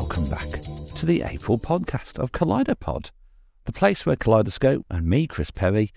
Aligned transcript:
welcome 0.00 0.30
back 0.30 0.48
to 0.96 1.04
the 1.04 1.20
April 1.20 1.58
podcast 1.58 2.18
of 2.18 2.32
Kaleidopod, 2.32 3.10
the 3.66 3.72
place 3.72 4.06
where 4.06 4.16
Kaleidoscope 4.16 4.86
and 4.88 5.04
me, 5.04 5.26
Chris 5.26 5.50
Perry, 5.50 5.92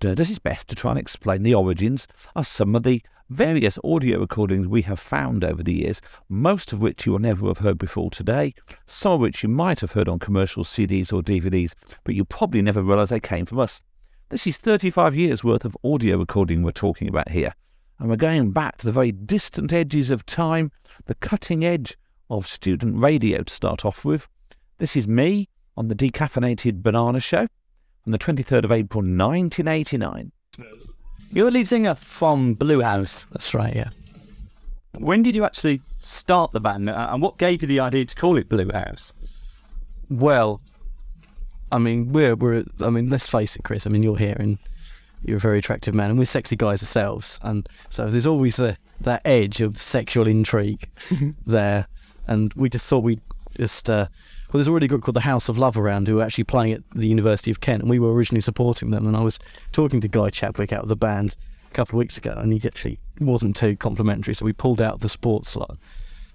does 0.00 0.28
his 0.28 0.38
best 0.38 0.68
to 0.68 0.74
try 0.74 0.90
and 0.90 1.00
explain 1.00 1.42
the 1.42 1.54
origins 1.54 2.06
of 2.36 2.46
some 2.46 2.76
of 2.76 2.82
the 2.82 3.00
various 3.30 3.78
audio 3.82 4.20
recordings 4.20 4.68
we 4.68 4.82
have 4.82 5.00
found 5.00 5.44
over 5.44 5.62
the 5.62 5.72
years, 5.72 6.02
most 6.28 6.74
of 6.74 6.80
which 6.80 7.06
you 7.06 7.12
will 7.12 7.20
never 7.20 7.46
have 7.46 7.56
heard 7.56 7.78
before 7.78 8.10
today, 8.10 8.52
some 8.84 9.12
of 9.12 9.20
which 9.20 9.42
you 9.42 9.48
might 9.48 9.80
have 9.80 9.92
heard 9.92 10.10
on 10.10 10.18
commercial 10.18 10.62
CDs 10.62 11.10
or 11.10 11.22
DVDs, 11.22 11.72
but 12.04 12.14
you 12.14 12.26
probably 12.26 12.60
never 12.60 12.82
realised 12.82 13.10
they 13.10 13.18
came 13.18 13.46
from 13.46 13.60
us. 13.60 13.80
This 14.28 14.46
is 14.46 14.58
35 14.58 15.14
years 15.14 15.42
worth 15.42 15.64
of 15.64 15.74
audio 15.82 16.18
recording 16.18 16.62
we're 16.62 16.72
talking 16.72 17.08
about 17.08 17.30
here, 17.30 17.54
and 17.98 18.10
we're 18.10 18.16
going 18.16 18.50
back 18.50 18.76
to 18.76 18.84
the 18.84 18.92
very 18.92 19.10
distant 19.10 19.72
edges 19.72 20.10
of 20.10 20.26
time, 20.26 20.70
the 21.06 21.14
cutting 21.14 21.64
edge 21.64 21.96
of 22.30 22.46
student 22.46 23.00
radio 23.00 23.42
to 23.42 23.52
start 23.52 23.84
off 23.84 24.04
with. 24.04 24.28
This 24.78 24.96
is 24.96 25.08
me 25.08 25.48
on 25.76 25.88
the 25.88 25.94
Decaffeinated 25.94 26.82
Banana 26.82 27.20
Show 27.20 27.46
on 28.06 28.12
the 28.12 28.18
23rd 28.18 28.64
of 28.64 28.72
April 28.72 29.00
1989. 29.00 30.32
You're 31.32 31.44
the 31.46 31.50
lead 31.50 31.68
singer 31.68 31.94
from 31.94 32.54
Blue 32.54 32.80
House. 32.80 33.26
That's 33.32 33.54
right, 33.54 33.74
yeah. 33.74 33.90
When 34.92 35.22
did 35.22 35.36
you 35.36 35.44
actually 35.44 35.80
start 35.98 36.52
the 36.52 36.60
band, 36.60 36.88
uh, 36.88 37.08
and 37.10 37.22
what 37.22 37.38
gave 37.38 37.62
you 37.62 37.68
the 37.68 37.80
idea 37.80 38.04
to 38.04 38.16
call 38.16 38.36
it 38.36 38.48
Blue 38.48 38.70
House? 38.72 39.12
Well, 40.10 40.60
I 41.70 41.78
mean, 41.78 42.12
we're 42.12 42.34
we're. 42.34 42.64
I 42.80 42.90
mean, 42.90 43.10
let's 43.10 43.28
face 43.28 43.54
it, 43.56 43.62
Chris. 43.62 43.86
I 43.86 43.90
mean, 43.90 44.02
you're 44.02 44.16
here 44.16 44.36
and 44.38 44.58
you're 45.22 45.36
a 45.36 45.40
very 45.40 45.58
attractive 45.58 45.94
man, 45.94 46.10
and 46.10 46.18
we're 46.18 46.24
sexy 46.24 46.56
guys 46.56 46.82
ourselves, 46.82 47.38
and 47.42 47.68
so 47.88 48.08
there's 48.08 48.26
always 48.26 48.58
a, 48.58 48.76
that 49.00 49.22
edge 49.24 49.60
of 49.60 49.80
sexual 49.80 50.26
intrigue 50.26 50.88
there, 51.46 51.86
and 52.28 52.52
we 52.54 52.68
just 52.68 52.86
thought 52.86 53.02
we'd 53.02 53.20
just. 53.56 53.88
Uh, 53.88 54.06
well, 54.52 54.58
there's 54.58 54.68
already 54.68 54.86
a 54.86 54.88
group 54.88 55.02
called 55.02 55.16
the 55.16 55.20
House 55.20 55.50
of 55.50 55.58
Love 55.58 55.76
around 55.76 56.08
who 56.08 56.20
are 56.20 56.24
actually 56.24 56.44
playing 56.44 56.72
at 56.72 56.82
the 56.94 57.06
University 57.06 57.50
of 57.50 57.60
Kent, 57.60 57.82
and 57.82 57.90
we 57.90 57.98
were 57.98 58.14
originally 58.14 58.40
supporting 58.40 58.90
them. 58.90 59.06
And 59.06 59.14
I 59.14 59.20
was 59.20 59.38
talking 59.72 60.00
to 60.00 60.08
Guy 60.08 60.30
Chadwick 60.30 60.72
out 60.72 60.82
of 60.82 60.88
the 60.88 60.96
band 60.96 61.36
a 61.70 61.74
couple 61.74 61.96
of 61.96 61.98
weeks 61.98 62.16
ago, 62.16 62.34
and 62.36 62.52
he 62.52 62.66
actually 62.66 62.98
wasn't 63.20 63.56
too 63.56 63.76
complimentary, 63.76 64.34
so 64.34 64.46
we 64.46 64.54
pulled 64.54 64.80
out 64.80 65.00
the 65.00 65.08
sports 65.08 65.50
slot. 65.50 65.76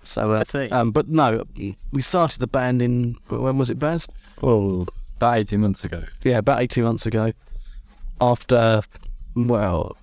So, 0.03 0.29
uh, 0.29 0.67
um, 0.71 0.91
but 0.91 1.07
no, 1.07 1.45
we 1.91 2.01
started 2.01 2.39
the 2.39 2.47
band 2.47 2.81
in 2.81 3.17
when 3.29 3.57
was 3.57 3.69
it, 3.69 3.79
Baz? 3.79 4.07
Oh, 4.43 4.85
about 5.17 5.37
18 5.37 5.61
months 5.61 5.83
ago. 5.85 6.03
Yeah, 6.23 6.39
about 6.39 6.61
18 6.61 6.83
months 6.83 7.05
ago. 7.05 7.31
After, 8.19 8.81
well, 9.35 9.95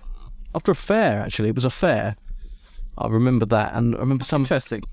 after 0.55 0.71
a 0.71 0.75
fair, 0.75 1.19
actually. 1.19 1.49
It 1.49 1.55
was 1.55 1.65
a 1.65 1.69
fair. 1.69 2.15
I 2.97 3.07
remember 3.07 3.45
that. 3.47 3.73
And 3.73 3.95
I 3.95 3.99
remember 3.99 4.23
some. 4.23 4.41
Interesting. 4.41 4.83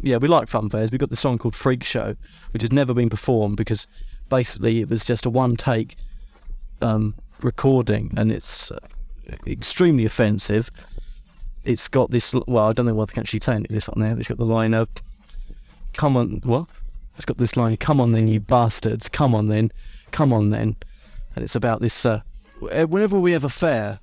Yeah, 0.00 0.18
we 0.18 0.28
like 0.28 0.48
fun 0.48 0.68
fairs. 0.68 0.90
We 0.90 0.98
got 0.98 1.10
this 1.10 1.20
song 1.20 1.38
called 1.38 1.54
Freak 1.54 1.82
Show, 1.82 2.16
which 2.52 2.62
has 2.62 2.72
never 2.72 2.92
been 2.92 3.08
performed 3.08 3.56
because 3.56 3.86
basically 4.28 4.80
it 4.80 4.90
was 4.90 5.04
just 5.04 5.24
a 5.24 5.30
one 5.30 5.56
take 5.56 5.96
um, 6.82 7.14
recording 7.40 8.12
and 8.16 8.30
it's 8.30 8.70
uh, 8.70 8.78
extremely 9.46 10.04
offensive. 10.04 10.70
It's 11.64 11.88
got 11.88 12.10
this. 12.10 12.32
Well, 12.32 12.68
I 12.68 12.72
don't 12.72 12.86
know 12.86 12.94
whether 12.94 13.10
I 13.10 13.14
can 13.14 13.22
actually 13.22 13.40
say 13.40 13.64
this 13.68 13.88
on 13.88 14.00
there. 14.00 14.16
It's 14.18 14.28
got 14.28 14.38
the 14.38 14.44
line 14.44 14.74
of, 14.74 14.88
"Come 15.94 16.16
on, 16.16 16.40
what?" 16.44 16.66
It's 17.16 17.24
got 17.24 17.38
this 17.38 17.56
line, 17.56 17.76
"Come 17.78 18.00
on 18.00 18.12
then, 18.12 18.28
you 18.28 18.38
bastards! 18.38 19.08
Come 19.08 19.34
on 19.34 19.48
then, 19.48 19.72
come 20.12 20.32
on 20.32 20.50
then," 20.50 20.76
and 21.34 21.42
it's 21.42 21.56
about 21.56 21.80
this. 21.80 22.06
Uh, 22.06 22.20
whenever 22.60 23.18
we 23.18 23.32
have 23.32 23.44
a 23.44 23.48
fair 23.48 23.98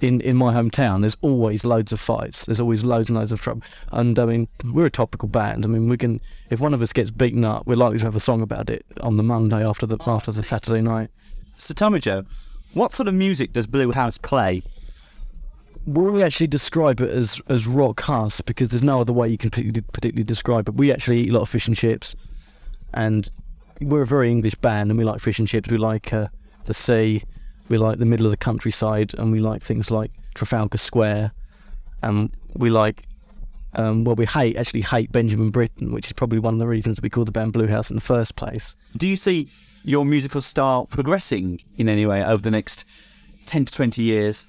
in 0.00 0.20
in 0.20 0.36
my 0.36 0.52
hometown, 0.52 1.02
there's 1.02 1.16
always 1.20 1.64
loads 1.64 1.92
of 1.92 2.00
fights. 2.00 2.44
There's 2.46 2.60
always 2.60 2.84
loads 2.84 3.08
and 3.08 3.18
loads 3.18 3.32
of 3.32 3.40
trouble. 3.40 3.62
And 3.92 4.18
I 4.18 4.24
mean, 4.24 4.48
we're 4.64 4.86
a 4.86 4.90
topical 4.90 5.28
band. 5.28 5.64
I 5.64 5.68
mean, 5.68 5.88
we 5.88 5.96
can 5.96 6.20
if 6.50 6.60
one 6.60 6.74
of 6.74 6.82
us 6.82 6.92
gets 6.92 7.10
beaten 7.10 7.44
up, 7.44 7.66
we're 7.66 7.76
likely 7.76 7.98
to 7.98 8.04
have 8.04 8.16
a 8.16 8.20
song 8.20 8.42
about 8.42 8.70
it 8.70 8.84
on 9.00 9.16
the 9.16 9.22
Monday 9.22 9.64
after 9.64 9.86
the 9.86 9.98
after 10.06 10.32
the 10.32 10.42
Saturday 10.42 10.80
night. 10.80 11.10
So 11.58 11.74
tell 11.74 11.90
me, 11.90 12.00
Joe, 12.00 12.24
what 12.72 12.92
sort 12.92 13.08
of 13.08 13.14
music 13.14 13.52
does 13.52 13.66
Blue 13.66 13.92
House 13.92 14.16
play? 14.16 14.62
Well, 15.86 16.12
we 16.12 16.22
actually 16.22 16.46
describe 16.46 17.00
it 17.00 17.10
as 17.10 17.40
as 17.48 17.66
rock 17.66 18.00
husk 18.00 18.44
because 18.46 18.70
there's 18.70 18.82
no 18.82 19.00
other 19.00 19.12
way 19.12 19.28
you 19.28 19.38
can 19.38 19.50
particularly, 19.50 19.84
particularly 19.92 20.24
describe 20.24 20.68
it. 20.68 20.74
We 20.74 20.92
actually 20.92 21.20
eat 21.20 21.30
a 21.30 21.32
lot 21.32 21.42
of 21.42 21.48
fish 21.48 21.68
and 21.68 21.76
chips, 21.76 22.14
and 22.94 23.30
we're 23.80 24.02
a 24.02 24.06
very 24.06 24.30
English 24.30 24.56
band, 24.56 24.90
and 24.90 24.98
we 24.98 25.04
like 25.04 25.20
fish 25.20 25.38
and 25.38 25.48
chips. 25.48 25.70
We 25.70 25.78
like 25.78 26.12
uh, 26.12 26.28
the 26.64 26.74
sea, 26.74 27.24
we 27.70 27.78
like 27.78 27.98
the 27.98 28.06
middle 28.06 28.26
of 28.26 28.32
the 28.32 28.36
countryside, 28.36 29.14
and 29.16 29.32
we 29.32 29.40
like 29.40 29.62
things 29.62 29.90
like 29.90 30.10
Trafalgar 30.34 30.78
Square, 30.78 31.32
and 32.02 32.30
we 32.54 32.70
like. 32.70 33.04
Um, 33.72 34.02
well, 34.02 34.16
we 34.16 34.26
hate 34.26 34.56
actually 34.56 34.80
hate 34.80 35.12
Benjamin 35.12 35.50
Britten, 35.50 35.92
which 35.92 36.06
is 36.06 36.12
probably 36.12 36.40
one 36.40 36.54
of 36.54 36.58
the 36.58 36.66
reasons 36.66 37.00
we 37.00 37.08
called 37.08 37.28
the 37.28 37.32
band 37.32 37.52
Blue 37.52 37.68
House 37.68 37.88
in 37.88 37.94
the 37.94 38.02
first 38.02 38.34
place. 38.34 38.74
Do 38.96 39.06
you 39.06 39.14
see 39.14 39.48
your 39.84 40.04
musical 40.04 40.40
style 40.40 40.86
progressing 40.86 41.60
in 41.76 41.88
any 41.88 42.04
way 42.04 42.24
over 42.24 42.42
the 42.42 42.50
next 42.50 42.84
10 43.46 43.66
to 43.66 43.72
20 43.72 44.02
years? 44.02 44.44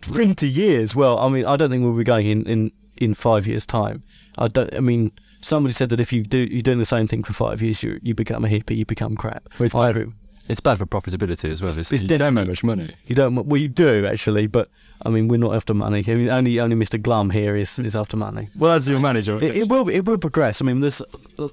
20 0.00 0.48
years. 0.48 0.96
Well, 0.96 1.16
I 1.20 1.28
mean, 1.28 1.46
I 1.46 1.56
don't 1.56 1.70
think 1.70 1.84
we'll 1.84 1.96
be 1.96 2.02
going 2.02 2.26
in, 2.26 2.44
in, 2.46 2.72
in 2.96 3.14
five 3.14 3.46
years' 3.46 3.64
time. 3.64 4.02
I 4.36 4.48
don't. 4.48 4.74
I 4.74 4.80
mean, 4.80 5.12
somebody 5.40 5.72
said 5.72 5.90
that 5.90 6.00
if 6.00 6.12
you 6.12 6.22
do 6.22 6.38
you're 6.38 6.62
doing 6.62 6.78
the 6.78 6.84
same 6.84 7.06
thing 7.06 7.22
for 7.22 7.32
five 7.32 7.60
years, 7.62 7.82
you 7.82 7.98
you 8.02 8.14
become 8.14 8.44
a 8.44 8.48
hippie, 8.48 8.76
you 8.76 8.86
become 8.86 9.16
crap. 9.16 9.48
Well, 9.58 9.66
it's, 9.66 9.74
I 9.74 9.92
bad, 9.92 9.96
agree. 9.96 10.12
It's 10.48 10.60
bad 10.60 10.78
for 10.78 10.86
profitability 10.86 11.50
as 11.50 11.60
well. 11.62 11.76
It's, 11.78 11.92
It's 11.92 12.02
you 12.02 12.08
dead- 12.08 12.18
don't 12.18 12.34
make 12.34 12.48
much 12.48 12.64
money. 12.64 12.94
You 13.06 13.14
don't. 13.14 13.34
Well, 13.34 13.60
you 13.60 13.68
do 13.68 14.06
actually, 14.06 14.46
but 14.46 14.70
I 15.04 15.10
mean, 15.10 15.28
we're 15.28 15.38
not 15.38 15.54
after 15.54 15.74
money. 15.74 16.02
I 16.06 16.14
mean, 16.14 16.28
only 16.28 16.58
only 16.58 16.76
Mr. 16.76 17.00
Glum 17.00 17.30
here 17.30 17.54
is, 17.54 17.78
is 17.78 17.94
after 17.94 18.16
money. 18.16 18.48
Well, 18.56 18.72
as 18.72 18.88
your 18.88 18.98
manager, 19.00 19.36
It, 19.42 19.56
it 19.56 19.68
will 19.68 19.88
it 19.88 20.00
will 20.06 20.18
progress. 20.18 20.60
I 20.62 20.64
mean, 20.64 20.80
this 20.80 21.00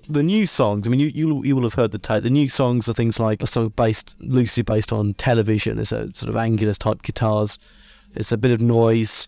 the 0.09 0.23
new 0.23 0.45
songs. 0.45 0.87
I 0.87 0.89
mean, 0.89 0.99
you 0.99 1.07
you 1.07 1.43
you 1.43 1.55
will 1.55 1.63
have 1.63 1.73
heard 1.75 1.91
the 1.91 1.97
tape. 1.99 2.23
The 2.23 2.29
new 2.29 2.49
songs 2.49 2.87
are 2.89 2.93
things 2.93 3.19
like 3.19 3.43
a 3.43 3.47
song 3.47 3.69
based 3.75 4.15
loosely 4.19 4.63
based 4.63 4.91
on 4.93 5.13
television. 5.15 5.77
It's 5.79 5.91
a 5.91 6.13
sort 6.15 6.29
of 6.29 6.35
angular 6.35 6.73
type 6.73 7.01
guitars. 7.03 7.59
It's 8.15 8.31
a 8.31 8.37
bit 8.37 8.51
of 8.51 8.61
noise, 8.61 9.27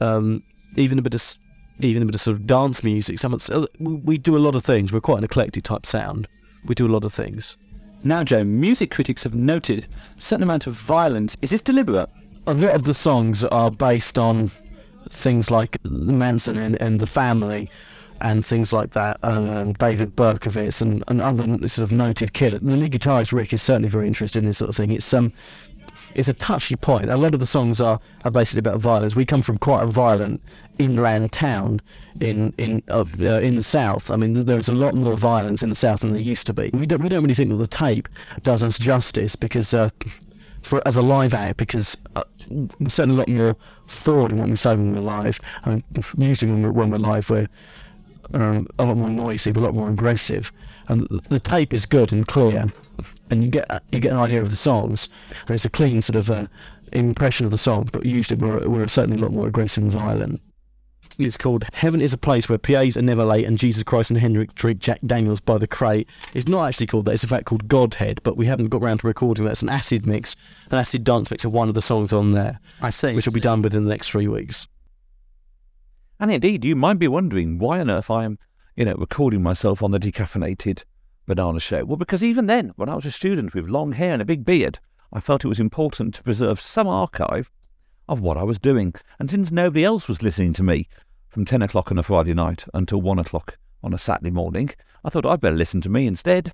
um, 0.00 0.42
even 0.76 0.98
a 0.98 1.02
bit 1.02 1.14
of 1.14 1.22
even 1.80 2.02
a 2.02 2.06
bit 2.06 2.16
of 2.16 2.20
sort 2.20 2.36
of 2.36 2.46
dance 2.46 2.82
music. 2.82 3.18
Some 3.18 3.36
we 3.78 3.94
we 3.94 4.18
do 4.18 4.36
a 4.36 4.42
lot 4.46 4.54
of 4.56 4.64
things. 4.64 4.92
We're 4.92 5.00
quite 5.00 5.18
an 5.18 5.24
eclectic 5.24 5.62
type 5.64 5.86
sound. 5.86 6.26
We 6.66 6.74
do 6.74 6.86
a 6.86 6.92
lot 6.92 7.04
of 7.04 7.12
things. 7.12 7.56
Now, 8.04 8.24
Joe, 8.24 8.44
music 8.44 8.90
critics 8.90 9.24
have 9.24 9.34
noted 9.34 9.86
a 10.16 10.20
certain 10.20 10.42
amount 10.42 10.66
of 10.66 10.74
violence. 10.74 11.36
Is 11.42 11.50
this 11.50 11.62
deliberate? 11.62 12.08
a 12.48 12.54
lot 12.54 12.74
of 12.74 12.84
the 12.84 12.94
songs 12.94 13.44
are 13.44 13.70
based 13.70 14.18
on 14.18 14.50
things 15.10 15.50
like 15.50 15.76
Manson 15.84 16.56
and, 16.58 16.80
and 16.80 16.98
the 16.98 17.06
family 17.06 17.68
and 18.22 18.44
things 18.44 18.72
like 18.72 18.92
that, 18.92 19.18
and 19.22 19.76
David 19.76 20.16
Berkowitz 20.16 20.80
and, 20.80 21.04
and 21.08 21.20
other 21.20 21.44
sort 21.68 21.84
of 21.84 21.92
noted 21.92 22.32
killers. 22.32 22.60
The 22.62 22.76
lead 22.76 22.92
guitarist 22.92 23.32
Rick 23.32 23.52
is 23.52 23.62
certainly 23.62 23.90
very 23.90 24.06
interested 24.08 24.40
in 24.40 24.46
this 24.46 24.58
sort 24.58 24.70
of 24.70 24.76
thing. 24.76 24.90
It's 24.90 25.12
um, 25.12 25.30
it's 26.14 26.28
a 26.28 26.34
touchy 26.34 26.76
point. 26.76 27.10
A 27.10 27.16
lot 27.16 27.34
of 27.34 27.40
the 27.40 27.46
songs 27.46 27.80
are, 27.80 28.00
are 28.24 28.30
basically 28.30 28.60
about 28.60 28.80
violence. 28.80 29.14
We 29.16 29.24
come 29.24 29.42
from 29.42 29.58
quite 29.58 29.82
a 29.82 29.86
violent 29.86 30.42
inland 30.78 31.32
town 31.32 31.80
in 32.20 32.52
in 32.58 32.82
uh, 32.88 33.04
uh, 33.20 33.40
in 33.40 33.56
the 33.56 33.62
south. 33.62 34.10
I 34.10 34.16
mean, 34.16 34.44
there's 34.44 34.68
a 34.68 34.74
lot 34.74 34.94
more 34.94 35.16
violence 35.16 35.62
in 35.62 35.68
the 35.68 35.74
south 35.74 36.00
than 36.00 36.12
there 36.12 36.20
used 36.22 36.46
to 36.46 36.52
be. 36.52 36.70
We 36.72 36.86
don't 36.86 37.02
we 37.02 37.08
don't 37.08 37.22
really 37.22 37.34
think 37.34 37.50
that 37.50 37.56
the 37.56 37.66
tape 37.66 38.08
does 38.42 38.62
us 38.62 38.78
justice 38.78 39.36
because. 39.36 39.74
Uh, 39.74 39.90
for 40.62 40.86
as 40.86 40.96
a 40.96 41.02
live 41.02 41.34
act 41.34 41.56
because 41.56 41.96
uh, 42.16 42.24
we're 42.50 42.88
certainly 42.88 43.14
a 43.14 43.18
lot 43.18 43.28
more 43.28 43.56
forward 43.86 44.32
when 44.32 44.50
we 44.50 44.56
say 44.56 44.70
when 44.70 44.92
we're 44.92 45.00
live. 45.00 45.40
I 45.64 45.70
mean, 45.70 45.84
usually 46.18 46.50
when 46.50 46.62
we're, 46.62 46.72
when 46.72 46.90
we're 46.90 46.98
live, 46.98 47.30
we're 47.30 47.48
um, 48.34 48.66
a 48.78 48.84
lot 48.84 48.96
more 48.96 49.08
noisy, 49.08 49.50
a 49.50 49.54
lot 49.54 49.74
more 49.74 49.88
aggressive, 49.88 50.52
and 50.88 51.06
the 51.08 51.40
tape 51.40 51.72
is 51.72 51.86
good 51.86 52.12
and 52.12 52.26
clear, 52.26 52.66
and 53.30 53.42
you 53.42 53.50
get 53.50 53.82
you 53.92 54.00
get 54.00 54.12
an 54.12 54.18
idea 54.18 54.40
of 54.40 54.50
the 54.50 54.56
songs. 54.56 55.08
And 55.46 55.54
it's 55.54 55.64
a 55.64 55.70
clean 55.70 56.02
sort 56.02 56.16
of 56.16 56.30
uh, 56.30 56.46
impression 56.92 57.44
of 57.44 57.50
the 57.50 57.58
song, 57.58 57.88
but 57.92 58.06
usually 58.06 58.40
we're 58.40 58.68
we're 58.68 58.88
certainly 58.88 59.20
a 59.20 59.22
lot 59.22 59.32
more 59.32 59.46
aggressive 59.46 59.82
and 59.82 59.92
violent. 59.92 60.40
It's 61.18 61.36
called 61.36 61.64
Heaven 61.72 62.00
is 62.00 62.12
a 62.12 62.18
Place 62.18 62.48
Where 62.48 62.58
PAs 62.58 62.96
Are 62.96 63.02
Never 63.02 63.24
Late 63.24 63.44
and 63.44 63.58
Jesus 63.58 63.82
Christ 63.82 64.10
and 64.10 64.20
Hendrix 64.20 64.54
Drink 64.54 64.78
Jack 64.78 65.00
Daniels 65.02 65.40
by 65.40 65.58
the 65.58 65.66
Crate. 65.66 66.08
It's 66.32 66.46
not 66.46 66.68
actually 66.68 66.86
called 66.86 67.06
that, 67.06 67.12
it's 67.12 67.24
in 67.24 67.28
fact 67.28 67.46
called 67.46 67.66
Godhead, 67.66 68.20
but 68.22 68.36
we 68.36 68.46
haven't 68.46 68.68
got 68.68 68.82
round 68.82 69.00
to 69.00 69.08
recording 69.08 69.44
that. 69.44 69.52
It's 69.52 69.62
an 69.62 69.68
acid 69.68 70.06
mix, 70.06 70.36
an 70.70 70.78
acid 70.78 71.02
dance 71.02 71.30
mix 71.30 71.44
of 71.44 71.52
one 71.52 71.68
of 71.68 71.74
the 71.74 71.82
songs 71.82 72.12
on 72.12 72.32
there, 72.32 72.60
I 72.80 72.90
see. 72.90 73.14
which 73.14 73.26
will 73.26 73.32
be 73.32 73.40
done 73.40 73.62
within 73.62 73.84
the 73.84 73.90
next 73.90 74.10
three 74.10 74.28
weeks. 74.28 74.68
And 76.20 76.30
indeed, 76.30 76.64
you 76.64 76.76
might 76.76 77.00
be 77.00 77.08
wondering 77.08 77.58
why 77.58 77.80
on 77.80 77.90
earth 77.90 78.10
I 78.10 78.24
am, 78.24 78.38
you 78.76 78.84
know, 78.84 78.94
recording 78.94 79.42
myself 79.42 79.82
on 79.82 79.90
the 79.90 79.98
decaffeinated 79.98 80.84
banana 81.28 81.60
show. 81.60 81.84
Well, 81.84 81.96
because 81.96 82.24
even 82.24 82.46
then, 82.46 82.72
when 82.74 82.88
I 82.88 82.96
was 82.96 83.04
a 83.04 83.12
student 83.12 83.54
with 83.54 83.68
long 83.68 83.92
hair 83.92 84.12
and 84.12 84.22
a 84.22 84.24
big 84.24 84.44
beard, 84.44 84.80
I 85.12 85.20
felt 85.20 85.44
it 85.44 85.48
was 85.48 85.60
important 85.60 86.14
to 86.14 86.22
preserve 86.24 86.60
some 86.60 86.88
archive 86.88 87.50
of 88.08 88.20
what 88.20 88.36
I 88.36 88.42
was 88.42 88.58
doing. 88.58 88.94
And 89.20 89.30
since 89.30 89.52
nobody 89.52 89.84
else 89.84 90.08
was 90.08 90.22
listening 90.22 90.54
to 90.54 90.62
me 90.62 90.88
from 91.28 91.44
10 91.44 91.62
o'clock 91.62 91.92
on 91.92 91.98
a 91.98 92.02
Friday 92.02 92.34
night 92.34 92.64
until 92.74 93.00
1 93.00 93.18
o'clock 93.20 93.56
on 93.84 93.94
a 93.94 93.98
Saturday 93.98 94.30
morning, 94.30 94.70
I 95.04 95.10
thought 95.10 95.26
I'd 95.26 95.40
better 95.40 95.54
listen 95.54 95.80
to 95.82 95.88
me 95.88 96.06
instead. 96.06 96.52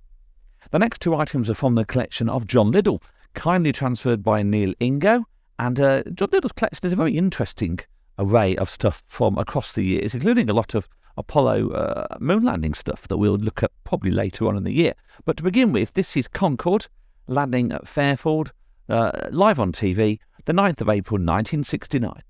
The 0.71 0.79
next 0.79 1.01
two 1.01 1.15
items 1.15 1.49
are 1.49 1.55
from 1.55 1.75
the 1.77 1.85
collection 1.85 2.29
of 2.29 2.47
John 2.47 2.71
Liddell, 2.71 3.03
kindly 3.35 3.73
transferred 3.73 4.23
by 4.23 4.43
Neil 4.43 4.75
Ingo. 4.81 5.25
And 5.59 5.79
uh, 5.79 6.03
John 6.13 6.29
Liddell's 6.33 6.53
collection 6.53 6.87
is 6.87 6.93
a 6.93 6.97
very 6.97 7.17
interesting 7.17 7.79
array 8.19 8.57
of 8.57 8.69
stuff 8.69 9.03
from 9.07 9.39
across 9.39 9.73
the 9.73 9.85
years, 9.85 10.15
including 10.15 10.51
a 10.51 10.55
lot 10.55 10.75
of 10.75 10.89
Apollo 11.17 11.71
uh, 11.71 12.17
moon 12.19 12.43
landing 12.43 12.75
stuff 12.75 13.07
that 13.09 13.17
we'll 13.17 13.37
look 13.37 13.63
at 13.63 13.71
probably 13.85 14.11
later 14.11 14.47
on 14.49 14.57
in 14.57 14.65
the 14.65 14.73
year. 14.73 14.95
But 15.25 15.37
to 15.39 15.43
begin 15.43 15.73
with, 15.73 15.93
this 15.93 16.17
is 16.17 16.29
Concorde 16.29 16.87
landing 17.27 17.73
at 17.73 17.89
Fairford, 17.89 18.53
uh, 18.89 19.29
live 19.31 19.59
on 19.61 19.73
TV, 19.73 20.19
the 20.45 20.53
9th 20.53 20.81
of 20.81 20.89
April 20.89 21.17
1969. 21.17 22.23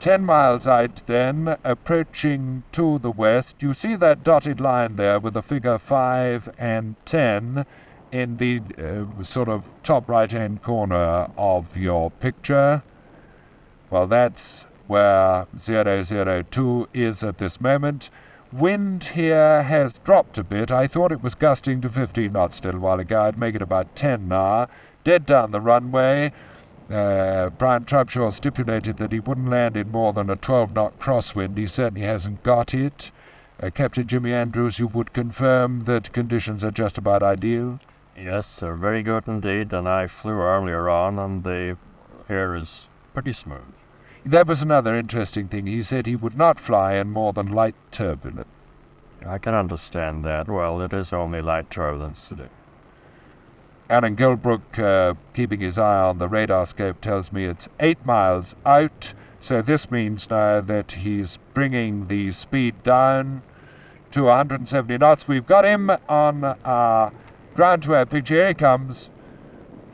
10 0.00 0.24
miles 0.24 0.66
out 0.66 1.02
then, 1.06 1.56
approaching 1.64 2.62
to 2.70 3.00
the 3.00 3.10
west. 3.10 3.56
You 3.60 3.74
see 3.74 3.96
that 3.96 4.22
dotted 4.22 4.60
line 4.60 4.94
there 4.94 5.18
with 5.18 5.34
the 5.34 5.42
figure 5.42 5.76
5 5.76 6.50
and 6.56 6.94
10 7.04 7.66
in 8.12 8.36
the 8.36 8.62
uh, 8.78 9.22
sort 9.22 9.48
of 9.48 9.64
top 9.82 10.08
right 10.08 10.30
hand 10.30 10.62
corner 10.62 11.28
of 11.36 11.76
your 11.76 12.12
picture. 12.12 12.82
Well, 13.90 14.06
that's 14.06 14.64
where 14.88 15.46
002 15.56 16.88
is 16.92 17.22
at 17.22 17.38
this 17.38 17.60
moment. 17.60 18.10
Wind 18.50 19.04
here 19.04 19.62
has 19.62 19.92
dropped 20.04 20.38
a 20.38 20.42
bit. 20.42 20.70
I 20.70 20.86
thought 20.86 21.12
it 21.12 21.22
was 21.22 21.34
gusting 21.34 21.80
to 21.82 21.88
15 21.88 22.32
knots 22.32 22.56
still 22.56 22.78
while 22.78 22.98
ago. 22.98 23.22
I'd 23.22 23.38
make 23.38 23.54
it 23.54 23.62
about 23.62 23.94
10 23.94 24.26
now. 24.26 24.68
Dead 25.04 25.26
down 25.26 25.50
the 25.50 25.60
runway. 25.60 26.32
Uh, 26.90 27.50
Brian 27.50 27.84
Trubshaw 27.84 28.32
stipulated 28.32 28.96
that 28.96 29.12
he 29.12 29.20
wouldn't 29.20 29.50
land 29.50 29.76
in 29.76 29.90
more 29.90 30.14
than 30.14 30.30
a 30.30 30.36
12 30.36 30.74
knot 30.74 30.98
crosswind. 30.98 31.58
He 31.58 31.66
certainly 31.66 32.06
hasn't 32.06 32.42
got 32.42 32.72
it. 32.72 33.10
Uh, 33.62 33.68
Captain 33.70 34.06
Jimmy 34.06 34.32
Andrews, 34.32 34.78
you 34.78 34.86
would 34.86 35.12
confirm 35.12 35.80
that 35.80 36.12
conditions 36.14 36.64
are 36.64 36.70
just 36.70 36.96
about 36.96 37.22
ideal? 37.22 37.80
Yes, 38.16 38.60
they're 38.60 38.74
very 38.74 39.02
good 39.02 39.24
indeed, 39.26 39.72
and 39.72 39.86
I 39.86 40.06
flew 40.06 40.40
earlier 40.40 40.88
on, 40.88 41.18
and 41.18 41.44
the 41.44 41.76
air 42.30 42.56
is 42.56 42.88
pretty 43.12 43.32
smooth. 43.32 43.74
That 44.24 44.46
was 44.46 44.62
another 44.62 44.96
interesting 44.96 45.48
thing. 45.48 45.66
He 45.66 45.82
said 45.82 46.06
he 46.06 46.16
would 46.16 46.36
not 46.36 46.60
fly 46.60 46.94
in 46.94 47.10
more 47.10 47.32
than 47.32 47.52
light 47.52 47.74
turbulence. 47.90 48.48
I 49.26 49.38
can 49.38 49.54
understand 49.54 50.24
that. 50.24 50.48
Well, 50.48 50.80
it 50.80 50.92
is 50.92 51.12
only 51.12 51.40
light 51.40 51.70
turbulence 51.70 52.28
today. 52.28 52.48
Alan 53.90 54.16
Gilbrook, 54.16 54.78
uh, 54.78 55.14
keeping 55.32 55.60
his 55.60 55.78
eye 55.78 56.02
on 56.02 56.18
the 56.18 56.28
radar 56.28 56.66
scope, 56.66 57.00
tells 57.00 57.32
me 57.32 57.46
it's 57.46 57.68
eight 57.80 58.04
miles 58.04 58.54
out. 58.66 59.14
So 59.40 59.62
this 59.62 59.90
means 59.90 60.28
now 60.28 60.60
that 60.60 60.92
he's 60.92 61.38
bringing 61.54 62.08
the 62.08 62.30
speed 62.32 62.82
down 62.82 63.42
to 64.10 64.24
170 64.24 64.98
knots. 64.98 65.26
We've 65.26 65.46
got 65.46 65.64
him 65.64 65.90
on 66.08 66.44
our 66.64 67.12
ground 67.54 67.84
to 67.84 67.96
air 67.96 68.06
picture. 68.06 68.34
Here 68.34 68.48
he 68.48 68.54
comes. 68.54 69.10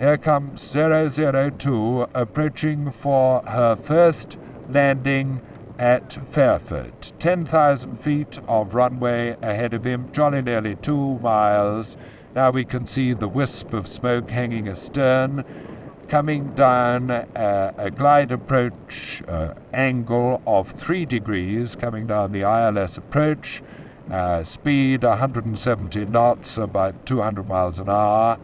Here 0.00 0.18
comes 0.18 0.60
002 0.72 2.08
approaching 2.14 2.90
for 2.90 3.42
her 3.42 3.76
first 3.76 4.36
landing 4.68 5.40
at 5.78 6.18
Fairford. 6.32 7.12
10,000 7.20 8.00
feet 8.00 8.40
of 8.48 8.74
runway 8.74 9.36
ahead 9.40 9.72
of 9.72 9.84
him, 9.84 10.10
jolly 10.10 10.42
nearly 10.42 10.74
two 10.74 11.20
miles. 11.20 11.96
Now 12.34 12.50
we 12.50 12.64
can 12.64 12.86
see 12.86 13.12
the 13.12 13.28
wisp 13.28 13.72
of 13.72 13.86
smoke 13.86 14.30
hanging 14.30 14.66
astern, 14.66 15.44
coming 16.08 16.52
down 16.54 17.12
uh, 17.12 17.72
a 17.78 17.88
glide 17.92 18.32
approach 18.32 19.22
uh, 19.28 19.54
angle 19.72 20.42
of 20.44 20.72
3 20.72 21.06
degrees, 21.06 21.76
coming 21.76 22.08
down 22.08 22.32
the 22.32 22.40
ILS 22.40 22.96
approach. 22.96 23.62
Uh, 24.10 24.42
speed 24.42 25.04
170 25.04 26.04
knots, 26.06 26.58
about 26.58 27.06
200 27.06 27.48
miles 27.48 27.78
an 27.78 27.88
hour. 27.88 28.40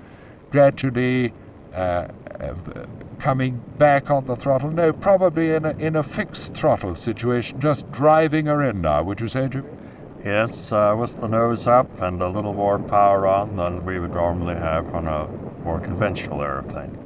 Gradually 0.50 1.32
uh, 1.74 2.08
uh, 2.40 2.54
coming 3.20 3.62
back 3.78 4.10
on 4.10 4.26
the 4.26 4.34
throttle. 4.34 4.70
No, 4.70 4.92
probably 4.92 5.50
in 5.52 5.64
a, 5.64 5.70
in 5.78 5.96
a 5.96 6.02
fixed 6.02 6.54
throttle 6.54 6.94
situation, 6.94 7.60
just 7.60 7.90
driving 7.92 8.46
her 8.46 8.62
in 8.62 8.80
now, 8.80 9.02
would 9.02 9.20
you 9.20 9.28
say, 9.28 9.48
Jim? 9.48 9.66
Yes, 10.24 10.72
uh, 10.72 10.94
with 10.98 11.20
the 11.20 11.28
nose 11.28 11.66
up 11.66 12.00
and 12.00 12.20
a 12.20 12.28
little 12.28 12.52
more 12.52 12.78
power 12.78 13.26
on 13.26 13.56
than 13.56 13.84
we 13.84 13.98
would 13.98 14.12
normally 14.12 14.54
have 14.54 14.94
on 14.94 15.06
a 15.06 15.28
more 15.64 15.80
conventional 15.80 16.42
airplane. 16.42 16.98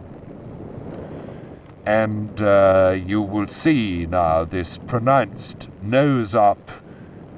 And 1.86 2.40
uh, 2.40 2.96
you 3.04 3.20
will 3.20 3.46
see 3.46 4.06
now 4.06 4.44
this 4.44 4.78
pronounced 4.78 5.68
nose 5.82 6.34
up 6.34 6.70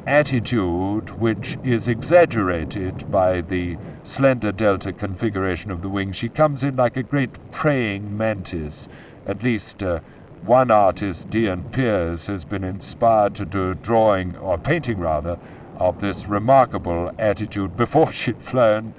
attitude, 0.07 1.19
which 1.19 1.59
is 1.65 1.89
exaggerated 1.89 3.11
by 3.11 3.41
the 3.41 3.77
slender 4.07 4.53
delta 4.53 4.93
configuration 4.93 5.71
of 5.71 5.83
the 5.83 5.89
wing. 5.89 6.13
She 6.13 6.29
comes 6.29 6.63
in 6.63 6.77
like 6.77 6.97
a 6.97 7.03
great 7.03 7.51
praying 7.51 8.17
mantis. 8.17 8.89
At 9.27 9.43
least 9.43 9.83
uh, 9.83 10.01
one 10.45 10.71
artist, 10.71 11.29
Dean 11.29 11.65
Pears, 11.65 12.27
has 12.27 12.45
been 12.45 12.63
inspired 12.63 13.35
to 13.35 13.45
do 13.45 13.71
a 13.71 13.75
drawing, 13.75 14.37
or 14.37 14.59
painting 14.59 14.99
rather, 14.99 15.39
of 15.77 16.01
this 16.01 16.27
remarkable 16.27 17.11
attitude 17.19 17.77
before 17.77 18.13
she'd 18.13 18.43
flown. 18.43 18.95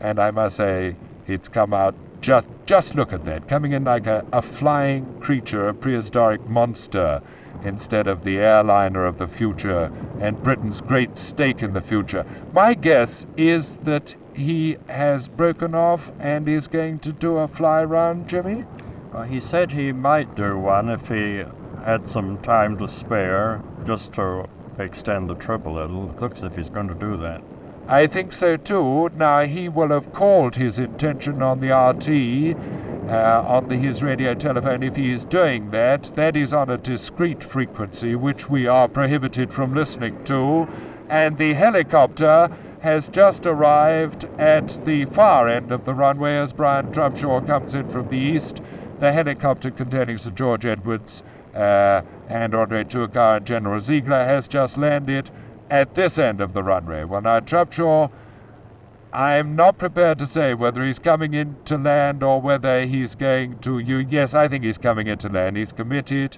And 0.00 0.18
I 0.18 0.30
must 0.30 0.56
say, 0.56 0.96
it's 1.26 1.48
come 1.48 1.74
out 1.74 1.94
just, 2.20 2.46
just 2.66 2.94
look 2.94 3.12
at 3.12 3.24
that, 3.24 3.48
coming 3.48 3.72
in 3.72 3.84
like 3.84 4.06
a, 4.06 4.24
a 4.32 4.40
flying 4.40 5.20
creature, 5.20 5.68
a 5.68 5.74
prehistoric 5.74 6.46
monster 6.46 7.20
instead 7.64 8.06
of 8.06 8.24
the 8.24 8.38
airliner 8.38 9.04
of 9.04 9.18
the 9.18 9.26
future 9.26 9.92
and 10.20 10.42
Britain's 10.42 10.80
great 10.80 11.18
stake 11.18 11.62
in 11.62 11.72
the 11.72 11.80
future. 11.80 12.24
My 12.52 12.74
guess 12.74 13.26
is 13.36 13.76
that 13.82 14.14
he 14.34 14.76
has 14.88 15.28
broken 15.28 15.74
off 15.74 16.10
and 16.18 16.48
is 16.48 16.68
going 16.68 16.98
to 17.00 17.12
do 17.12 17.38
a 17.38 17.48
fly 17.48 17.84
round, 17.84 18.28
Jimmy? 18.28 18.64
Well, 19.12 19.24
he 19.24 19.40
said 19.40 19.72
he 19.72 19.92
might 19.92 20.34
do 20.34 20.58
one 20.58 20.88
if 20.88 21.08
he 21.08 21.44
had 21.84 22.08
some 22.08 22.38
time 22.38 22.78
to 22.78 22.88
spare, 22.88 23.62
just 23.86 24.14
to 24.14 24.48
extend 24.78 25.28
the 25.28 25.34
trip 25.34 25.66
a 25.66 25.70
little. 25.70 26.10
It 26.10 26.20
looks 26.20 26.38
as 26.38 26.44
if 26.44 26.56
he's 26.56 26.70
going 26.70 26.88
to 26.88 26.94
do 26.94 27.16
that. 27.18 27.42
I 27.88 28.06
think 28.06 28.32
so 28.32 28.56
too. 28.56 29.10
Now, 29.16 29.44
he 29.44 29.68
will 29.68 29.88
have 29.88 30.12
called 30.12 30.54
his 30.54 30.78
intention 30.78 31.42
on 31.42 31.60
the 31.60 31.76
RT, 31.76 32.56
uh, 33.10 33.42
on 33.46 33.68
the, 33.68 33.76
his 33.76 34.02
radio 34.02 34.34
telephone. 34.34 34.82
If 34.82 34.96
he 34.96 35.12
is 35.12 35.24
doing 35.24 35.70
that, 35.72 36.04
that 36.14 36.36
is 36.36 36.52
on 36.52 36.70
a 36.70 36.78
discrete 36.78 37.42
frequency, 37.42 38.14
which 38.14 38.48
we 38.48 38.66
are 38.66 38.88
prohibited 38.88 39.52
from 39.52 39.74
listening 39.74 40.24
to. 40.24 40.68
And 41.08 41.36
the 41.36 41.54
helicopter 41.54 42.56
has 42.82 43.08
just 43.08 43.46
arrived 43.46 44.24
at 44.38 44.84
the 44.84 45.04
far 45.06 45.48
end 45.48 45.70
of 45.70 45.84
the 45.84 45.94
runway 45.94 46.36
as 46.36 46.52
Brian 46.52 46.92
Trubshaw 46.92 47.46
comes 47.46 47.74
in 47.74 47.88
from 47.88 48.08
the 48.08 48.16
east. 48.16 48.60
The 48.98 49.12
helicopter 49.12 49.70
containing 49.70 50.18
Sir 50.18 50.30
George 50.30 50.66
Edwards 50.66 51.22
uh, 51.54 52.02
and 52.28 52.54
Andre 52.54 52.82
Turcat 52.82 53.36
and 53.38 53.46
General 53.46 53.78
Ziegler 53.78 54.24
has 54.24 54.48
just 54.48 54.76
landed 54.76 55.30
at 55.70 55.94
this 55.94 56.18
end 56.18 56.40
of 56.40 56.54
the 56.54 56.62
runway. 56.62 57.04
Well, 57.04 57.22
now, 57.22 57.38
Trubshaw, 57.38 58.10
I'm 59.12 59.54
not 59.54 59.78
prepared 59.78 60.18
to 60.18 60.26
say 60.26 60.52
whether 60.54 60.84
he's 60.84 60.98
coming 60.98 61.34
in 61.34 61.56
to 61.66 61.78
land 61.78 62.22
or 62.22 62.40
whether 62.40 62.84
he's 62.84 63.14
going 63.14 63.58
to. 63.60 63.78
You, 63.78 63.98
yes, 63.98 64.34
I 64.34 64.48
think 64.48 64.64
he's 64.64 64.78
coming 64.78 65.06
in 65.06 65.18
to 65.18 65.28
land. 65.28 65.56
He's 65.56 65.72
committed. 65.72 66.36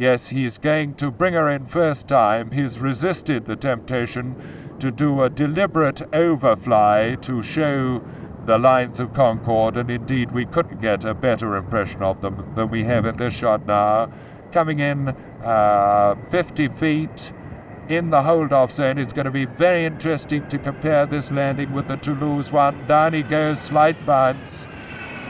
Yes, 0.00 0.28
he's 0.30 0.56
going 0.56 0.94
to 0.94 1.10
bring 1.10 1.34
her 1.34 1.46
in 1.50 1.66
first 1.66 2.08
time. 2.08 2.52
He's 2.52 2.78
resisted 2.78 3.44
the 3.44 3.54
temptation 3.54 4.34
to 4.80 4.90
do 4.90 5.22
a 5.22 5.28
deliberate 5.28 6.00
overfly 6.14 7.18
to 7.20 7.42
show 7.42 8.02
the 8.46 8.56
lines 8.56 8.98
of 8.98 9.12
Concorde, 9.12 9.76
and 9.76 9.90
indeed 9.90 10.32
we 10.32 10.46
couldn't 10.46 10.80
get 10.80 11.04
a 11.04 11.12
better 11.12 11.54
impression 11.54 12.02
of 12.02 12.22
them 12.22 12.50
than 12.56 12.70
we 12.70 12.84
have 12.84 13.04
in 13.04 13.18
this 13.18 13.34
shot 13.34 13.66
now. 13.66 14.10
Coming 14.52 14.78
in 14.78 15.08
uh, 15.44 16.14
50 16.30 16.68
feet 16.78 17.34
in 17.90 18.08
the 18.08 18.22
hold-off 18.22 18.72
zone. 18.72 18.96
It's 18.96 19.12
going 19.12 19.26
to 19.26 19.30
be 19.30 19.44
very 19.44 19.84
interesting 19.84 20.48
to 20.48 20.56
compare 20.56 21.04
this 21.04 21.30
landing 21.30 21.74
with 21.74 21.88
the 21.88 21.96
Toulouse 21.96 22.50
one. 22.50 22.86
Down 22.86 23.12
he 23.12 23.22
goes, 23.22 23.60
slight 23.60 24.06
bounce, 24.06 24.66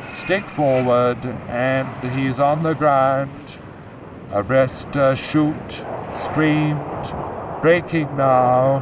stick 0.09 0.49
forward, 0.50 1.27
and 1.27 2.12
he's 2.17 2.39
on 2.39 2.62
the 2.62 2.75
ground. 2.75 3.59
Arrest, 4.33 4.97
uh, 4.97 5.15
chute, 5.17 5.85
streamed, 6.23 7.13
braking 7.63 8.17
now. 8.17 8.77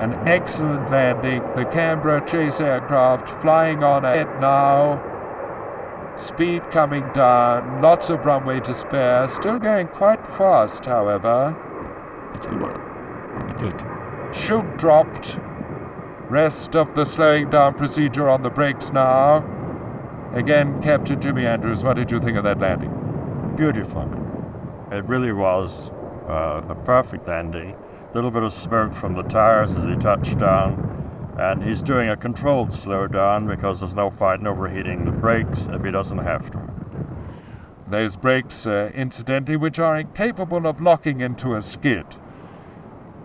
An 0.00 0.14
excellent 0.26 0.90
landing. 0.90 1.42
The 1.54 1.66
Canberra 1.66 2.26
chase 2.26 2.58
aircraft 2.58 3.28
flying 3.42 3.84
on 3.84 4.06
ahead 4.06 4.40
now. 4.40 5.00
Speed 6.16 6.62
coming 6.70 7.04
down, 7.12 7.82
lots 7.82 8.08
of 8.08 8.24
runway 8.24 8.60
to 8.60 8.74
spare. 8.74 9.28
Still 9.28 9.58
going 9.58 9.88
quite 9.88 10.26
fast, 10.38 10.86
however. 10.86 11.54
Chute 14.32 14.76
dropped. 14.78 15.38
Rest 16.30 16.74
of 16.74 16.94
the 16.94 17.04
slowing 17.04 17.50
down 17.50 17.74
procedure 17.74 18.28
on 18.30 18.42
the 18.42 18.50
brakes 18.50 18.90
now. 18.90 19.44
Again, 20.34 20.82
Captain 20.82 21.20
Jimmy 21.20 21.44
Andrews, 21.44 21.84
what 21.84 21.94
did 21.94 22.10
you 22.10 22.18
think 22.18 22.38
of 22.38 22.44
that 22.44 22.58
landing? 22.58 22.90
Beautiful. 23.54 24.10
It 24.90 25.04
really 25.04 25.32
was 25.32 25.90
uh, 26.26 26.62
a 26.66 26.74
perfect 26.86 27.28
landing. 27.28 27.76
A 28.10 28.14
little 28.14 28.30
bit 28.30 28.42
of 28.42 28.54
smoke 28.54 28.94
from 28.94 29.12
the 29.14 29.24
tires 29.24 29.74
as 29.74 29.84
he 29.84 29.94
touched 29.96 30.38
down. 30.38 30.88
And 31.38 31.62
he's 31.62 31.82
doing 31.82 32.08
a 32.08 32.16
controlled 32.16 32.70
slowdown 32.70 33.46
because 33.46 33.80
there's 33.80 33.92
no 33.92 34.08
in 34.08 34.46
overheating 34.46 35.04
the 35.04 35.10
brakes 35.10 35.68
if 35.70 35.84
he 35.84 35.90
doesn't 35.90 36.18
have 36.18 36.50
to. 36.52 36.60
Those 37.88 38.16
brakes, 38.16 38.66
uh, 38.66 38.90
incidentally, 38.94 39.58
which 39.58 39.78
are 39.78 39.98
incapable 39.98 40.66
of 40.66 40.80
locking 40.80 41.20
into 41.20 41.56
a 41.56 41.60
skid. 41.60 42.06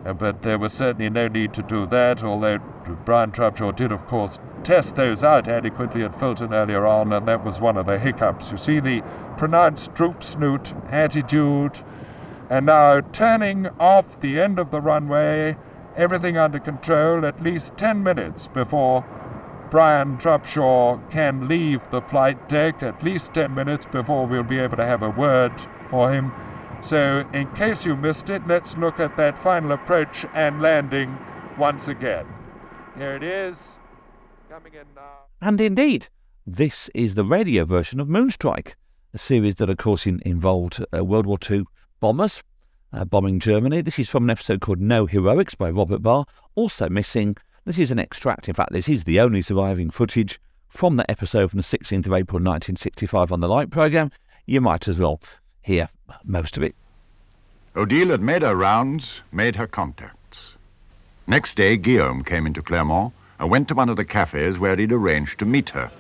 Uh, 0.08 0.14
but 0.14 0.42
there 0.42 0.58
was 0.58 0.72
certainly 0.72 1.10
no 1.10 1.28
need 1.28 1.54
to 1.54 1.62
do 1.62 1.86
that, 1.86 2.24
although 2.24 2.60
Brian 3.04 3.30
Trubshaw 3.30 3.76
did, 3.76 3.92
of 3.92 4.08
course, 4.08 4.40
test 4.64 4.96
those 4.96 5.22
out 5.22 5.50
adequately 5.50 6.02
at 6.02 6.18
Filton 6.18 6.54
earlier 6.54 6.86
on, 6.86 7.12
and 7.12 7.28
that 7.28 7.44
was 7.44 7.60
one 7.60 7.76
of 7.76 7.88
the 7.88 8.00
hiccups. 8.00 8.50
You 8.52 8.58
see 8.58 8.80
the 8.80 9.04
pronounced 9.36 9.94
droop 9.94 10.24
snoot 10.24 10.74
attitude, 10.90 11.80
and 12.50 12.68
now 12.68 13.02
turning 13.02 13.68
off 13.82 14.22
the 14.22 14.40
end 14.40 14.60
of 14.60 14.72
the 14.72 14.80
runway, 14.80 15.58
everything 15.98 16.38
under 16.38 16.60
control, 16.60 17.26
at 17.26 17.44
least 17.44 17.76
10 17.76 18.02
minutes 18.02 18.48
before 18.48 19.06
Brian 19.70 20.18
Trubshaw 20.18 21.02
can 21.12 21.50
leave 21.50 21.82
the 21.92 22.02
flight 22.02 22.48
deck, 22.48 22.82
at 22.82 23.04
least 23.04 23.34
10 23.34 23.54
minutes 23.54 23.86
before 23.86 24.26
we'll 24.26 24.44
be 24.44 24.60
able 24.60 24.78
to 24.78 24.86
have 24.86 25.04
a 25.04 25.10
word 25.10 25.52
for 25.90 26.14
him. 26.14 26.32
So, 26.88 27.28
in 27.34 27.54
case 27.54 27.86
you 27.86 27.98
missed 27.98 28.30
it, 28.30 28.48
let's 28.48 28.78
look 28.78 29.02
at 29.02 29.18
that 29.18 29.38
final 29.44 29.74
approach 29.74 30.26
and 30.34 30.62
landing 30.62 31.18
once 31.58 31.90
again. 31.90 32.26
Here 32.98 33.14
it 33.14 33.24
is, 33.24 33.58
coming 34.50 34.74
in 34.74 34.86
now. 34.96 35.26
And 35.42 35.60
indeed, 35.60 36.08
this 36.46 36.90
is 36.96 37.16
the 37.16 37.26
radio 37.26 37.66
version 37.66 38.00
of 38.00 38.08
Moonstrike, 38.08 38.76
a 39.14 39.18
series 39.18 39.56
that, 39.56 39.70
of 39.70 39.76
course, 39.76 40.08
in, 40.08 40.22
involved 40.26 40.82
uh, 40.96 41.04
World 41.04 41.26
War 41.26 41.38
II 41.52 41.66
bombers 42.00 42.42
uh, 42.94 43.04
bombing 43.04 43.42
Germany. 43.42 43.82
This 43.82 44.00
is 44.00 44.10
from 44.10 44.24
an 44.24 44.30
episode 44.30 44.62
called 44.62 44.80
No 44.80 45.08
Heroics 45.08 45.56
by 45.56 45.70
Robert 45.70 46.02
Barr. 46.02 46.24
Also 46.56 46.88
missing, 46.88 47.36
this 47.66 47.78
is 47.78 47.92
an 47.92 48.00
extract. 48.00 48.48
In 48.48 48.56
fact, 48.56 48.72
this 48.72 48.88
is 48.88 49.04
the 49.04 49.20
only 49.20 49.42
surviving 49.42 49.90
footage 49.90 50.40
from 50.70 50.96
that 50.96 51.12
episode 51.12 51.50
from 51.50 51.58
the 51.58 51.64
16th 51.64 52.06
of 52.06 52.14
April 52.14 52.40
1965 52.40 53.34
on 53.34 53.42
the 53.42 53.50
Light 53.50 53.72
programme. 53.72 54.10
You 54.46 54.62
might 54.62 54.88
as 54.88 55.00
well 55.00 55.20
hear 55.68 55.90
most 56.24 56.56
of 56.56 56.64
it. 56.64 56.76
Odile 57.76 58.10
had 58.10 58.22
made 58.22 58.42
her 58.42 58.56
rounds, 58.56 59.22
made 59.32 59.58
her 59.58 59.68
contacts. 59.68 60.56
Next 61.28 61.56
day, 61.56 61.76
Guillaume 61.76 62.24
came 62.24 62.48
into 62.48 62.62
Clermont 62.62 63.14
and 63.38 63.50
went 63.50 63.68
to 63.68 63.76
one 63.76 63.90
of 63.90 63.98
the 63.98 64.06
cafes 64.06 64.58
where 64.58 64.78
he'd 64.78 64.94
arranged 64.94 65.38
to 65.40 65.46
meet 65.46 65.70
her, 65.72 65.92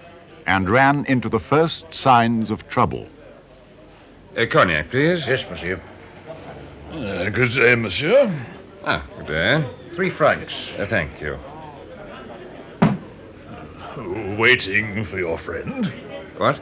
and 0.47 0.69
ran 0.69 1.05
into 1.05 1.27
the 1.27 1.39
first 1.39 1.93
signs 1.93 2.49
of 2.49 2.67
trouble. 2.69 3.07
A 4.37 4.47
cognac, 4.47 4.89
please. 4.89 5.27
Yes, 5.27 5.47
monsieur. 5.49 5.81
Uh, 6.91 7.29
good 7.29 7.51
day, 7.51 7.75
monsieur. 7.75 8.33
Ah, 8.85 9.05
good 9.17 9.27
day. 9.27 9.69
Three 9.91 10.09
francs. 10.09 10.71
Uh, 10.79 10.87
thank 10.87 11.19
you. 11.19 11.37
Waiting 14.37 15.03
for 15.03 15.17
your 15.19 15.37
friend. 15.37 15.87
What? 16.37 16.61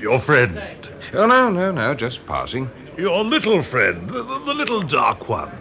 Your 0.00 0.18
friend. 0.20 0.85
Oh, 1.14 1.26
no, 1.26 1.50
no, 1.50 1.70
no, 1.70 1.94
just 1.94 2.24
passing. 2.26 2.70
Your 2.96 3.24
little 3.24 3.62
friend, 3.62 4.08
the, 4.08 4.22
the, 4.22 4.54
little 4.54 4.82
dark 4.82 5.28
one. 5.28 5.52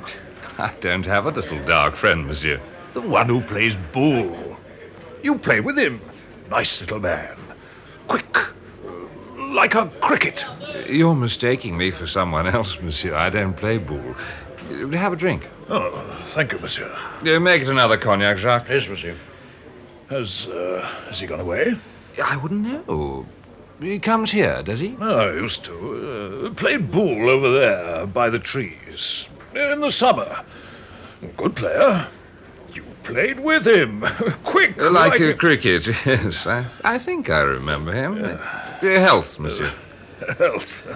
I 0.57 0.73
don't 0.79 1.05
have 1.05 1.25
a 1.25 1.31
little 1.31 1.63
dark 1.65 1.95
friend, 1.95 2.25
monsieur. 2.25 2.59
The 2.93 3.01
one 3.01 3.27
who 3.27 3.41
plays 3.41 3.77
bull. 3.91 4.57
You 5.21 5.37
play 5.37 5.59
with 5.59 5.77
him. 5.77 5.99
Nice 6.49 6.79
little 6.81 6.99
man. 6.99 7.37
Quick. 8.07 8.37
Like 9.37 9.75
a 9.75 9.87
cricket. 9.99 10.45
You're 10.87 11.15
mistaking 11.15 11.77
me 11.77 11.91
for 11.91 12.07
someone 12.07 12.47
else, 12.47 12.79
monsieur. 12.79 13.15
I 13.15 13.29
don't 13.29 13.53
play 13.53 13.77
bull. 13.77 14.15
Have 14.93 15.13
a 15.13 15.15
drink. 15.15 15.47
Oh, 15.69 16.23
thank 16.27 16.51
you, 16.53 16.59
monsieur. 16.59 16.91
Uh, 17.21 17.39
make 17.39 17.61
it 17.61 17.69
another 17.69 17.97
cognac, 17.97 18.37
Jacques. 18.37 18.69
Yes, 18.69 18.87
monsieur. 18.87 19.15
Has, 20.09 20.47
uh, 20.47 20.87
has 21.07 21.19
he 21.19 21.27
gone 21.27 21.39
away? 21.39 21.75
I 22.23 22.37
wouldn't 22.37 22.61
know. 22.61 23.25
He 23.79 23.99
comes 23.99 24.31
here, 24.31 24.63
does 24.63 24.79
he? 24.79 24.95
Oh, 24.99 25.29
I 25.29 25.33
used 25.33 25.63
to. 25.65 26.45
Uh, 26.45 26.53
played 26.53 26.91
bull 26.91 27.29
over 27.29 27.51
there 27.51 28.05
by 28.07 28.29
the 28.29 28.39
trees. 28.39 29.27
In 29.53 29.81
the 29.81 29.91
summer. 29.91 30.43
Good 31.37 31.55
player. 31.55 32.07
You 32.73 32.83
played 33.03 33.39
with 33.39 33.67
him. 33.67 34.01
Quick. 34.43 34.77
Uh, 34.79 34.91
like, 34.91 35.19
a 35.19 35.33
uh, 35.33 35.37
cricket, 35.37 35.87
yes. 36.05 36.47
I, 36.47 36.65
I 36.83 36.97
think 36.97 37.29
I 37.29 37.41
remember 37.41 37.91
him. 37.91 38.23
Uh, 38.23 38.99
health, 38.99 39.39
monsieur. 39.39 39.71
health. 40.37 40.87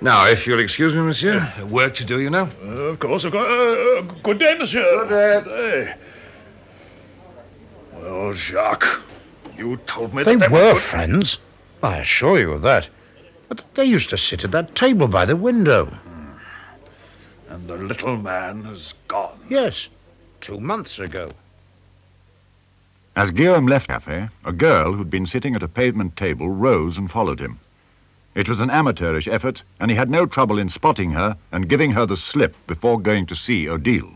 Now, 0.00 0.26
if 0.26 0.46
you'll 0.46 0.60
excuse 0.60 0.94
me, 0.94 1.00
monsieur, 1.00 1.50
work 1.70 1.94
to 1.94 2.04
do, 2.04 2.20
you 2.20 2.28
know. 2.28 2.48
Uh, 2.62 2.92
of 2.92 2.98
course, 2.98 3.24
of 3.24 3.32
course. 3.32 3.48
Uh, 3.48 4.00
uh, 4.00 4.02
good 4.22 4.38
day, 4.38 4.54
monsieur. 4.58 5.06
Good 5.06 5.44
day. 5.44 5.94
Well, 7.94 8.32
Jacques, 8.34 9.00
you 9.56 9.76
told 9.86 10.14
me 10.14 10.22
They 10.22 10.36
that 10.36 10.50
were 10.50 10.72
good- 10.72 10.82
friends. 10.82 11.38
I 11.82 11.98
assure 11.98 12.38
you 12.38 12.52
of 12.52 12.62
that. 12.62 12.88
But 13.48 13.62
they 13.74 13.84
used 13.84 14.10
to 14.10 14.16
sit 14.18 14.44
at 14.44 14.52
that 14.52 14.74
table 14.74 15.06
by 15.06 15.24
the 15.26 15.36
window. 15.36 15.86
Hmm. 15.86 17.52
And 17.52 17.68
the 17.68 17.76
little 17.76 18.16
man 18.16 18.64
has 18.64 18.94
gone. 19.06 19.38
Yes, 19.48 19.88
two 20.40 20.58
months 20.60 20.98
ago. 20.98 21.30
As 23.16 23.30
Guillaume 23.30 23.66
left 23.68 23.86
the 23.86 23.92
cafe, 23.92 24.28
a 24.44 24.52
girl 24.52 24.92
who'd 24.94 25.10
been 25.10 25.26
sitting 25.26 25.54
at 25.54 25.62
a 25.62 25.68
pavement 25.68 26.16
table 26.16 26.48
rose 26.48 26.96
and 26.96 27.10
followed 27.10 27.38
him. 27.38 27.60
It 28.34 28.48
was 28.48 28.60
an 28.60 28.70
amateurish 28.70 29.28
effort, 29.28 29.62
and 29.78 29.88
he 29.90 29.96
had 29.96 30.10
no 30.10 30.26
trouble 30.26 30.58
in 30.58 30.68
spotting 30.68 31.12
her 31.12 31.36
and 31.52 31.68
giving 31.68 31.92
her 31.92 32.06
the 32.06 32.16
slip 32.16 32.56
before 32.66 32.98
going 33.00 33.26
to 33.26 33.36
see 33.36 33.68
Odile. 33.68 34.14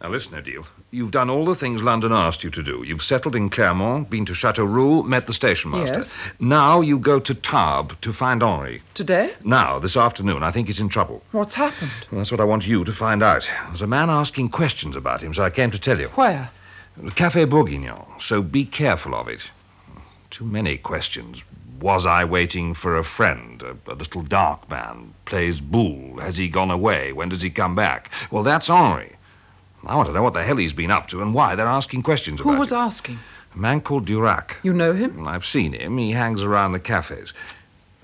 Now, 0.00 0.10
listen, 0.10 0.34
Odile. 0.36 0.66
You've 0.94 1.10
done 1.10 1.28
all 1.28 1.44
the 1.44 1.56
things 1.56 1.82
London 1.82 2.12
asked 2.12 2.44
you 2.44 2.50
to 2.50 2.62
do. 2.62 2.84
You've 2.86 3.02
settled 3.02 3.34
in 3.34 3.50
Clermont, 3.50 4.08
been 4.08 4.24
to 4.26 4.32
Châteauroux, 4.32 5.04
met 5.04 5.26
the 5.26 5.34
station 5.34 5.72
master. 5.72 5.96
Yes. 5.96 6.14
Now 6.38 6.80
you 6.82 7.00
go 7.00 7.18
to 7.18 7.34
Tarbes 7.34 8.00
to 8.02 8.12
find 8.12 8.44
Henri. 8.44 8.80
Today? 8.94 9.34
Now, 9.42 9.80
this 9.80 9.96
afternoon, 9.96 10.44
I 10.44 10.52
think 10.52 10.68
he's 10.68 10.78
in 10.78 10.88
trouble. 10.88 11.24
What's 11.32 11.54
happened? 11.54 11.90
Well, 12.12 12.20
that's 12.20 12.30
what 12.30 12.40
I 12.40 12.44
want 12.44 12.68
you 12.68 12.84
to 12.84 12.92
find 12.92 13.24
out. 13.24 13.50
There's 13.66 13.82
a 13.82 13.88
man 13.88 14.08
asking 14.08 14.50
questions 14.50 14.94
about 14.94 15.20
him, 15.20 15.34
so 15.34 15.42
I 15.42 15.50
came 15.50 15.72
to 15.72 15.80
tell 15.80 15.98
you. 15.98 16.10
Where? 16.10 16.50
Café 16.96 17.50
Bourguignon, 17.50 18.06
so 18.20 18.40
be 18.40 18.64
careful 18.64 19.16
of 19.16 19.26
it. 19.26 19.40
Too 20.30 20.44
many 20.44 20.76
questions. 20.78 21.42
Was 21.80 22.06
I 22.06 22.24
waiting 22.24 22.72
for 22.72 22.96
a 22.96 23.02
friend? 23.02 23.60
A, 23.62 23.76
a 23.90 23.96
little 23.96 24.22
dark 24.22 24.70
man. 24.70 25.14
Plays 25.24 25.60
bull. 25.60 26.20
Has 26.20 26.36
he 26.36 26.48
gone 26.48 26.70
away? 26.70 27.12
When 27.12 27.30
does 27.30 27.42
he 27.42 27.50
come 27.50 27.74
back? 27.74 28.12
Well, 28.30 28.44
that's 28.44 28.70
Henri. 28.70 29.13
I 29.86 29.96
want 29.96 30.08
to 30.08 30.14
know 30.14 30.22
what 30.22 30.34
the 30.34 30.42
hell 30.42 30.56
he's 30.56 30.72
been 30.72 30.90
up 30.90 31.06
to 31.08 31.22
and 31.22 31.34
why 31.34 31.54
they're 31.56 31.66
asking 31.66 32.02
questions 32.02 32.40
about. 32.40 32.44
Who 32.50 32.54
about 32.54 32.60
was 32.60 32.72
him. 32.72 32.78
asking? 32.78 33.18
A 33.54 33.58
man 33.58 33.80
called 33.80 34.06
Durac. 34.06 34.52
You 34.62 34.72
know 34.72 34.92
him? 34.92 35.26
I've 35.26 35.44
seen 35.44 35.72
him. 35.72 35.98
He 35.98 36.10
hangs 36.12 36.42
around 36.42 36.72
the 36.72 36.80
cafes. 36.80 37.32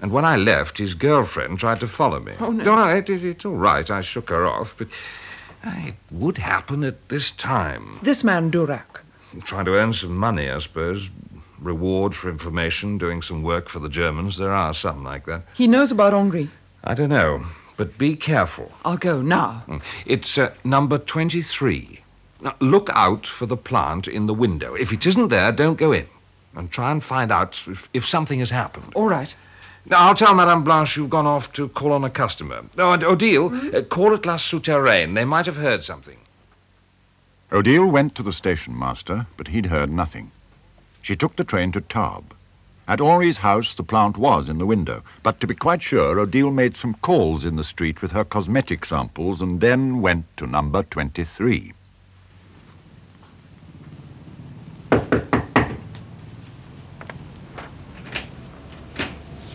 And 0.03 0.13
when 0.13 0.25
I 0.25 0.37
left, 0.37 0.79
his 0.79 0.95
girlfriend 0.95 1.59
tried 1.59 1.81
to 1.81 1.87
follow 1.89 2.21
me. 2.21 2.33
Oh, 2.41 2.51
no. 2.51 2.71
All 2.71 2.79
right, 2.79 3.09
it, 3.09 3.25
it's 3.25 3.45
all 3.45 3.57
right. 3.57 3.91
I 3.91 4.01
shook 4.01 4.31
her 4.31 4.47
off, 4.47 4.75
but 4.79 4.89
it 5.65 5.95
would 6.11 6.39
happen 6.39 6.85
at 6.85 7.09
this 7.09 7.31
time. 7.33 7.99
This 8.03 8.25
man, 8.25 8.51
Durac. 8.51 9.03
Trying 9.45 9.67
to 9.67 9.75
earn 9.75 9.93
some 9.93 10.17
money, 10.17 10.49
I 10.49 10.59
suppose. 10.59 11.11
Reward 11.61 12.15
for 12.15 12.31
information, 12.31 12.97
doing 12.97 13.21
some 13.21 13.43
work 13.43 13.69
for 13.69 13.79
the 13.79 13.91
Germans. 13.91 14.39
There 14.39 14.53
are 14.53 14.73
some 14.73 15.05
like 15.05 15.27
that. 15.27 15.43
He 15.55 15.67
knows 15.67 15.93
about 15.93 16.15
Henri. 16.15 16.49
I 16.83 16.95
don't 16.95 17.11
know, 17.11 17.45
but 17.81 17.97
be 17.97 18.15
careful. 18.15 18.71
I'll 18.85 18.99
go 18.99 19.23
now. 19.23 19.63
Mm. 19.67 19.81
It's 20.05 20.37
uh, 20.37 20.53
number 20.65 20.99
23. 20.99 22.01
Now, 22.43 22.55
look 22.61 22.91
out 22.93 23.27
for 23.27 23.47
the 23.47 23.57
plant 23.57 24.07
in 24.07 24.27
the 24.27 24.35
window. 24.35 24.75
If 24.75 24.93
it 24.93 25.07
isn't 25.07 25.29
there, 25.29 25.51
don't 25.51 25.79
go 25.79 25.91
in. 25.91 26.07
And 26.55 26.71
try 26.71 26.91
and 26.91 27.03
find 27.03 27.33
out 27.33 27.59
if, 27.67 27.89
if 27.95 28.07
something 28.07 28.39
has 28.41 28.51
happened. 28.51 28.93
All 28.95 29.09
right. 29.09 29.35
Now, 29.87 30.09
I'll 30.09 30.15
tell 30.15 30.35
Madame 30.35 30.63
Blanche 30.63 30.99
you've 30.99 31.09
gone 31.09 31.27
off 31.27 31.55
to 31.55 31.69
call 31.71 31.93
on 31.93 32.05
a 32.05 32.11
customer. 32.11 32.67
Oh, 32.77 32.93
and 32.93 33.03
Odile, 33.03 33.75
uh, 33.75 33.81
call 33.81 34.13
at 34.13 34.27
La 34.27 34.37
Souterraine. 34.37 35.15
They 35.15 35.25
might 35.25 35.47
have 35.47 35.57
heard 35.57 35.83
something. 35.83 36.19
Odile 37.51 37.91
went 37.91 38.15
to 38.17 38.23
the 38.23 38.35
station 38.35 38.79
master, 38.79 39.27
but 39.39 39.49
he'd 39.49 39.67
heard 39.67 39.91
nothing. 39.91 40.33
She 41.01 41.17
took 41.17 41.37
the 41.37 41.45
train 41.45 41.73
to 41.73 41.81
Tarbes. 41.81 42.35
At 42.89 43.01
Henri's 43.01 43.39
house, 43.39 43.75
the 43.75 43.83
plant 43.83 44.17
was 44.17 44.49
in 44.49 44.59
the 44.59 44.67
window, 44.67 45.03
but 45.23 45.41
to 45.41 45.47
be 45.47 45.55
quite 45.55 45.81
sure, 45.81 46.19
Odile 46.19 46.51
made 46.51 46.77
some 46.77 46.95
calls 46.95 47.45
in 47.45 47.57
the 47.57 47.65
street 47.65 48.03
with 48.03 48.11
her 48.11 48.25
cosmetic 48.25 48.85
samples 48.85 49.41
and 49.41 49.61
then 49.61 50.01
went 50.01 50.25
to 50.39 50.47
number 50.47 50.83
23. 50.83 51.73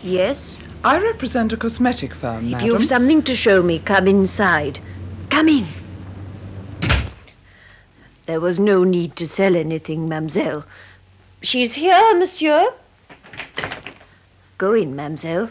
Yes? 0.02 0.56
I 0.84 0.98
represent 0.98 1.52
a 1.52 1.56
cosmetic 1.56 2.14
firm, 2.14 2.50
madam. 2.50 2.60
If 2.60 2.72
you've 2.72 2.88
something 2.88 3.22
to 3.24 3.34
show 3.34 3.60
me, 3.60 3.80
come 3.80 4.06
inside. 4.06 4.78
Come 5.30 5.48
in. 5.48 5.66
There 8.26 8.40
was 8.40 8.60
no 8.60 8.84
need 8.84 9.16
to 9.16 9.26
sell 9.26 9.56
anything, 9.56 10.08
mademoiselle. 10.08 10.64
She's 11.42 11.74
here, 11.74 12.16
monsieur. 12.16 12.72
Go 14.58 14.72
in, 14.72 14.96
mademoiselle. 14.96 15.50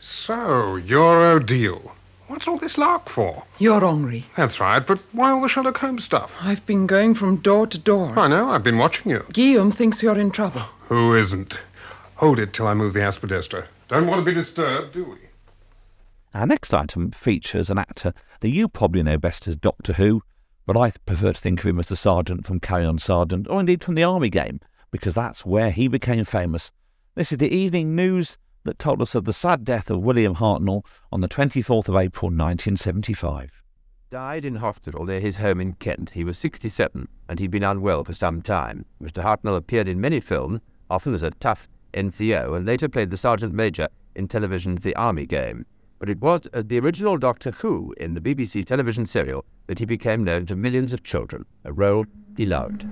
So, 0.00 0.76
you're 0.76 1.24
Odile. 1.26 1.92
What's 2.28 2.46
all 2.46 2.58
this 2.58 2.76
lark 2.76 3.08
for? 3.08 3.44
You're 3.58 3.84
Henri. 3.84 4.26
That's 4.36 4.60
right, 4.60 4.86
but 4.86 4.98
why 5.12 5.30
all 5.30 5.40
the 5.40 5.48
Sherlock 5.48 5.78
Holmes 5.78 6.04
stuff? 6.04 6.36
I've 6.40 6.64
been 6.66 6.86
going 6.86 7.14
from 7.14 7.38
door 7.38 7.66
to 7.66 7.78
door. 7.78 8.18
I 8.18 8.28
know, 8.28 8.50
I've 8.50 8.62
been 8.62 8.78
watching 8.78 9.10
you. 9.10 9.24
Guillaume 9.32 9.70
thinks 9.70 10.02
you're 10.02 10.18
in 10.18 10.30
trouble. 10.30 10.60
Who 10.88 11.14
isn't? 11.14 11.60
Hold 12.16 12.38
it 12.38 12.52
till 12.52 12.66
I 12.66 12.74
move 12.74 12.92
the 12.92 13.00
aspidistra. 13.00 13.64
Don't 13.88 14.06
want 14.06 14.20
to 14.20 14.24
be 14.24 14.34
disturbed, 14.34 14.92
do 14.92 15.04
we? 15.04 15.16
Our 16.34 16.46
next 16.46 16.74
item 16.74 17.10
features 17.10 17.70
an 17.70 17.78
actor 17.78 18.12
that 18.40 18.50
you 18.50 18.68
probably 18.68 19.02
know 19.02 19.16
best 19.16 19.48
as 19.48 19.56
Doctor 19.56 19.94
Who, 19.94 20.22
but 20.66 20.76
I 20.76 20.90
prefer 21.06 21.32
to 21.32 21.40
think 21.40 21.60
of 21.60 21.66
him 21.66 21.78
as 21.78 21.88
the 21.88 21.96
Sergeant 21.96 22.46
from 22.46 22.60
Carry 22.60 22.84
On 22.84 22.98
Sergeant, 22.98 23.46
or 23.48 23.58
indeed 23.58 23.82
from 23.82 23.94
the 23.94 24.04
Army 24.04 24.28
game, 24.28 24.60
because 24.90 25.14
that's 25.14 25.44
where 25.44 25.70
he 25.70 25.88
became 25.88 26.24
famous. 26.24 26.70
This 27.14 27.32
is 27.32 27.38
the 27.38 27.54
evening 27.54 27.96
news 27.96 28.38
that 28.64 28.78
told 28.78 29.00
us 29.00 29.14
of 29.14 29.24
the 29.24 29.32
sad 29.32 29.64
death 29.64 29.90
of 29.90 30.00
William 30.02 30.36
Hartnell 30.36 30.84
on 31.10 31.20
the 31.20 31.28
24th 31.28 31.88
of 31.88 31.96
April 31.96 32.28
1975. 32.28 33.62
Died 34.10 34.44
in 34.44 34.56
hospital 34.56 35.04
near 35.04 35.20
his 35.20 35.36
home 35.36 35.60
in 35.60 35.74
Kent. 35.74 36.10
He 36.10 36.24
was 36.24 36.38
67 36.38 37.08
and 37.28 37.38
he'd 37.38 37.50
been 37.50 37.62
unwell 37.62 38.04
for 38.04 38.14
some 38.14 38.40
time. 38.42 38.84
Mr. 39.02 39.22
Hartnell 39.22 39.56
appeared 39.56 39.88
in 39.88 40.00
many 40.00 40.20
films, 40.20 40.60
often 40.90 41.12
as 41.14 41.22
a 41.22 41.30
tough 41.32 41.68
NCO, 41.92 42.56
and 42.56 42.66
later 42.66 42.88
played 42.88 43.10
the 43.10 43.16
Sergeant 43.16 43.52
Major 43.52 43.88
in 44.14 44.28
television's 44.28 44.82
The 44.82 44.96
Army 44.96 45.26
Game. 45.26 45.66
But 45.98 46.08
it 46.08 46.20
was 46.20 46.46
as 46.52 46.64
the 46.66 46.78
original 46.78 47.16
Doctor 47.16 47.50
Who 47.50 47.94
in 47.98 48.14
the 48.14 48.20
BBC 48.20 48.64
television 48.64 49.04
serial 49.04 49.44
that 49.66 49.78
he 49.78 49.84
became 49.84 50.24
known 50.24 50.46
to 50.46 50.56
millions 50.56 50.92
of 50.92 51.02
children, 51.02 51.44
a 51.64 51.72
role 51.72 52.06
he 52.36 52.46
loved. 52.46 52.84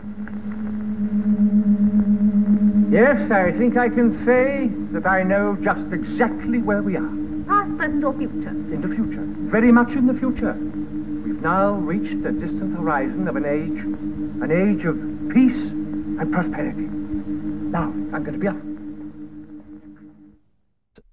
Yes, 2.88 3.31
I 3.33 3.50
think 3.50 3.76
I 3.76 3.88
can 3.88 4.25
say 4.25 4.71
that 4.93 5.07
I 5.07 5.25
know 5.25 5.57
just 5.57 5.93
exactly 5.93 6.59
where 6.59 6.83
we 6.83 6.97
are. 6.97 7.11
Past, 7.49 7.76
present, 7.76 8.05
or 8.05 8.12
future? 8.12 8.50
In 8.50 8.81
the 8.81 8.95
future. 8.95 9.25
Very 9.50 9.73
much 9.73 9.90
in 9.97 10.07
the 10.07 10.14
future. 10.14 10.52
We've 10.52 11.43
now 11.43 11.73
reached 11.73 12.23
the 12.23 12.31
distant 12.31 12.76
horizon 12.76 13.26
of 13.26 13.35
an 13.35 13.45
age, 13.45 13.81
an 14.40 14.52
age 14.52 14.85
of 14.85 14.97
peace 15.35 15.71
and 16.21 16.33
prosperity. 16.33 16.83
Now, 17.73 17.87
I'm 18.14 18.23
going 18.23 18.35
to 18.35 18.38
be 18.38 18.47
off. 18.47 18.57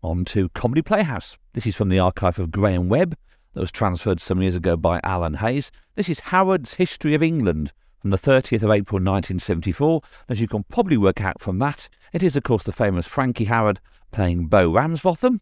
On 0.04 0.26
to 0.26 0.50
Comedy 0.50 0.84
Playhouse. 0.84 1.40
This 1.54 1.66
is 1.66 1.76
from 1.76 1.90
the 1.90 1.98
archive 1.98 2.38
of 2.38 2.52
Graham 2.52 2.88
Webb 2.88 3.18
that 3.54 3.62
was 3.62 3.72
transferred 3.72 4.20
some 4.20 4.44
years 4.44 4.56
ago 4.56 4.78
by 4.78 5.00
Alan 5.04 5.36
Hayes. 5.36 5.72
This 5.96 6.08
is 6.08 6.20
Howerd's 6.20 6.76
History 6.76 7.16
of 7.16 7.24
England 7.24 7.74
from 8.04 8.12
the 8.12 8.18
30th 8.18 8.64
of 8.64 8.70
April 8.70 9.00
1974. 9.00 10.02
As 10.28 10.42
you 10.42 10.48
can 10.48 10.64
probably 10.64 10.98
work 10.98 11.22
out 11.22 11.40
from 11.40 11.60
that, 11.60 11.88
it 12.12 12.22
is, 12.22 12.36
of 12.36 12.44
course, 12.44 12.64
the 12.64 12.74
famous 12.74 13.08
Frankie 13.08 13.46
Howerd 13.46 13.78
playing 14.12 14.48
Beau 14.48 14.70
Ramsbottom 14.70 15.40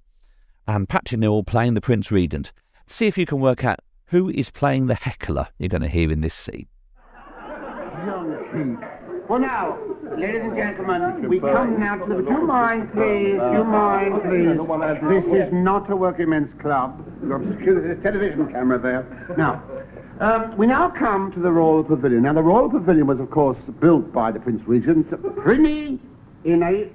and 0.67 0.87
Patrick 0.87 1.19
Newell 1.19 1.43
playing 1.43 1.73
the 1.73 1.81
Prince 1.81 2.11
Regent. 2.11 2.53
See 2.85 3.07
if 3.07 3.17
you 3.17 3.25
can 3.25 3.39
work 3.39 3.65
out 3.65 3.79
who 4.05 4.29
is 4.29 4.51
playing 4.51 4.85
the 4.85 4.93
heckler 4.93 5.47
you're 5.57 5.69
going 5.69 5.81
to 5.81 5.87
hear 5.87 6.11
in 6.11 6.21
this 6.21 6.35
scene. 6.35 6.67
Well, 9.27 9.39
now, 9.39 9.79
ladies 10.15 10.41
and 10.41 10.55
gentlemen, 10.55 11.29
we 11.29 11.39
come 11.39 11.79
now 11.79 11.95
to 11.95 12.05
the. 12.05 12.21
Do 12.21 12.31
you 12.31 12.45
mind, 12.45 12.91
please? 12.91 13.39
Do 13.39 13.53
you 13.53 13.63
mind, 13.63 14.21
please? 14.21 15.25
This 15.25 15.47
is 15.47 15.51
not 15.51 15.89
a 15.89 15.95
working 15.95 16.29
men's 16.29 16.53
club. 16.61 17.03
You'll 17.23 17.41
excuse 17.41 17.81
this 17.81 18.03
television 18.03 18.51
camera 18.51 18.77
there. 18.77 19.35
Now, 19.35 19.63
um, 20.21 20.55
we 20.55 20.67
now 20.67 20.87
come 20.87 21.31
to 21.31 21.39
the 21.39 21.51
Royal 21.51 21.83
Pavilion. 21.83 22.21
Now, 22.21 22.33
the 22.33 22.43
Royal 22.43 22.69
Pavilion 22.69 23.07
was, 23.07 23.19
of 23.19 23.31
course, 23.31 23.59
built 23.79 24.13
by 24.13 24.31
the 24.31 24.39
Prince 24.39 24.61
Regent, 24.67 25.09
Prinny 25.09 25.99
in 26.43 26.61
a. 26.61 26.89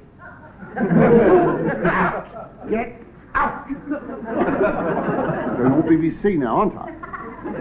out! 1.87 2.71
Get 2.71 3.02
out! 3.35 3.68
Going 5.56 5.73
all 5.73 5.83
BBC 5.83 6.38
now, 6.38 6.59
aren't 6.59 6.76
I? 6.76 6.90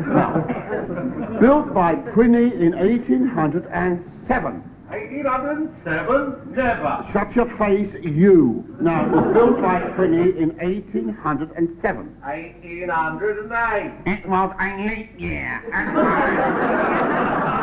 Now, 0.05 1.39
built 1.39 1.73
by 1.73 1.95
Prinny 1.95 2.53
in 2.53 2.75
1807. 2.77 4.74
1807? 4.95 6.55
Never. 6.55 7.05
Shut 7.11 7.35
your 7.35 7.49
face, 7.57 7.93
you. 8.01 8.63
Now, 8.79 9.05
it 9.05 9.11
was 9.11 9.25
built 9.33 9.61
by 9.61 9.81
Prinny 9.81 10.37
in 10.37 10.55
1807. 10.57 12.15
1809. 12.21 14.03
It 14.05 14.25
was 14.27 14.55
a 14.59 14.77
leap 14.87 15.19
year. 15.19 15.61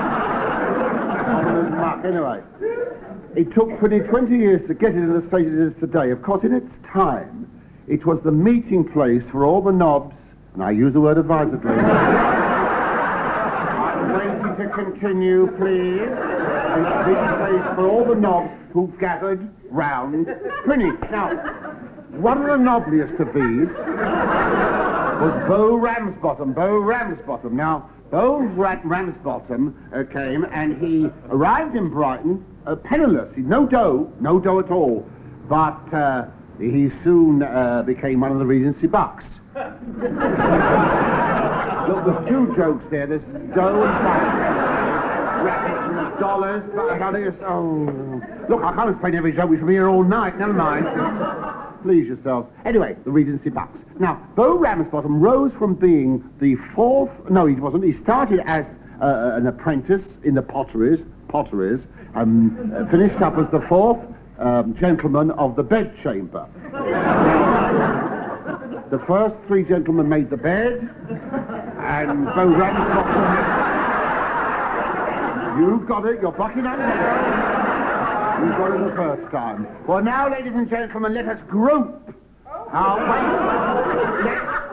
muck, 1.83 2.04
anyway. 2.12 2.40
It 3.35 3.50
took 3.52 3.70
Prinny 3.78 4.06
20 4.06 4.37
years 4.37 4.66
to 4.68 4.74
get 4.74 4.90
it 4.92 4.98
in 4.98 5.12
the 5.12 5.22
state 5.26 5.46
it 5.46 5.54
is 5.54 5.74
today. 5.74 6.11
Of 6.11 6.22
course, 6.22 6.44
in 6.44 6.54
its 6.54 6.78
time, 6.85 7.50
it 7.88 8.06
was 8.06 8.20
the 8.20 8.30
meeting 8.33 8.85
place 8.85 9.28
for 9.30 9.44
all 9.44 9.62
the 9.62 9.72
knobs, 9.72 10.16
and 10.54 10.62
I 10.62 10.70
use 10.70 10.92
the 10.92 11.00
word 11.00 11.18
advisedly. 11.18 11.72
I'm 13.83 14.12
waiting 14.12 14.56
to 14.56 14.68
continue, 14.74 15.48
please. 15.56 16.62
It's 16.74 16.88
the 16.88 17.06
meeting 17.06 17.37
place 17.37 17.74
for 17.74 17.88
all 17.88 18.04
the 18.04 18.14
knobs 18.14 18.50
who 18.72 18.92
gathered 18.98 19.50
round 19.70 20.26
Prinny. 20.64 20.92
Now, 21.11 21.35
one 22.12 22.38
of 22.38 22.46
the 22.46 22.56
knobbliest 22.56 23.20
of 23.20 23.35
these 23.35 23.68
was 25.20 25.48
Beau 25.48 25.76
Ramsbottom. 25.76 26.52
Beau 26.54 26.78
Ramsbottom. 26.78 27.54
Now, 27.54 27.90
Beau 28.11 28.38
Ramsbottom 28.38 29.74
uh, 29.94 30.04
came 30.12 30.44
and 30.44 30.80
he 30.82 31.11
arrived 31.28 31.76
in 31.76 31.90
Brighton 31.90 32.44
uh, 32.66 32.76
penniless. 32.76 33.37
No 33.37 33.66
dough, 33.66 34.11
no 34.20 34.38
dough 34.38 34.58
at 34.61 34.70
all. 34.70 35.06
But 35.48 35.92
uh, 35.92 36.26
he 36.58 36.90
soon 37.02 37.42
uh, 37.42 37.82
became 37.82 38.20
one 38.20 38.32
of 38.32 38.38
the 38.38 38.46
Regency 38.46 38.87
Bucks. 38.87 39.24
Look, 39.54 39.74
there's 42.06 42.28
two 42.28 42.54
jokes 42.56 42.87
there. 42.90 43.06
There's 43.06 43.24
dough 43.54 43.82
and 43.82 44.04
bucks. 44.04 44.38
And 45.42 45.81
dollars. 46.18 46.64
But 46.75 46.98
can't 46.98 47.42
oh. 47.42 48.20
Look, 48.48 48.62
I 48.62 48.72
can't 48.75 48.90
explain 48.90 49.14
every 49.14 49.33
joke. 49.33 49.51
We 49.51 49.59
should 49.59 49.66
be 49.66 49.75
here 49.75 49.88
all 49.88 50.05
night. 50.05 50.38
Never 50.38 50.53
mind. 50.53 50.87
Please 51.83 52.07
yourselves. 52.07 52.48
Anyway, 52.64 52.96
the 53.05 53.11
Regency 53.11 53.51
Bucks. 53.51 53.81
Now, 53.98 54.14
Beau 54.37 54.57
Ramsbottom 54.57 55.20
rose 55.20 55.53
from 55.53 55.75
being 55.75 56.29
the 56.40 56.57
fourth. 56.75 57.11
No, 57.29 57.46
he 57.46 57.55
wasn't. 57.57 57.85
He 57.85 57.92
started 57.92 58.40
as 58.46 58.64
uh, 59.01 59.33
an 59.35 59.46
apprentice 59.46 60.05
in 60.22 60.35
the 60.35 60.42
potteries, 60.42 61.01
potteries, 61.29 61.87
um, 62.14 62.72
uh, 62.75 62.88
finished 62.90 63.20
up 63.20 63.37
as 63.37 63.48
the 63.51 63.61
fourth 63.68 63.98
um, 64.38 64.75
gentleman 64.77 65.33
of 65.33 65.57
the 65.57 65.62
bedchamber. 65.62 66.46
the 68.90 68.98
first 69.07 69.35
three 69.46 69.64
gentlemen 69.64 70.09
made 70.09 70.31
the 70.31 70.37
bed, 70.37 70.88
and 71.79 72.27
Beau 72.27 72.48
Ramsbottom. 72.48 73.81
You 75.58 75.84
got 75.86 76.06
it. 76.06 76.20
You're 76.20 76.32
bucking 76.32 76.66
up 76.66 76.78
now. 76.78 78.42
You 78.42 78.48
got 78.50 78.74
it 78.74 78.90
the 78.90 78.96
first 78.96 79.30
time. 79.30 79.66
Well, 79.86 80.02
now, 80.02 80.30
ladies 80.30 80.54
and 80.54 80.68
gentlemen, 80.68 81.14
let 81.14 81.28
us 81.28 81.42
group 81.42 82.14
our 82.46 82.98
ways. 83.10 83.42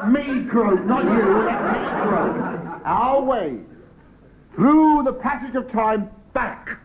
Let 0.01 0.11
me 0.11 0.41
group, 0.43 0.85
not 0.85 1.03
you. 1.03 1.39
Let 1.43 1.61
me 1.73 1.79
group 2.03 2.81
our 2.85 3.21
way 3.21 3.59
through 4.55 5.03
the 5.03 5.13
passage 5.13 5.55
of 5.55 5.69
time 5.71 6.09
back 6.33 6.79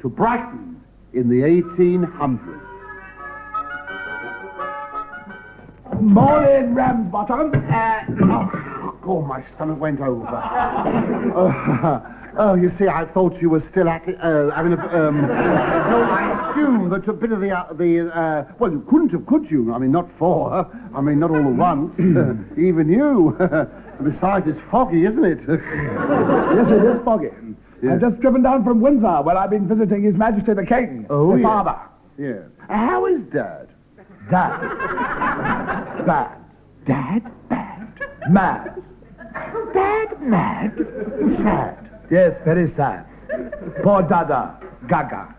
to 0.00 0.08
Brighton 0.08 0.80
in 1.12 1.28
the 1.28 1.42
1800s. 1.42 2.60
Morning, 6.00 6.74
Ramsbottom. 6.74 7.52
Uh, 7.70 8.91
God, 9.02 9.26
my 9.26 9.42
stomach 9.54 9.78
went 9.80 10.00
over. 10.00 10.26
Uh, 10.26 12.00
oh, 12.38 12.54
you 12.54 12.70
see, 12.70 12.86
I 12.88 13.04
thought 13.06 13.40
you 13.42 13.50
were 13.50 13.60
still 13.60 13.88
at 13.88 14.06
it. 14.08 14.16
Uh, 14.20 14.50
having 14.50 14.72
a. 14.74 14.76
Um, 15.08 15.22
no, 15.22 16.02
I 16.10 16.50
assume 16.50 16.88
that 16.90 17.06
a 17.08 17.12
bit 17.12 17.32
of 17.32 17.40
the. 17.40 17.50
Uh, 17.50 17.72
the 17.72 18.14
uh, 18.14 18.44
well, 18.58 18.70
you 18.72 18.80
couldn't 18.88 19.10
have, 19.10 19.26
could 19.26 19.50
you? 19.50 19.72
I 19.74 19.78
mean, 19.78 19.90
not 19.92 20.08
four. 20.18 20.70
I 20.94 21.00
mean, 21.00 21.18
not 21.18 21.30
all 21.30 21.36
at 21.38 21.44
once. 21.44 21.94
Even 22.58 22.88
you. 22.88 23.36
Besides, 24.02 24.46
it's 24.48 24.60
foggy, 24.70 25.04
isn't 25.04 25.24
it? 25.24 25.40
yes, 25.48 26.68
it 26.68 26.82
is 26.84 26.98
foggy. 27.04 27.28
I've 27.88 28.00
just 28.00 28.20
driven 28.20 28.42
down 28.42 28.62
from 28.64 28.80
Windsor, 28.80 29.22
where 29.22 29.36
I've 29.36 29.50
been 29.50 29.66
visiting 29.66 30.02
His 30.04 30.14
Majesty 30.14 30.54
the 30.54 30.64
King, 30.64 31.04
Oh, 31.10 31.32
the 31.32 31.40
yeah. 31.40 31.48
father. 31.48 31.78
Yeah. 32.16 32.42
How 32.68 33.06
is 33.06 33.22
Dad? 33.24 33.68
Dad. 34.30 34.60
Bad. 36.06 36.38
Dad? 36.86 37.32
Bad. 37.48 37.88
Mad. 38.30 38.82
Dad 39.72 40.22
mad? 40.22 40.76
Sad. 41.38 41.90
Yes, 42.10 42.36
very 42.44 42.70
sad. 42.72 43.06
Poor 43.82 44.02
Dada. 44.02 44.58
Gaga. 44.88 45.34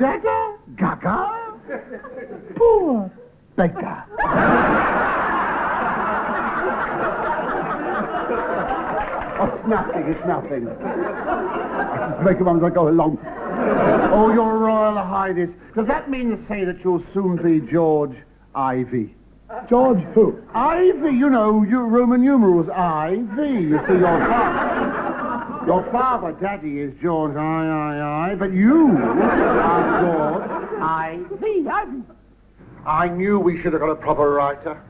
Dada? 0.00 0.56
Gaga? 0.76 1.40
Poor 2.56 3.10
beggar. 3.56 4.04
Oh, 9.42 9.46
it's 9.46 9.66
nothing, 9.66 10.02
it's 10.08 10.26
nothing. 10.26 10.68
I 10.68 12.10
just 12.10 12.22
make 12.22 12.38
them 12.38 12.48
up 12.48 12.56
as 12.56 12.62
I 12.64 12.70
go 12.70 12.88
along. 12.88 13.18
Oh, 14.12 14.32
your 14.32 14.58
Royal 14.58 14.96
Highness. 14.96 15.50
Does 15.74 15.86
that 15.86 16.10
mean 16.10 16.30
to 16.36 16.46
say 16.46 16.64
that 16.64 16.82
you'll 16.84 17.00
soon 17.00 17.36
be 17.36 17.60
George 17.60 18.16
Ivy? 18.54 19.14
George 19.68 20.00
who? 20.14 20.40
Ivy, 20.54 21.10
you 21.10 21.28
know, 21.30 21.62
your 21.64 21.84
Roman 21.86 22.22
numerals, 22.22 22.68
IV. 22.68 23.38
You 23.38 23.80
see, 23.86 23.94
your 23.94 24.18
father. 24.28 25.66
Your 25.66 25.82
father, 25.92 26.32
Daddy, 26.32 26.80
is 26.80 26.94
George 27.02 27.36
I, 27.36 27.66
I, 27.66 28.30
I, 28.30 28.34
but 28.34 28.52
you 28.52 28.88
are 28.96 30.00
George 30.02 30.50
I, 30.80 31.20
V, 31.40 31.66
Ivy. 31.68 32.02
I 32.86 33.08
knew 33.08 33.38
we 33.38 33.60
should 33.60 33.72
have 33.72 33.80
got 33.80 33.90
a 33.90 33.94
proper 33.96 34.30
writer. 34.30 34.80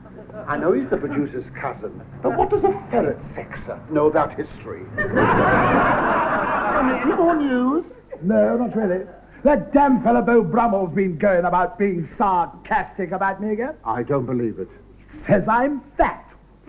I 0.47 0.57
know 0.57 0.71
he's 0.71 0.87
the 0.89 0.97
producer's 0.97 1.49
cousin, 1.51 2.01
but 2.21 2.37
what 2.37 2.49
does 2.49 2.63
a 2.63 2.71
ferret 2.89 3.19
sexer 3.35 3.77
know 3.91 4.07
about 4.07 4.33
history? 4.33 4.83
I 4.97 6.81
mean, 6.87 7.01
any 7.11 7.15
more 7.21 7.35
news? 7.35 7.85
No, 8.21 8.57
not 8.57 8.75
really. 8.75 9.05
That 9.43 9.73
damn 9.73 10.03
fellow 10.03 10.21
Beau 10.21 10.43
Brummel's 10.43 10.93
been 10.93 11.17
going 11.17 11.45
about 11.45 11.79
being 11.79 12.07
sarcastic 12.17 13.11
about 13.11 13.41
me 13.41 13.53
again. 13.53 13.73
I 13.83 14.03
don't 14.03 14.25
believe 14.27 14.59
it. 14.59 14.69
He 15.11 15.17
says 15.25 15.47
I'm 15.47 15.81
fat. 15.97 16.27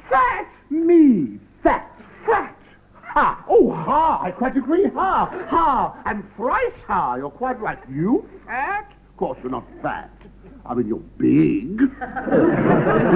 Fat? 0.08 0.48
Me, 0.70 1.38
fat, 1.62 1.90
fat. 2.24 2.56
Ha! 2.94 3.44
Oh, 3.46 3.70
ha! 3.70 4.22
I 4.22 4.30
quite 4.30 4.56
agree. 4.56 4.88
Ha! 4.88 5.46
Ha! 5.50 6.02
And 6.06 6.24
thrice 6.37 6.80
ha! 6.87 7.16
You're 7.16 7.30
quite 7.30 7.61
right. 7.61 7.78
You 7.90 8.26
fat? 8.46 8.90
Of 9.11 9.16
course 9.18 9.38
you're 9.42 9.52
not 9.52 9.66
fat. 9.82 10.11
I 10.64 10.74
mean, 10.74 10.87
you're 10.87 10.98
big. 11.18 11.76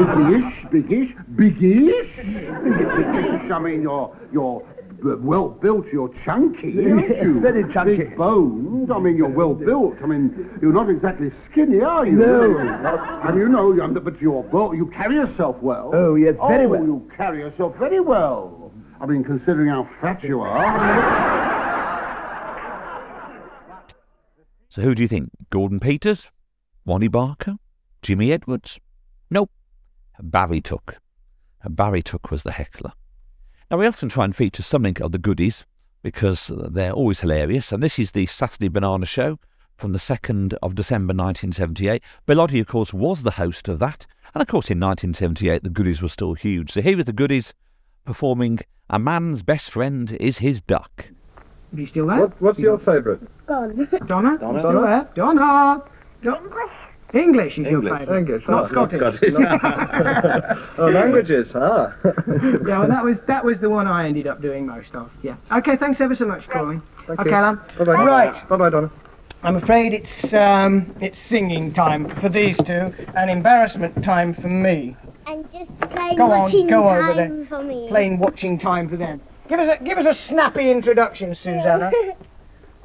biggish, 0.02 0.66
biggish, 0.70 1.14
biggish. 1.34 2.16
Biggish. 2.16 3.50
I 3.50 3.58
mean, 3.58 3.82
you're, 3.82 4.14
you're 4.32 4.60
b- 4.60 4.75
well 5.02 5.48
built, 5.48 5.86
you're 5.92 6.08
chunky, 6.24 6.84
aren't 6.90 7.08
Yes, 7.08 7.22
you? 7.22 7.40
very 7.40 7.70
chunky. 7.72 7.96
Big 7.98 8.16
boned. 8.16 8.90
I 8.92 8.98
mean, 8.98 9.16
you're 9.16 9.28
well 9.28 9.54
built. 9.54 9.96
I 10.02 10.06
mean, 10.06 10.58
you're 10.60 10.72
not 10.72 10.88
exactly 10.90 11.30
skinny, 11.44 11.80
are 11.82 12.06
you? 12.06 12.12
No, 12.12 12.58
And 12.58 13.38
you 13.38 13.48
know, 13.48 13.72
you're- 13.72 14.00
but 14.00 14.20
you're 14.20 14.42
well, 14.42 14.74
you 14.74 14.86
carry 14.86 15.16
yourself 15.16 15.56
well. 15.62 15.90
Oh, 15.94 16.14
yes, 16.14 16.36
very 16.48 16.64
oh, 16.66 16.68
well. 16.68 16.84
you 16.84 17.10
carry 17.16 17.38
yourself 17.40 17.76
very 17.76 18.00
well. 18.00 18.72
I 19.00 19.06
mean, 19.06 19.22
considering 19.24 19.68
how 19.68 19.88
fat 20.00 20.22
you 20.24 20.40
are. 20.40 20.64
So 24.68 24.82
who 24.82 24.94
do 24.94 25.02
you 25.02 25.08
think? 25.08 25.30
Gordon 25.50 25.80
Peters? 25.80 26.28
Wally 26.84 27.08
Barker? 27.08 27.56
Jimmy 28.02 28.30
Edwards? 28.32 28.78
Nope. 29.30 29.50
Barry 30.20 30.60
Took. 30.60 30.96
Barry 31.68 32.02
Took 32.02 32.30
was 32.30 32.42
the 32.42 32.52
heckler. 32.52 32.92
Now, 33.68 33.78
we 33.78 33.86
often 33.88 34.08
try 34.08 34.24
and 34.24 34.36
feature 34.36 34.62
something 34.62 35.02
of 35.02 35.10
the 35.10 35.18
goodies 35.18 35.64
because 36.00 36.52
they're 36.54 36.92
always 36.92 37.18
hilarious, 37.18 37.72
and 37.72 37.82
this 37.82 37.98
is 37.98 38.12
the 38.12 38.26
Saturday 38.26 38.68
Banana 38.68 39.06
Show 39.06 39.40
from 39.76 39.90
the 39.90 39.98
2nd 39.98 40.54
of 40.62 40.76
December 40.76 41.12
1978. 41.12 42.00
Bill 42.26 42.38
Oddie, 42.38 42.60
of 42.60 42.68
course, 42.68 42.94
was 42.94 43.24
the 43.24 43.32
host 43.32 43.68
of 43.68 43.80
that, 43.80 44.06
and 44.34 44.40
of 44.40 44.46
course, 44.46 44.70
in 44.70 44.78
1978, 44.78 45.64
the 45.64 45.70
goodies 45.70 46.00
were 46.00 46.08
still 46.08 46.34
huge. 46.34 46.70
So 46.70 46.80
here 46.80 46.96
is 46.96 47.06
the 47.06 47.12
goodies 47.12 47.54
performing 48.04 48.60
A 48.88 49.00
Man's 49.00 49.42
Best 49.42 49.72
Friend 49.72 50.12
is 50.12 50.38
His 50.38 50.60
Duck. 50.60 51.06
Are 51.74 51.80
you 51.80 51.88
still 51.88 52.06
there? 52.06 52.20
What, 52.20 52.40
what's 52.40 52.58
your 52.60 52.78
favourite? 52.78 53.20
Donna. 53.48 53.74
Donna? 54.06 54.38
Donna. 54.38 54.60
Still 54.60 54.82
there? 54.82 55.08
Donna. 55.16 55.82
Don- 57.12 57.22
English 57.22 57.58
is 57.58 57.66
your 57.70 57.80
English. 57.80 57.98
favourite. 57.98 58.18
English, 58.18 58.48
Not 58.48 58.72
not- 58.72 58.92
not 58.92 59.14
Scottish. 59.16 59.34
oh, 60.78 60.88
languages, 60.90 61.52
huh? 61.52 61.90
yeah, 62.04 62.56
well, 62.62 62.88
that 62.88 63.04
was 63.04 63.20
that 63.26 63.44
was 63.44 63.60
the 63.60 63.70
one 63.70 63.86
I 63.86 64.08
ended 64.08 64.26
up 64.26 64.40
doing 64.42 64.66
most 64.66 64.94
of. 64.96 65.10
Yeah. 65.22 65.36
Okay, 65.52 65.76
thanks 65.76 66.00
ever 66.00 66.14
so 66.16 66.26
much 66.26 66.44
for 66.46 66.52
calling. 66.52 66.82
Thank 67.06 67.20
okay, 67.20 67.30
you. 67.30 67.34
Alan. 67.36 67.60
Bye-bye. 67.78 68.04
Right. 68.04 68.48
Bye-bye, 68.48 68.70
Donna. 68.70 68.90
I'm 69.42 69.56
afraid 69.56 69.94
it's 69.94 70.32
um 70.34 70.92
it's 71.00 71.18
singing 71.18 71.72
time 71.72 72.08
for 72.20 72.28
these 72.28 72.56
two 72.58 72.92
and 73.14 73.30
embarrassment 73.30 74.02
time 74.02 74.34
for 74.34 74.48
me. 74.48 74.96
And 75.26 75.44
just 75.52 75.70
plain 75.90 76.16
Go 76.16 76.24
on, 76.24 76.40
watching 76.42 76.66
go 76.66 76.82
time 76.84 77.04
over 77.04 77.14
there. 77.14 77.46
for 77.46 77.62
me. 77.62 77.86
Plain 77.88 78.18
watching 78.18 78.58
time 78.58 78.88
for 78.88 78.96
them. 78.96 79.20
Give 79.48 79.60
us 79.60 79.78
a 79.80 79.84
give 79.84 79.98
us 79.98 80.06
a 80.06 80.14
snappy 80.14 80.70
introduction, 80.70 81.34
Susanna. 81.34 81.92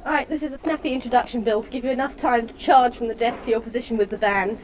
Alright, 0.04 0.28
this 0.28 0.42
is 0.42 0.50
a 0.50 0.58
snappy 0.58 0.92
introduction, 0.92 1.42
Bill, 1.42 1.62
to 1.62 1.70
give 1.70 1.84
you 1.84 1.92
enough 1.92 2.16
time 2.16 2.48
to 2.48 2.54
charge 2.54 2.96
from 2.96 3.06
the 3.06 3.14
desk 3.14 3.44
to 3.44 3.52
your 3.52 3.60
position 3.60 3.96
with 3.96 4.10
the 4.10 4.18
band. 4.18 4.58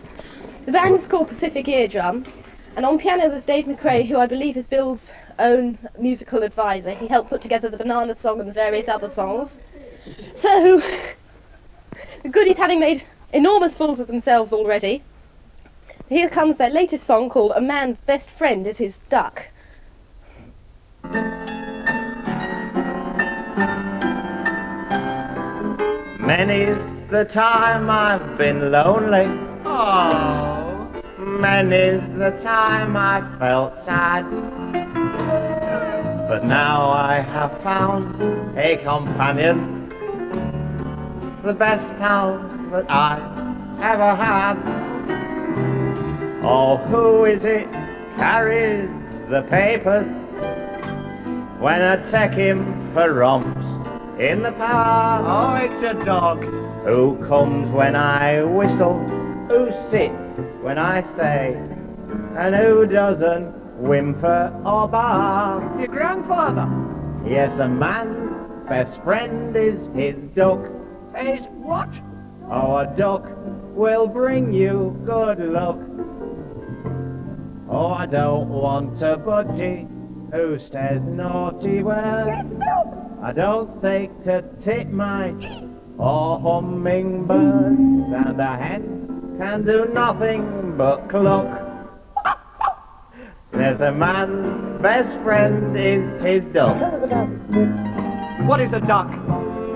The 0.66 0.72
band 0.72 0.96
is 0.98 1.06
called 1.06 1.28
Pacific 1.28 1.68
Eardrum, 1.68 2.26
and 2.74 2.84
on 2.84 2.98
piano 2.98 3.28
there's 3.28 3.44
Dave 3.44 3.66
MacRae, 3.66 4.04
who 4.04 4.18
I 4.18 4.26
believe 4.26 4.56
is 4.56 4.66
Bill's 4.66 5.12
own 5.38 5.78
musical 5.96 6.42
advisor. 6.42 6.90
He 6.90 7.06
helped 7.06 7.30
put 7.30 7.40
together 7.40 7.68
the 7.68 7.76
Banana 7.76 8.16
Song 8.16 8.40
and 8.40 8.48
the 8.48 8.52
various 8.52 8.88
other 8.88 9.08
songs. 9.08 9.60
So, 10.34 10.82
the 12.24 12.28
goodies 12.28 12.56
having 12.56 12.80
made 12.80 13.04
enormous 13.32 13.78
fools 13.78 14.00
of 14.00 14.08
themselves 14.08 14.52
already, 14.52 15.04
here 16.08 16.28
comes 16.28 16.56
their 16.56 16.70
latest 16.70 17.06
song 17.06 17.30
called 17.30 17.52
A 17.54 17.60
Man's 17.60 17.98
Best 17.98 18.28
Friend 18.28 18.66
is 18.66 18.78
His 18.78 18.98
Duck. 19.08 19.44
Many's 26.28 26.76
the 27.08 27.24
time 27.24 27.88
I've 27.88 28.36
been 28.36 28.70
lonely. 28.70 29.26
Oh, 29.64 30.86
many's 31.16 32.02
the 32.18 32.38
time 32.42 32.98
I 32.98 33.26
felt 33.38 33.82
sad. 33.82 34.28
But 36.28 36.44
now 36.44 36.90
I 36.90 37.20
have 37.20 37.58
found 37.62 38.14
a 38.58 38.76
companion, 38.76 39.88
the 41.42 41.54
best 41.54 41.96
pal 41.96 42.36
that 42.72 42.90
I 42.90 43.14
ever 43.80 44.14
had. 44.14 44.58
Oh, 46.42 46.76
who 46.76 47.24
is 47.24 47.42
it 47.44 47.72
carries 48.16 48.90
the 49.30 49.46
papers 49.48 50.06
when 51.58 51.80
I 51.80 51.96
take 52.10 52.32
him 52.32 52.92
for 52.92 53.14
romps 53.14 53.77
in 54.18 54.42
the 54.42 54.52
park? 54.52 55.24
Oh, 55.26 55.64
it's 55.64 55.82
a 55.82 55.94
dog 56.04 56.42
who 56.84 57.16
comes 57.26 57.70
when 57.70 57.94
I 57.94 58.42
whistle, 58.42 58.98
who 59.48 59.70
sits 59.90 60.14
when 60.60 60.78
I 60.78 61.02
stay, 61.02 61.54
and 62.36 62.54
who 62.54 62.86
doesn't 62.86 63.52
whimper 63.78 64.52
or 64.64 64.88
bark. 64.88 65.78
Your 65.78 65.88
grandfather? 65.88 66.68
Yes, 67.26 67.58
a 67.60 67.68
man. 67.68 68.64
best 68.68 69.02
friend 69.02 69.56
is 69.56 69.88
his 69.94 70.16
duck. 70.34 70.68
His 71.14 71.44
what? 71.52 71.88
Oh, 72.50 72.78
a 72.78 72.86
duck 72.96 73.30
will 73.74 74.06
bring 74.06 74.52
you 74.52 75.00
good 75.04 75.38
luck. 75.38 75.78
Oh, 77.70 77.92
I 77.92 78.06
don't 78.06 78.48
want 78.48 79.00
a 79.02 79.16
budgie 79.16 79.86
who 80.32 80.58
says 80.58 81.02
naughty 81.02 81.82
words. 81.82 82.48
I 83.20 83.32
don't 83.32 83.68
think 83.82 84.24
to 84.24 84.44
titmice 84.62 85.68
or 85.98 86.38
hummingbird, 86.38 87.76
and 87.76 88.40
a 88.40 88.56
hen 88.56 89.34
can 89.38 89.64
do 89.64 89.86
nothing 89.92 90.76
but 90.76 91.08
cluck. 91.08 91.64
There's 93.50 93.80
a 93.80 93.90
man's 93.90 94.80
best 94.80 95.10
friend 95.24 95.76
is 95.76 96.22
his 96.22 96.44
duck. 96.54 96.76
What 98.46 98.60
is 98.60 98.72
a 98.72 98.80
duck? 98.80 99.10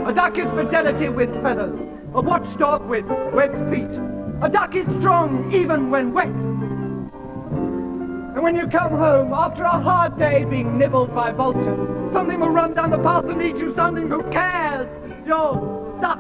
A 0.07 0.13
duck 0.15 0.39
is 0.39 0.49
fidelity 0.51 1.09
with 1.09 1.31
feathers. 1.43 1.81
A 2.15 2.21
watchdog 2.21 2.89
with 2.89 3.07
web 3.33 3.53
feet. 3.73 4.01
A 4.41 4.49
duck 4.49 4.77
is 4.77 4.87
strong 5.01 5.53
even 5.53 5.91
when 5.91 6.13
wet. 6.13 6.52
And 8.43 8.57
when 8.57 8.65
you 8.65 8.69
come 8.69 8.99
home 8.99 9.33
after 9.33 9.63
a 9.63 9.81
hard 9.81 10.19
day 10.19 10.43
being 10.43 10.77
nibbled 10.77 11.15
by 11.15 11.31
vultures, 11.31 12.13
something 12.13 12.41
will 12.41 12.49
run 12.49 12.75
down 12.75 12.91
the 12.91 12.99
path 12.99 13.25
and 13.27 13.39
meet 13.39 13.57
you, 13.59 13.73
something 13.73 14.09
who 14.09 14.21
cares. 14.33 14.89
Your 15.25 15.97
duck. 16.01 16.19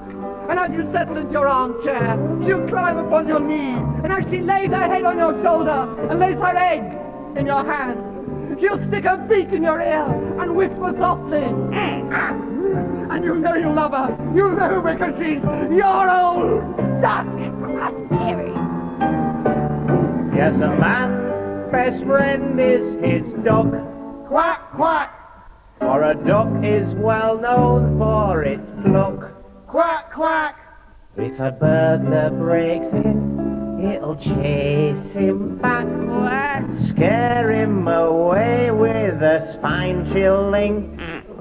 And 0.49 0.57
as 0.57 0.71
you 0.71 0.85
settle 0.93 1.17
into 1.17 1.33
your 1.33 1.49
armchair, 1.49 2.17
she'll 2.45 2.69
climb 2.69 2.99
upon 2.99 3.27
your 3.27 3.41
knee. 3.41 3.75
And 4.05 4.13
as 4.13 4.25
she 4.31 4.39
lays 4.39 4.71
her 4.71 4.85
head 4.85 5.03
on 5.03 5.19
your 5.19 5.33
shoulder 5.43 6.09
and 6.09 6.21
lays 6.21 6.37
her 6.37 6.57
egg 6.57 7.37
in 7.37 7.45
your 7.45 7.65
hand, 7.65 8.61
she'll 8.61 8.81
stick 8.87 9.03
her 9.03 9.17
beak 9.17 9.53
in 9.53 9.65
your 9.65 9.81
ear 9.81 10.07
and 10.41 10.55
whisper 10.55 10.95
softly. 10.97 11.41
Mm-hmm. 11.41 13.11
And 13.11 13.25
you 13.25 13.35
know 13.35 13.55
you 13.57 13.73
love 13.73 13.91
her. 13.91 14.17
You 14.33 14.53
know 14.53 14.81
because 14.81 15.17
she's 15.19 15.43
your 15.77 16.09
old 16.09 16.77
duck. 17.03 17.27
Scary. 18.07 18.53
Yes, 20.37 20.63
a 20.63 20.69
man's 20.77 21.33
best 21.73 22.05
friend 22.05 22.61
is 22.61 22.95
his 22.97 23.27
duck. 23.43 23.73
Quack, 24.29 24.61
quack. 24.73 25.11
For 25.79 26.03
a 26.03 26.15
duck 26.15 26.63
is 26.63 26.95
well 26.95 27.39
known 27.41 27.99
for 27.99 28.43
its 28.43 28.71
pluck. 28.83 29.33
Quack, 29.67 30.13
quack. 30.13 30.59
If 31.17 31.41
a 31.41 31.51
burglar 31.51 32.31
breaks 32.31 32.89
in, 32.89 33.81
it'll 33.83 34.17
chase 34.17 35.15
him 35.15 35.57
back. 35.57 35.87
Quack. 35.87 36.65
Scare 36.91 37.51
him 37.51 37.89
away 37.89 38.71
with 38.71 39.23
a 39.23 39.55
spine-chilling. 39.55 41.01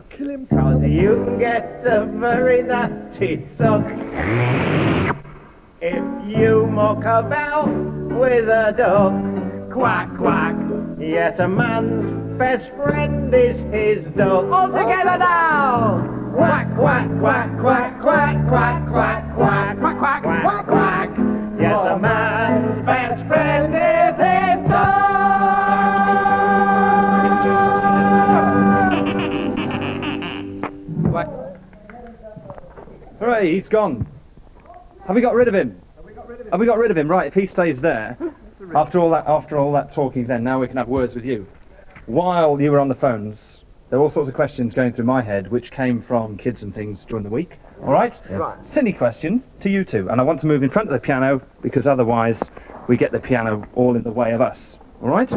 Kill 0.10 0.30
him. 0.30 0.48
Cause 0.48 0.82
you 0.82 1.26
can 1.26 1.40
get 1.40 1.82
a 1.84 2.06
very 2.06 2.64
nasty 2.64 3.46
suck. 3.58 3.84
If 5.82 6.04
you 6.26 6.68
muck 6.68 7.00
about 7.00 7.68
with 7.68 8.48
a 8.48 8.74
duck, 8.78 9.51
quack, 9.72 10.16
quack. 10.18 10.56
Yet 11.00 11.40
a 11.40 11.48
man's 11.48 12.38
best 12.38 12.70
friend 12.76 13.34
is 13.34 13.58
his 13.74 14.06
dog. 14.16 14.52
All 14.52 14.68
together 14.68 15.18
now! 15.18 16.32
Quack, 16.36 16.76
quack, 16.76 17.10
quack, 17.20 17.60
quack, 17.60 18.02
quack, 18.02 18.48
quack, 18.48 18.88
quack, 18.88 19.36
quack, 19.36 19.80
quack, 19.80 20.00
quack, 20.00 20.24
quack, 20.24 20.66
quack. 20.68 21.10
Yet 21.60 21.92
a 21.92 22.00
man's 22.00 22.86
best 22.86 23.26
friend 23.28 23.74
is 23.76 24.16
his 24.18 24.72
Hooray, 33.20 33.54
he's 33.54 33.70
gone. 33.70 34.08
Have 35.06 35.16
we 35.16 35.22
got 35.22 35.36
rid 35.36 35.48
of 35.48 35.54
him? 35.54 35.80
Have 35.96 36.60
we 36.60 36.66
got 36.66 36.78
rid 36.80 36.90
of 36.90 36.98
him? 36.98 37.08
Right, 37.08 37.28
if 37.28 37.36
he 37.36 37.46
stays 37.46 37.80
there, 37.80 38.18
after 38.76 39.00
all 39.00 39.10
that 39.12 39.26
after 39.28 39.58
all 39.58 39.72
that 39.74 39.92
talking 39.92 40.26
then, 40.26 40.44
now 40.44 40.60
we 40.60 40.68
can 40.68 40.78
have 40.78 40.88
words 40.88 41.16
with 41.16 41.26
you. 41.26 41.48
While 42.06 42.60
you 42.62 42.72
were 42.72 42.80
on 42.80 42.90
the 42.90 42.96
phones, 42.96 43.64
there 43.90 44.00
were 44.00 44.06
all 44.06 44.12
sorts 44.12 44.30
of 44.30 44.36
questions 44.36 44.74
going 44.74 44.94
through 44.94 45.06
my 45.06 45.22
head 45.22 45.52
which 45.52 45.72
came 45.72 46.02
from 46.02 46.38
kids 46.38 46.64
and 46.64 46.74
things 46.74 47.06
during 47.06 47.24
the 47.24 47.30
week. 47.30 47.58
Alright? 47.82 48.22
Right. 48.30 48.58
Silly 48.74 48.94
question 48.94 49.44
to 49.62 49.70
you 49.70 49.84
two, 49.84 50.10
and 50.10 50.22
I 50.22 50.24
want 50.24 50.42
to 50.42 50.48
move 50.48 50.64
in 50.64 50.70
front 50.70 50.88
of 50.90 50.94
the 50.94 51.00
piano 51.00 51.42
because 51.62 51.88
otherwise 51.88 52.42
we 52.88 52.98
get 52.98 53.12
the 53.12 53.20
piano 53.20 53.68
all 53.74 53.96
in 53.96 54.04
the 54.04 54.12
way 54.12 54.32
of 54.32 54.42
us. 54.42 54.78
Alright? 55.02 55.34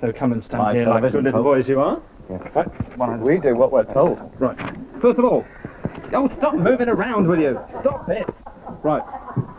So 0.00 0.12
come 0.12 0.32
and 0.32 0.44
stand 0.44 0.62
My 0.62 0.74
here 0.74 0.86
like 0.86 1.10
good 1.10 1.24
little 1.24 1.42
boys 1.42 1.68
you 1.68 1.80
are. 1.80 2.00
We 3.18 3.38
do 3.38 3.56
what 3.56 3.72
we're 3.72 3.84
told. 3.84 4.20
Right. 4.38 4.56
First 5.00 5.18
of 5.18 5.24
all, 5.24 5.44
oh, 6.12 6.28
stop 6.36 6.54
moving 6.54 6.88
around, 6.88 7.26
will 7.26 7.40
you? 7.40 7.58
Stop 7.80 8.08
it. 8.08 8.28
Right. 8.82 9.02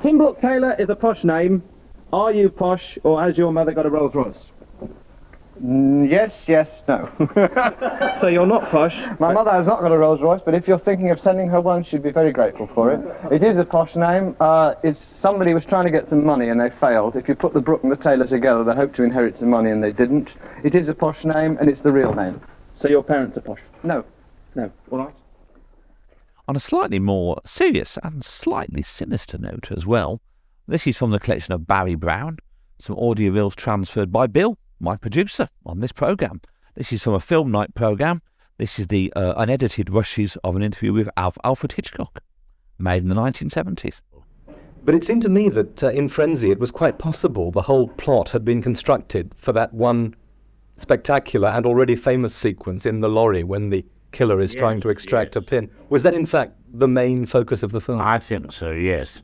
Tim 0.02 0.18
Brooke-Taylor 0.18 0.76
is 0.80 0.90
a 0.90 0.96
posh 0.96 1.24
name. 1.24 1.64
Are 2.12 2.32
you 2.32 2.50
posh, 2.50 2.98
or 3.04 3.22
has 3.22 3.38
your 3.38 3.52
mother 3.52 3.72
got 3.72 3.86
a 3.86 3.90
Rolls 3.90 4.16
Royce? 4.16 4.52
Mm, 5.64 6.10
yes, 6.10 6.48
yes, 6.48 6.84
no. 6.88 7.12
so 8.22 8.28
you're 8.28 8.48
not 8.48 8.70
posh? 8.72 8.98
My 9.20 9.34
mother 9.34 9.52
has 9.52 9.68
not 9.68 9.82
got 9.82 9.92
a 9.92 9.98
Rolls 9.98 10.22
Royce, 10.22 10.42
but 10.44 10.56
if 10.56 10.68
you're 10.68 10.80
thinking 10.80 11.12
of 11.12 11.20
sending 11.20 11.50
her 11.50 11.60
one, 11.60 11.84
she'd 11.84 12.02
be 12.02 12.12
very 12.12 12.32
grateful 12.32 12.68
for 12.68 12.92
it. 12.92 13.02
It 13.32 13.44
is 13.44 13.58
a 13.58 13.66
posh 13.66 13.96
name. 13.96 14.36
Uh, 14.40 14.76
it's 14.84 15.00
somebody 15.00 15.54
was 15.54 15.66
trying 15.66 15.86
to 15.86 15.92
get 15.92 16.10
some 16.10 16.26
money 16.26 16.50
and 16.50 16.60
they 16.60 16.70
failed. 16.70 17.16
If 17.16 17.28
you 17.28 17.36
put 17.36 17.54
the 17.54 17.62
Brook 17.62 17.84
and 17.84 17.92
the 17.92 17.98
Taylor 17.98 18.26
together, 18.26 18.64
they 18.64 18.74
hoped 18.74 18.96
to 18.96 19.04
inherit 19.04 19.38
some 19.38 19.50
money 19.50 19.70
and 19.70 19.84
they 19.84 19.92
didn't. 19.92 20.30
It 20.64 20.76
is 20.76 20.88
a 20.88 20.96
posh 20.96 21.26
name 21.26 21.58
and 21.60 21.70
it's 21.70 21.82
the 21.82 21.92
real 21.92 22.14
name. 22.14 22.42
So 22.74 22.88
your 22.88 23.04
parents 23.04 23.38
are 23.38 23.42
posh? 23.42 23.62
No. 23.84 24.06
No. 24.56 24.72
All 24.90 25.00
right. 25.00 25.14
On 26.48 26.56
a 26.56 26.60
slightly 26.60 27.00
more 27.00 27.42
serious 27.46 27.98
and 28.02 28.24
slightly 28.24 28.82
sinister 28.82 29.38
note 29.38 29.72
as 29.72 29.86
well, 29.86 30.22
this 30.70 30.86
is 30.86 30.98
from 30.98 31.10
the 31.10 31.20
collection 31.20 31.54
of 31.54 31.66
Barry 31.66 31.96
Brown, 31.96 32.38
some 32.78 32.98
audio 32.98 33.32
reels 33.32 33.56
transferred 33.56 34.12
by 34.12 34.28
Bill, 34.28 34.58
my 34.80 34.96
producer, 34.96 35.50
on 35.66 35.80
this 35.80 35.92
programme. 35.92 36.42
This 36.76 36.94
is 36.94 37.04
from 37.04 37.16
a 37.16 37.20
film 37.20 37.52
night 37.52 37.74
programme. 37.74 38.22
This 38.58 38.78
is 38.78 38.88
the 38.88 39.12
uh, 39.16 39.34
unedited 39.36 39.92
rushes 39.92 40.38
of 40.44 40.56
an 40.56 40.62
interview 40.62 40.94
with 40.94 41.10
Alf, 41.18 41.38
Alfred 41.44 41.74
Hitchcock, 41.74 42.22
made 42.78 43.02
in 43.02 43.10
the 43.10 43.16
1970s. 43.16 44.02
But 44.86 44.96
it 44.96 45.04
seemed 45.04 45.24
to 45.24 45.30
me 45.30 45.50
that 45.50 45.84
uh, 45.84 45.90
in 45.90 46.08
Frenzy 46.08 46.52
it 46.52 46.60
was 46.60 46.72
quite 46.72 47.00
possible 47.00 47.52
the 47.52 47.64
whole 47.64 47.88
plot 47.88 48.30
had 48.30 48.46
been 48.46 48.62
constructed 48.62 49.34
for 49.36 49.52
that 49.54 49.74
one 49.74 50.16
spectacular 50.78 51.50
and 51.50 51.66
already 51.66 51.96
famous 51.96 52.34
sequence 52.34 52.86
in 52.86 53.02
the 53.02 53.10
lorry 53.10 53.44
when 53.44 53.70
the 53.70 53.84
killer 54.12 54.40
is 54.40 54.56
trying 54.56 54.82
to 54.82 54.90
extract 54.90 55.36
a 55.36 55.42
pin. 55.42 55.70
Was 55.90 56.04
that 56.04 56.14
in 56.14 56.26
fact 56.26 56.54
the 56.72 56.88
main 56.88 57.26
focus 57.26 57.64
of 57.64 57.72
the 57.72 57.82
film? 57.82 58.00
I 58.00 58.20
think 58.20 58.52
so, 58.52 58.72
yes. 58.72 59.24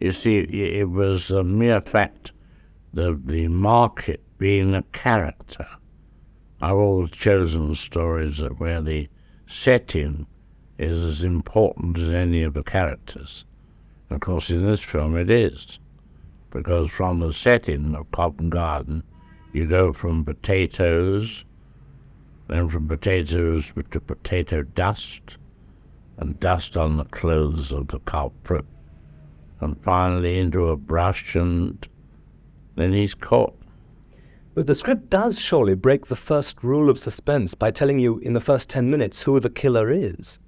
You 0.00 0.12
see, 0.12 0.38
it 0.38 0.88
was 0.88 1.30
a 1.30 1.44
mere 1.44 1.82
fact 1.82 2.32
that 2.94 3.26
the 3.26 3.48
market 3.48 4.22
being 4.38 4.74
a 4.74 4.82
character. 4.92 5.66
I've 6.62 6.76
always 6.76 7.10
chosen 7.10 7.74
stories 7.74 8.38
that 8.38 8.58
where 8.58 8.80
the 8.80 9.08
setting 9.46 10.26
is 10.78 11.04
as 11.04 11.22
important 11.22 11.98
as 11.98 12.14
any 12.14 12.42
of 12.42 12.54
the 12.54 12.62
characters. 12.62 13.44
Of 14.08 14.20
course, 14.20 14.48
in 14.48 14.64
this 14.64 14.80
film 14.80 15.16
it 15.16 15.30
is, 15.30 15.78
because 16.50 16.88
from 16.88 17.20
the 17.20 17.34
setting 17.34 17.94
of 17.94 18.10
Covent 18.10 18.50
Garden, 18.50 19.02
you 19.52 19.66
go 19.66 19.92
from 19.92 20.24
potatoes, 20.24 21.44
then 22.48 22.70
from 22.70 22.88
potatoes 22.88 23.70
to 23.90 24.00
potato 24.00 24.62
dust, 24.62 25.36
and 26.16 26.40
dust 26.40 26.76
on 26.76 26.96
the 26.96 27.04
clothes 27.04 27.70
of 27.70 27.88
the 27.88 28.00
culprit, 28.00 28.64
and 29.60 29.82
finally 29.82 30.38
into 30.38 30.68
a 30.68 30.76
brush, 30.76 31.34
and 31.34 31.86
then 32.76 32.92
he's 32.92 33.14
caught. 33.14 33.54
But 34.54 34.66
the 34.66 34.74
script 34.74 35.10
does 35.10 35.38
surely 35.38 35.74
break 35.74 36.06
the 36.06 36.16
first 36.16 36.62
rule 36.62 36.90
of 36.90 36.98
suspense 36.98 37.54
by 37.54 37.70
telling 37.70 37.98
you 37.98 38.18
in 38.18 38.32
the 38.32 38.40
first 38.40 38.68
ten 38.68 38.90
minutes 38.90 39.22
who 39.22 39.38
the 39.38 39.50
killer 39.50 39.90
is. 39.90 40.40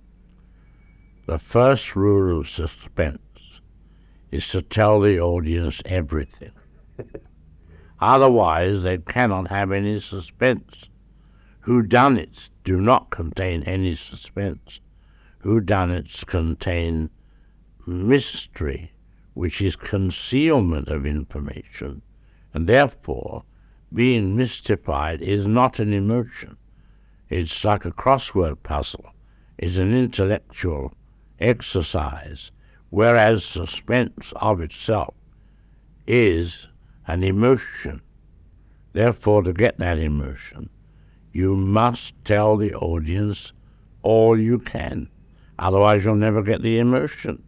The 1.27 1.39
first 1.39 1.95
rule 1.95 2.41
of 2.41 2.49
suspense 2.49 3.61
is 4.33 4.49
to 4.49 4.63
tell 4.63 5.01
the 5.01 5.21
audience 5.21 5.81
everything. 5.85 6.51
Otherwise, 8.01 8.83
they 8.83 8.99
cannot 8.99 9.49
have 9.49 9.71
any 9.71 10.01
suspense. 10.01 10.91
Whodunits 11.67 12.51
do 12.65 12.81
not 12.81 13.11
contain 13.11 13.63
any 13.63 13.95
suspense. 13.95 14.81
Whodunits 15.45 16.27
contain 16.27 17.11
mystery, 17.87 18.91
which 19.35 19.61
is 19.63 19.77
concealment 19.77 20.89
of 20.89 21.07
information, 21.07 22.03
and 22.53 22.67
therefore 22.67 23.45
being 23.93 24.37
mystified 24.37 25.21
is 25.23 25.47
not 25.47 25.79
an 25.79 25.93
emotion. 25.93 26.57
It's 27.29 27.65
like 27.65 27.85
a 27.85 27.91
crossword 27.91 28.63
puzzle. 28.63 29.11
It's 29.59 29.77
an 29.77 29.95
intellectual 29.95 30.93
exercise, 31.39 32.51
whereas 32.91 33.45
suspense 33.45 34.33
of 34.37 34.61
itself 34.61 35.15
is 36.07 36.69
an 37.07 37.23
emotion. 37.23 38.03
Therefore, 38.93 39.43
to 39.43 39.53
get 39.53 39.79
that 39.79 39.99
emotion, 39.99 40.69
you 41.33 41.57
must 41.57 42.15
tell 42.25 42.57
the 42.57 42.75
audience 42.75 43.53
all 44.03 44.39
you 44.39 44.59
can. 44.59 45.09
Otherwise, 45.59 46.05
you'll 46.05 46.17
never 46.17 46.43
get 46.43 46.63
the 46.63 46.79
emotion. 46.79 47.43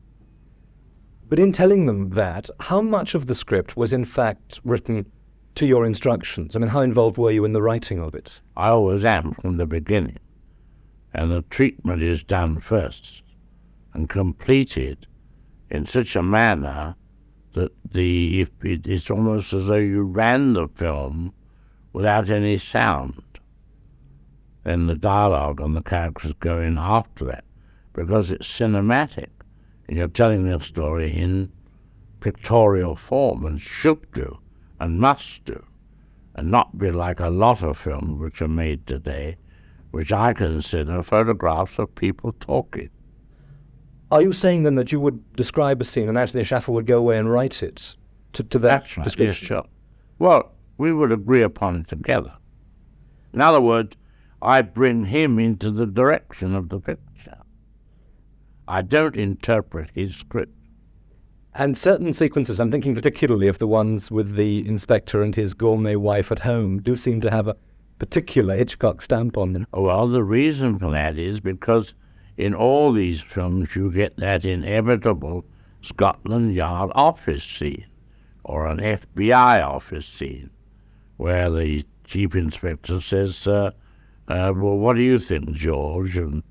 But 1.29 1.39
in 1.39 1.53
telling 1.53 1.87
them 1.87 2.11
that, 2.11 2.51
how 2.61 2.81
much 2.81 3.15
of 3.15 3.27
the 3.27 3.35
script 3.35 3.77
was 3.77 3.93
in 3.93 4.05
fact 4.05 4.61
written 4.65 5.11
to 5.55 5.67
your 5.67 5.87
instructions? 5.87 6.55
I 6.55 6.59
mean, 6.59 6.69
how 6.69 6.81
involved 6.81 7.17
were 7.17 7.31
you 7.31 7.45
in 7.45 7.53
the 7.53 7.63
writing 7.63 7.99
of 7.99 8.15
it? 8.15 8.41
I 8.57 8.69
always 8.69 9.05
am 9.05 9.33
from 9.35 9.57
the 9.57 9.67
beginning. 9.67 10.19
And 11.13 11.31
the 11.31 11.43
treatment 11.43 12.03
is 12.03 12.23
done 12.25 12.61
first 12.61 13.23
and 13.95 14.09
completed 14.09 15.07
in 15.71 15.87
such 15.87 16.15
a 16.17 16.23
manner 16.23 16.97
that 17.55 17.73
the 17.91 18.47
it's 18.63 19.11
almost 19.11 19.53
as 19.53 19.69
though 19.69 19.77
you 19.77 20.03
ran 20.03 20.53
the 20.53 20.69
film 20.69 21.33
without 21.93 22.29
any 22.29 22.59
sound. 22.59 23.23
Then 24.65 24.89
the 24.89 24.97
dialogue 24.97 25.61
and 25.61 25.77
the 25.77 25.83
characters 25.83 26.33
go 26.41 26.61
in 26.61 26.79
after 26.79 27.25
that 27.27 27.45
because 27.93 28.31
it's 28.31 28.49
cinematic 28.49 29.29
and 29.89 29.97
you're 29.97 30.09
telling 30.09 30.49
the 30.49 30.61
story 30.61 31.13
in 31.13 31.53
pictorial 32.21 32.97
form 32.97 33.45
and 33.45 33.61
should 33.61 34.11
do 34.13 34.39
and 34.81 34.99
must 34.99 35.45
do 35.45 35.65
and 36.35 36.51
not 36.51 36.79
be 36.79 36.91
like 36.91 37.21
a 37.21 37.29
lot 37.29 37.63
of 37.63 37.79
films 37.79 38.19
which 38.19 38.43
are 38.43 38.49
made 38.49 38.87
today, 38.87 39.37
which 39.91 40.13
I 40.13 40.33
consider 40.33 41.03
photographs 41.03 41.79
of 41.79 41.95
people 41.95 42.35
talking. 42.41 42.91
Are 44.11 44.23
you 44.23 44.33
saying 44.33 44.63
then 44.63 44.75
that 44.77 44.93
you 44.93 45.01
would 45.01 45.35
describe 45.35 45.81
a 45.81 45.85
scene 45.85 46.09
and 46.09 46.19
Anthony 46.19 46.45
Shaffer 46.45 46.73
would 46.73 46.87
go 46.87 46.99
away 46.99 47.19
and 47.19 47.31
write 47.31 47.63
it 47.63 47.97
to, 48.33 48.43
to 48.43 48.59
that 48.61 48.85
That's 48.85 48.97
right, 48.97 49.19
yes, 49.19 49.37
sure. 49.37 49.65
Well, 50.19 50.53
we 50.79 50.93
would 50.93 51.13
agree 51.13 51.43
upon 51.43 51.77
it 51.77 51.89
together. 51.89 52.33
In 53.33 53.41
other 53.41 53.61
words, 53.61 53.97
I 54.41 54.63
bring 54.63 55.07
him 55.07 55.39
into 55.39 55.71
the 55.71 55.87
direction 55.87 56.55
of 56.55 56.69
the 56.69 56.81
picture. 56.81 57.03
I 58.67 58.83
don't 58.83 59.17
interpret 59.17 59.91
his 59.95 60.17
script. 60.17 60.53
And 61.55 61.77
certain 61.77 62.13
sequences, 62.13 62.59
I'm 62.59 62.71
thinking 62.71 62.95
particularly 62.95 63.47
of 63.47 63.59
the 63.59 63.67
ones 63.67 64.11
with 64.11 64.35
the 64.35 64.67
inspector 64.67 65.23
and 65.23 65.35
his 65.35 65.55
gourmet 65.55 65.97
wife 65.97 66.33
at 66.33 66.41
home, 66.41 66.81
do 66.81 66.97
seem 66.97 67.21
to 67.21 67.31
have 67.31 67.47
a 67.47 67.57
particular 67.99 68.57
Hitchcock 68.57 69.03
stamp 69.03 69.37
on 69.37 69.53
them. 69.53 69.67
Well, 69.73 70.09
the 70.09 70.25
reason 70.25 70.79
for 70.79 70.91
that 70.91 71.17
is 71.17 71.41
because 71.41 71.95
in 72.37 72.55
all 72.55 72.93
these 72.93 73.23
films 73.23 73.77
you 73.77 73.93
get 73.93 74.17
that 74.17 74.45
inevitable 74.45 75.45
Scotland 75.83 76.55
Yard 76.55 76.91
office 76.95 77.45
scene 77.45 77.87
or 78.43 78.67
an 78.67 78.79
FBI 78.79 79.65
office 79.65 80.07
scene 80.07 80.51
where 81.17 81.51
the 81.51 81.85
chief 82.05 82.35
inspector 82.35 83.01
says, 83.01 83.47
uh, 83.47 83.71
uh, 84.29 84.53
Well, 84.57 84.77
what 84.77 84.97
do 84.97 85.03
you 85.03 85.19
think, 85.19 85.53
George? 85.53 86.17
And 86.17 86.43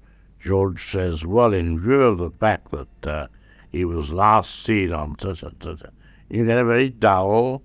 George 0.43 0.91
says, 0.91 1.25
Well, 1.25 1.53
in 1.53 1.79
view 1.79 2.01
of 2.01 2.17
the 2.17 2.31
fact 2.31 2.71
that 2.71 3.07
uh, 3.07 3.27
he 3.71 3.85
was 3.85 4.11
last 4.11 4.63
seen 4.63 4.91
on 4.91 5.15
you 6.29 6.45
get 6.45 6.57
a 6.57 6.65
very 6.65 6.89
dull 6.89 7.61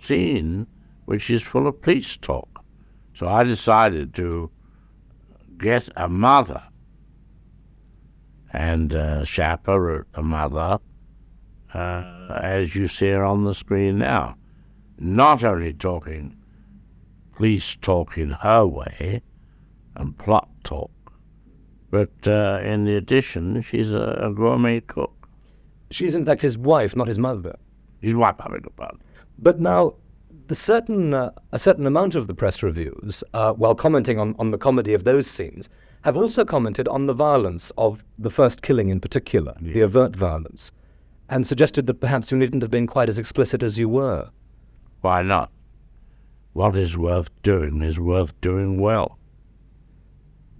scene 0.00 0.66
which 1.06 1.30
is 1.30 1.42
full 1.42 1.66
of 1.66 1.80
police 1.80 2.16
talk. 2.16 2.64
So 3.14 3.26
I 3.26 3.44
decided 3.44 4.14
to 4.16 4.50
get 5.56 5.88
a 5.96 6.08
mother 6.08 6.62
and 8.52 8.94
uh, 8.94 9.24
Shapper, 9.24 10.06
a 10.14 10.22
mother, 10.22 10.78
uh, 11.74 12.38
as 12.40 12.74
you 12.74 12.88
see 12.88 13.08
her 13.08 13.24
on 13.24 13.44
the 13.44 13.54
screen 13.54 13.98
now. 13.98 14.36
Not 14.98 15.44
only 15.44 15.72
talking 15.72 16.36
police 17.34 17.76
talk 17.80 18.18
in 18.18 18.30
her 18.30 18.66
way 18.66 19.22
and 19.96 20.18
plot 20.18 20.48
talk, 20.64 20.90
but 21.90 22.10
uh, 22.26 22.60
in 22.62 22.86
addition, 22.86 23.62
she's 23.62 23.92
a, 23.92 24.18
a 24.22 24.32
gourmet 24.32 24.80
cook. 24.80 25.28
She's 25.90 26.14
in 26.14 26.26
fact 26.26 26.42
his 26.42 26.58
wife, 26.58 26.94
not 26.94 27.08
his 27.08 27.18
mother. 27.18 27.56
His 28.00 28.14
wife, 28.14 28.36
I 28.40 28.48
beg 28.48 28.62
your 28.62 28.72
pardon. 28.76 29.00
But 29.38 29.60
now, 29.60 29.94
the 30.48 30.54
certain 30.54 31.14
uh, 31.14 31.30
a 31.52 31.58
certain 31.58 31.86
amount 31.86 32.14
of 32.14 32.26
the 32.26 32.34
press 32.34 32.62
reviews, 32.62 33.24
uh, 33.34 33.52
while 33.52 33.74
commenting 33.74 34.18
on, 34.18 34.34
on 34.38 34.50
the 34.50 34.58
comedy 34.58 34.94
of 34.94 35.04
those 35.04 35.26
scenes, 35.26 35.68
have 36.02 36.16
also 36.16 36.44
commented 36.44 36.88
on 36.88 37.06
the 37.06 37.14
violence 37.14 37.72
of 37.76 38.04
the 38.18 38.30
first 38.30 38.62
killing 38.62 38.88
in 38.88 39.00
particular, 39.00 39.54
the 39.60 39.82
overt 39.82 40.14
violence, 40.14 40.70
and 41.28 41.46
suggested 41.46 41.86
that 41.86 42.00
perhaps 42.00 42.30
you 42.30 42.38
needn't 42.38 42.62
have 42.62 42.70
been 42.70 42.86
quite 42.86 43.08
as 43.08 43.18
explicit 43.18 43.62
as 43.62 43.78
you 43.78 43.88
were. 43.88 44.30
Why 45.00 45.22
not? 45.22 45.50
What 46.52 46.76
is 46.76 46.96
worth 46.96 47.30
doing 47.42 47.82
is 47.82 47.98
worth 48.00 48.38
doing 48.40 48.80
well. 48.80 49.17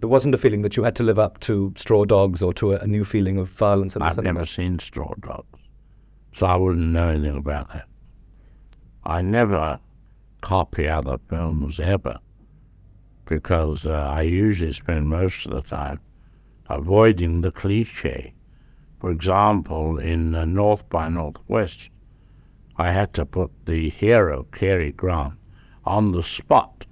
There 0.01 0.09
wasn't 0.09 0.35
a 0.35 0.39
feeling 0.39 0.63
that 0.63 0.77
you 0.77 0.85
had 0.85 0.95
to 0.97 1.03
live 1.03 1.19
up 1.19 1.41
to 1.41 1.75
Straw 1.77 2.05
Dogs 2.05 2.41
or 2.41 2.53
to 2.55 2.75
a, 2.75 2.79
a 2.79 2.87
new 2.87 3.05
feeling 3.05 3.37
of 3.37 3.49
violence 3.49 3.95
the 3.95 4.05
I've 4.05 4.15
cinema. 4.15 4.35
never 4.35 4.47
seen 4.47 4.79
Straw 4.79 5.13
Dogs, 5.21 5.59
so 6.35 6.47
I 6.47 6.57
wouldn't 6.57 6.87
know 6.87 7.09
anything 7.09 7.37
about 7.37 7.73
that. 7.73 7.89
I 9.05 9.23
never 9.23 9.81
copy 10.41 10.87
other 10.87 11.19
films 11.29 11.81
ever, 11.81 12.21
because 13.25 13.87
uh, 13.87 14.13
I 14.15 14.23
usually 14.23 14.73
spend 14.73 15.09
most 15.09 15.47
of 15.47 15.53
the 15.53 15.63
time 15.63 15.99
avoiding 16.69 17.41
the 17.41 17.51
cliche. 17.51 18.35
For 19.01 19.11
example, 19.11 19.99
in 19.99 20.35
uh, 20.35 20.45
North 20.45 20.89
by 20.89 21.09
Northwest, 21.09 21.91
I 22.77 22.93
had 22.93 23.13
to 23.15 23.27
put 23.27 23.51
the 23.67 23.89
hero, 23.89 24.47
Cary 24.53 24.93
Grant, 24.93 25.35
on 25.85 26.13
the 26.13 26.23
spot. 26.23 26.85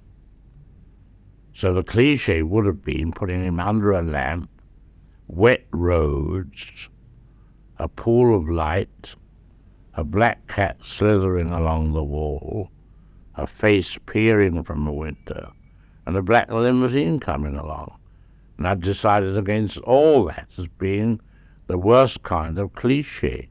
So 1.57 1.73
the 1.73 1.81
cliche 1.81 2.43
would 2.43 2.67
have 2.67 2.83
been 2.83 3.11
putting 3.11 3.43
him 3.43 3.59
under 3.59 3.91
a 3.91 4.03
lamp, 4.03 4.47
wet 5.27 5.65
roads, 5.71 6.87
a 7.79 7.87
pool 7.87 8.35
of 8.35 8.47
light, 8.47 9.15
a 9.95 10.03
black 10.03 10.45
cat 10.45 10.85
slithering 10.85 11.49
along 11.49 11.93
the 11.93 12.03
wall, 12.03 12.69
a 13.33 13.47
face 13.47 13.97
peering 14.05 14.63
from 14.63 14.85
a 14.85 14.93
window, 14.93 15.51
and 16.05 16.15
a 16.15 16.21
black 16.21 16.51
limousine 16.51 17.19
coming 17.19 17.55
along. 17.55 17.97
And 18.59 18.67
I 18.67 18.75
decided 18.75 19.35
against 19.35 19.79
all 19.79 20.25
that 20.25 20.49
as 20.59 20.67
being 20.67 21.19
the 21.65 21.79
worst 21.79 22.21
kind 22.21 22.59
of 22.59 22.73
cliche 22.73 23.49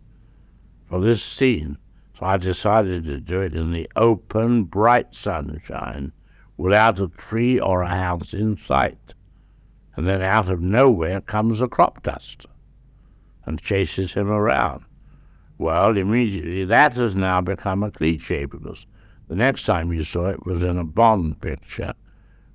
for 0.89 1.01
this 1.01 1.25
scene. 1.25 1.77
So 2.17 2.27
I 2.27 2.37
decided 2.37 3.05
to 3.07 3.19
do 3.19 3.41
it 3.41 3.57
in 3.57 3.73
the 3.73 3.91
open, 3.97 4.63
bright 4.63 5.13
sunshine 5.13 6.13
without 6.57 7.01
a 7.01 7.09
tree 7.09 7.61
or 7.61 7.83
a 7.83 7.89
house 7.89 8.33
in 8.33 8.57
sight. 8.57 9.15
And 9.97 10.07
then 10.07 10.23
out 10.23 10.49
of 10.49 10.61
nowhere 10.61 11.21
comes 11.21 11.61
a 11.61 11.69
crop 11.69 12.03
duster 12.03 12.49
and 13.45 13.61
chases 13.61 14.13
him 14.13 14.31
around. 14.31 14.85
Well, 15.59 15.97
immediately 15.97 16.65
that 16.65 16.95
has 16.95 17.17
now 17.17 17.41
become 17.41 17.83
a 17.83 17.91
cliche 17.91 18.45
because 18.45 18.87
the 19.29 19.37
next 19.37 19.65
time 19.65 19.93
you 19.93 20.05
saw 20.05 20.27
it 20.27 20.45
was 20.45 20.63
in 20.63 20.79
a 20.79 20.85
Bond 20.85 21.41
picture 21.41 21.95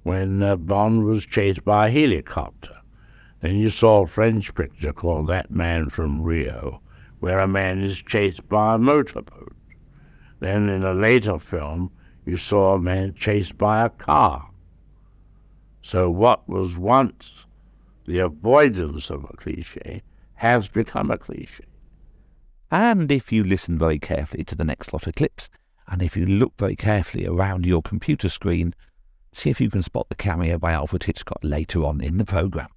when 0.04 0.42
uh, 0.42 0.56
Bond 0.56 1.06
was 1.06 1.26
chased 1.26 1.66
by 1.66 1.88
a 1.88 1.92
helicopter. 1.92 2.78
Then 3.42 3.56
you 3.56 3.72
saw 3.72 4.04
a 4.04 4.08
French 4.08 4.54
picture 4.54 4.94
called 4.94 5.28
That 5.28 5.50
Man 5.50 5.90
from 5.90 6.22
Rio, 6.22 6.82
where 7.20 7.40
a 7.40 7.48
man 7.48 7.82
is 7.84 8.02
chased 8.02 8.48
by 8.48 8.76
a 8.76 8.78
motorboat. 8.78 9.56
Then 10.40 10.70
in 10.70 10.84
a 10.84 10.94
later 10.94 11.40
film, 11.40 11.92
you 12.26 12.38
saw 12.38 12.76
a 12.76 12.80
man 12.80 13.14
chased 13.14 13.58
by 13.58 13.86
a 13.86 13.90
car. 13.90 14.50
So 15.82 16.10
what 16.10 16.48
was 16.48 16.78
once 16.78 17.46
the 18.06 18.20
avoidance 18.20 19.10
of 19.10 19.24
a 19.24 19.36
cliche 19.38 20.02
has 20.36 20.68
become 20.70 21.12
a 21.12 21.18
cliche. 21.18 21.66
And 22.72 23.12
if 23.12 23.32
you 23.32 23.44
listen 23.44 23.78
very 23.78 24.00
carefully 24.00 24.44
to 24.46 24.56
the 24.56 24.64
next 24.64 24.94
lot 24.94 25.08
of 25.08 25.16
clips, 25.16 25.50
and 25.88 26.02
if 26.02 26.16
you 26.16 26.26
look 26.26 26.54
very 26.58 26.76
carefully 26.76 27.26
around 27.26 27.66
your 27.66 27.82
computer 27.82 28.30
screen, 28.30 28.74
see 29.34 29.50
if 29.50 29.60
you 29.60 29.70
can 29.70 29.84
spot 29.84 30.08
the 30.10 30.16
cameo 30.16 30.58
by 30.58 30.72
Alfred 30.72 31.04
Hitchcock 31.04 31.40
later 31.44 31.84
on 31.84 32.02
in 32.02 32.18
the 32.18 32.26
programme. 32.26 32.70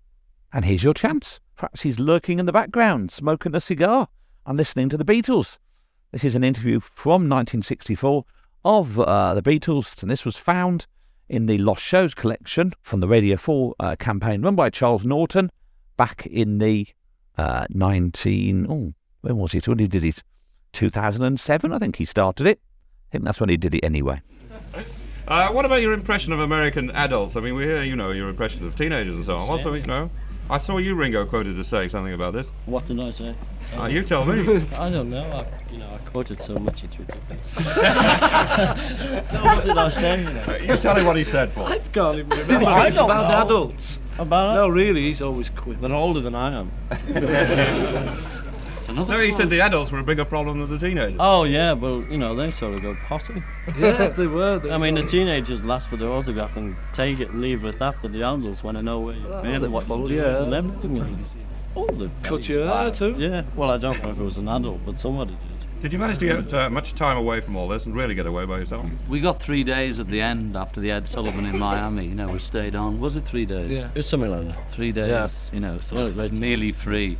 And 0.52 0.64
here's 0.64 0.84
your 0.84 0.94
chance. 0.94 1.40
Perhaps 1.56 1.82
he's 1.82 1.98
lurking 1.98 2.38
in 2.38 2.46
the 2.46 2.52
background, 2.52 3.10
smoking 3.10 3.54
a 3.54 3.60
cigar 3.60 4.08
and 4.46 4.58
listening 4.58 4.88
to 4.88 4.96
the 4.96 5.04
Beatles. 5.04 5.58
This 6.12 6.24
is 6.24 6.34
an 6.34 6.44
interview 6.44 6.80
from 6.80 7.28
1964 7.28 8.24
of 8.64 8.98
uh, 8.98 9.34
the 9.34 9.42
Beatles, 9.42 10.02
and 10.02 10.10
this 10.10 10.24
was 10.24 10.36
found 10.36 10.86
in 11.28 11.46
the 11.46 11.58
Lost 11.58 11.82
Shows 11.82 12.14
collection 12.14 12.72
from 12.82 13.00
the 13.00 13.08
Radio 13.08 13.36
4 13.36 13.74
uh, 13.78 13.96
campaign 13.96 14.42
run 14.42 14.54
by 14.54 14.70
Charles 14.70 15.04
Norton 15.04 15.50
back 15.96 16.26
in 16.26 16.58
the 16.58 16.86
uh, 17.36 17.66
19. 17.70 18.66
Oh, 18.68 18.94
when 19.20 19.36
was 19.36 19.54
it? 19.54 19.68
When 19.68 19.78
he 19.78 19.86
did 19.86 20.04
it? 20.04 20.22
2007, 20.72 21.72
I 21.72 21.78
think 21.78 21.96
he 21.96 22.04
started 22.04 22.46
it. 22.46 22.60
I 23.10 23.12
think 23.12 23.24
that's 23.24 23.40
when 23.40 23.48
he 23.48 23.56
did 23.56 23.74
it 23.74 23.84
anyway. 23.84 24.20
Uh, 25.26 25.48
what 25.50 25.64
about 25.64 25.80
your 25.80 25.92
impression 25.92 26.32
of 26.32 26.40
American 26.40 26.90
adults? 26.90 27.36
I 27.36 27.40
mean, 27.40 27.54
we 27.54 27.64
hear, 27.64 27.82
you 27.82 27.96
know, 27.96 28.10
your 28.10 28.28
impressions 28.28 28.64
of 28.64 28.76
teenagers 28.76 29.14
and 29.14 29.24
so 29.24 29.36
on. 29.36 29.48
Also, 29.48 29.72
you 29.72 29.86
know, 29.86 30.10
I 30.50 30.58
saw 30.58 30.76
you, 30.76 30.94
Ringo, 30.94 31.24
quoted 31.24 31.58
as 31.58 31.68
saying 31.68 31.88
something 31.88 32.12
about 32.12 32.34
this. 32.34 32.52
What 32.66 32.84
did 32.86 33.00
I 33.00 33.10
say? 33.10 33.34
Uh, 33.78 33.86
you 33.86 34.02
tell 34.02 34.26
me. 34.26 34.66
I 34.78 34.90
don't 34.90 35.08
know. 35.08 35.22
I, 35.22 35.72
you 35.72 35.78
know, 35.78 35.88
I 35.88 35.96
quoted 36.10 36.40
so 36.40 36.54
much 36.56 36.84
it's 36.84 36.98
ridiculous. 36.98 37.56
no, 39.32 39.40
what 39.42 39.64
did 39.64 39.78
I 39.78 39.88
say? 39.88 40.18
You, 40.20 40.30
know? 40.30 40.74
you 40.74 40.80
tell 40.80 40.96
him 40.96 41.06
what 41.06 41.16
he 41.16 41.24
said, 41.24 41.54
Paul. 41.54 41.66
I 41.66 41.78
can't 41.78 42.18
even 42.18 42.28
remember. 42.30 42.66
I 42.66 42.90
don't 42.90 43.10
about 43.10 43.30
know. 43.30 43.44
adults. 43.44 44.00
About 44.18 44.54
no, 44.54 44.68
really, 44.68 45.02
he's 45.06 45.22
always 45.22 45.48
quick. 45.50 45.80
They're 45.80 45.92
older 45.92 46.20
than 46.20 46.34
I 46.34 46.60
am. 46.60 46.70
It's 48.84 48.90
another 48.90 49.14
No, 49.14 49.20
he 49.20 49.32
said 49.32 49.48
the 49.48 49.62
adults 49.62 49.90
were 49.90 49.98
a 49.98 50.04
bigger 50.04 50.26
problem 50.26 50.60
than 50.60 50.68
the 50.68 50.78
teenagers. 50.78 51.16
Oh 51.18 51.44
yeah, 51.44 51.72
well 51.72 52.04
you 52.10 52.18
know 52.18 52.34
they 52.34 52.50
sort 52.50 52.74
of 52.74 52.82
go 52.82 52.94
potty. 53.06 53.42
Yeah, 53.78 54.08
they 54.08 54.26
were, 54.26 54.58
they 54.58 54.70
I 54.70 54.76
mean 54.76 54.94
the 54.94 55.06
teenagers 55.06 55.64
last 55.64 55.88
for 55.88 55.96
their 55.96 56.10
autograph 56.10 56.54
and 56.58 56.76
take 56.92 57.18
it 57.18 57.30
and 57.30 57.40
leave 57.40 57.62
with 57.62 57.76
at 57.76 57.78
that, 57.80 57.94
but 58.02 58.12
the 58.12 58.22
adults 58.22 58.62
want 58.62 58.76
to 58.76 58.82
know 58.82 59.00
where 59.00 59.14
you've 59.14 59.42
been, 59.42 59.62
they- 59.62 59.68
what 59.68 59.88
well, 59.88 60.06
you 60.10 60.18
yeah. 60.18 60.38
do, 60.38 60.44
and 60.44 60.54
everything. 60.54 61.24
Oh, 61.74 61.86
they 61.86 62.10
Cut 62.22 62.46
your 62.46 62.66
hair 62.66 62.90
too. 62.90 63.14
Yeah. 63.18 63.44
Well, 63.56 63.70
I 63.70 63.78
don't 63.78 64.02
know 64.04 64.10
if 64.10 64.18
it 64.18 64.22
was 64.22 64.36
an 64.36 64.48
adult, 64.48 64.80
but 64.84 65.00
somebody 65.00 65.30
did. 65.30 65.82
Did 65.82 65.92
you 65.94 65.98
manage 65.98 66.18
to 66.18 66.26
get 66.26 66.52
uh, 66.54 66.68
much 66.70 66.94
time 66.94 67.16
away 67.16 67.40
from 67.40 67.56
all 67.56 67.68
this 67.68 67.86
and 67.86 67.94
really 67.94 68.14
get 68.14 68.26
away 68.26 68.44
by 68.44 68.58
yourself? 68.58 68.86
We 69.08 69.20
got 69.20 69.40
three 69.40 69.64
days 69.64 69.98
at 69.98 70.08
the 70.08 70.20
end 70.20 70.56
after 70.56 70.80
the 70.80 70.90
Ed 70.90 71.08
Sullivan 71.08 71.46
in 71.46 71.58
Miami. 71.58 72.06
You 72.06 72.14
know, 72.14 72.28
we 72.28 72.38
stayed 72.38 72.76
on. 72.76 73.00
Was 73.00 73.16
it 73.16 73.24
three 73.24 73.44
days? 73.46 73.70
Yeah. 73.70 73.88
It's 73.94 74.08
something 74.08 74.30
like 74.30 74.46
that. 74.46 74.70
Three 74.72 74.92
days. 74.92 75.08
Yeah. 75.08 75.54
You 75.54 75.60
know, 75.60 75.78
so 75.78 75.96
Yeah, 75.96 76.08
it 76.10 76.16
was 76.16 76.32
nearly 76.32 76.72
free, 76.72 77.18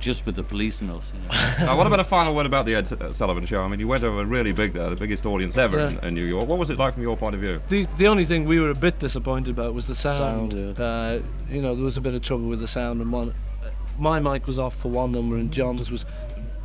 just 0.00 0.26
with 0.26 0.36
the 0.36 0.42
police 0.42 0.80
and 0.80 0.90
us. 0.90 1.12
You 1.14 1.20
know. 1.20 1.28
uh, 1.72 1.76
what 1.76 1.86
about 1.86 2.00
a 2.00 2.04
final 2.04 2.34
word 2.34 2.46
about 2.46 2.66
the 2.66 2.74
Ed 2.74 2.92
uh, 2.92 3.12
Sullivan 3.12 3.46
Show? 3.46 3.62
I 3.62 3.68
mean, 3.68 3.80
you 3.80 3.88
went 3.88 4.04
over 4.04 4.24
really 4.24 4.52
big 4.52 4.72
there, 4.74 4.90
the 4.90 4.96
biggest 4.96 5.24
audience 5.26 5.56
ever 5.56 5.78
in, 5.78 5.94
Yeah. 5.94 6.06
in 6.08 6.14
New 6.14 6.24
York. 6.24 6.46
What 6.48 6.58
was 6.58 6.70
it 6.70 6.78
like 6.78 6.94
from 6.94 7.02
your 7.02 7.16
point 7.16 7.34
of 7.34 7.40
view? 7.40 7.60
The 7.68 7.86
the 7.96 8.06
only 8.08 8.24
thing 8.24 8.44
we 8.44 8.60
were 8.60 8.70
a 8.70 8.74
bit 8.74 8.98
disappointed 8.98 9.50
about 9.50 9.74
was 9.74 9.86
the 9.86 9.94
sound. 9.94 10.52
Sound, 10.52 10.80
uh, 10.80 11.18
you 11.50 11.62
know, 11.62 11.74
there 11.74 11.84
was 11.84 11.96
a 11.96 12.00
bit 12.00 12.14
of 12.14 12.22
trouble 12.22 12.46
with 12.46 12.60
the 12.60 12.68
sound, 12.68 13.00
and 13.00 13.10
one, 13.10 13.34
my 13.98 14.20
mic 14.20 14.46
was 14.46 14.58
off 14.58 14.76
for 14.76 14.88
one 14.90 15.12
number, 15.12 15.36
and 15.36 15.50
John's 15.52 15.90
was 15.90 16.04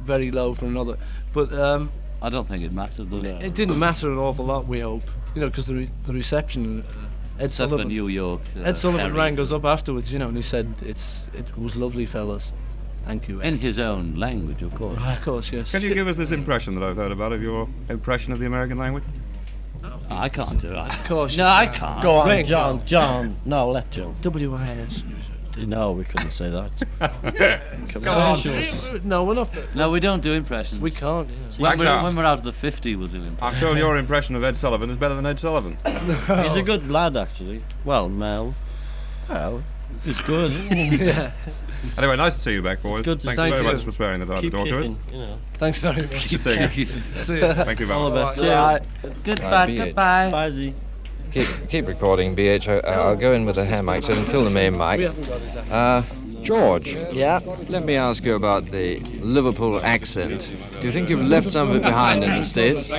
very 0.04 0.32
low 0.32 0.54
for 0.54 0.66
another. 0.66 0.98
But 1.34 1.54
um, 1.54 1.92
I 2.22 2.30
don't 2.30 2.48
think 2.48 2.64
it 2.64 2.74
mattered. 2.74 3.10
Did 3.10 3.26
it? 3.26 3.44
it 3.44 3.54
didn't 3.56 3.80
matter 3.80 4.12
an 4.12 4.18
awful 4.18 4.46
lot. 4.46 4.68
We 4.68 4.80
hope, 4.82 5.04
you 5.36 5.42
know, 5.42 5.48
because 5.50 5.68
the 5.68 5.76
re- 5.76 5.92
the 6.06 6.14
reception. 6.14 6.82
Uh, 6.82 7.08
Ed 7.40 7.46
Except 7.46 7.70
Sullivan, 7.72 7.88
New 7.88 8.08
York. 8.08 8.42
uh, 8.56 8.64
Ed 8.64 8.78
Sullivan 8.78 9.02
Harry. 9.02 9.14
rang 9.18 9.40
us 9.40 9.52
up 9.52 9.66
afterwards, 9.66 10.12
you 10.14 10.20
know, 10.20 10.28
and 10.28 10.36
he 10.38 10.44
said 10.44 10.72
it's 10.82 11.28
it 11.34 11.58
was 11.58 11.76
lovely, 11.76 12.06
fellas. 12.06 12.52
Thank 13.06 13.28
you. 13.28 13.42
In 13.42 13.58
his 13.58 13.80
own 13.80 14.16
language, 14.16 14.62
of 14.62 14.74
course. 14.76 15.00
Of 15.02 15.22
course, 15.22 15.52
yes. 15.52 15.72
Can 15.72 15.82
you 15.82 15.94
give 15.94 16.08
us 16.08 16.16
this 16.16 16.32
impression 16.32 16.76
that 16.76 16.84
I've 16.84 16.96
heard 16.96 17.12
about 17.12 17.34
of 17.34 17.42
your 17.42 17.68
impression 17.90 18.32
of 18.32 18.40
the 18.40 18.46
American 18.46 18.78
language? 18.78 19.04
I 20.10 20.30
can't 20.30 20.60
do 20.60 20.68
it. 20.68 20.76
Of 20.76 21.04
course. 21.06 21.38
No, 21.38 21.48
I 21.48 21.68
can't. 21.68 22.02
Go 22.02 22.16
on, 22.16 22.28
Ring, 22.28 22.46
John. 22.46 22.86
John. 22.86 23.38
No, 23.46 23.72
let 23.72 23.90
John. 23.92 24.16
WIS. 24.24 25.04
No, 25.58 25.92
we 25.92 26.06
couldn't 26.06 26.32
say 26.32 26.50
that. 26.50 27.62
Come 27.90 28.08
on. 28.08 29.02
No, 29.04 29.24
we're 29.24 29.34
not. 29.34 29.76
No, 29.76 29.90
we 29.90 30.00
don't 30.00 30.22
do 30.22 30.34
impressions. 30.34 30.80
We 30.80 30.92
can't. 30.92 31.30
You 31.30 31.36
know. 31.36 31.70
When, 31.70 31.80
we're, 31.80 32.04
when 32.04 32.16
we're 32.16 32.26
out 32.26 32.40
of 32.40 32.46
the 32.46 32.54
50, 32.54 32.96
we'll 32.96 33.08
do 33.08 33.18
impressions. 33.18 33.40
I'm 33.42 33.60
sure 33.60 33.78
your 33.78 33.98
impression 33.98 34.36
of 34.36 34.44
Ed 34.44 34.58
Sullivan 34.58 34.90
is 34.90 34.98
better 34.98 35.16
than 35.16 35.26
Ed 35.26 35.40
Sullivan. 35.40 35.78
He's 36.44 36.56
a 36.56 36.62
good 36.62 36.90
lad, 36.90 37.18
actually. 37.18 37.64
Well, 37.84 38.08
Mel. 38.08 38.56
Well, 39.30 39.64
he's 40.04 40.20
good. 40.22 40.52
yeah. 40.72 41.32
Anyway, 41.98 42.16
nice 42.16 42.36
to 42.36 42.40
see 42.42 42.54
you 42.54 42.62
back, 42.62 42.82
boys. 42.82 43.00
It's 43.00 43.06
good 43.06 43.20
to 43.22 43.26
Thanks 43.28 43.42
see 43.42 43.50
very 43.50 43.66
you. 43.66 43.72
much 43.74 43.84
for 43.84 43.92
sparing 43.92 44.20
the 44.20 44.26
time 44.28 44.42
Keep 44.42 44.52
to 44.52 44.58
talk 44.58 44.68
to 44.68 44.78
us. 44.78 44.82
kicking, 44.84 44.98
you 45.12 45.18
know. 45.20 45.38
Thanks 45.56 45.80
very 45.80 46.02
much. 46.04 46.28
Keep 46.28 46.44
kicking. 46.44 46.88
See 47.20 47.40
ya. 47.40 47.54
Thank 47.54 47.80
you 47.80 47.86
very 47.88 48.00
much. 48.00 48.04
All 48.04 48.10
the 48.12 48.24
much. 48.24 48.38
best. 48.38 48.94
Right. 49.04 49.14
Goodbye. 49.24 49.68
BH. 49.68 49.78
Goodbye. 49.78 50.30
Bye, 50.32 50.50
Z. 50.52 50.74
Keep, 51.32 51.48
keep 51.70 51.88
recording, 51.88 52.36
BH. 52.36 52.68
I, 52.86 52.92
I'll 52.92 53.16
go 53.16 53.32
in 53.34 53.46
with 53.46 53.56
the 53.56 53.66
hair 53.66 53.82
mic 53.82 54.04
so 54.04 54.14
I 54.14 54.16
can 54.18 54.26
kill 54.26 54.44
the 54.44 54.50
main 54.50 54.78
mic. 54.78 55.12
Uh, 55.72 56.04
George. 56.42 56.96
Yeah? 57.14 57.40
Let 57.70 57.86
me 57.86 57.96
ask 57.96 58.24
you 58.26 58.36
about 58.36 58.66
the 58.66 59.00
Liverpool 59.22 59.80
accent. 59.82 60.52
Do 60.82 60.88
you 60.88 60.92
think 60.92 61.10
you've 61.10 61.22
left 61.28 61.50
some 61.50 61.70
of 61.70 61.76
it 61.78 61.84
behind 61.84 62.24
in 62.24 62.32
the 62.32 62.42
States? 62.44 62.90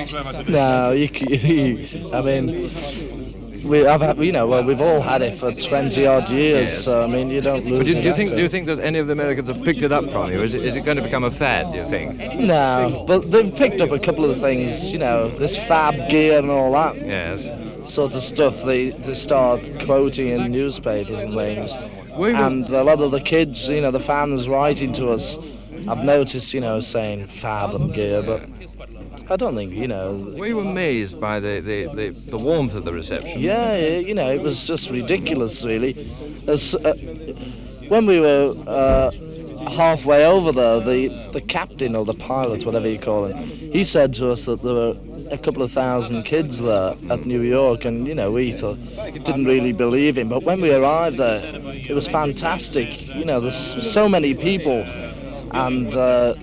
No, 0.49 0.91
you, 0.91 1.07
c- 1.07 2.09
I 2.13 2.21
mean, 2.21 2.69
we, 3.63 3.87
I've 3.87 4.21
you 4.21 4.31
know, 4.31 4.47
well, 4.47 4.63
we've 4.63 4.81
all 4.81 5.01
had 5.01 5.21
it 5.21 5.33
for 5.33 5.51
20 5.51 6.05
odd 6.05 6.29
years, 6.29 6.67
Yes. 6.67 6.83
so 6.83 7.03
I 7.03 7.07
mean, 7.07 7.29
you 7.29 7.41
don't 7.41 7.65
lose 7.65 7.79
But 7.79 7.85
do, 7.93 7.99
it 7.99 8.01
do 8.03 8.09
you 8.09 8.15
think 8.15 8.35
do 8.35 8.41
you 8.41 8.49
think 8.49 8.65
that 8.67 8.79
any 8.79 8.99
of 8.99 9.07
the 9.07 9.13
Americans 9.13 9.47
have 9.47 9.63
picked 9.63 9.81
it 9.83 9.91
up 9.91 10.09
from 10.09 10.31
you? 10.31 10.41
Is 10.41 10.53
it, 10.53 10.63
is 10.65 10.75
it 10.75 10.83
going 10.85 10.97
to 10.97 11.03
become 11.03 11.23
a 11.23 11.31
fad? 11.31 11.71
Do 11.71 11.79
you 11.79 11.85
think? 11.85 12.17
No, 12.39 13.03
but 13.07 13.31
they've 13.31 13.53
picked 13.55 13.81
up 13.81 13.91
a 13.91 13.99
couple 13.99 14.25
of 14.29 14.39
things, 14.39 14.91
you 14.91 14.99
know, 14.99 15.29
this 15.29 15.57
fab 15.67 16.09
gear 16.09 16.39
and 16.39 16.49
all 16.51 16.71
that 16.73 16.95
Yes. 16.97 17.51
sort 17.89 18.15
of 18.15 18.21
stuff 18.21 18.63
they, 18.63 18.89
they 18.89 19.13
start 19.13 19.61
quoting 19.85 20.27
in 20.27 20.51
newspapers 20.51 21.23
and 21.23 21.33
things. 21.33 21.75
And 22.15 22.69
a 22.69 22.83
lot 22.83 23.01
of 23.01 23.11
the 23.11 23.21
kids, 23.21 23.69
you 23.69 23.81
know, 23.81 23.91
the 23.91 23.99
fans 23.99 24.47
writing 24.47 24.93
to 24.93 25.07
us, 25.07 25.37
I've 25.87 26.03
noticed, 26.03 26.53
you 26.53 26.61
know, 26.61 26.79
saying 26.79 27.27
fab 27.27 27.73
and 27.73 27.93
gear, 27.93 28.21
but 28.21 28.47
I 29.29 29.35
don't 29.35 29.55
think, 29.55 29.73
you 29.73 29.87
know, 29.87 30.13
We 30.37 30.53
Were 30.53 30.61
amazed 30.61 31.19
by 31.19 31.39
the, 31.39 31.59
the, 31.61 31.85
the, 31.95 32.09
the 32.31 32.37
warmth 32.37 32.75
of 32.75 32.83
the 32.83 32.91
reception? 32.91 33.39
Yeah, 33.39 33.77
you 33.77 34.13
know, 34.13 34.29
it 34.29 34.41
was 34.41 34.67
just 34.67 34.89
ridiculous, 34.89 35.65
really. 35.65 35.95
As, 36.47 36.75
uh, 36.75 36.93
when 37.87 38.05
we 38.05 38.19
were 38.19 38.55
uh, 38.67 39.11
halfway 39.71 40.25
over 40.25 40.51
there, 40.51 40.79
the, 40.81 41.29
the 41.31 41.41
captain 41.41 41.95
or 41.95 42.05
the 42.05 42.13
pilot, 42.13 42.65
whatever 42.65 42.87
you 42.87 42.99
call 42.99 43.25
him, 43.25 43.37
he 43.47 43.83
said 43.83 44.13
to 44.15 44.29
us 44.29 44.45
that 44.45 44.61
there 44.61 44.73
were 44.73 44.97
a 45.31 45.37
couple 45.37 45.63
of 45.63 45.71
thousand 45.71 46.23
kids 46.23 46.61
there 46.61 46.93
at 47.09 47.25
New 47.25 47.41
York, 47.41 47.85
and 47.85 48.07
you 48.07 48.13
know, 48.13 48.31
we 48.31 48.51
thought, 48.51 48.77
didn't 49.23 49.45
really 49.45 49.71
believe 49.71 50.17
him. 50.17 50.29
But 50.29 50.43
when 50.43 50.61
we 50.61 50.73
arrived 50.73 51.17
there, 51.17 51.41
it 51.63 51.91
was 51.93 52.07
fantastic. 52.07 53.07
You 53.07 53.25
know, 53.25 53.39
there's 53.39 53.55
so 53.91 54.09
many 54.09 54.35
people, 54.35 54.83
and 55.51 55.95
uh, 55.95 56.35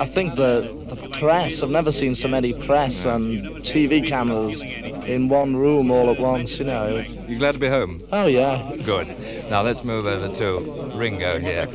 I 0.00 0.06
think 0.06 0.34
the 0.34 0.82
the 0.88 0.96
press. 1.22 1.62
I've 1.62 1.70
never 1.70 1.92
seen 1.92 2.16
so 2.16 2.26
many 2.26 2.52
press 2.52 3.04
and 3.04 3.38
TV 3.62 4.04
cameras 4.04 4.64
in 5.06 5.28
one 5.28 5.54
room 5.56 5.90
all 5.92 6.10
at 6.10 6.18
once. 6.18 6.58
You 6.58 6.66
know. 6.66 7.04
You 7.28 7.38
glad 7.38 7.52
to 7.52 7.60
be 7.60 7.68
home? 7.68 8.02
Oh 8.10 8.26
yeah. 8.26 8.74
Good. 8.84 9.06
Now 9.48 9.62
let's 9.62 9.84
move 9.84 10.06
over 10.08 10.28
to 10.34 10.58
Ringo 10.96 11.38
here. 11.38 11.66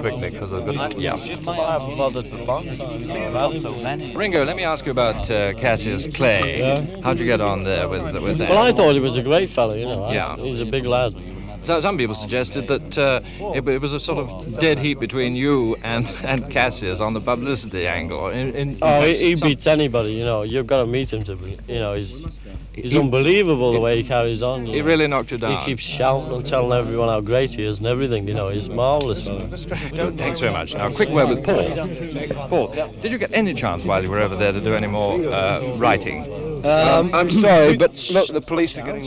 Quickly, 0.00 0.30
because 0.30 0.52
I've 0.52 0.66
got 0.66 0.98
yeah. 0.98 1.14
I 1.14 1.72
haven't 1.78 1.96
bothered 1.96 2.30
before. 2.30 2.58
I've 2.58 3.56
so 3.58 3.74
many. 3.76 4.14
Ringo, 4.14 4.44
let 4.44 4.56
me 4.56 4.64
ask 4.64 4.84
you 4.84 4.92
about 4.92 5.30
uh, 5.30 5.54
Cassius 5.54 6.06
Clay. 6.06 6.58
Yeah. 6.58 6.84
How'd 7.02 7.18
you 7.18 7.24
get 7.26 7.40
on 7.40 7.64
there 7.64 7.88
with 7.88 8.12
with 8.22 8.38
that? 8.38 8.50
Well, 8.50 8.58
I 8.62 8.72
thought 8.72 8.92
he 8.92 9.00
was 9.00 9.16
a 9.16 9.22
great 9.22 9.48
fellow, 9.48 9.72
you 9.74 9.86
know. 9.86 10.04
I- 10.04 10.12
Yeah. 10.14 10.36
He's 10.36 10.60
a 10.60 10.66
big 10.66 10.84
lad. 10.84 11.14
So 11.62 11.80
some 11.80 11.98
people 11.98 12.14
suggested 12.14 12.66
that 12.68 12.96
uh, 12.98 13.20
it, 13.54 13.66
it 13.68 13.80
was 13.80 13.92
a 13.92 14.00
sort 14.00 14.18
of 14.18 14.58
dead 14.58 14.78
heat 14.78 14.98
between 15.00 15.34
you 15.36 15.76
and, 15.82 16.06
and 16.24 16.48
Cassius 16.50 17.00
on 17.00 17.12
the 17.14 17.20
publicity 17.20 17.86
angle. 17.86 18.28
In, 18.28 18.48
in, 18.54 18.54
in 18.70 18.78
Oh, 18.80 19.00
he, 19.02 19.08
fact, 19.12 19.20
he 19.20 19.36
some- 19.36 19.48
beats 19.48 19.66
anybody, 19.66 20.12
you 20.12 20.24
know. 20.24 20.42
You've 20.42 20.66
got 20.66 20.78
to 20.78 20.86
meet 20.86 21.12
him 21.12 21.22
to, 21.24 21.36
be- 21.36 21.58
you 21.68 21.80
know, 21.80 21.94
he's 21.94 22.38
he's 22.72 22.94
unbelievable 22.96 23.72
the 23.72 23.80
way 23.80 24.00
he 24.00 24.08
carries 24.08 24.42
on. 24.42 24.64
He 24.66 24.78
know. 24.80 24.86
really 24.86 25.06
knocked 25.08 25.32
you 25.32 25.38
down. 25.38 25.58
He 25.58 25.64
keeps 25.64 25.82
shouting 25.82 26.32
and 26.32 26.46
telling 26.46 26.78
everyone 26.78 27.08
how 27.08 27.20
great 27.20 27.52
he 27.54 27.64
is 27.64 27.80
and 27.80 27.88
everything, 27.88 28.26
you 28.28 28.34
know. 28.34 28.48
He's 28.48 28.68
marvellous. 28.68 29.26
Thanks 29.26 30.40
very 30.40 30.52
much. 30.52 30.74
Now, 30.74 30.86
a 30.86 30.90
quick 30.92 31.10
word 31.10 31.28
with 31.28 31.44
Paul. 31.44 32.48
Paul, 32.48 32.68
did 33.00 33.12
you 33.12 33.18
get 33.18 33.32
any 33.34 33.52
chance 33.52 33.84
while 33.84 34.02
you 34.02 34.10
were 34.10 34.20
over 34.20 34.36
there 34.36 34.52
to 34.52 34.60
do 34.60 34.74
any 34.74 34.86
more 34.86 35.20
uh, 35.26 35.74
writing? 35.76 36.22
Um, 36.64 37.14
I'm 37.14 37.30
sorry, 37.30 37.76
but 37.76 38.10
look, 38.12 38.28
the 38.28 38.40
police 38.40 38.76
are 38.78 38.82
getting 38.82 39.04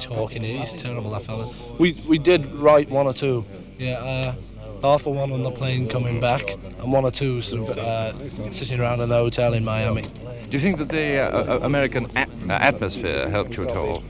talking. 0.00 0.42
He's 0.42 0.74
terrible, 0.74 1.10
that 1.10 1.22
fella. 1.22 1.52
We 1.78 1.92
we 2.08 2.18
did 2.18 2.46
write 2.54 2.90
one 2.90 3.06
or 3.06 3.12
two. 3.12 3.44
Yeah, 3.78 3.94
uh, 3.98 4.34
half 4.82 5.06
of 5.06 5.14
one 5.14 5.32
on 5.32 5.42
the 5.42 5.50
plane 5.50 5.88
coming 5.88 6.20
back, 6.20 6.42
and 6.80 6.92
one 6.92 7.04
or 7.04 7.10
two 7.10 7.40
sort 7.40 7.68
of 7.68 7.78
uh, 7.78 8.50
sitting 8.50 8.80
around 8.80 9.00
in 9.00 9.08
the 9.08 9.16
hotel 9.16 9.54
in 9.54 9.64
Miami. 9.64 10.02
Do 10.02 10.56
you 10.56 10.58
think 10.58 10.78
that 10.78 10.88
the 10.88 11.18
uh, 11.18 11.28
uh, 11.28 11.60
American 11.62 12.06
at- 12.16 12.28
uh, 12.48 12.52
atmosphere 12.54 13.28
helped 13.30 13.56
you 13.56 13.68
at 13.68 13.76
all? 13.76 14.02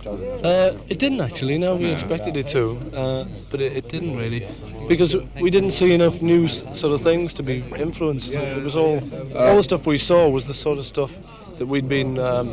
Uh, 0.43 0.73
it 0.89 0.99
didn't 0.99 1.21
actually. 1.21 1.59
No, 1.59 1.77
we 1.77 1.87
expected 1.91 2.37
it 2.37 2.49
to, 2.49 2.79
uh, 2.95 3.25
but 3.51 3.61
it, 3.61 3.77
it 3.77 3.89
didn't 3.91 4.17
really, 4.17 4.47
because 4.89 5.15
we 5.39 5.51
didn't 5.51 5.73
see 5.73 5.93
enough 5.93 6.23
news 6.23 6.65
sort 6.73 6.95
of 6.95 7.01
things 7.03 7.35
to 7.35 7.43
be 7.43 7.63
influenced. 7.77 8.35
It 8.35 8.63
was 8.65 8.75
all 8.77 9.03
all 9.37 9.57
the 9.57 9.63
stuff 9.63 9.87
we 9.87 9.99
saw 9.99 10.29
was 10.31 10.47
the 10.47 10.55
sort 10.55 10.79
of 10.79 10.87
stuff 10.87 11.19
that 11.61 11.67
we'd 11.67 11.87
been 11.91 12.19
um, 12.19 12.49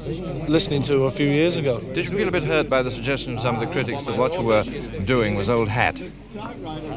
listening 0.47 0.83
to 0.83 1.05
a 1.05 1.11
few 1.11 1.27
years 1.29 1.55
ago. 1.55 1.79
Did 1.79 2.03
you 2.05 2.11
feel 2.11 2.27
a 2.27 2.31
bit 2.31 2.43
hurt 2.43 2.69
by 2.69 2.81
the 2.83 2.91
suggestion 2.91 3.35
of 3.35 3.39
some 3.39 3.55
of 3.55 3.61
the 3.61 3.67
critics 3.67 4.03
that 4.03 4.17
what 4.17 4.33
you 4.33 4.41
were 4.41 4.63
doing 5.05 5.35
was 5.35 5.49
old 5.49 5.69
hat? 5.69 6.03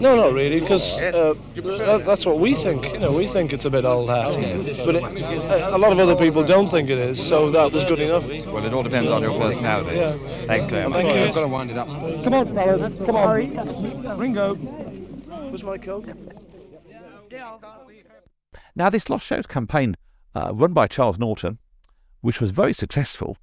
No, 0.00 0.16
not 0.16 0.32
really, 0.32 0.58
because 0.58 1.00
uh, 1.00 1.34
that- 1.54 2.02
that's 2.04 2.26
what 2.26 2.40
we 2.40 2.52
think. 2.54 2.92
You 2.92 2.98
know, 2.98 3.12
we 3.12 3.28
think 3.28 3.52
it's 3.52 3.64
a 3.64 3.70
bit 3.70 3.84
old 3.84 4.10
hat, 4.10 4.34
but 4.84 4.96
it, 4.96 5.04
a 5.04 5.78
lot 5.78 5.92
of 5.92 6.00
other 6.00 6.16
people 6.16 6.42
don't 6.42 6.68
think 6.68 6.90
it 6.90 6.98
is. 6.98 7.24
So 7.24 7.48
that 7.48 7.70
was 7.70 7.84
good 7.84 8.00
enough. 8.00 8.26
Well, 8.46 8.64
it 8.66 8.72
all 8.74 8.82
depends 8.82 9.12
on 9.12 9.22
your 9.22 9.38
personality. 9.38 9.96
Yeah. 9.98 10.10
Thanks 10.48 10.68
very 10.68 10.88
much. 10.88 11.02
Thank 11.02 11.14
you. 11.14 11.22
I've 11.26 11.34
got 11.34 11.42
to 11.42 11.46
wind 11.46 11.70
it 11.70 11.78
up. 11.78 11.86
Come 12.24 12.34
on, 12.34 12.52
fellas. 12.52 13.06
Come 13.06 13.14
on. 13.14 14.18
Ringo. 14.18 14.54
Where's 14.56 15.62
my 15.62 15.78
coat? 15.78 16.08
Now, 18.74 18.90
this 18.90 19.08
Lost 19.08 19.26
Shows 19.26 19.46
campaign, 19.46 19.96
uh, 20.34 20.50
run 20.52 20.72
by 20.72 20.88
Charles 20.88 21.16
Norton, 21.20 21.58
which 22.20 22.40
was 22.40 22.50
very 22.50 22.72
successful 22.72 23.36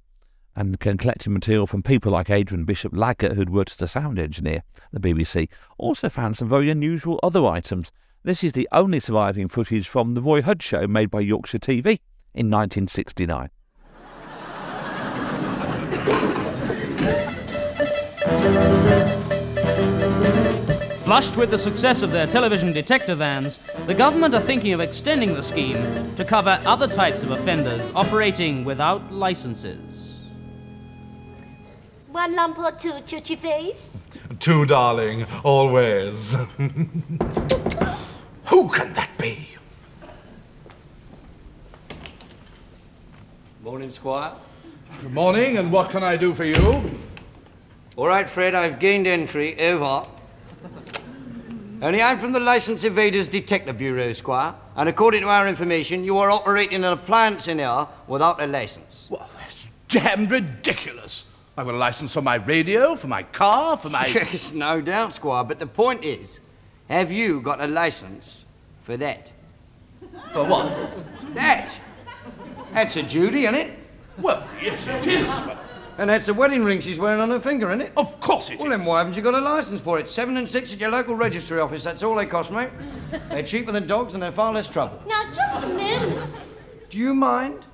and 0.56 0.80
can 0.80 0.98
collecting 0.98 1.32
material 1.32 1.66
from 1.66 1.82
people 1.82 2.10
like 2.12 2.30
Adrian 2.30 2.64
Bishop 2.64 2.92
Laggett, 2.92 3.34
who'd 3.34 3.50
worked 3.50 3.72
as 3.72 3.82
a 3.82 3.86
sound 3.86 4.18
engineer 4.18 4.64
at 4.92 5.00
the 5.02 5.14
BBC, 5.14 5.48
also 5.78 6.08
found 6.08 6.36
some 6.36 6.48
very 6.48 6.68
unusual 6.68 7.20
other 7.22 7.46
items. 7.46 7.92
This 8.24 8.42
is 8.42 8.52
the 8.52 8.68
only 8.72 8.98
surviving 8.98 9.48
footage 9.48 9.88
from 9.88 10.14
the 10.14 10.20
Roy 10.22 10.42
Hudd 10.42 10.60
show 10.60 10.88
made 10.88 11.10
by 11.10 11.20
Yorkshire 11.20 11.58
TV 11.58 12.00
in 12.34 12.50
1969. 12.50 13.50
Flushed 21.08 21.38
with 21.38 21.48
the 21.48 21.56
success 21.56 22.02
of 22.02 22.10
their 22.10 22.26
television 22.26 22.70
detector 22.70 23.14
vans, 23.14 23.58
the 23.86 23.94
government 23.94 24.34
are 24.34 24.42
thinking 24.42 24.74
of 24.74 24.80
extending 24.80 25.32
the 25.32 25.42
scheme 25.42 26.14
to 26.16 26.22
cover 26.22 26.60
other 26.66 26.86
types 26.86 27.22
of 27.22 27.30
offenders 27.30 27.90
operating 27.94 28.62
without 28.62 29.10
licenses. 29.10 30.16
One 32.08 32.36
lump 32.36 32.58
or 32.58 32.72
two, 32.72 32.90
chuchi 33.06 33.38
face? 33.38 33.88
Two, 34.38 34.66
darling, 34.66 35.24
always. 35.44 36.34
Who 38.44 38.68
can 38.68 38.92
that 38.92 39.08
be? 39.16 39.48
Morning, 43.62 43.90
Squire. 43.90 44.34
Good 45.00 45.14
morning, 45.14 45.56
and 45.56 45.72
what 45.72 45.88
can 45.88 46.02
I 46.04 46.18
do 46.18 46.34
for 46.34 46.44
you? 46.44 46.82
All 47.96 48.06
right, 48.06 48.28
Fred, 48.28 48.54
I've 48.54 48.78
gained 48.78 49.06
entry. 49.06 49.58
Over. 49.58 50.02
Only 51.80 52.02
I'm 52.02 52.18
from 52.18 52.32
the 52.32 52.40
License 52.40 52.84
Evaders 52.84 53.30
Detective 53.30 53.78
Bureau, 53.78 54.12
Squire, 54.12 54.52
and 54.74 54.88
according 54.88 55.20
to 55.20 55.28
our 55.28 55.46
information, 55.46 56.02
you 56.02 56.18
are 56.18 56.28
operating 56.28 56.84
an 56.84 56.92
appliance 56.92 57.46
in 57.46 57.60
here 57.60 57.86
without 58.08 58.42
a 58.42 58.46
license. 58.48 59.06
Well, 59.08 59.30
that's 59.38 59.68
damned 59.86 60.32
ridiculous. 60.32 61.26
I've 61.56 61.66
got 61.66 61.76
a 61.76 61.78
license 61.78 62.12
for 62.12 62.20
my 62.20 62.34
radio, 62.34 62.96
for 62.96 63.06
my 63.06 63.22
car, 63.22 63.76
for 63.76 63.90
my. 63.90 64.06
Yes, 64.12 64.52
no 64.52 64.80
doubt, 64.80 65.14
Squire, 65.14 65.44
but 65.44 65.60
the 65.60 65.68
point 65.68 66.02
is, 66.02 66.40
have 66.88 67.12
you 67.12 67.40
got 67.40 67.60
a 67.60 67.68
license 67.68 68.44
for 68.82 68.96
that? 68.96 69.32
For 70.32 70.44
what? 70.44 70.74
That! 71.34 71.78
That's 72.72 72.96
a 72.96 73.04
duty, 73.04 73.44
isn't 73.44 73.54
it? 73.54 73.78
Well, 74.18 74.42
yes, 74.60 74.84
it 74.88 75.06
is, 75.06 75.26
but. 75.26 75.58
And 75.98 76.08
that's 76.08 76.28
a 76.28 76.34
wedding 76.34 76.64
ring 76.64 76.80
she's 76.80 77.00
wearing 77.00 77.20
on 77.20 77.28
her 77.30 77.40
finger, 77.40 77.68
isn't 77.70 77.80
it? 77.80 77.92
Of 77.96 78.20
course 78.20 78.50
it 78.50 78.60
well, 78.60 78.70
then 78.70 78.84
why 78.84 78.98
haven't 78.98 79.16
you 79.16 79.22
got 79.22 79.34
a 79.34 79.40
license 79.40 79.80
for 79.80 79.98
it? 79.98 80.08
Seven 80.08 80.36
and 80.36 80.48
six 80.48 80.72
at 80.72 80.78
your 80.78 80.90
local 80.90 81.16
registry 81.16 81.58
office, 81.58 81.82
that's 81.82 82.04
all 82.04 82.14
they 82.14 82.24
cost, 82.24 82.52
mate. 82.52 82.70
they're 83.28 83.42
cheaper 83.42 83.72
than 83.72 83.88
dogs 83.88 84.14
and 84.14 84.22
they're 84.22 84.30
far 84.30 84.52
less 84.52 84.68
trouble. 84.68 85.02
Now, 85.08 85.24
just 85.32 85.64
a 85.64 85.68
minute. 85.68 86.30
Do 86.88 86.98
you 86.98 87.14
mind? 87.14 87.66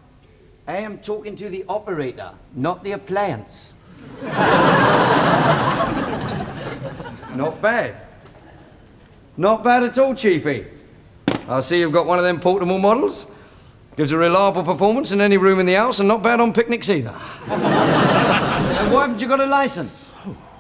I 0.67 0.79
am 0.79 0.97
talking 0.99 1.37
to 1.37 1.51
the 1.51 1.67
operator, 1.69 2.31
not 2.55 2.83
the 2.83 2.93
appliance. 2.93 3.75
not 4.23 4.33
bad. 7.61 7.97
Not 9.37 9.63
bad 9.63 9.83
at 9.83 9.99
all, 9.99 10.15
Chiefy. 10.15 10.65
I 11.47 11.61
see 11.61 11.81
you've 11.81 11.93
got 11.93 12.07
one 12.07 12.19
of 12.19 12.25
them 12.25 12.41
portable 12.41 12.79
models. 12.79 13.27
Gives 13.97 14.11
a 14.11 14.19
reliable 14.19 14.65
performance 14.65 15.13
in 15.13 15.21
any 15.21 15.37
room 15.37 15.61
in 15.61 15.67
the 15.67 15.75
house 15.75 16.01
and 16.01 16.09
not 16.09 16.23
bad 16.23 16.41
on 16.41 16.53
picnics 16.53 16.91
either. 16.91 17.11
and 17.47 18.93
why 18.93 19.03
haven't 19.03 19.21
you 19.21 19.29
got 19.29 19.41
a 19.41 19.47
license? 19.47 20.13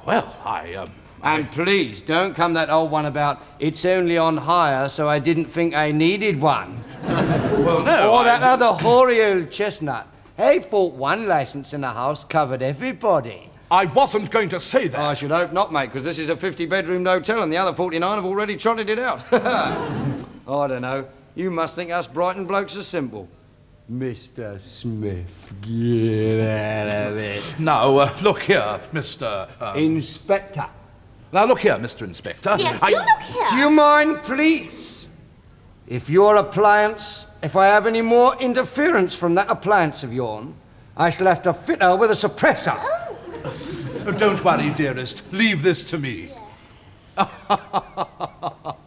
Well, 0.07 0.37
I, 0.45 0.75
um, 0.75 0.93
And 1.23 1.51
please 1.51 2.01
don't 2.01 2.35
come 2.35 2.55
that 2.55 2.71
old 2.71 2.93
one 2.93 3.07
about 3.07 3.43
it's 3.59 3.85
only 3.85 4.17
on 4.19 4.37
hire, 4.37 4.89
so 4.89 5.09
I 5.09 5.19
didn't 5.19 5.47
think 5.47 5.75
I 5.75 5.91
needed 5.91 6.41
one. 6.41 6.85
well, 7.03 7.83
no. 7.83 8.13
Or 8.13 8.21
I- 8.21 8.25
that 8.25 8.43
other 8.43 8.67
hoary 8.67 9.25
old 9.25 9.51
chestnut. 9.51 10.07
He 10.37 10.61
thought 10.61 10.95
one 10.95 11.27
license 11.27 11.73
in 11.75 11.81
the 11.81 11.91
house 11.91 12.25
covered 12.25 12.63
everybody. 12.63 13.51
I 13.71 13.87
wasn't 13.87 14.31
going 14.31 14.49
to 14.51 14.61
say 14.61 14.87
that. 14.89 15.01
I 15.01 15.15
should 15.15 15.31
hope 15.33 15.53
not, 15.53 15.73
mate, 15.73 15.87
because 15.87 16.05
this 16.05 16.19
is 16.21 16.29
a 16.29 16.37
50 16.37 16.67
bedroom 16.67 17.05
hotel 17.05 17.43
and 17.43 17.53
the 17.53 17.57
other 17.57 17.73
49 17.75 18.17
have 18.17 18.25
already 18.25 18.57
trotted 18.57 18.89
it 18.91 18.99
out. 18.99 19.25
I 19.33 20.67
don't 20.69 20.83
know. 20.83 21.07
You 21.35 21.51
must 21.51 21.75
think 21.77 21.91
us 21.91 22.07
Brighton 22.07 22.47
blokes 22.47 22.77
are 22.77 22.83
simple. 22.83 23.29
Mr. 23.93 24.59
Smith, 24.59 25.53
get 25.61 26.41
out 26.41 27.11
of 27.11 27.17
it. 27.19 27.43
Now, 27.59 27.97
uh, 27.99 28.17
look 28.23 28.43
here, 28.43 28.81
Mr. 28.93 29.49
Um, 29.61 29.77
Inspector. 29.77 30.65
Now, 31.33 31.45
look 31.45 31.61
here, 31.61 31.77
Mr. 31.77 32.03
Inspector. 32.07 32.57
Yes, 32.59 32.79
I- 32.83 32.89
you 32.91 32.97
look 32.99 33.21
here. 33.23 33.47
Do 33.51 33.57
you 33.57 33.71
mind, 33.71 34.23
please? 34.23 35.07
If 35.87 36.09
your 36.09 36.37
appliance, 36.37 37.27
if 37.43 37.57
I 37.57 37.67
have 37.67 37.87
any 37.87 38.01
more 38.01 38.37
interference 38.41 39.15
from 39.15 39.35
that 39.35 39.51
appliance 39.51 40.03
of 40.03 40.15
yours, 40.15 40.47
I 40.97 41.11
shall 41.11 41.27
have 41.27 41.43
to 41.43 41.53
fit 41.53 41.83
her 41.83 41.95
with 41.97 42.11
a 42.11 42.15
suppressor. 42.15 42.79
Oh, 42.81 44.13
don't 44.17 44.43
worry, 44.43 44.71
dearest. 44.71 45.23
Leave 45.33 45.63
this 45.63 45.85
to 45.91 45.99
me. 45.99 46.31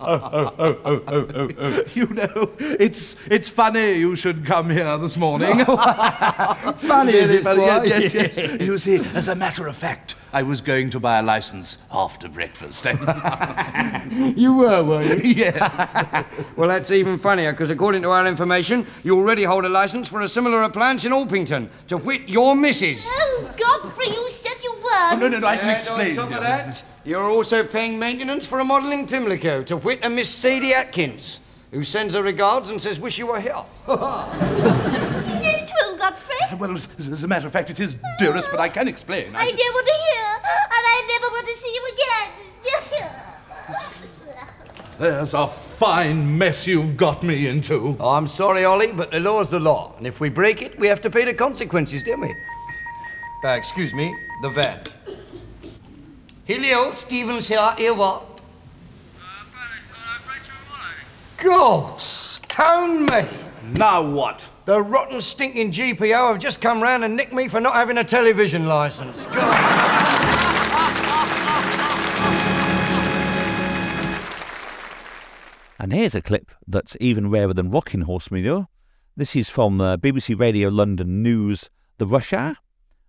You 1.94 2.06
know, 2.08 2.52
it's 2.60 3.16
it's 3.30 3.50
funny 3.50 3.94
you 3.94 4.16
should 4.16 4.46
come 4.46 4.70
here 4.70 4.98
this 4.98 5.18
morning. 5.18 5.66
Funny, 6.78 7.14
is 7.14 7.30
Very 7.30 7.40
it, 7.40 7.44
funny, 7.44 7.62
Squire? 7.62 7.86
Yes, 7.86 8.14
yes, 8.14 8.38
yes. 8.38 8.62
You 8.68 8.78
see, 8.78 9.00
as 9.14 9.28
a 9.28 9.36
matter 9.36 9.68
of 9.68 9.76
fact, 9.76 10.16
I 10.32 10.44
was 10.44 10.62
going 10.62 10.90
to 10.92 11.00
buy 11.00 11.20
a 11.20 11.24
license 11.24 11.78
after 11.92 12.30
breakfast. 12.30 12.86
you 14.38 14.54
were, 14.54 14.84
were 14.84 15.02
you? 15.02 15.34
yes. 15.34 16.26
well, 16.56 16.70
that's 16.70 16.92
even 16.92 17.18
funnier, 17.18 17.52
because 17.52 17.70
according 17.70 18.02
to 18.04 18.12
our 18.12 18.28
information, 18.28 18.86
you 19.04 19.18
already 19.18 19.44
hold 19.44 19.66
a 19.66 19.70
license 19.70 20.08
for 20.08 20.22
a 20.22 20.28
similar 20.28 20.64
appliance 20.64 21.06
in 21.06 21.12
Alpington, 21.12 21.70
to 21.88 21.98
wit 21.98 22.30
your 22.30 22.56
missus. 22.56 23.08
Oh, 23.10 23.54
Godfrey, 23.58 24.08
you 24.10 24.30
said 24.30 24.64
you 24.64 24.74
were. 24.74 24.84
Oh, 24.84 25.18
no, 25.20 25.28
no, 25.28 25.40
no, 25.40 25.48
I 25.48 25.58
can 25.58 25.70
explain. 25.70 26.12
On 26.12 26.30
top 26.30 26.38
of 26.38 26.44
that, 26.44 26.84
you're 27.08 27.30
also 27.30 27.64
paying 27.64 27.98
maintenance 27.98 28.46
for 28.46 28.60
a 28.60 28.66
model 28.66 28.92
in 28.92 29.08
Pimlico, 29.08 29.64
to 29.64 29.78
wit 29.78 30.00
a 30.04 30.10
Miss 30.10 30.30
Sadie 30.30 30.74
Atkins, 30.74 31.40
who 31.72 31.82
sends 31.82 32.14
her 32.14 32.22
regards 32.22 32.70
and 32.70 32.82
says, 32.82 33.00
wish 33.00 33.18
you 33.18 33.28
were 33.28 33.40
here. 33.40 33.64
Is 33.88 33.96
this 35.42 35.72
true, 35.72 35.98
Godfrey? 35.98 36.36
Well, 36.60 36.74
as, 36.74 36.90
as 37.00 37.24
a 37.24 37.28
matter 37.28 37.48
of 37.48 37.54
fact, 37.54 37.70
it 37.70 37.80
is, 37.80 37.96
dearest, 38.20 38.50
but 38.52 38.60
I 38.60 38.68
can 38.68 38.90
explain. 38.90 39.34
I 39.36 39.46
didn't 39.46 39.74
want 39.74 39.88
to 39.88 39.94
hear, 39.94 40.26
and 40.26 40.84
I 40.86 41.06
never 41.08 41.28
want 41.32 41.48
to 41.48 41.56
see 41.56 41.74
you 41.74 41.84
again. 41.94 42.30
There's 45.00 45.34
a 45.34 45.48
fine 45.48 46.38
mess 46.38 46.68
you've 46.68 46.98
got 46.98 47.24
me 47.24 47.48
into. 47.48 47.96
Oh, 48.02 48.10
I'm 48.10 48.28
sorry, 48.28 48.66
Ollie, 48.66 48.92
but 48.92 49.12
the 49.12 49.22
law's 49.22 49.52
the 49.52 49.60
law, 49.60 49.94
and 49.98 50.06
if 50.06 50.20
we 50.20 50.28
break 50.28 50.62
it, 50.62 50.78
we 50.78 50.88
have 50.88 51.00
to 51.02 51.10
pay 51.10 51.24
the 51.24 51.34
consequences, 51.34 52.04
don't 52.04 52.20
we? 52.20 52.36
Uh, 53.46 53.50
excuse 53.50 53.94
me, 53.94 54.14
the 54.42 54.50
van. 54.50 54.82
Hello, 56.48 56.92
Stevens 56.92 57.50
here, 57.50 57.74
here 57.78 57.94
what? 57.94 58.40
Ghost, 61.36 62.48
town 62.48 63.04
me! 63.04 63.28
Now 63.74 64.02
what? 64.02 64.48
The 64.64 64.82
rotten, 64.82 65.20
stinking 65.20 65.74
GPO 65.74 66.32
have 66.32 66.40
just 66.40 66.62
come 66.62 66.82
round 66.82 67.04
and 67.04 67.18
nicked 67.18 67.34
me 67.34 67.50
for 67.50 67.60
not 67.60 67.74
having 67.74 67.98
a 67.98 68.04
television 68.06 68.66
licence. 68.66 69.26
And 75.78 75.92
here's 75.92 76.16
a 76.16 76.22
clip 76.22 76.50
that's 76.66 76.96
even 77.02 77.30
rarer 77.30 77.54
than 77.54 77.72
rocking 77.72 78.04
horse 78.04 78.32
manure. 78.32 78.70
This 79.18 79.36
is 79.36 79.50
from 79.50 79.82
uh, 79.82 79.98
BBC 79.98 80.40
Radio 80.40 80.70
London 80.70 81.22
News, 81.22 81.70
The 81.98 82.08
Rush 82.08 82.32
Hour, 82.32 82.56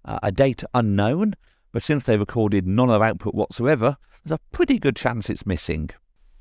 uh, 0.04 0.18
a 0.24 0.32
date 0.32 0.64
unknown, 0.74 1.34
but 1.72 1.82
since 1.82 2.04
they 2.04 2.16
recorded 2.16 2.66
none 2.66 2.90
of 2.90 3.02
output 3.02 3.34
whatsoever, 3.34 3.96
there's 4.24 4.36
a 4.36 4.56
pretty 4.56 4.78
good 4.78 4.96
chance 4.96 5.28
it's 5.28 5.46
missing. 5.46 5.90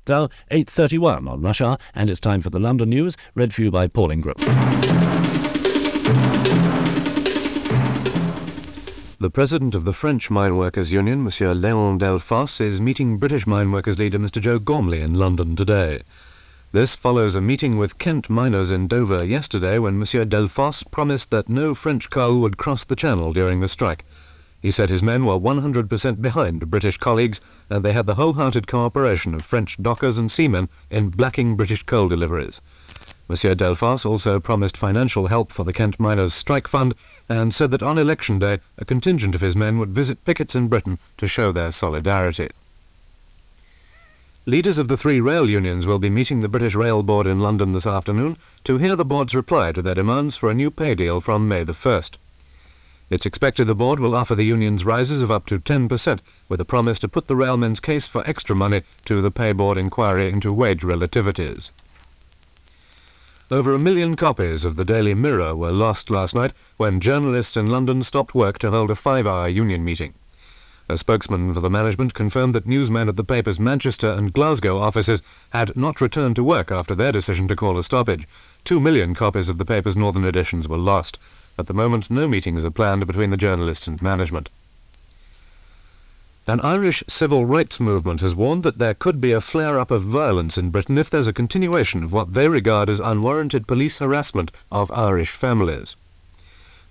Now, 0.06 0.28
8.31 0.50 1.28
on 1.30 1.42
Rush 1.42 1.60
Hour, 1.60 1.76
and 1.94 2.08
it's 2.08 2.20
time 2.20 2.40
for 2.40 2.50
the 2.50 2.58
London 2.58 2.90
News, 2.90 3.16
read 3.34 3.52
for 3.52 3.62
you 3.62 3.70
by 3.70 3.88
Paul 3.88 4.10
Ingram. 4.10 4.36
The 9.20 9.30
president 9.30 9.74
of 9.74 9.84
the 9.84 9.92
French 9.92 10.30
Mine 10.30 10.56
Workers 10.56 10.92
Union, 10.92 11.24
Monsieur 11.24 11.52
Léon 11.52 11.98
Delphos, 11.98 12.60
is 12.60 12.80
meeting 12.80 13.18
British 13.18 13.48
mine 13.48 13.72
workers 13.72 13.98
leader 13.98 14.18
Mr 14.18 14.40
Joe 14.40 14.60
Gormley 14.60 15.00
in 15.00 15.14
London 15.14 15.56
today. 15.56 16.02
This 16.70 16.94
follows 16.94 17.34
a 17.34 17.40
meeting 17.40 17.78
with 17.78 17.98
Kent 17.98 18.30
miners 18.30 18.70
in 18.70 18.86
Dover 18.86 19.24
yesterday 19.24 19.78
when 19.78 19.98
Monsieur 19.98 20.24
Delphos 20.24 20.84
promised 20.84 21.30
that 21.32 21.48
no 21.48 21.74
French 21.74 22.10
coal 22.10 22.40
would 22.40 22.58
cross 22.58 22.84
the 22.84 22.94
Channel 22.94 23.32
during 23.32 23.60
the 23.60 23.68
strike. 23.68 24.04
He 24.60 24.72
said 24.72 24.90
his 24.90 25.02
men 25.02 25.24
were 25.24 25.38
100% 25.38 26.20
behind 26.20 26.70
British 26.70 26.96
colleagues 26.96 27.40
and 27.70 27.84
they 27.84 27.92
had 27.92 28.06
the 28.06 28.16
wholehearted 28.16 28.66
cooperation 28.66 29.34
of 29.34 29.44
French 29.44 29.80
dockers 29.80 30.18
and 30.18 30.30
seamen 30.30 30.68
in 30.90 31.10
blacking 31.10 31.56
British 31.56 31.84
coal 31.84 32.08
deliveries. 32.08 32.60
Monsieur 33.28 33.54
Delphos 33.54 34.04
also 34.04 34.40
promised 34.40 34.76
financial 34.76 35.28
help 35.28 35.52
for 35.52 35.62
the 35.62 35.72
Kent 35.72 36.00
miners' 36.00 36.34
strike 36.34 36.66
fund 36.66 36.94
and 37.28 37.54
said 37.54 37.70
that 37.70 37.82
on 37.82 37.98
election 37.98 38.38
day 38.38 38.58
a 38.78 38.84
contingent 38.84 39.34
of 39.34 39.42
his 39.42 39.54
men 39.54 39.78
would 39.78 39.90
visit 39.90 40.24
pickets 40.24 40.56
in 40.56 40.66
Britain 40.66 40.98
to 41.18 41.28
show 41.28 41.52
their 41.52 41.70
solidarity. 41.70 42.48
Leaders 44.46 44.78
of 44.78 44.88
the 44.88 44.96
three 44.96 45.20
rail 45.20 45.48
unions 45.48 45.86
will 45.86 45.98
be 45.98 46.08
meeting 46.08 46.40
the 46.40 46.48
British 46.48 46.74
Rail 46.74 47.02
Board 47.02 47.26
in 47.26 47.38
London 47.38 47.72
this 47.72 47.86
afternoon 47.86 48.36
to 48.64 48.78
hear 48.78 48.96
the 48.96 49.04
board's 49.04 49.34
reply 49.34 49.72
to 49.72 49.82
their 49.82 49.94
demands 49.94 50.36
for 50.36 50.50
a 50.50 50.54
new 50.54 50.70
pay 50.70 50.94
deal 50.94 51.20
from 51.20 51.46
May 51.46 51.64
the 51.64 51.74
1st. 51.74 52.16
It's 53.10 53.24
expected 53.24 53.64
the 53.66 53.74
board 53.74 54.00
will 54.00 54.14
offer 54.14 54.34
the 54.34 54.44
unions 54.44 54.84
rises 54.84 55.22
of 55.22 55.30
up 55.30 55.46
to 55.46 55.58
10%, 55.58 56.20
with 56.48 56.60
a 56.60 56.64
promise 56.64 56.98
to 56.98 57.08
put 57.08 57.26
the 57.26 57.36
railmen's 57.36 57.80
case 57.80 58.06
for 58.06 58.22
extra 58.28 58.54
money 58.54 58.82
to 59.06 59.22
the 59.22 59.30
pay 59.30 59.52
board 59.52 59.78
inquiry 59.78 60.28
into 60.30 60.52
wage 60.52 60.82
relativities. 60.82 61.70
Over 63.50 63.72
a 63.72 63.78
million 63.78 64.14
copies 64.14 64.66
of 64.66 64.76
the 64.76 64.84
Daily 64.84 65.14
Mirror 65.14 65.56
were 65.56 65.72
lost 65.72 66.10
last 66.10 66.34
night 66.34 66.52
when 66.76 67.00
journalists 67.00 67.56
in 67.56 67.68
London 67.68 68.02
stopped 68.02 68.34
work 68.34 68.58
to 68.58 68.70
hold 68.70 68.90
a 68.90 68.94
five-hour 68.94 69.48
union 69.48 69.82
meeting. 69.86 70.12
A 70.90 70.98
spokesman 70.98 71.54
for 71.54 71.60
the 71.60 71.70
management 71.70 72.12
confirmed 72.12 72.54
that 72.54 72.66
newsmen 72.66 73.08
at 73.08 73.16
the 73.16 73.24
paper's 73.24 73.58
Manchester 73.58 74.10
and 74.10 74.34
Glasgow 74.34 74.78
offices 74.78 75.22
had 75.50 75.74
not 75.78 76.02
returned 76.02 76.36
to 76.36 76.44
work 76.44 76.70
after 76.70 76.94
their 76.94 77.12
decision 77.12 77.48
to 77.48 77.56
call 77.56 77.78
a 77.78 77.82
stoppage. 77.82 78.28
Two 78.64 78.80
million 78.80 79.14
copies 79.14 79.48
of 79.48 79.56
the 79.56 79.64
paper's 79.64 79.96
northern 79.96 80.26
editions 80.26 80.68
were 80.68 80.76
lost. 80.76 81.18
At 81.58 81.66
the 81.66 81.74
moment, 81.74 82.08
no 82.08 82.28
meetings 82.28 82.64
are 82.64 82.70
planned 82.70 83.04
between 83.06 83.30
the 83.30 83.36
journalists 83.36 83.88
and 83.88 84.00
management. 84.00 84.48
An 86.46 86.60
Irish 86.60 87.02
civil 87.08 87.44
rights 87.44 87.80
movement 87.80 88.20
has 88.20 88.34
warned 88.34 88.62
that 88.62 88.78
there 88.78 88.94
could 88.94 89.20
be 89.20 89.32
a 89.32 89.40
flare-up 89.40 89.90
of 89.90 90.02
violence 90.02 90.56
in 90.56 90.70
Britain 90.70 90.96
if 90.96 91.10
there's 91.10 91.26
a 91.26 91.32
continuation 91.32 92.04
of 92.04 92.12
what 92.12 92.32
they 92.32 92.48
regard 92.48 92.88
as 92.88 93.00
unwarranted 93.00 93.66
police 93.66 93.98
harassment 93.98 94.50
of 94.72 94.90
Irish 94.92 95.30
families. 95.30 95.96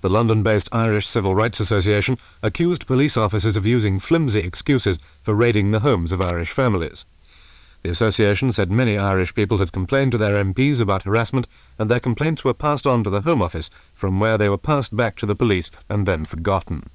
The 0.01 0.09
London-based 0.09 0.69
Irish 0.71 1.07
Civil 1.07 1.33
Rights 1.33 1.59
Association 1.59 2.19
accused 2.43 2.85
police 2.85 3.17
officers 3.17 3.55
of 3.55 3.65
using 3.65 3.99
flimsy 3.99 4.41
excuses 4.41 4.99
for 5.23 5.33
raiding 5.33 5.71
the 5.71 5.79
homes 5.79 6.11
of 6.11 6.21
Irish 6.21 6.51
families. 6.51 7.03
The 7.83 7.89
association 7.89 8.51
said 8.51 8.71
many 8.71 8.97
Irish 8.97 9.35
people 9.35 9.59
had 9.59 9.71
complained 9.71 10.11
to 10.11 10.17
their 10.17 10.43
MPs 10.43 10.81
about 10.81 11.03
harassment 11.03 11.47
and 11.77 11.89
their 11.89 11.99
complaints 11.99 12.43
were 12.43 12.53
passed 12.53 12.87
on 12.87 13.03
to 13.03 13.09
the 13.09 13.21
Home 13.21 13.41
Office, 13.41 13.69
from 13.93 14.19
where 14.19 14.37
they 14.37 14.49
were 14.49 14.57
passed 14.57 14.95
back 14.95 15.15
to 15.17 15.25
the 15.25 15.35
police 15.35 15.69
and 15.87 16.05
then 16.05 16.25
forgotten. 16.25 16.89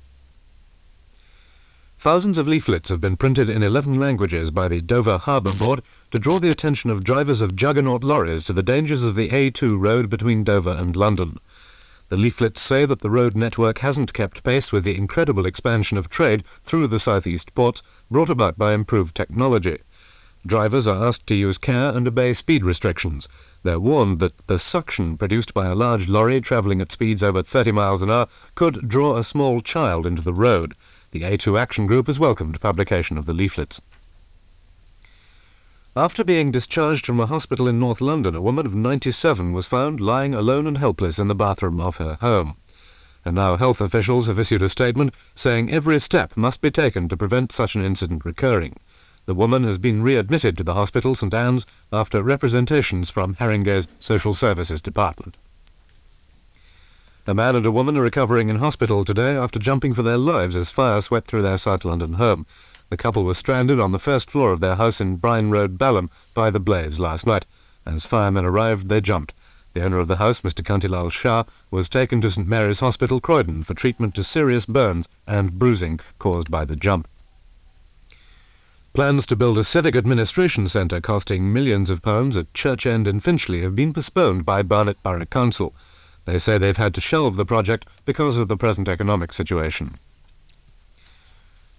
Thousands 2.03 2.37
of 2.37 2.49
leaflets 2.49 2.89
have 2.89 3.01
been 3.01 3.17
printed 3.17 3.49
in 3.49 3.63
11 3.63 3.95
languages 3.95 4.51
by 4.51 4.67
the 4.67 4.81
Dover 4.81 5.19
Harbour 5.19 5.53
Board 5.53 5.83
to 6.11 6.19
draw 6.19 6.41
the 6.41 6.51
attention 6.51 6.91
of 6.91 7.05
drivers 7.05 7.41
of 7.41 7.55
juggernaut 7.55 8.03
lorries 8.03 8.43
to 8.45 8.53
the 8.53 8.61
dangers 8.61 9.05
of 9.05 9.15
the 9.15 9.29
A2 9.29 9.81
road 9.81 10.11
between 10.11 10.43
Dover 10.43 10.73
and 10.77 10.97
London. 10.97 11.39
The 12.09 12.17
leaflets 12.17 12.61
say 12.61 12.87
that 12.87 12.99
the 13.03 13.09
road 13.09 13.37
network 13.37 13.79
hasn't 13.79 14.13
kept 14.13 14.43
pace 14.43 14.73
with 14.73 14.83
the 14.83 14.97
incredible 14.97 15.47
expansion 15.47 15.97
of 15.97 16.09
trade 16.09 16.43
through 16.65 16.89
the 16.89 16.99
southeast 16.99 17.55
ports 17.55 17.85
brought 18.11 18.29
about 18.29 18.59
by 18.59 18.73
improved 18.73 19.15
technology. 19.15 19.79
Drivers 20.45 20.89
are 20.89 21.07
asked 21.07 21.27
to 21.29 21.37
use 21.37 21.57
care 21.57 21.95
and 21.95 22.09
obey 22.09 22.33
speed 22.35 22.65
restrictions. 22.65 23.29
They're 23.63 23.79
warned 23.79 24.19
that 24.19 24.47
the 24.49 24.59
suction 24.59 25.17
produced 25.17 25.55
by 25.55 25.67
a 25.67 25.75
large 25.75 26.09
lorry 26.09 26.41
travelling 26.41 26.81
at 26.81 26.91
speeds 26.91 27.23
over 27.23 27.43
30 27.43 27.71
miles 27.71 28.03
an 28.03 28.11
hour 28.11 28.27
could 28.57 28.89
draw 28.89 29.17
a 29.17 29.23
small 29.23 29.61
child 29.61 30.05
into 30.05 30.23
the 30.23 30.33
road. 30.33 30.75
The 31.13 31.23
A2 31.23 31.61
Action 31.61 31.87
Group 31.87 32.09
has 32.09 32.19
welcomed 32.19 32.61
publication 32.61 33.17
of 33.17 33.27
the 33.27 33.35
leaflets. 33.35 33.81
After 35.95 36.25
being 36.25 36.51
discharged 36.51 37.07
from 37.07 37.21
a 37.21 37.27
hospital 37.27 37.69
in 37.69 37.79
North 37.79 38.01
London, 38.01 38.35
a 38.35 38.41
woman 38.41 38.67
of 38.67 38.75
97 38.75 39.53
was 39.53 39.67
found 39.67 40.01
lying 40.01 40.35
alone 40.35 40.67
and 40.67 40.79
helpless 40.79 41.19
in 41.21 41.29
the 41.29 41.35
bathroom 41.35 41.81
of 41.81 41.99
her 41.99 42.17
home. 42.21 42.57
And 43.25 43.37
now 43.37 43.57
health 43.57 43.81
officials 43.81 44.27
have 44.27 44.39
issued 44.39 44.63
a 44.63 44.69
statement 44.69 45.15
saying 45.35 45.71
every 45.71 46.01
step 46.01 46.37
must 46.37 46.61
be 46.61 46.71
taken 46.71 47.09
to 47.11 47.17
prevent 47.17 47.53
such 47.53 47.77
an 47.77 47.85
incident 47.85 48.25
recurring. 48.25 48.77
The 49.25 49.35
woman 49.35 49.63
has 49.63 49.79
been 49.79 50.03
readmitted 50.03 50.59
to 50.59 50.65
the 50.65 50.75
hospital 50.75 51.15
St 51.15 51.33
Anne's 51.33 51.65
after 51.93 52.25
representations 52.25 53.09
from 53.09 53.37
Haringey's 53.37 53.87
Social 54.01 54.35
Services 54.35 54.81
Department. 54.81 55.37
A 57.25 57.33
man 57.33 57.55
and 57.55 57.65
a 57.65 57.71
woman 57.71 57.97
are 57.97 58.03
recovering 58.03 58.49
in 58.49 58.57
hospital 58.57 59.05
today 59.05 59.37
after 59.37 59.61
jumping 59.61 59.95
for 59.95 60.03
their 60.03 60.19
lives 60.19 60.57
as 60.57 60.73
fire 60.73 61.01
swept 61.01 61.29
through 61.29 61.43
their 61.43 61.57
South 61.57 61.85
London 61.85 62.15
home. 62.15 62.47
The 62.91 62.97
couple 62.97 63.23
were 63.23 63.35
stranded 63.35 63.79
on 63.79 63.93
the 63.93 64.01
first 64.01 64.29
floor 64.29 64.51
of 64.51 64.59
their 64.59 64.75
house 64.75 65.01
in 65.01 65.17
Brine 65.17 65.51
Road, 65.51 65.79
Balham, 65.79 66.11
by 66.35 66.51
the 66.51 66.59
blaze 66.59 66.99
last 66.99 67.25
night. 67.25 67.47
As 67.87 68.05
firemen 68.05 68.45
arrived, 68.45 68.89
they 68.89 69.01
jumped. 69.01 69.35
The 69.73 69.85
owner 69.85 70.01
of 70.01 70.09
the 70.09 70.17
house, 70.17 70.41
Mr. 70.41 70.65
Kantilal 70.65 71.13
Shah, 71.13 71.45
was 71.71 71.89
taken 71.89 72.21
to 72.23 72.31
St 72.33 72.49
Mary's 72.49 72.81
Hospital, 72.81 73.21
Croydon, 73.21 73.63
for 73.63 73.75
treatment 73.75 74.17
to 74.17 74.25
serious 74.25 74.67
burns 74.67 75.07
and 75.29 75.61
bruising 75.61 76.01
caused 76.19 76.51
by 76.51 76.65
the 76.65 76.75
jump. 76.75 77.07
Plans 78.95 79.25
to 79.25 79.37
build 79.37 79.57
a 79.57 79.65
civic 79.65 79.97
administration 79.97 80.69
centre 80.69 81.01
costing 81.01 81.51
millions 81.51 81.89
of 81.89 82.03
pounds 82.03 82.37
at 82.37 82.53
Church 82.53 82.85
End 82.85 83.09
in 83.09 83.21
Finchley 83.21 83.63
have 83.63 83.75
been 83.75 83.95
postponed 83.95 84.45
by 84.45 84.63
Barnet 84.63 85.03
Borough 85.03 85.25
Council. 85.25 85.75
They 86.27 86.39
say 86.39 86.59
they've 86.59 86.77
had 86.77 86.93
to 86.97 87.01
shelve 87.01 87.37
the 87.37 87.47
project 87.47 87.87
because 88.05 88.37
of 88.37 88.49
the 88.49 88.57
present 88.59 88.91
economic 88.91 89.33
situation. 89.33 89.97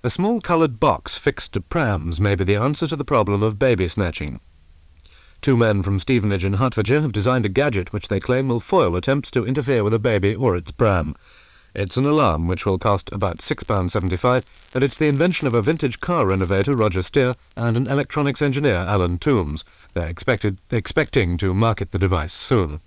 A 0.02 0.10
small 0.10 0.42
coloured 0.42 0.80
box 0.80 1.16
fixed 1.16 1.54
to 1.54 1.62
prams 1.62 2.20
may 2.20 2.34
be 2.34 2.46
the 2.46 2.56
answer 2.56 2.88
to 2.88 2.96
the 2.96 3.06
problem 3.06 3.44
of 3.44 3.60
baby 3.60 3.88
snatching. 3.88 4.40
Two 5.40 5.56
men 5.56 5.84
from 5.84 6.00
Stevenage 6.00 6.44
in 6.44 6.54
Hertfordshire 6.54 7.02
have 7.02 7.12
designed 7.12 7.46
a 7.46 7.50
gadget 7.50 7.94
which 7.94 8.08
they 8.08 8.20
claim 8.20 8.48
will 8.48 8.60
foil 8.60 8.96
attempts 8.96 9.30
to 9.32 9.46
interfere 9.46 9.84
with 9.84 9.94
a 9.94 10.00
baby 10.00 10.34
or 10.34 10.56
its 10.56 10.72
pram. 10.72 11.16
It's 11.76 11.98
an 11.98 12.06
alarm 12.06 12.48
which 12.48 12.68
will 12.68 12.78
cost 12.78 13.12
about 13.12 13.40
£6.75, 13.40 14.44
and 14.76 14.84
it's 14.84 14.98
the 14.98 15.08
invention 15.08 15.48
of 15.48 15.56
a 15.56 15.62
vintage 15.62 16.00
car 16.00 16.28
renovator, 16.28 16.76
Roger 16.76 17.02
Steer, 17.02 17.34
and 17.56 17.76
an 17.76 17.88
electronics 17.88 18.44
engineer, 18.44 18.76
Alan 18.76 19.18
Toombs. 19.18 19.64
They're 19.96 20.08
expected, 20.08 20.60
expecting 20.70 21.36
to 21.38 21.54
market 21.54 21.92
the 21.92 21.98
device 21.98 22.34
soon. 22.34 22.80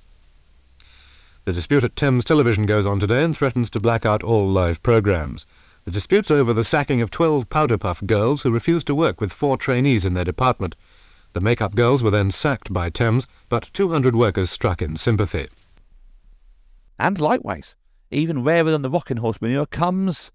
The 1.46 1.52
dispute 1.52 1.82
at 1.82 1.96
Thames 1.96 2.24
Television 2.24 2.64
goes 2.64 2.86
on 2.86 3.00
today 3.00 3.24
and 3.24 3.36
threatens 3.36 3.70
to 3.70 3.80
black 3.80 4.06
out 4.06 4.22
all 4.22 4.48
live 4.48 4.80
programmes. 4.84 5.44
The 5.84 5.90
dispute's 5.90 6.30
over 6.30 6.52
the 6.52 6.64
sacking 6.64 7.00
of 7.00 7.10
12 7.10 7.48
powder 7.48 7.78
puff 7.78 8.04
girls 8.06 8.42
who 8.42 8.52
refused 8.52 8.86
to 8.86 8.94
work 8.94 9.20
with 9.20 9.32
four 9.32 9.56
trainees 9.56 10.04
in 10.04 10.14
their 10.14 10.24
department. 10.24 10.76
The 11.32 11.40
make-up 11.40 11.74
girls 11.74 12.04
were 12.04 12.10
then 12.10 12.30
sacked 12.30 12.72
by 12.72 12.90
Thames, 12.90 13.26
but 13.48 13.70
200 13.72 14.14
workers 14.14 14.48
struck 14.48 14.80
in 14.80 14.96
sympathy. 14.96 15.48
And 16.98 17.20
likewise, 17.20 17.74
even 18.10 18.44
rarer 18.44 18.70
than 18.70 18.82
the 18.82 18.90
rocking 18.90 19.18
horse 19.18 19.40
manure 19.40 19.66
comes 19.66 20.30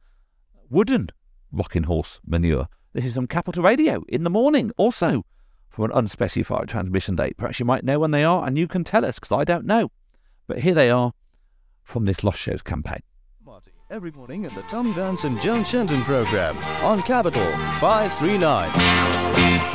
wooden 0.69 1.09
rocking 1.51 1.83
horse 1.83 2.19
manure. 2.25 2.67
This 2.93 3.05
is 3.05 3.13
from 3.13 3.27
Capital 3.27 3.63
Radio 3.63 4.03
in 4.07 4.23
the 4.23 4.29
morning, 4.29 4.71
also 4.77 5.25
from 5.69 5.85
an 5.85 5.91
unspecified 5.93 6.67
transmission 6.67 7.15
date. 7.15 7.37
Perhaps 7.37 7.59
you 7.59 7.65
might 7.65 7.85
know 7.85 7.99
when 7.99 8.11
they 8.11 8.23
are, 8.23 8.45
and 8.45 8.57
you 8.57 8.67
can 8.67 8.83
tell 8.83 9.05
us, 9.05 9.19
because 9.19 9.37
I 9.37 9.43
don't 9.43 9.65
know. 9.65 9.91
But 10.47 10.59
here 10.59 10.73
they 10.73 10.89
are 10.89 11.13
from 11.83 12.05
this 12.05 12.23
Lost 12.23 12.39
Shows 12.39 12.61
campaign. 12.61 13.01
Every 13.91 14.11
morning 14.13 14.45
in 14.45 14.55
the 14.55 14.61
Tom 14.61 14.93
Vance 14.93 15.25
and 15.25 15.37
Joan 15.41 15.65
Shenton 15.65 16.01
program 16.03 16.57
on 16.81 17.01
Capital 17.01 17.43
539. 17.81 18.71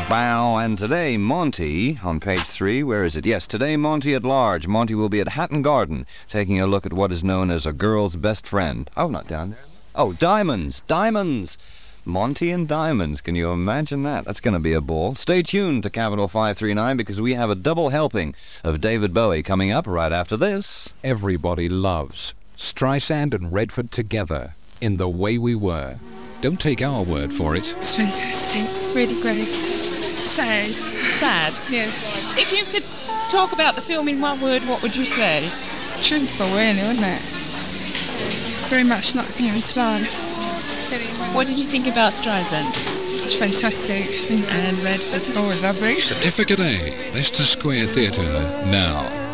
Wow, 0.08 0.56
and 0.56 0.78
today 0.78 1.18
Monty 1.18 1.98
on 2.02 2.18
page 2.18 2.44
three, 2.44 2.82
where 2.82 3.04
is 3.04 3.14
it? 3.14 3.26
Yes, 3.26 3.46
today 3.46 3.76
Monty 3.76 4.14
at 4.14 4.24
large. 4.24 4.66
Monty 4.66 4.94
will 4.94 5.10
be 5.10 5.20
at 5.20 5.28
Hatton 5.28 5.60
Garden 5.60 6.06
taking 6.30 6.58
a 6.58 6.66
look 6.66 6.86
at 6.86 6.94
what 6.94 7.12
is 7.12 7.22
known 7.22 7.50
as 7.50 7.66
a 7.66 7.74
girl's 7.74 8.16
best 8.16 8.46
friend. 8.46 8.88
Oh, 8.96 9.08
not 9.08 9.28
down 9.28 9.50
there. 9.50 9.58
Oh, 9.94 10.14
diamonds! 10.14 10.80
Diamonds! 10.86 11.58
Monty 12.06 12.50
and 12.50 12.66
diamonds. 12.66 13.20
Can 13.20 13.34
you 13.34 13.50
imagine 13.52 14.02
that? 14.04 14.24
That's 14.24 14.40
going 14.40 14.54
to 14.54 14.60
be 14.60 14.72
a 14.72 14.80
ball. 14.80 15.14
Stay 15.14 15.42
tuned 15.42 15.82
to 15.82 15.90
Capital 15.90 16.26
539 16.26 16.96
because 16.96 17.20
we 17.20 17.34
have 17.34 17.50
a 17.50 17.54
double 17.54 17.90
helping 17.90 18.34
of 18.64 18.80
David 18.80 19.12
Bowie 19.12 19.42
coming 19.42 19.72
up 19.72 19.86
right 19.86 20.12
after 20.12 20.38
this. 20.38 20.94
Everybody 21.04 21.68
loves 21.68 22.32
Streisand 22.56 23.34
and 23.34 23.52
Redford 23.52 23.92
together 23.92 24.54
in 24.80 24.96
The 24.96 25.08
Way 25.08 25.36
We 25.36 25.54
Were. 25.54 25.96
Don't 26.40 26.60
take 26.60 26.80
our 26.80 27.02
word 27.02 27.32
for 27.32 27.54
it. 27.54 27.74
It's 27.78 27.96
fantastic. 27.96 28.62
Really 28.94 29.20
great. 29.20 29.46
Sad. 29.46 30.70
Sad? 30.70 31.58
Yeah. 31.70 31.86
If 32.36 32.52
you 32.52 32.64
could 32.64 33.30
talk 33.30 33.52
about 33.52 33.74
the 33.74 33.82
film 33.82 34.08
in 34.08 34.20
one 34.20 34.40
word, 34.40 34.62
what 34.62 34.82
would 34.82 34.96
you 34.96 35.04
say? 35.04 35.48
Truthful, 36.00 36.46
really, 36.48 36.82
wasn't 36.82 37.06
it? 37.06 37.22
Very 38.68 38.84
much 38.84 39.14
like 39.14 39.28
in 39.40 39.60
Sloan. 39.60 40.04
What 41.34 41.46
did 41.46 41.58
you 41.58 41.64
think 41.66 41.86
about 41.86 42.12
Streisand? 42.12 42.70
It's 43.24 43.36
fantastic. 43.36 44.30
And 44.30 44.72
Redford? 44.84 45.22
Oh, 45.36 45.60
lovely. 45.62 45.94
Certificate 45.96 46.60
A, 46.60 47.12
Leicester 47.12 47.42
Square 47.42 47.86
Theatre, 47.88 48.22
now. 48.70 49.25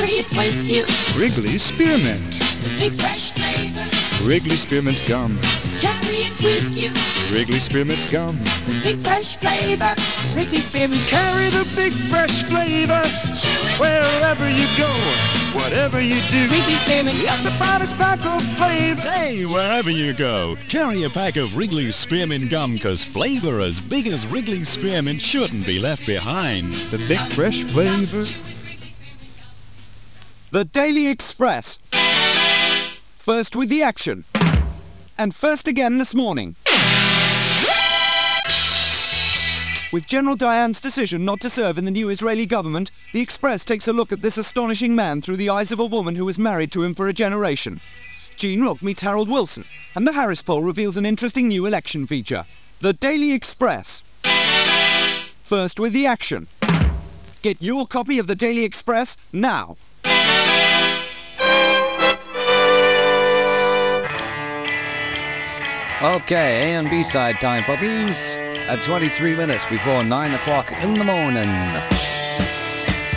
It 0.00 0.30
with 0.36 0.64
you. 0.64 0.84
Wrigley 1.20 1.58
Spearmint. 1.58 2.38
Big 2.78 2.92
fresh 2.94 3.32
flavor. 3.32 3.84
Wrigley 4.24 4.56
Spearmint 4.56 5.04
Gum. 5.08 5.36
Carry 5.80 6.22
it 6.22 6.40
with 6.40 6.76
you. 6.76 6.90
Wrigley 7.34 7.58
Spearmint 7.58 8.10
Gum. 8.10 8.38
Big 8.84 8.98
fresh 9.00 9.36
flavor. 9.36 9.94
Wrigley 10.36 10.58
Spearmint. 10.58 11.02
Carry 11.08 11.48
the 11.50 11.66
big 11.74 11.92
fresh 11.92 12.44
flavor. 12.44 13.02
Wherever 13.78 14.48
you 14.48 14.66
go. 14.78 14.88
Whatever 15.58 16.00
you 16.00 16.20
do, 16.30 16.42
Wrigley 16.42 16.74
Spearmint 16.74 17.16
It's 17.18 17.42
the 17.42 17.50
finest 17.52 17.96
pack 17.98 18.24
of 18.24 18.40
flavors. 18.56 19.04
Hey, 19.04 19.44
wherever 19.46 19.90
you 19.90 20.14
go, 20.14 20.56
carry 20.68 21.02
a 21.02 21.10
pack 21.10 21.36
of 21.36 21.56
Wrigley 21.56 21.90
Spearmint 21.90 22.50
gum, 22.50 22.74
because 22.74 23.02
flavor 23.02 23.60
as 23.60 23.80
big 23.80 24.06
as 24.06 24.26
Wrigley 24.28 24.62
Spearmint 24.62 25.20
shouldn't 25.20 25.66
be 25.66 25.80
left 25.80 26.06
behind. 26.06 26.72
The 26.92 26.98
big 27.08 27.20
fresh 27.32 27.64
flavor. 27.64 28.22
The 30.50 30.64
Daily 30.64 31.08
Express. 31.08 31.76
First 33.18 33.54
with 33.54 33.68
the 33.68 33.82
action. 33.82 34.24
And 35.18 35.34
first 35.34 35.68
again 35.68 35.98
this 35.98 36.14
morning. 36.14 36.56
With 39.92 40.06
General 40.06 40.36
Dayan's 40.36 40.80
decision 40.80 41.26
not 41.26 41.42
to 41.42 41.50
serve 41.50 41.76
in 41.76 41.84
the 41.84 41.90
new 41.90 42.08
Israeli 42.08 42.46
government, 42.46 42.90
the 43.12 43.20
Express 43.20 43.62
takes 43.62 43.88
a 43.88 43.92
look 43.92 44.10
at 44.10 44.22
this 44.22 44.38
astonishing 44.38 44.94
man 44.94 45.20
through 45.20 45.36
the 45.36 45.50
eyes 45.50 45.70
of 45.70 45.80
a 45.80 45.84
woman 45.84 46.16
who 46.16 46.24
was 46.24 46.38
married 46.38 46.72
to 46.72 46.82
him 46.82 46.94
for 46.94 47.08
a 47.08 47.12
generation. 47.12 47.82
Jean 48.36 48.62
Rook 48.62 48.80
meets 48.80 49.02
Harold 49.02 49.28
Wilson, 49.28 49.66
and 49.94 50.06
the 50.06 50.12
Harris 50.12 50.40
poll 50.40 50.62
reveals 50.62 50.96
an 50.96 51.04
interesting 51.04 51.48
new 51.48 51.66
election 51.66 52.06
feature. 52.06 52.46
The 52.80 52.94
Daily 52.94 53.32
Express. 53.32 54.02
First 55.44 55.78
with 55.78 55.92
the 55.92 56.06
action. 56.06 56.46
Get 57.42 57.60
your 57.60 57.86
copy 57.86 58.18
of 58.18 58.26
the 58.26 58.34
Daily 58.34 58.64
Express 58.64 59.18
now. 59.30 59.76
Okay, 66.00 66.62
A 66.62 66.76
and 66.76 66.88
B 66.88 67.02
side 67.02 67.34
time, 67.40 67.64
for 67.64 67.74
puppies. 67.74 68.36
At 68.68 68.78
23 68.84 69.34
minutes 69.34 69.68
before 69.68 70.04
9 70.04 70.32
o'clock 70.32 70.70
in 70.80 70.94
the 70.94 71.02
morning. 71.02 71.50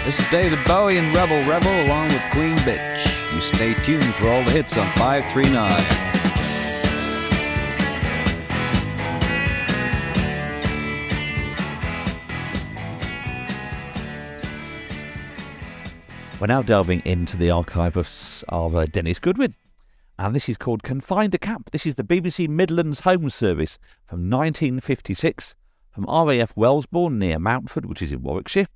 This 0.03 0.17
is 0.17 0.27
David 0.31 0.57
Bowie 0.65 0.97
and 0.97 1.15
Rebel 1.15 1.37
Rebel 1.47 1.69
along 1.85 2.07
with 2.07 2.23
Queen 2.31 2.57
Bitch. 2.57 3.35
You 3.35 3.41
stay 3.41 3.75
tuned 3.83 4.11
for 4.15 4.29
all 4.29 4.43
the 4.43 4.49
hits 4.49 4.77
on 4.77 4.87
539. 4.93 6.09
We're 16.39 16.47
now 16.47 16.63
delving 16.63 17.03
into 17.05 17.37
the 17.37 17.51
archive 17.51 17.95
of, 17.95 18.09
of 18.49 18.75
uh, 18.75 18.87
Dennis 18.87 19.19
Goodwin. 19.19 19.53
And 20.23 20.35
this 20.35 20.47
is 20.47 20.55
called 20.55 20.83
Confined 20.83 21.31
to 21.31 21.39
Camp. 21.39 21.71
This 21.71 21.87
is 21.87 21.95
the 21.95 22.03
BBC 22.03 22.47
Midlands 22.47 22.99
Home 22.99 23.27
Service 23.31 23.79
from 24.05 24.29
1956 24.29 25.55
from 25.89 26.05
RAF 26.05 26.53
Wellesbourne 26.55 27.17
near 27.17 27.39
Mountford, 27.39 27.87
which 27.87 28.03
is 28.03 28.11
in 28.11 28.21
Warwickshire. 28.21 28.67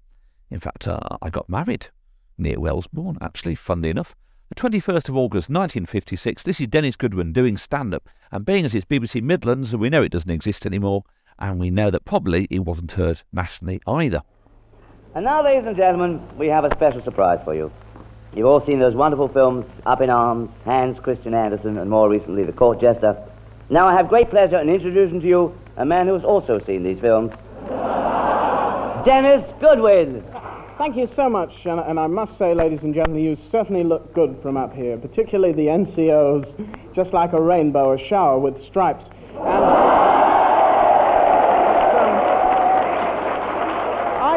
In 0.49 0.59
fact, 0.59 0.87
uh, 0.87 0.99
I 1.21 1.29
got 1.29 1.47
married 1.47 1.89
near 2.35 2.55
Wellesbourne, 2.55 3.19
actually, 3.21 3.53
funnily 3.53 3.91
enough. 3.91 4.15
The 4.49 4.55
21st 4.55 5.07
of 5.09 5.17
August 5.17 5.49
1956, 5.51 6.41
this 6.41 6.59
is 6.59 6.67
Dennis 6.67 6.95
Goodwin 6.95 7.31
doing 7.31 7.57
stand 7.57 7.93
up. 7.93 8.09
And 8.31 8.43
being 8.43 8.65
as 8.65 8.73
it's 8.73 8.83
BBC 8.83 9.21
Midlands, 9.21 9.75
we 9.75 9.91
know 9.91 10.01
it 10.01 10.13
doesn't 10.13 10.31
exist 10.31 10.65
anymore, 10.65 11.03
and 11.37 11.59
we 11.59 11.69
know 11.69 11.91
that 11.91 12.05
probably 12.05 12.47
it 12.49 12.65
wasn't 12.65 12.93
heard 12.93 13.21
nationally 13.31 13.79
either. 13.85 14.23
And 15.13 15.25
now, 15.25 15.45
ladies 15.45 15.67
and 15.67 15.77
gentlemen, 15.77 16.27
we 16.39 16.47
have 16.47 16.65
a 16.65 16.75
special 16.75 17.03
surprise 17.03 17.37
for 17.45 17.53
you. 17.53 17.71
You've 18.35 18.47
all 18.47 18.65
seen 18.65 18.79
those 18.79 18.95
wonderful 18.95 19.29
films, 19.29 19.65
Up 19.85 20.01
in 20.01 20.09
Arms, 20.09 20.49
Hans 20.65 20.97
Christian 21.01 21.33
Andersen, 21.33 21.77
and 21.77 21.89
more 21.89 22.09
recently, 22.09 22.43
The 22.43 22.51
Court 22.51 22.81
Jester. 22.81 23.15
Now 23.69 23.87
I 23.87 23.95
have 23.95 24.09
great 24.09 24.29
pleasure 24.29 24.59
in 24.59 24.67
introducing 24.67 25.21
to 25.21 25.27
you 25.27 25.57
a 25.77 25.85
man 25.85 26.05
who 26.05 26.15
has 26.15 26.23
also 26.25 26.59
seen 26.67 26.83
these 26.83 26.99
films, 26.99 27.31
Dennis 29.05 29.41
Goodwin. 29.61 30.21
Thank 30.77 30.97
you 30.97 31.07
so 31.15 31.29
much, 31.29 31.51
and, 31.63 31.79
and 31.79 31.97
I 31.97 32.07
must 32.07 32.37
say, 32.37 32.53
ladies 32.53 32.79
and 32.83 32.93
gentlemen, 32.93 33.23
you 33.23 33.37
certainly 33.49 33.85
look 33.85 34.13
good 34.13 34.37
from 34.41 34.57
up 34.57 34.73
here, 34.73 34.97
particularly 34.97 35.53
the 35.53 35.67
NCOs, 35.67 36.93
just 36.93 37.13
like 37.13 37.31
a 37.31 37.41
rainbow, 37.41 37.93
a 37.93 38.09
shower 38.09 38.37
with 38.37 38.55
stripes. 38.67 39.05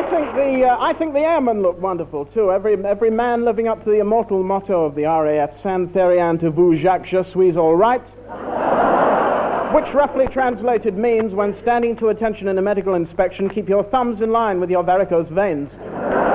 I 0.08 0.10
think 0.10 0.34
the 0.34 0.64
uh, 0.64 0.78
I 0.80 0.94
think 0.94 1.12
the 1.12 1.20
airmen 1.20 1.60
look 1.60 1.78
wonderful 1.82 2.24
too. 2.32 2.50
Every 2.50 2.82
every 2.82 3.10
man 3.10 3.44
living 3.44 3.68
up 3.68 3.84
to 3.84 3.90
the 3.90 4.00
immortal 4.00 4.42
motto 4.42 4.86
of 4.86 4.94
the 4.94 5.02
RAF, 5.02 5.50
"Sans 5.62 5.94
rien 5.94 6.38
to 6.38 6.50
vous, 6.50 6.80
Jacques, 6.80 7.04
je 7.04 7.22
suis 7.30 7.54
all 7.58 7.76
right," 7.76 8.00
which 9.74 9.84
roughly 9.94 10.24
translated 10.32 10.96
means, 10.96 11.34
when 11.34 11.54
standing 11.60 11.94
to 11.98 12.08
attention 12.08 12.48
in 12.48 12.56
a 12.56 12.62
medical 12.62 12.94
inspection, 12.94 13.50
keep 13.50 13.68
your 13.68 13.84
thumbs 13.90 14.22
in 14.22 14.32
line 14.32 14.60
with 14.60 14.70
your 14.70 14.82
varicose 14.82 15.28
veins. 15.30 15.68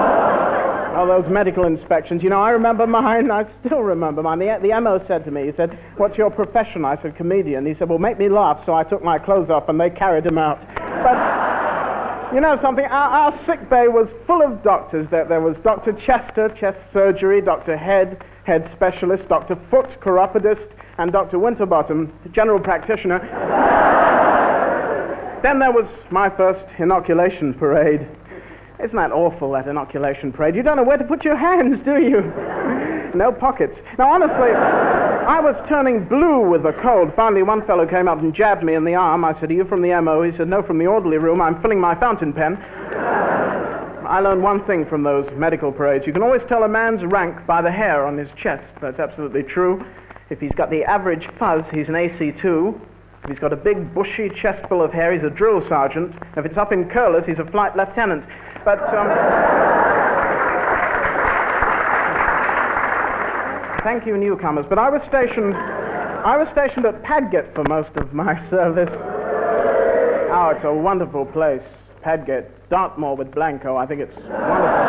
Oh, 0.95 1.07
those 1.07 1.25
medical 1.27 1.65
inspections. 1.65 2.21
You 2.21 2.29
know, 2.29 2.39
I 2.39 2.51
remember 2.51 2.85
mine. 2.85 3.31
I 3.31 3.45
still 3.65 3.79
remember 3.79 4.21
mine. 4.21 4.37
The, 4.37 4.59
the 4.61 4.79
MO 4.79 5.03
said 5.07 5.25
to 5.25 5.31
me, 5.31 5.47
he 5.47 5.51
said, 5.57 5.75
What's 5.97 6.19
your 6.19 6.29
profession? 6.29 6.85
I 6.85 7.01
said, 7.01 7.15
Comedian. 7.15 7.65
He 7.65 7.73
said, 7.79 7.89
Well, 7.89 7.97
make 7.97 8.19
me 8.19 8.29
laugh. 8.29 8.61
So 8.67 8.75
I 8.75 8.83
took 8.83 9.03
my 9.03 9.17
clothes 9.17 9.49
off 9.49 9.69
and 9.69 9.79
they 9.79 9.89
carried 9.89 10.23
him 10.23 10.37
out. 10.37 10.59
But, 11.01 11.17
you 12.33 12.41
know 12.41 12.57
something? 12.61 12.85
Our, 12.85 13.31
our 13.31 13.45
sick 13.45 13.69
bay 13.69 13.87
was 13.87 14.07
full 14.25 14.41
of 14.41 14.63
doctors. 14.63 15.07
There, 15.11 15.25
there 15.25 15.41
was 15.41 15.55
Dr. 15.63 15.93
Chester, 16.05 16.49
chest 16.59 16.79
surgery, 16.91 17.41
Dr. 17.41 17.77
Head, 17.77 18.23
head 18.45 18.69
specialist, 18.75 19.27
Dr. 19.29 19.55
Foot, 19.69 19.85
chiropodist, 20.01 20.67
and 20.97 21.11
Dr. 21.11 21.39
Winterbottom, 21.39 22.11
general 22.33 22.59
practitioner. 22.59 23.19
then 25.43 25.59
there 25.59 25.71
was 25.71 25.85
my 26.11 26.29
first 26.35 26.65
inoculation 26.79 27.53
parade. 27.53 28.07
Isn't 28.83 28.97
that 28.97 29.11
awful, 29.11 29.51
that 29.53 29.67
inoculation 29.67 30.33
parade? 30.33 30.55
You 30.55 30.63
don't 30.63 30.77
know 30.77 30.83
where 30.83 30.97
to 30.97 31.05
put 31.05 31.23
your 31.23 31.37
hands, 31.37 31.79
do 31.85 32.01
you? 32.01 32.21
no 33.15 33.31
pockets. 33.31 33.75
Now, 33.97 34.11
honestly, 34.11 34.51
I 34.51 35.39
was 35.39 35.55
turning 35.69 36.05
blue 36.05 36.49
with 36.49 36.63
the 36.63 36.73
cold. 36.81 37.13
Finally, 37.15 37.43
one 37.43 37.65
fellow 37.65 37.85
came 37.87 38.07
up 38.07 38.19
and 38.19 38.33
jabbed 38.33 38.63
me 38.63 38.73
in 38.73 38.83
the 38.83 38.95
arm. 38.95 39.23
I 39.23 39.39
said, 39.39 39.51
Are 39.51 39.53
you 39.53 39.65
from 39.65 39.81
the 39.81 39.99
MO? 40.01 40.23
He 40.23 40.35
said, 40.35 40.47
No, 40.47 40.63
from 40.63 40.79
the 40.79 40.87
orderly 40.87 41.17
room. 41.17 41.41
I'm 41.41 41.61
filling 41.61 41.79
my 41.79 41.95
fountain 41.99 42.33
pen. 42.33 42.57
I 44.05 44.19
learned 44.19 44.43
one 44.43 44.65
thing 44.65 44.85
from 44.85 45.03
those 45.03 45.29
medical 45.37 45.71
parades. 45.71 46.05
You 46.05 46.13
can 46.13 46.23
always 46.23 46.41
tell 46.49 46.63
a 46.63 46.67
man's 46.67 47.03
rank 47.05 47.45
by 47.47 47.61
the 47.61 47.71
hair 47.71 48.05
on 48.05 48.17
his 48.17 48.27
chest. 48.35 48.67
That's 48.81 48.99
absolutely 48.99 49.43
true. 49.43 49.83
If 50.29 50.39
he's 50.39 50.51
got 50.51 50.69
the 50.69 50.83
average 50.83 51.27
fuzz, 51.39 51.63
he's 51.71 51.87
an 51.87 51.93
AC2. 51.93 52.79
If 53.23 53.29
he's 53.29 53.39
got 53.39 53.53
a 53.53 53.55
big, 53.55 53.93
bushy 53.93 54.29
chest 54.41 54.67
full 54.67 54.81
of 54.83 54.91
hair, 54.91 55.13
he's 55.13 55.23
a 55.23 55.29
drill 55.29 55.65
sergeant. 55.69 56.13
If 56.35 56.45
it's 56.45 56.57
up 56.57 56.73
in 56.73 56.89
curlers, 56.89 57.23
he's 57.25 57.39
a 57.39 57.49
flight 57.49 57.75
lieutenant. 57.77 58.25
But, 58.65 58.79
um, 58.95 59.09
thank 63.83 64.05
you, 64.05 64.15
newcomers. 64.17 64.65
But 64.69 64.79
I 64.79 64.89
was 64.89 65.01
stationed, 65.07 65.53
I 65.53 66.37
was 66.37 66.47
stationed 66.51 66.85
at 66.85 67.03
Padgate 67.03 67.53
for 67.53 67.63
most 67.65 67.95
of 67.97 68.13
my 68.13 68.33
service. 68.49 68.89
Oh, 70.31 70.53
it's 70.55 70.63
a 70.63 70.73
wonderful 70.73 71.25
place, 71.25 71.61
Padgate. 72.03 72.47
Dartmoor 72.69 73.15
with 73.17 73.33
Blanco. 73.33 73.75
I 73.75 73.85
think 73.85 74.01
it's 74.01 74.15
wonderful. 74.15 74.87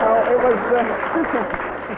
Oh, 0.00 0.22
it 0.30 0.38
was. 0.38 0.58
Uh, 0.72 1.90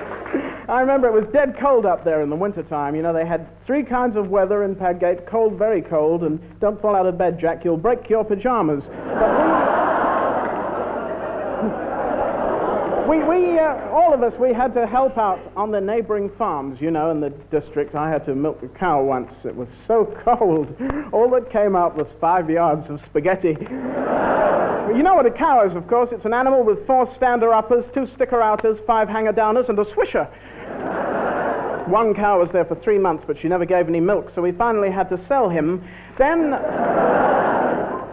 I 0.73 0.81
remember 0.81 1.07
it 1.07 1.13
was 1.13 1.33
dead 1.33 1.57
cold 1.61 1.87
up 1.87 2.05
there 2.05 2.23
in 2.23 2.31
the 2.31 2.35
wintertime. 2.35 2.97
You 2.97 3.03
know, 3.03 3.13
they 3.13 3.25
had 3.25 3.47
three 3.67 3.85
kinds 3.85 4.17
of 4.17 4.31
weather 4.31 4.65
in 4.65 4.75
Padgate 4.75 5.29
cold, 5.31 5.57
very 5.57 5.81
cold, 5.81 6.25
and 6.25 6.41
don't 6.59 6.81
fall 6.83 6.97
out 6.97 7.07
of 7.07 7.17
bed, 7.17 7.39
Jack, 7.41 7.65
you'll 7.65 7.77
break 7.77 8.11
your 8.11 8.25
pajamas. 8.25 8.83
We, 13.09 13.19
we 13.19 13.59
uh, 13.59 13.89
all 13.91 14.13
of 14.13 14.23
us, 14.23 14.33
we 14.41 14.53
had 14.53 14.75
to 14.75 14.87
help 14.87 15.17
out 15.19 15.41
on 15.57 15.71
the 15.71 15.81
neighboring 15.81 16.31
farms, 16.37 16.81
you 16.81 16.91
know, 16.91 17.11
in 17.11 17.21
the 17.21 17.31
district. 17.51 17.95
I 17.95 18.11
had 18.11 18.25
to 18.27 18.35
milk 18.35 18.63
a 18.63 18.69
cow 18.79 19.03
once. 19.03 19.31
It 19.45 19.55
was 19.55 19.69
so 19.87 20.15
cold. 20.25 20.69
All 21.13 21.31
that 21.31 21.51
came 21.51 21.77
out 21.77 21.97
was 21.97 22.07
five 22.21 22.51
yards 22.51 22.89
of 22.91 23.01
spaghetti. 23.09 23.57
you 23.61 25.03
know 25.03 25.15
what 25.15 25.27
a 25.27 25.31
cow 25.31 25.67
is, 25.69 25.77
of 25.77 25.87
course. 25.89 26.11
It's 26.13 26.25
an 26.25 26.35
animal 26.35 26.65
with 26.65 26.87
four 26.87 27.13
stander 27.17 27.53
uppers, 27.53 27.85
two 27.95 28.07
sticker 28.15 28.43
outers, 28.43 28.79
five 28.87 29.09
hanger 29.09 29.33
downers, 29.33 29.69
and 29.69 29.79
a 29.79 29.85
swisher. 29.85 30.29
One 31.89 32.15
cow 32.15 32.41
was 32.41 32.49
there 32.53 32.65
for 32.65 32.75
three 32.83 32.99
months, 32.99 33.25
but 33.27 33.37
she 33.41 33.47
never 33.47 33.65
gave 33.65 33.89
any 33.89 34.01
milk, 34.01 34.33
so 34.35 34.43
we 34.43 34.51
finally 34.51 34.91
had 34.91 35.09
to 35.11 35.25
sell 35.29 35.49
him. 35.49 35.87
Then, 36.19 36.51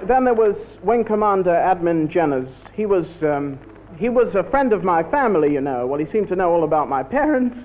then 0.07 0.25
there 0.25 0.35
was 0.35 0.55
Wing 0.83 1.03
Commander 1.03 1.49
Admin 1.49 2.13
Jenners. 2.13 2.51
He 2.75 2.85
was, 2.85 3.05
um, 3.23 3.57
he 4.03 4.09
was 4.09 4.27
a 4.35 4.43
friend 4.51 4.73
of 4.73 4.83
my 4.83 5.01
family, 5.01 5.53
you 5.53 5.61
know. 5.61 5.87
Well, 5.87 5.97
he 5.97 6.05
seemed 6.11 6.27
to 6.27 6.35
know 6.35 6.51
all 6.51 6.65
about 6.65 6.89
my 6.89 7.03
parents. 7.03 7.55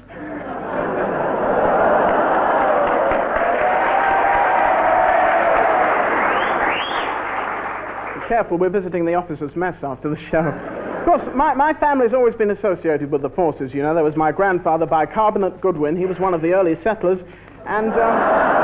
Careful, 8.28 8.57
we're 8.57 8.68
visiting 8.68 9.05
the 9.05 9.14
officers' 9.14 9.51
mess 9.57 9.74
after 9.82 10.11
the 10.11 10.16
show. 10.30 10.39
Of 10.39 11.05
course, 11.05 11.22
my, 11.34 11.55
my 11.55 11.72
family's 11.80 12.14
always 12.14 12.36
been 12.36 12.53
associated 12.53 13.11
with 13.11 13.22
the 13.22 13.30
forces, 13.30 13.72
you 13.74 13.82
know. 13.82 13.93
There 13.93 14.05
was 14.05 14.14
my 14.14 14.30
grandfather, 14.30 14.86
Bicarbonate 14.86 15.61
Goodwin. 15.61 15.97
He 15.97 16.07
was 16.07 16.20
one 16.20 16.34
of 16.34 16.41
the 16.41 16.53
early 16.53 16.76
settlers. 16.84 17.18
And 17.66 17.93
um, 17.95 18.58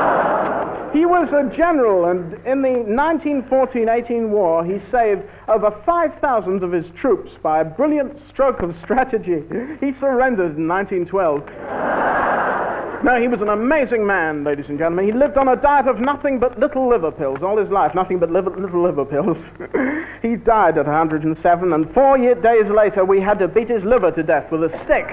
he 0.94 1.04
was 1.04 1.28
a 1.32 1.54
general, 1.56 2.08
and 2.08 2.34
in 2.46 2.62
the 2.62 2.86
1914-18 2.86 4.28
war, 4.28 4.64
he 4.64 4.78
saved 4.92 5.22
over 5.48 5.74
5,000 5.84 6.62
of 6.62 6.70
his 6.70 6.86
troops 7.00 7.32
by 7.42 7.60
a 7.60 7.64
brilliant 7.64 8.16
stroke 8.30 8.62
of 8.62 8.76
strategy. 8.84 9.42
He 9.80 9.92
surrendered 9.98 10.56
in 10.56 10.68
1912. 10.68 11.42
No, 13.04 13.20
he 13.20 13.26
was 13.26 13.42
an 13.42 13.48
amazing 13.48 14.06
man, 14.06 14.44
ladies 14.44 14.66
and 14.68 14.78
gentlemen. 14.78 15.04
He 15.04 15.12
lived 15.12 15.36
on 15.36 15.48
a 15.48 15.56
diet 15.56 15.88
of 15.88 15.98
nothing 15.98 16.38
but 16.38 16.58
little 16.60 16.88
liver 16.88 17.10
pills 17.10 17.40
all 17.42 17.58
his 17.58 17.68
life, 17.70 17.92
nothing 17.94 18.20
but 18.20 18.30
liver, 18.30 18.50
little 18.50 18.82
liver 18.82 19.04
pills. 19.04 19.36
he 20.22 20.36
died 20.36 20.78
at 20.78 20.86
107, 20.86 21.72
and 21.72 21.92
four 21.92 22.16
year, 22.16 22.36
days 22.36 22.70
later, 22.70 23.04
we 23.04 23.20
had 23.20 23.40
to 23.40 23.48
beat 23.48 23.68
his 23.68 23.82
liver 23.82 24.12
to 24.12 24.22
death 24.22 24.50
with 24.52 24.62
a 24.62 24.70
stick. 24.84 25.04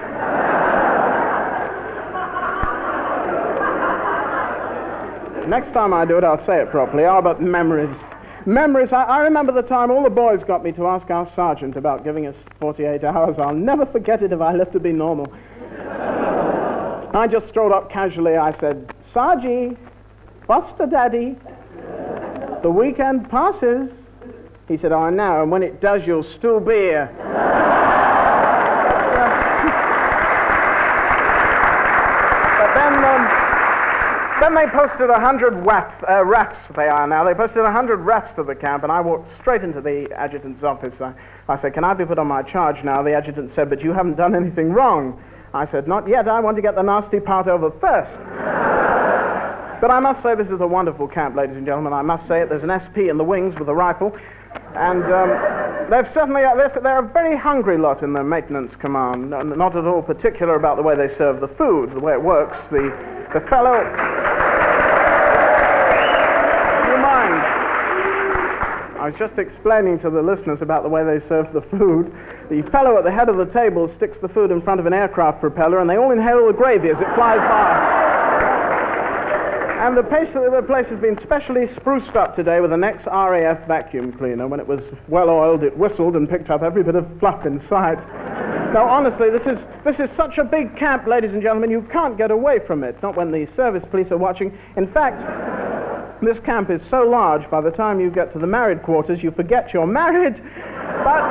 Next 5.48 5.74
time 5.74 5.94
I 5.94 6.06
do 6.06 6.18
it, 6.18 6.24
I'll 6.24 6.46
say 6.46 6.62
it 6.62 6.70
properly. 6.70 7.04
Oh, 7.06 7.22
but 7.22 7.42
memories. 7.42 7.96
Memories. 8.46 8.89
I, 8.92 9.04
I 9.04 9.18
remember 9.20 9.52
the 9.52 9.68
time 9.68 9.92
all 9.92 10.04
the 10.04 10.10
boys 10.10 10.39
got 10.48 10.64
me 10.64 10.72
to 10.74 10.88
ask 10.88 11.10
our 11.10 11.32
sergeant 11.36 11.76
about 11.76 12.04
giving 12.04 12.28
us 12.28 12.36
48 12.60 13.04
hours. 13.04 13.36
I'll 13.39 13.54
never 13.54 13.86
forget 13.86 14.22
it 14.24 14.32
if 14.32 14.42
I 14.42 14.54
live 14.54 14.72
to 14.72 14.80
be 14.80 14.92
normal. 14.92 15.28
I 17.14 17.28
just 17.30 17.50
strolled 17.50 17.74
up 17.74 17.92
casually. 17.92 18.38
I 18.38 18.58
said, 18.60 18.94
Sargy, 19.14 19.78
what's 20.46 20.72
the 20.78 20.86
daddy? 20.86 21.36
The 22.64 22.70
weekend 22.70 23.30
passes. 23.30 23.89
He 24.68 24.78
said, 24.78 24.92
Oh, 24.92 25.10
no, 25.10 25.42
and 25.42 25.52
when 25.52 25.64
it 25.64 25.82
does, 25.82 26.02
you'll 26.06 26.26
still 26.38 26.60
be 26.60 26.74
here. 26.74 27.10
but 32.58 32.74
then, 32.76 32.94
um, 33.04 33.52
then 34.52 34.66
they 34.66 34.72
posted 34.72 35.10
a 35.10 35.20
hundred 35.20 35.54
rats, 35.66 36.04
uh, 36.10 36.26
rats, 36.26 36.58
they 36.76 36.88
are 36.88 37.08
now. 37.08 37.24
They 37.24 37.34
posted 37.34 37.64
a 37.64 37.72
hundred 37.72 37.97
rats 37.97 38.34
to 38.36 38.43
the 38.43 38.56
camp, 38.56 38.84
and 38.84 38.91
I 38.91 39.02
walked 39.02 39.30
straight 39.39 39.64
into 39.64 39.82
the 39.82 40.08
adjutant's 40.18 40.64
office. 40.64 40.93
I, 40.99 41.14
I 41.47 41.62
said, 41.62 41.74
Can 41.74 41.84
I 41.84 41.93
be 41.93 42.06
put 42.06 42.20
on 42.20 42.28
my 42.28 42.41
charge 42.43 42.84
now? 42.84 43.02
The 43.04 43.14
adjutant 43.14 43.54
said, 43.56 43.70
But 43.70 43.82
you 43.82 43.93
haven't 43.93 44.18
done 44.18 44.36
anything 44.36 44.72
wrong. 44.72 45.22
I 45.54 45.70
said, 45.70 45.88
Not 45.88 46.08
yet. 46.08 46.28
I 46.28 46.39
want 46.39 46.56
to 46.58 46.62
get 46.62 46.76
the 46.76 46.82
nasty 46.82 47.20
part 47.20 47.47
over 47.47 47.72
first. 47.80 48.12
but 49.82 49.91
I 49.91 49.99
must 49.99 50.22
say, 50.24 50.36
this 50.36 50.47
is 50.47 50.62
a 50.62 50.68
wonderful 50.68 51.08
camp, 51.08 51.36
ladies 51.36 51.56
and 51.56 51.66
gentlemen. 51.66 51.93
I 51.93 52.02
must 52.02 52.28
say 52.28 52.41
it. 52.41 52.49
There's 52.49 52.64
an 52.64 52.76
SP 52.76 53.10
in 53.10 53.18
the 53.18 53.24
wings 53.24 53.56
with 53.58 53.70
a 53.70 53.76
rifle. 53.76 54.16
And 54.76 55.04
um, 55.04 55.90
they've 55.90 56.12
certainly, 56.14 56.44
uh, 56.44 56.56
they're, 56.56 56.80
they're, 56.82 57.00
a 57.00 57.08
very 57.08 57.38
hungry 57.38 57.78
lot 57.78 58.04
in 58.04 58.14
the 58.14 58.24
maintenance 58.24 58.72
command. 58.80 59.30
Not 59.30 59.76
at 59.76 59.86
all 59.86 60.02
particular 60.02 60.56
about 60.56 60.78
the 60.78 60.84
way 60.84 60.96
they 60.96 61.14
serve 61.18 61.42
the 61.42 61.50
food, 61.50 61.92
the 61.94 62.00
way 62.00 62.14
it 62.14 62.22
works. 62.22 62.58
The, 62.72 62.90
the 63.34 63.42
fellow. 63.50 63.76
You 66.88 66.98
mind? 67.02 67.62
I 69.02 69.10
was 69.10 69.16
just 69.18 69.38
explaining 69.40 70.00
to 70.02 70.10
the 70.10 70.22
listeners 70.22 70.62
about 70.62 70.84
the 70.84 70.90
way 70.90 71.04
they 71.04 71.26
serve 71.28 71.52
the 71.54 71.62
food. 71.76 72.14
The 72.50 72.62
fellow 72.72 72.98
at 72.98 73.04
the 73.04 73.12
head 73.12 73.30
of 73.30 73.38
the 73.38 73.52
table 73.52 73.92
sticks 73.98 74.18
the 74.22 74.30
food 74.30 74.52
in 74.52 74.62
front 74.62 74.80
of 74.80 74.86
an 74.86 74.94
aircraft 74.94 75.42
propeller, 75.42 75.80
and 75.80 75.90
they 75.90 75.98
all 75.98 76.12
inhale 76.12 76.46
the 76.46 76.54
gravy 76.54 76.90
as 76.90 76.98
it 76.98 77.16
flies 77.16 77.40
by. 77.40 78.21
And 79.82 79.98
the 79.98 80.04
place, 80.04 80.30
the 80.32 80.64
place 80.68 80.86
has 80.92 81.00
been 81.00 81.18
specially 81.24 81.66
spruced 81.76 82.16
up 82.16 82.36
today 82.36 82.62
with 82.62 82.72
an 82.72 82.84
ex-RAF 82.84 83.68
vacuum 83.68 84.14
cleaner. 84.14 84.48
When 84.48 84.60
it 84.60 84.68
was 84.68 84.80
well 85.08 85.28
oiled, 85.28 85.64
it 85.64 85.76
whistled 85.76 86.16
and 86.16 86.30
picked 86.30 86.52
up 86.52 86.62
every 86.62 86.84
bit 86.84 86.94
of 86.94 87.08
fluff 87.20 87.48
in 87.48 87.60
sight. 87.68 87.98
Now, 88.76 88.88
honestly, 88.88 89.32
this 89.32 89.42
is, 89.42 89.58
this 89.84 89.96
is 89.98 90.16
such 90.16 90.38
a 90.38 90.44
big 90.44 90.78
camp, 90.78 91.08
ladies 91.08 91.32
and 91.32 91.42
gentlemen, 91.42 91.72
you 91.72 91.82
can't 91.92 92.16
get 92.16 92.30
away 92.30 92.60
from 92.68 92.84
it. 92.84 92.96
Not 93.02 93.18
when 93.18 93.32
the 93.32 93.48
service 93.56 93.84
police 93.90 94.12
are 94.12 94.20
watching. 94.20 94.56
In 94.78 94.86
fact, 94.94 95.18
this 96.24 96.38
camp 96.46 96.70
is 96.70 96.80
so 96.92 97.02
large, 97.02 97.50
by 97.50 97.62
the 97.62 97.72
time 97.72 98.00
you 98.00 98.12
get 98.12 98.32
to 98.34 98.40
the 98.40 98.46
married 98.46 98.84
quarters, 98.84 99.24
you 99.24 99.32
forget 99.32 99.74
you're 99.74 99.88
married. 99.88 100.36
But 101.04 101.26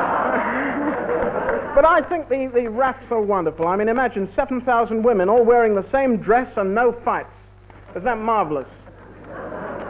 But 1.76 1.84
I 1.84 2.02
think 2.08 2.28
the, 2.28 2.50
the 2.52 2.66
RAFs 2.68 3.12
are 3.12 3.22
wonderful. 3.22 3.68
I 3.68 3.76
mean, 3.76 3.88
imagine 3.88 4.28
7,000 4.34 5.04
women 5.04 5.28
all 5.28 5.44
wearing 5.44 5.76
the 5.76 5.88
same 5.92 6.16
dress 6.16 6.52
and 6.56 6.74
no 6.74 6.90
fights. 7.04 7.30
Isn't 7.90 8.04
that 8.04 8.18
marvelous? 8.18 8.68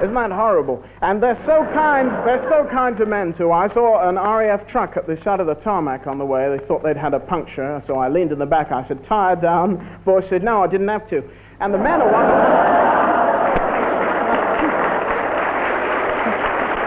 Isn't 0.03 0.15
that 0.15 0.33
horrible? 0.33 0.83
And 1.03 1.23
they're 1.23 1.41
so 1.45 1.61
kind, 1.75 2.09
they're 2.27 2.47
so 2.49 2.67
kind 2.73 2.97
to 2.97 3.05
men 3.05 3.35
too. 3.37 3.53
I 3.53 3.69
saw 3.75 4.09
an 4.09 4.17
RAF 4.17 4.67
truck 4.69 4.97
at 4.97 5.07
the 5.07 5.21
side 5.23 5.41
of 5.41 5.47
the 5.47 5.57
tarmac 5.57 6.07
on 6.07 6.17
the 6.17 6.25
way. 6.25 6.57
They 6.57 6.65
thought 6.67 6.83
they'd 6.83 6.97
had 6.97 7.13
a 7.13 7.21
puncture, 7.21 7.83
so 7.87 7.99
I 7.99 8.09
leaned 8.09 8.33
in 8.33 8.39
the 8.39 8.47
back. 8.47 8.73
I 8.73 8.89
said, 8.89 9.05
tire 9.07 9.37
down. 9.37 10.01
Boy 10.07 10.27
said, 10.31 10.43
no, 10.43 10.63
I 10.63 10.69
didn't 10.69 10.89
have 10.89 11.09
to. 11.11 11.23
And 11.61 11.75
the 11.75 11.79
men 11.79 12.01
are 12.01 12.11
wonderful. 12.11 12.81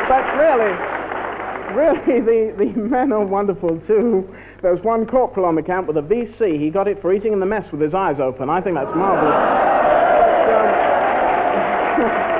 but 0.10 0.26
really, 0.34 0.74
really, 1.78 2.22
the, 2.26 2.66
the 2.66 2.80
men 2.82 3.12
are 3.14 3.24
wonderful 3.24 3.80
too. 3.86 4.28
There 4.64 4.74
was 4.74 4.84
one 4.84 5.06
corporal 5.06 5.46
on 5.46 5.54
the 5.54 5.62
camp 5.62 5.88
with 5.88 5.98
a 5.98 6.02
VC. 6.02 6.60
He 6.60 6.72
got 6.72 6.88
it 6.88 7.00
for 7.00 7.14
eating 7.14 7.34
in 7.34 7.40
the 7.40 7.46
mess 7.46 7.72
with 7.72 7.82
his 7.82 7.94
eyes 7.94 8.16
open. 8.20 8.50
I 8.50 8.60
think 8.60 8.76
that's 8.76 8.96
marvelous. 8.96 9.74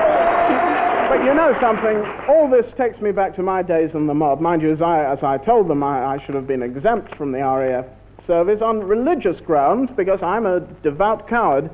But 1.14 1.22
you 1.22 1.34
know 1.34 1.54
something, 1.60 2.02
all 2.28 2.50
this 2.50 2.66
takes 2.76 3.00
me 3.00 3.12
back 3.12 3.36
to 3.36 3.42
my 3.42 3.62
days 3.62 3.90
in 3.94 4.06
the 4.08 4.14
mob. 4.14 4.40
Mind 4.40 4.62
you, 4.62 4.72
as 4.72 4.82
I, 4.82 5.04
as 5.04 5.18
I 5.22 5.36
told 5.36 5.68
them, 5.68 5.82
I, 5.82 6.16
I 6.16 6.24
should 6.24 6.34
have 6.34 6.46
been 6.46 6.62
exempt 6.62 7.14
from 7.16 7.30
the 7.30 7.38
RAF 7.38 7.84
service 8.26 8.60
on 8.62 8.80
religious 8.80 9.38
grounds 9.46 9.90
because 9.96 10.20
I'm 10.22 10.46
a 10.46 10.60
devout 10.82 11.28
coward. 11.28 11.70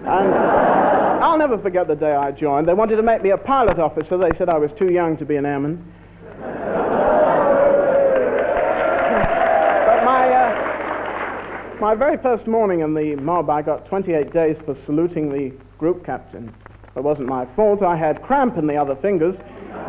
And 0.00 0.34
I'll 1.24 1.38
never 1.38 1.56
forget 1.56 1.86
the 1.86 1.94
day 1.94 2.12
I 2.12 2.32
joined. 2.32 2.68
They 2.68 2.74
wanted 2.74 2.96
to 2.96 3.02
make 3.02 3.22
me 3.22 3.30
a 3.30 3.38
pilot 3.38 3.78
officer. 3.78 4.18
They 4.18 4.36
said 4.36 4.48
I 4.48 4.58
was 4.58 4.70
too 4.78 4.90
young 4.90 5.16
to 5.18 5.24
be 5.24 5.36
an 5.36 5.46
airman. 5.46 5.76
but 6.40 6.48
my, 10.04 10.28
uh, 10.28 11.80
my 11.80 11.94
very 11.94 12.18
first 12.18 12.46
morning 12.46 12.80
in 12.80 12.92
the 12.92 13.16
mob, 13.16 13.48
I 13.48 13.62
got 13.62 13.86
28 13.86 14.32
days 14.32 14.56
for 14.66 14.76
saluting 14.84 15.30
the 15.30 15.56
group 15.78 16.04
captain. 16.04 16.52
It 16.96 17.02
wasn't 17.02 17.28
my 17.28 17.46
fault. 17.56 17.82
I 17.82 17.96
had 17.96 18.22
cramp 18.22 18.56
in 18.56 18.66
the 18.66 18.76
other 18.76 18.94
fingers. 18.96 19.34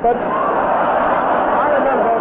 But 0.02 0.18
I 0.18 1.78
remember. 1.78 2.16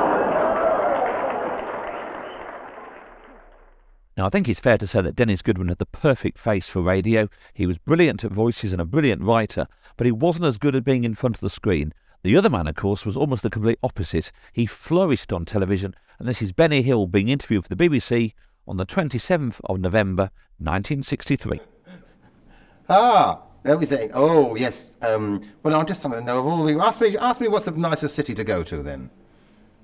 Now, 4.16 4.26
I 4.26 4.28
think 4.28 4.48
it's 4.48 4.60
fair 4.60 4.78
to 4.78 4.86
say 4.86 5.00
that 5.00 5.16
Dennis 5.16 5.42
Goodwin 5.42 5.68
had 5.68 5.78
the 5.78 5.86
perfect 5.86 6.38
face 6.38 6.68
for 6.68 6.82
radio. 6.82 7.28
He 7.52 7.66
was 7.66 7.78
brilliant 7.78 8.24
at 8.24 8.30
voices 8.30 8.72
and 8.72 8.80
a 8.80 8.84
brilliant 8.84 9.22
writer, 9.22 9.66
but 9.96 10.04
he 10.06 10.12
wasn't 10.12 10.44
as 10.44 10.58
good 10.58 10.76
at 10.76 10.84
being 10.84 11.04
in 11.04 11.14
front 11.14 11.36
of 11.36 11.40
the 11.40 11.50
screen. 11.50 11.92
The 12.22 12.36
other 12.36 12.50
man, 12.50 12.66
of 12.66 12.76
course, 12.76 13.04
was 13.04 13.16
almost 13.16 13.42
the 13.42 13.50
complete 13.50 13.78
opposite. 13.82 14.30
He 14.52 14.66
flourished 14.66 15.32
on 15.32 15.44
television, 15.44 15.94
and 16.18 16.28
this 16.28 16.40
is 16.40 16.52
Benny 16.52 16.82
Hill 16.82 17.06
being 17.06 17.28
interviewed 17.28 17.64
for 17.64 17.74
the 17.74 17.88
BBC 17.88 18.34
on 18.68 18.76
the 18.76 18.86
27th 18.86 19.60
of 19.64 19.80
November 19.80 20.30
1963. 20.58 21.60
Ah, 22.88 23.42
everything. 23.64 24.10
Oh, 24.14 24.54
yes. 24.54 24.90
Um, 25.02 25.42
well, 25.62 25.74
I'm 25.74 25.86
just 25.86 26.04
want 26.04 26.16
to 26.16 26.20
know 26.20 26.38
of 26.38 26.46
all 26.46 26.64
the. 26.64 26.78
Ask 26.78 27.00
me, 27.00 27.16
ask 27.16 27.40
me 27.40 27.48
what's 27.48 27.64
the 27.64 27.72
nicest 27.72 28.14
city 28.14 28.34
to 28.34 28.44
go 28.44 28.62
to 28.62 28.82
then? 28.82 29.10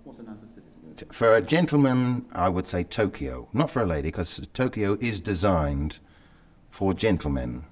What's 0.05 0.18
the 0.18 0.24
nicest 0.24 0.55
city 0.55 0.66
to 0.66 1.05
go 1.05 1.07
to? 1.07 1.12
For 1.12 1.35
a 1.35 1.41
gentleman, 1.41 2.26
I 2.33 2.49
would 2.49 2.66
say 2.66 2.85
Tokyo. 2.85 3.49
Not 3.53 3.70
for 3.70 3.83
a 3.83 3.87
lady, 3.87 4.09
because 4.09 4.41
Tokyo 4.53 4.97
is 5.01 5.20
designed 5.20 5.99
for 6.70 6.95
gentlemen 6.95 7.64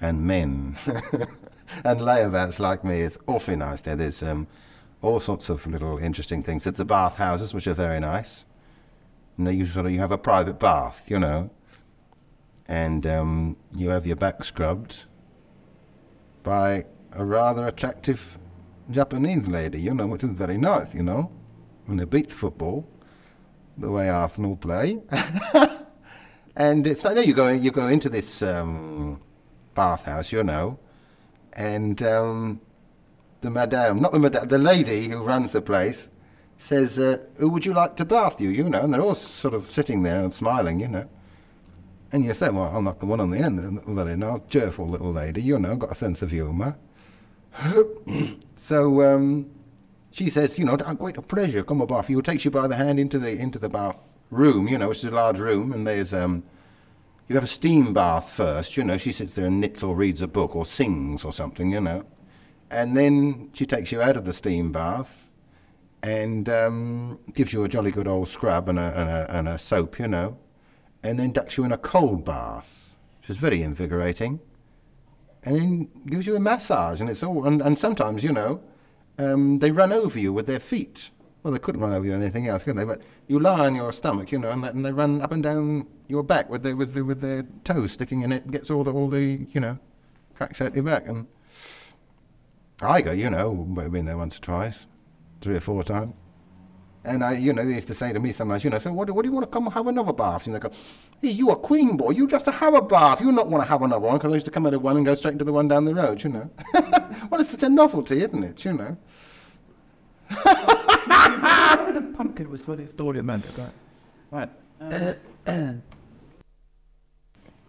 and 0.00 0.22
men 0.22 0.76
and 1.84 2.00
layabouts 2.00 2.58
like 2.58 2.84
me. 2.84 3.00
It's 3.00 3.18
awfully 3.26 3.56
nice 3.56 3.82
there. 3.82 3.96
There's 3.96 4.22
um, 4.22 4.46
all 5.02 5.20
sorts 5.20 5.48
of 5.48 5.66
little 5.66 5.98
interesting 5.98 6.42
things. 6.42 6.64
There's 6.64 6.76
the 6.76 6.84
bath 6.84 7.16
houses, 7.16 7.52
which 7.52 7.66
are 7.66 7.74
very 7.74 8.00
nice. 8.00 8.44
You 9.36 9.44
know, 9.44 9.50
you 9.50 9.66
sort 9.66 9.86
of 9.86 9.92
you 9.92 10.00
have 10.00 10.12
a 10.12 10.18
private 10.18 10.58
bath, 10.58 11.02
you 11.08 11.18
know, 11.18 11.50
and 12.68 13.04
um, 13.06 13.56
you 13.74 13.90
have 13.90 14.06
your 14.06 14.16
back 14.16 14.44
scrubbed 14.44 15.04
by 16.44 16.84
a 17.12 17.24
rather 17.24 17.66
attractive 17.66 18.38
Japanese 18.90 19.48
lady, 19.48 19.80
you 19.80 19.92
know, 19.94 20.06
which 20.06 20.22
is 20.22 20.30
very 20.30 20.58
nice, 20.58 20.94
you 20.94 21.02
know, 21.02 21.32
when 21.86 21.96
they 21.96 22.04
beat 22.04 22.30
football, 22.30 22.86
the 23.78 23.90
way 23.90 24.08
Arsenal 24.08 24.54
play. 24.54 25.00
and 26.56 26.86
it's 26.86 27.02
like, 27.02 27.16
no, 27.16 27.22
you 27.22 27.34
go, 27.34 27.48
you 27.48 27.72
go 27.72 27.88
into 27.88 28.08
this 28.08 28.42
um, 28.42 29.20
bathhouse, 29.74 30.30
you 30.30 30.44
know, 30.44 30.78
and 31.54 32.02
um, 32.02 32.60
the 33.40 33.50
madame, 33.50 34.00
not 34.00 34.12
the 34.12 34.18
madame, 34.18 34.48
the 34.48 34.58
lady 34.58 35.08
who 35.08 35.18
runs 35.22 35.50
the 35.50 35.62
place 35.62 36.10
says, 36.58 36.98
uh, 36.98 37.18
who 37.36 37.48
would 37.48 37.66
you 37.66 37.72
like 37.72 37.96
to 37.96 38.04
bath 38.04 38.40
you, 38.40 38.50
you 38.50 38.68
know, 38.68 38.82
and 38.82 38.92
they're 38.92 39.00
all 39.00 39.14
sort 39.14 39.54
of 39.54 39.70
sitting 39.70 40.02
there 40.02 40.20
and 40.20 40.32
smiling, 40.32 40.78
you 40.78 40.88
know. 40.88 41.08
And 42.14 42.24
you 42.24 42.32
think, 42.32 42.54
well, 42.54 42.70
I'm 42.72 42.84
not 42.84 43.00
the 43.00 43.06
one 43.06 43.18
on 43.18 43.32
the 43.32 43.38
end, 43.38 43.82
very 43.88 44.16
nice, 44.16 44.38
cheerful 44.48 44.86
little 44.86 45.12
lady, 45.12 45.42
you 45.42 45.58
know, 45.58 45.74
got 45.74 45.90
a 45.90 45.96
sense 45.96 46.22
of 46.22 46.30
humour. 46.30 46.76
so 48.54 49.02
um, 49.02 49.50
she 50.12 50.30
says, 50.30 50.56
you 50.56 50.64
know, 50.64 50.76
quite 50.76 51.16
a 51.16 51.22
pleasure, 51.22 51.64
come 51.64 51.80
a 51.80 51.86
bath 51.88 52.08
you. 52.08 52.22
Takes 52.22 52.44
you 52.44 52.52
by 52.52 52.68
the 52.68 52.76
hand 52.76 53.00
into 53.00 53.18
the 53.18 53.32
into 53.32 53.58
the 53.58 53.68
bath 53.68 53.98
room, 54.30 54.68
you 54.68 54.78
know, 54.78 54.90
which 54.90 54.98
is 54.98 55.06
a 55.06 55.10
large 55.10 55.40
room, 55.40 55.72
and 55.72 55.84
there's 55.84 56.14
um, 56.14 56.44
you 57.26 57.34
have 57.34 57.42
a 57.42 57.48
steam 57.48 57.92
bath 57.92 58.30
first, 58.30 58.76
you 58.76 58.84
know. 58.84 58.96
She 58.96 59.10
sits 59.10 59.34
there 59.34 59.46
and 59.46 59.60
knits 59.60 59.82
or 59.82 59.96
reads 59.96 60.22
a 60.22 60.28
book 60.28 60.54
or 60.54 60.64
sings 60.64 61.24
or 61.24 61.32
something, 61.32 61.72
you 61.72 61.80
know, 61.80 62.04
and 62.70 62.96
then 62.96 63.50
she 63.54 63.66
takes 63.66 63.90
you 63.90 64.00
out 64.00 64.16
of 64.16 64.24
the 64.24 64.32
steam 64.32 64.70
bath 64.70 65.28
and 66.04 66.48
um, 66.48 67.18
gives 67.32 67.52
you 67.52 67.64
a 67.64 67.68
jolly 67.68 67.90
good 67.90 68.06
old 68.06 68.28
scrub 68.28 68.68
and 68.68 68.78
a, 68.78 69.00
and 69.00 69.10
a, 69.10 69.36
and 69.36 69.48
a 69.48 69.58
soap, 69.58 69.98
you 69.98 70.06
know 70.06 70.38
and 71.04 71.18
then 71.18 71.30
ducks 71.30 71.56
you 71.56 71.64
in 71.64 71.72
a 71.72 71.78
cold 71.78 72.24
bath, 72.24 72.96
which 73.20 73.30
is 73.30 73.36
very 73.36 73.62
invigorating, 73.62 74.40
and 75.44 75.56
then 75.56 75.88
gives 76.06 76.26
you 76.26 76.34
a 76.34 76.40
massage, 76.40 77.00
and 77.00 77.10
it's 77.10 77.22
all. 77.22 77.46
And, 77.46 77.60
and 77.60 77.78
sometimes, 77.78 78.24
you 78.24 78.32
know, 78.32 78.60
um, 79.18 79.58
they 79.58 79.70
run 79.70 79.92
over 79.92 80.18
you 80.18 80.32
with 80.32 80.46
their 80.46 80.58
feet. 80.58 81.10
Well, 81.42 81.52
they 81.52 81.58
couldn't 81.58 81.82
run 81.82 81.92
over 81.92 82.06
you 82.06 82.12
with 82.12 82.22
anything 82.22 82.48
else, 82.48 82.64
could 82.64 82.76
they? 82.76 82.84
But 82.84 83.02
you 83.28 83.38
lie 83.38 83.66
on 83.66 83.74
your 83.74 83.92
stomach, 83.92 84.32
you 84.32 84.38
know, 84.38 84.50
and, 84.50 84.64
and 84.64 84.84
they 84.84 84.92
run 84.92 85.20
up 85.20 85.30
and 85.30 85.42
down 85.42 85.86
your 86.08 86.22
back 86.22 86.48
with 86.48 86.62
their 86.62 86.74
with, 86.74 86.94
the, 86.94 87.02
with 87.02 87.20
their 87.20 87.44
toes 87.64 87.92
sticking 87.92 88.22
in 88.22 88.32
it, 88.32 88.50
gets 88.50 88.70
all 88.70 88.82
the 88.82 88.92
all 88.92 89.08
the 89.08 89.46
you 89.52 89.60
know, 89.60 89.78
cracks 90.34 90.62
out 90.62 90.74
your 90.74 90.84
back. 90.84 91.06
And 91.06 91.26
I 92.80 93.02
go, 93.02 93.12
you 93.12 93.28
know, 93.28 93.52
been 93.52 94.06
there 94.06 94.16
once 94.16 94.38
or 94.38 94.40
twice, 94.40 94.86
three 95.42 95.56
or 95.56 95.60
four 95.60 95.84
times. 95.84 96.14
And 97.06 97.22
I, 97.22 97.32
you 97.32 97.52
know, 97.52 97.64
they 97.66 97.74
used 97.74 97.88
to 97.88 97.94
say 97.94 98.12
to 98.14 98.18
me 98.18 98.32
sometimes, 98.32 98.64
you 98.64 98.70
know, 98.70 98.78
so 98.78 98.90
what, 98.90 99.10
what 99.10 99.22
do 99.22 99.28
you 99.28 99.34
want 99.34 99.44
to 99.44 99.52
come 99.52 99.66
have 99.66 99.86
another 99.86 100.12
bath? 100.12 100.46
And 100.46 100.54
they 100.54 100.58
go, 100.58 100.70
hey, 101.20 101.28
you 101.28 101.50
a 101.50 101.56
queen 101.56 101.98
boy, 101.98 102.10
you 102.10 102.26
just 102.26 102.46
to 102.46 102.50
have 102.50 102.72
a 102.72 102.80
bath. 102.80 103.20
You 103.20 103.30
not 103.30 103.48
want 103.48 103.62
to 103.62 103.68
have 103.68 103.82
another 103.82 104.00
one 104.00 104.16
because 104.16 104.30
I 104.30 104.34
used 104.34 104.46
to 104.46 104.50
come 104.50 104.66
out 104.66 104.72
of 104.72 104.80
one 104.82 104.96
and 104.96 105.04
go 105.04 105.14
straight 105.14 105.32
into 105.32 105.44
the 105.44 105.52
one 105.52 105.68
down 105.68 105.84
the 105.84 105.94
road, 105.94 106.24
you 106.24 106.30
know. 106.30 106.50
well, 107.30 107.40
it's 107.40 107.50
such 107.50 107.62
a 107.62 107.68
novelty, 107.68 108.22
isn't 108.22 108.42
it, 108.42 108.64
you 108.64 108.72
know. 108.72 108.96
the 110.30 112.12
pumpkin 112.16 112.50
was 112.50 112.62
for 112.62 112.74
the 112.74 112.86
story 112.88 113.22
meant, 113.22 113.44
right? 114.30 114.48
Right. 114.80 115.16
Uh, 115.46 115.74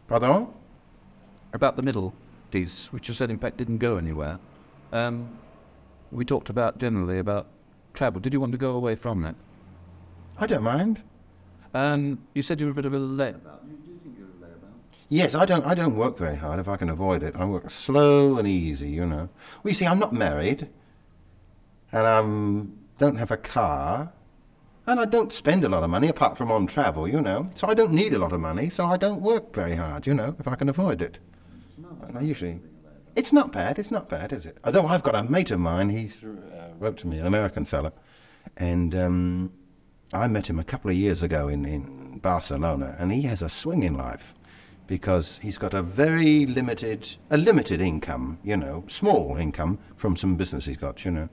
Pardon? 0.08 0.48
About 1.52 1.76
the 1.76 1.82
middle 1.82 2.14
piece, 2.52 2.94
which 2.94 3.10
you 3.10 3.14
said 3.14 3.30
in 3.30 3.38
fact 3.38 3.58
didn't 3.58 3.80
go 3.80 3.98
anywhere. 3.98 4.40
Um, 4.94 5.38
we 6.12 6.24
talked 6.24 6.50
about 6.50 6.78
generally 6.78 7.20
about 7.20 7.48
travel. 7.96 8.20
Did 8.20 8.34
you 8.34 8.40
want 8.40 8.52
to 8.52 8.58
go 8.58 8.72
away 8.72 8.96
from 8.96 9.22
that? 9.22 9.36
I 10.38 10.48
don't 10.48 10.64
mind. 10.64 11.02
And 11.74 12.18
you 12.34 12.42
said 12.42 12.60
you 12.60 12.68
were 12.68 12.72
a 12.72 12.76
bit 12.76 12.86
of 12.86 12.94
a 12.94 13.00
layabout. 13.00 13.60
You 13.68 13.78
do 13.86 14.00
think 14.04 14.18
you're 14.18 14.28
a 14.28 14.50
layabout? 14.50 14.74
Yes, 15.10 15.36
I 15.36 15.46
don't. 15.46 15.66
I 15.66 15.76
don't 15.76 15.96
work 15.96 16.18
very 16.18 16.36
hard 16.36 16.60
if 16.60 16.68
I 16.68 16.78
can 16.78 16.90
avoid 16.90 17.24
it. 17.24 17.36
I 17.36 17.46
work 17.46 17.70
slow 17.70 18.38
and 18.38 18.48
easy, 18.48 18.90
you 18.90 19.06
know. 19.06 19.30
Well, 19.64 19.72
you 19.72 19.74
see, 19.74 19.86
I'm 19.86 20.00
not 20.00 20.14
married, 20.14 20.68
and 21.92 22.08
I 22.08 22.22
don't 23.00 23.18
have 23.18 23.32
a 23.32 23.38
car, 23.38 24.12
and 24.88 25.00
I 25.00 25.06
don't 25.06 25.34
spend 25.34 25.64
a 25.64 25.70
lot 25.70 25.84
of 25.84 25.90
money 25.90 26.08
apart 26.08 26.38
from 26.38 26.52
on 26.52 26.68
travel, 26.68 27.08
you 27.08 27.22
know. 27.22 27.50
So 27.56 27.68
I 27.68 27.74
don't 27.74 27.92
need 27.92 28.14
a 28.14 28.20
lot 28.20 28.34
of 28.34 28.40
money, 28.40 28.70
so 28.70 28.86
I 28.86 28.98
don't 28.98 29.22
work 29.22 29.54
very 29.54 29.76
hard, 29.76 30.08
you 30.08 30.14
know, 30.14 30.36
if 30.40 30.48
I 30.48 30.56
can 30.56 30.70
avoid 30.70 31.02
it. 31.02 31.18
And 32.08 32.18
I 32.18 32.22
usually. 32.22 32.60
It's 33.16 33.32
not 33.32 33.52
bad. 33.52 33.80
It's 33.80 33.92
not 33.92 34.10
bad, 34.10 34.34
is 34.34 34.46
it? 34.46 34.58
Although 34.64 34.88
I've 34.88 35.04
got 35.04 35.16
a 35.16 35.24
mate 35.24 35.52
of 35.52 35.60
mine. 35.60 35.90
He 35.90 36.12
uh, 36.26 36.68
wrote 36.78 36.98
to 36.98 37.08
me, 37.08 37.18
an 37.18 37.26
American 37.26 37.66
fellow, 37.66 37.94
and 38.58 38.94
um, 38.94 39.54
I 40.14 40.28
met 40.28 40.50
him 40.50 40.60
a 40.60 40.64
couple 40.64 40.92
of 40.92 40.98
years 40.98 41.24
ago 41.24 41.48
in, 41.48 41.66
in 41.66 42.20
Barcelona, 42.20 42.96
and 43.00 43.12
he 43.12 43.22
has 43.24 43.42
a 43.42 43.50
swinging 43.50 43.98
life 43.98 44.34
because 44.88 45.40
he's 45.40 45.58
got 45.58 45.74
a 45.74 45.82
very 45.82 46.46
limited, 46.46 47.16
a 47.32 47.38
limited 47.38 47.82
income, 47.82 48.38
you 48.44 48.58
know, 48.58 48.84
small 48.88 49.38
income 49.38 49.80
from 49.96 50.16
some 50.16 50.36
business 50.36 50.66
he's 50.66 50.78
got, 50.78 51.04
you 51.06 51.12
know, 51.12 51.30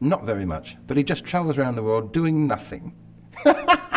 not 0.00 0.24
very 0.24 0.44
much, 0.44 0.76
but 0.86 0.96
he 0.96 1.02
just 1.04 1.24
travels 1.24 1.58
around 1.58 1.76
the 1.76 1.82
world 1.82 2.12
doing 2.12 2.46
nothing. 2.46 2.94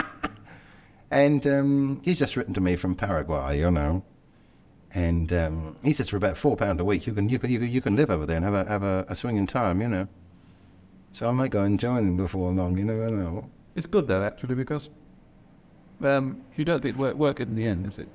and 1.11 1.47
um, 1.47 2.01
he's 2.03 2.19
just 2.19 2.35
written 2.35 2.53
to 2.53 2.61
me 2.61 2.75
from 2.75 2.95
Paraguay, 2.95 3.59
you 3.59 3.71
know, 3.71 4.03
and 4.93 5.31
um, 5.33 5.75
he 5.83 5.93
says 5.93 6.09
for 6.09 6.17
about 6.17 6.37
four 6.37 6.57
pound 6.57 6.79
a 6.79 6.85
week 6.85 7.07
you 7.07 7.13
can 7.13 7.29
you 7.29 7.39
can 7.39 7.49
you 7.49 7.59
can, 7.59 7.69
you 7.69 7.81
can 7.81 7.95
live 7.95 8.09
over 8.11 8.25
there 8.25 8.35
and 8.35 8.45
have 8.45 8.53
a 8.53 8.65
have 8.69 8.83
a, 8.83 9.05
a 9.07 9.15
swinging 9.15 9.47
time, 9.47 9.81
you 9.81 9.87
know. 9.87 10.07
So 11.13 11.27
I 11.27 11.31
might 11.31 11.51
go 11.51 11.63
and 11.63 11.79
join 11.79 12.07
him 12.07 12.17
before 12.17 12.51
long. 12.51 12.77
You 12.77 12.85
never 12.85 13.09
know. 13.09 13.49
It's 13.75 13.85
good 13.87 14.07
though, 14.07 14.23
actually, 14.23 14.55
because 14.55 14.89
Um, 16.01 16.41
you 16.55 16.65
don't 16.65 16.81
think 16.81 16.97
work, 16.97 17.15
work 17.15 17.39
in 17.39 17.55
the 17.55 17.65
end, 17.65 17.85
is 17.87 17.99
it? 17.99 18.07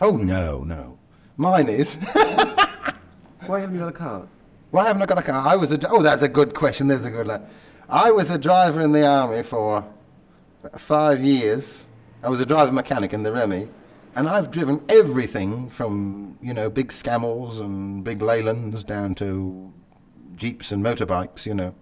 Oh 0.00 0.16
no, 0.16 0.64
no. 0.64 0.98
Mine 1.36 1.68
is. 1.68 1.94
Why 3.46 3.60
haven't 3.60 3.74
you 3.74 3.80
got 3.80 3.88
a 3.88 3.92
car? 3.92 4.26
Why 4.70 4.86
haven't 4.86 5.02
I 5.02 5.06
got 5.06 5.18
a 5.18 5.22
car? 5.22 5.46
I 5.46 5.56
was 5.56 5.72
a. 5.72 5.88
Oh, 5.88 6.02
that's 6.02 6.22
a 6.22 6.28
good 6.28 6.54
question. 6.54 6.88
There's 6.88 7.04
a 7.04 7.10
good 7.10 7.26
one. 7.26 7.46
I 7.88 8.10
was 8.10 8.30
a 8.30 8.38
driver 8.38 8.82
in 8.82 8.92
the 8.92 9.06
army 9.06 9.42
for 9.42 9.84
five 10.76 11.22
years. 11.24 11.86
I 12.22 12.28
was 12.28 12.40
a 12.40 12.46
driver 12.46 12.70
mechanic 12.72 13.12
in 13.12 13.22
the 13.22 13.30
REME, 13.30 13.68
and 14.16 14.28
I've 14.28 14.50
driven 14.50 14.82
everything 14.88 15.70
from 15.70 16.38
you 16.42 16.54
know 16.54 16.70
big 16.70 16.88
Scammells 16.88 17.60
and 17.60 18.04
big 18.04 18.20
Leylands 18.20 18.84
down 18.84 19.14
to 19.16 19.72
jeeps 20.36 20.72
and 20.72 20.84
motorbikes. 20.84 21.46
You 21.46 21.54
know, 21.54 21.74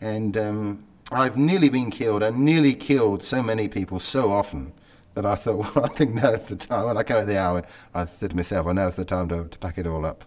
and 0.00 0.36
um, 0.36 0.84
I've 1.10 1.36
nearly 1.36 1.68
been 1.68 1.90
killed 1.90 2.22
and 2.22 2.38
nearly 2.38 2.74
killed 2.74 3.22
so 3.22 3.42
many 3.42 3.68
people 3.68 4.00
so 4.00 4.32
often 4.32 4.72
that 5.14 5.26
I 5.26 5.34
thought, 5.34 5.56
well, 5.76 5.84
I 5.84 5.88
think 5.88 6.14
now's 6.14 6.48
the 6.48 6.56
time. 6.56 6.86
When 6.86 6.96
I 6.96 7.02
came 7.02 7.16
out 7.16 7.22
of 7.22 7.28
the 7.28 7.38
army, 7.38 7.62
I 7.94 8.06
said 8.06 8.30
to 8.30 8.36
myself, 8.36 8.66
well, 8.66 8.74
now's 8.74 8.94
the 8.94 9.04
time 9.04 9.28
to, 9.28 9.44
to 9.44 9.58
pack 9.58 9.78
it 9.78 9.86
all 9.86 10.06
up. 10.06 10.24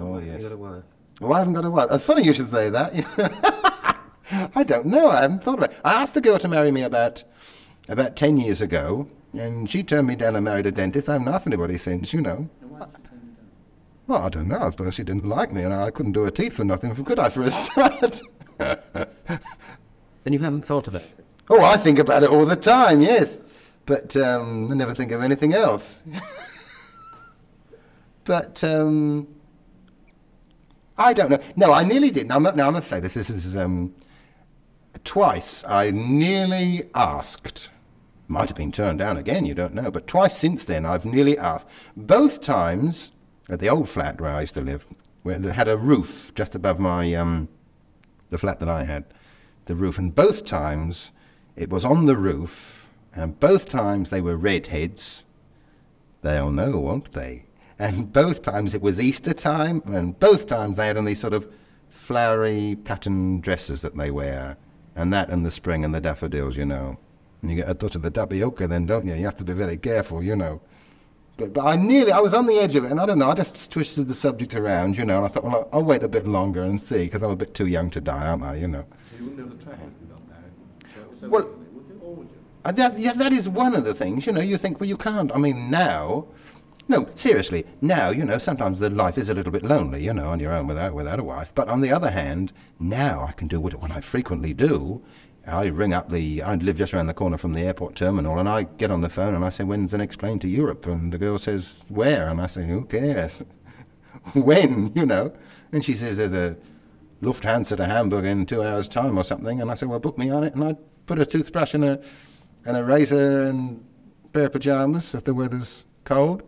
Oh, 0.00 0.18
yes. 0.18 0.42
You 0.42 0.48
got 0.48 0.54
a 0.54 0.56
wife. 0.56 0.82
Well, 1.20 1.32
I 1.34 1.38
haven't 1.38 1.54
got 1.54 1.64
a 1.64 1.70
wife. 1.70 1.88
It's 1.92 2.04
funny 2.04 2.24
you 2.24 2.34
should 2.34 2.50
say 2.50 2.70
that. 2.70 2.92
I 4.56 4.64
don't 4.64 4.86
know. 4.86 5.10
I 5.10 5.22
haven't 5.22 5.44
thought 5.44 5.58
about 5.58 5.70
it. 5.70 5.78
I 5.84 5.94
asked 5.94 6.16
a 6.16 6.20
girl 6.20 6.38
to 6.38 6.48
marry 6.48 6.70
me 6.72 6.82
about 6.82 7.22
about 7.88 8.16
ten 8.16 8.38
years 8.38 8.60
ago, 8.60 9.06
and 9.36 9.68
she 9.70 9.82
turned 9.82 10.06
me 10.06 10.16
down 10.16 10.36
and 10.36 10.44
married 10.44 10.66
a 10.66 10.72
dentist. 10.72 11.08
I 11.08 11.14
haven't 11.14 11.28
asked 11.28 11.46
anybody 11.46 11.78
since, 11.78 12.12
you 12.12 12.20
know. 12.20 12.48
Well, 14.06 14.22
I 14.22 14.28
don't 14.28 14.48
know. 14.48 14.58
I 14.58 14.70
suppose 14.70 14.94
she 14.94 15.04
didn't 15.04 15.24
like 15.24 15.50
me, 15.52 15.62
and 15.62 15.72
I 15.72 15.90
couldn't 15.90 16.12
do 16.12 16.24
her 16.24 16.30
teeth 16.30 16.54
for 16.54 16.64
nothing, 16.64 16.94
could 17.04 17.18
I, 17.18 17.28
for 17.28 17.42
a 17.42 17.50
start? 17.50 18.22
Then 20.24 20.32
you 20.32 20.38
haven't 20.38 20.64
thought 20.64 20.88
of 20.88 20.94
it. 20.94 21.04
oh, 21.50 21.62
I 21.62 21.76
think 21.76 21.98
about 21.98 22.22
it 22.22 22.30
all 22.30 22.46
the 22.46 22.56
time, 22.56 23.02
yes. 23.02 23.40
But 23.84 24.16
um, 24.16 24.72
I 24.72 24.74
never 24.74 24.94
think 24.94 25.12
of 25.12 25.20
anything 25.20 25.52
else. 25.52 26.00
but 28.24 28.64
um, 28.64 29.28
I 30.96 31.12
don't 31.12 31.30
know. 31.30 31.38
No, 31.56 31.72
I 31.72 31.84
nearly 31.84 32.10
did. 32.10 32.26
Now, 32.26 32.38
now 32.38 32.68
I 32.68 32.70
must 32.70 32.88
say 32.88 33.00
this. 33.00 33.12
This 33.12 33.28
is 33.28 33.54
um, 33.54 33.94
twice 35.04 35.62
I 35.64 35.90
nearly 35.90 36.88
asked. 36.94 37.68
Might 38.26 38.48
have 38.48 38.56
been 38.56 38.72
turned 38.72 38.98
down 38.98 39.16
again. 39.16 39.44
You 39.44 39.54
don't 39.54 39.74
know. 39.74 39.90
But 39.90 40.06
twice 40.06 40.36
since 40.36 40.64
then, 40.64 40.86
I've 40.86 41.04
nearly 41.04 41.36
asked. 41.36 41.68
Both 41.96 42.40
times 42.40 43.12
at 43.48 43.60
the 43.60 43.68
old 43.68 43.88
flat 43.88 44.20
where 44.20 44.34
I 44.34 44.42
used 44.42 44.54
to 44.54 44.62
live, 44.62 44.86
where 45.22 45.36
it 45.36 45.44
had 45.44 45.68
a 45.68 45.76
roof 45.76 46.32
just 46.34 46.54
above 46.54 46.78
my 46.78 47.14
um, 47.14 47.48
the 48.30 48.38
flat 48.38 48.60
that 48.60 48.68
I 48.68 48.84
had, 48.84 49.04
the 49.66 49.74
roof, 49.74 49.98
and 49.98 50.14
both 50.14 50.44
times 50.44 51.10
it 51.56 51.70
was 51.70 51.84
on 51.84 52.06
the 52.06 52.16
roof, 52.16 52.88
and 53.14 53.38
both 53.38 53.68
times 53.68 54.10
they 54.10 54.20
were 54.20 54.36
redheads. 54.36 55.24
They'll 56.22 56.50
know, 56.50 56.78
won't 56.78 57.12
they? 57.12 57.44
And 57.78 58.12
both 58.12 58.42
times 58.42 58.74
it 58.74 58.80
was 58.82 59.00
Easter 59.00 59.34
time, 59.34 59.82
and 59.86 60.18
both 60.18 60.46
times 60.46 60.76
they 60.76 60.86
had 60.86 60.96
on 60.96 61.04
these 61.04 61.20
sort 61.20 61.34
of 61.34 61.52
flowery 61.90 62.76
patterned 62.84 63.42
dresses 63.42 63.82
that 63.82 63.96
they 63.96 64.10
wear, 64.10 64.56
and 64.96 65.12
that 65.12 65.28
and 65.28 65.44
the 65.44 65.50
spring 65.50 65.84
and 65.84 65.94
the 65.94 66.00
daffodils, 66.00 66.56
you 66.56 66.64
know. 66.64 66.98
And 67.44 67.50
you 67.50 67.58
get 67.58 67.68
a 67.68 67.74
touch 67.74 67.94
of 67.94 68.00
the 68.00 68.10
tapioca 68.10 68.66
then, 68.66 68.86
don't 68.86 69.04
you? 69.04 69.12
You 69.12 69.26
have 69.26 69.36
to 69.36 69.44
be 69.44 69.52
very 69.52 69.76
careful, 69.76 70.22
you 70.22 70.34
know. 70.34 70.62
But, 71.36 71.52
but 71.52 71.66
I 71.66 71.76
nearly, 71.76 72.10
I 72.10 72.18
was 72.18 72.32
on 72.32 72.46
the 72.46 72.58
edge 72.58 72.74
of 72.74 72.84
it, 72.84 72.90
and 72.90 72.98
I 72.98 73.04
don't 73.04 73.18
know, 73.18 73.30
I 73.30 73.34
just 73.34 73.70
twisted 73.70 74.08
the 74.08 74.14
subject 74.14 74.54
around, 74.54 74.96
you 74.96 75.04
know, 75.04 75.18
and 75.18 75.26
I 75.26 75.28
thought, 75.28 75.44
well, 75.44 75.68
I'll, 75.70 75.80
I'll 75.80 75.84
wait 75.84 76.02
a 76.02 76.08
bit 76.08 76.26
longer 76.26 76.62
and 76.62 76.80
see, 76.80 77.04
because 77.04 77.22
I'm 77.22 77.32
a 77.32 77.36
bit 77.36 77.52
too 77.52 77.66
young 77.66 77.90
to 77.90 78.00
die, 78.00 78.28
aren't 78.28 78.44
I, 78.44 78.56
you 78.56 78.66
know. 78.66 78.86
You 79.18 79.26
wouldn't 79.26 79.38
know 79.40 79.54
the 79.54 79.62
track 79.62 79.74
if 79.74 80.00
you 80.00 80.06
got 80.06 80.26
married. 80.26 81.20
So 81.20 81.28
Well- 81.28 81.42
would 81.44 81.86
you, 81.86 82.00
or 82.02 82.14
would 82.14 82.28
you? 82.28 82.38
Uh, 82.64 82.72
that, 82.72 82.98
yeah, 82.98 83.12
that 83.12 83.34
is 83.34 83.46
one 83.46 83.74
of 83.74 83.84
the 83.84 83.92
things, 83.92 84.26
you 84.26 84.32
know, 84.32 84.40
you 84.40 84.56
think, 84.56 84.80
well, 84.80 84.88
you 84.88 84.96
can't. 84.96 85.30
I 85.34 85.36
mean, 85.36 85.70
now, 85.70 86.24
no, 86.88 87.06
seriously, 87.14 87.66
now, 87.82 88.08
you 88.08 88.24
know, 88.24 88.38
sometimes 88.38 88.80
the 88.80 88.88
life 88.88 89.18
is 89.18 89.28
a 89.28 89.34
little 89.34 89.52
bit 89.52 89.64
lonely, 89.64 90.02
you 90.02 90.14
know, 90.14 90.28
on 90.28 90.40
your 90.40 90.54
own 90.54 90.66
without, 90.66 90.94
without 90.94 91.18
a 91.18 91.24
wife. 91.24 91.52
But 91.54 91.68
on 91.68 91.82
the 91.82 91.92
other 91.92 92.10
hand, 92.10 92.54
now 92.80 93.26
I 93.28 93.32
can 93.32 93.48
do 93.48 93.60
what, 93.60 93.74
what 93.74 93.90
I 93.90 94.00
frequently 94.00 94.54
do. 94.54 95.02
Oh, 95.46 95.58
I 95.58 95.64
ring 95.66 95.92
up 95.92 96.10
the, 96.10 96.42
I 96.42 96.54
live 96.54 96.78
just 96.78 96.94
around 96.94 97.06
the 97.06 97.14
corner 97.14 97.36
from 97.36 97.52
the 97.52 97.60
airport 97.60 97.96
terminal, 97.96 98.38
and 98.38 98.48
I 98.48 98.62
get 98.62 98.90
on 98.90 99.02
the 99.02 99.10
phone 99.10 99.34
and 99.34 99.44
I 99.44 99.50
say, 99.50 99.64
when's 99.64 99.90
the 99.90 99.98
next 99.98 100.16
plane 100.16 100.38
to 100.38 100.48
Europe? 100.48 100.86
And 100.86 101.12
the 101.12 101.18
girl 101.18 101.38
says, 101.38 101.84
where? 101.88 102.28
And 102.28 102.40
I 102.40 102.46
say, 102.46 102.66
who 102.66 102.84
cares? 102.86 103.42
when, 104.32 104.90
you 104.94 105.04
know? 105.04 105.32
And 105.72 105.84
she 105.84 105.94
says, 105.94 106.16
there's 106.16 106.32
a 106.32 106.56
Lufthansa 107.22 107.76
to 107.76 107.86
Hamburg 107.86 108.24
in 108.24 108.46
two 108.46 108.62
hours' 108.62 108.88
time 108.88 109.18
or 109.18 109.24
something. 109.24 109.60
And 109.60 109.70
I 109.70 109.74
said, 109.74 109.88
well, 109.88 109.98
book 109.98 110.16
me 110.16 110.30
on 110.30 110.44
it. 110.44 110.54
And 110.54 110.64
I 110.64 110.76
put 111.06 111.18
a 111.18 111.26
toothbrush 111.26 111.74
and 111.74 111.84
a, 111.84 112.00
and 112.64 112.76
a 112.76 112.84
razor 112.84 113.42
and 113.42 113.84
a 114.24 114.28
pair 114.28 114.46
of 114.46 114.52
pajamas 114.52 115.14
if 115.14 115.24
the 115.24 115.34
weather's 115.34 115.84
cold 116.04 116.42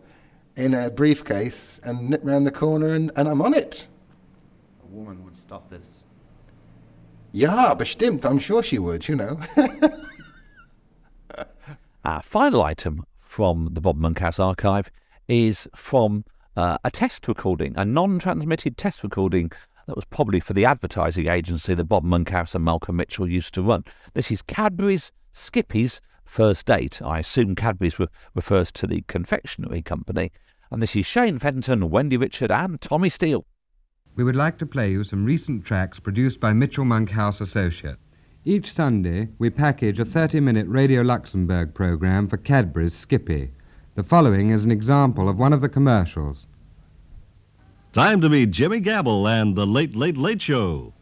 in 0.55 0.73
a 0.73 0.89
briefcase 0.89 1.79
and 1.83 2.09
nip 2.09 2.21
round 2.23 2.47
the 2.47 2.51
corner 2.51 2.95
and, 2.95 3.11
and 3.15 3.27
I'm 3.27 3.43
on 3.43 3.53
it. 3.53 3.85
A 4.83 4.87
woman 4.87 5.23
would 5.23 5.37
stop 5.37 5.69
this. 5.69 5.96
Ja, 7.37 7.75
bestimmt. 7.75 8.25
I'm 8.25 8.39
sure 8.39 8.63
she 8.63 8.79
would, 8.79 9.07
you 9.07 9.15
know. 9.15 9.39
Our 12.03 12.23
final 12.23 12.63
item 12.63 13.03
from 13.19 13.69
the 13.73 13.81
Bob 13.81 13.95
Monkhouse 13.95 14.39
archive 14.39 14.89
is 15.27 15.67
from 15.75 16.25
uh, 16.55 16.79
a 16.83 16.89
test 16.89 17.27
recording, 17.27 17.75
a 17.77 17.85
non 17.85 18.17
transmitted 18.17 18.75
test 18.75 19.03
recording 19.03 19.51
that 19.85 19.95
was 19.95 20.05
probably 20.05 20.39
for 20.39 20.53
the 20.53 20.65
advertising 20.65 21.27
agency 21.27 21.75
that 21.75 21.83
Bob 21.83 22.03
Monkhouse 22.03 22.55
and 22.55 22.65
Malcolm 22.65 22.95
Mitchell 22.95 23.29
used 23.29 23.53
to 23.53 23.61
run. 23.61 23.83
This 24.15 24.31
is 24.31 24.41
Cadbury's 24.41 25.11
Skippy's 25.31 26.01
first 26.25 26.65
date. 26.65 27.03
I 27.03 27.19
assume 27.19 27.53
Cadbury's 27.53 27.99
re- 27.99 28.07
refers 28.33 28.71
to 28.71 28.87
the 28.87 29.03
confectionery 29.07 29.83
company. 29.83 30.31
And 30.71 30.81
this 30.81 30.95
is 30.95 31.05
Shane 31.05 31.37
Fenton, 31.37 31.91
Wendy 31.91 32.17
Richard, 32.17 32.49
and 32.49 32.81
Tommy 32.81 33.09
Steele. 33.09 33.45
We 34.17 34.23
would 34.23 34.35
like 34.35 34.57
to 34.57 34.65
play 34.65 34.89
you 34.89 35.03
some 35.03 35.25
recent 35.25 35.63
tracks 35.63 35.99
produced 35.99 36.39
by 36.39 36.51
Mitchell 36.51 36.85
Monkhouse 36.85 37.39
Associate. 37.39 37.97
Each 38.43 38.73
Sunday, 38.73 39.27
we 39.37 39.51
package 39.51 39.99
a 39.99 40.05
30 40.05 40.39
minute 40.39 40.65
Radio 40.67 41.03
Luxembourg 41.03 41.75
program 41.75 42.27
for 42.27 42.37
Cadbury's 42.37 42.95
Skippy. 42.95 43.51
The 43.93 44.01
following 44.01 44.49
is 44.49 44.65
an 44.65 44.71
example 44.71 45.29
of 45.29 45.37
one 45.37 45.53
of 45.53 45.61
the 45.61 45.69
commercials. 45.69 46.47
Time 47.93 48.19
to 48.21 48.27
meet 48.27 48.49
Jimmy 48.49 48.79
Gabble 48.79 49.27
and 49.27 49.55
the 49.55 49.67
Late 49.67 49.95
Late 49.95 50.17
Late 50.17 50.41
Show. 50.41 50.95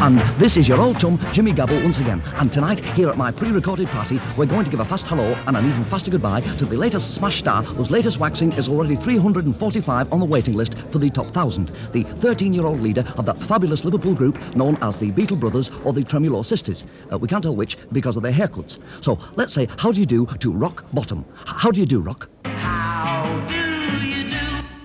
And 0.00 0.18
this 0.40 0.56
is 0.56 0.66
your 0.66 0.80
old 0.80 0.98
chum, 0.98 1.22
Jimmy 1.30 1.52
Gabble, 1.52 1.82
once 1.82 1.98
again. 1.98 2.22
And 2.36 2.50
tonight, 2.50 2.80
here 2.80 3.10
at 3.10 3.18
my 3.18 3.30
pre-recorded 3.30 3.86
party, 3.88 4.18
we're 4.34 4.46
going 4.46 4.64
to 4.64 4.70
give 4.70 4.80
a 4.80 4.84
fast 4.86 5.06
hello 5.06 5.34
and 5.46 5.58
an 5.58 5.68
even 5.68 5.84
faster 5.84 6.10
goodbye 6.10 6.40
to 6.40 6.64
the 6.64 6.74
latest 6.74 7.12
smash 7.12 7.40
star 7.40 7.62
whose 7.62 7.90
latest 7.90 8.18
waxing 8.18 8.50
is 8.52 8.66
already 8.66 8.96
345 8.96 10.10
on 10.10 10.18
the 10.18 10.24
waiting 10.24 10.54
list 10.54 10.74
for 10.88 10.98
the 10.98 11.10
top 11.10 11.26
1,000. 11.26 11.70
The 11.92 12.04
13-year-old 12.04 12.80
leader 12.80 13.04
of 13.18 13.26
that 13.26 13.38
fabulous 13.42 13.84
Liverpool 13.84 14.14
group 14.14 14.38
known 14.56 14.78
as 14.80 14.96
the 14.96 15.12
Beatle 15.12 15.38
Brothers 15.38 15.68
or 15.84 15.92
the 15.92 16.02
Tremolo 16.02 16.40
Sisters. 16.40 16.86
Uh, 17.12 17.18
we 17.18 17.28
can't 17.28 17.42
tell 17.42 17.54
which 17.54 17.76
because 17.92 18.16
of 18.16 18.22
their 18.22 18.32
haircuts. 18.32 18.78
So 19.02 19.18
let's 19.36 19.52
say, 19.52 19.68
how 19.76 19.92
do 19.92 20.00
you 20.00 20.06
do 20.06 20.24
to 20.24 20.50
Rock 20.50 20.82
Bottom? 20.94 21.26
H- 21.42 21.44
how 21.44 21.70
do 21.70 21.78
you 21.78 21.84
do, 21.84 22.00
Rock? 22.00 22.30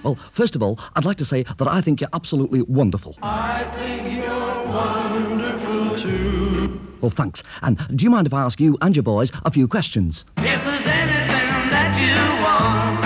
Well, 0.06 0.20
first 0.32 0.56
of 0.56 0.62
all, 0.62 0.80
I'd 0.96 1.04
like 1.04 1.18
to 1.18 1.26
say 1.26 1.44
that 1.58 1.68
I 1.68 1.82
think 1.82 2.00
you're 2.00 2.12
absolutely 2.14 2.62
wonderful. 2.62 3.18
I 3.24 3.64
think 3.76 4.16
you're 4.16 4.64
wonderful 4.68 5.98
too. 5.98 6.80
Well, 7.02 7.10
thanks. 7.10 7.42
And 7.64 7.80
do 7.98 8.04
you 8.04 8.12
mind 8.12 8.28
if 8.28 8.34
I 8.34 8.44
ask 8.44 8.60
you 8.60 8.78
and 8.82 8.96
your 8.96 9.02
boys 9.02 9.32
a 9.46 9.50
few 9.52 9.68
questions? 9.68 10.24
If 10.38 10.64
there's 10.64 10.86
anything 10.86 11.70
that 11.72 11.98
you 11.98 12.44
want, 12.44 13.04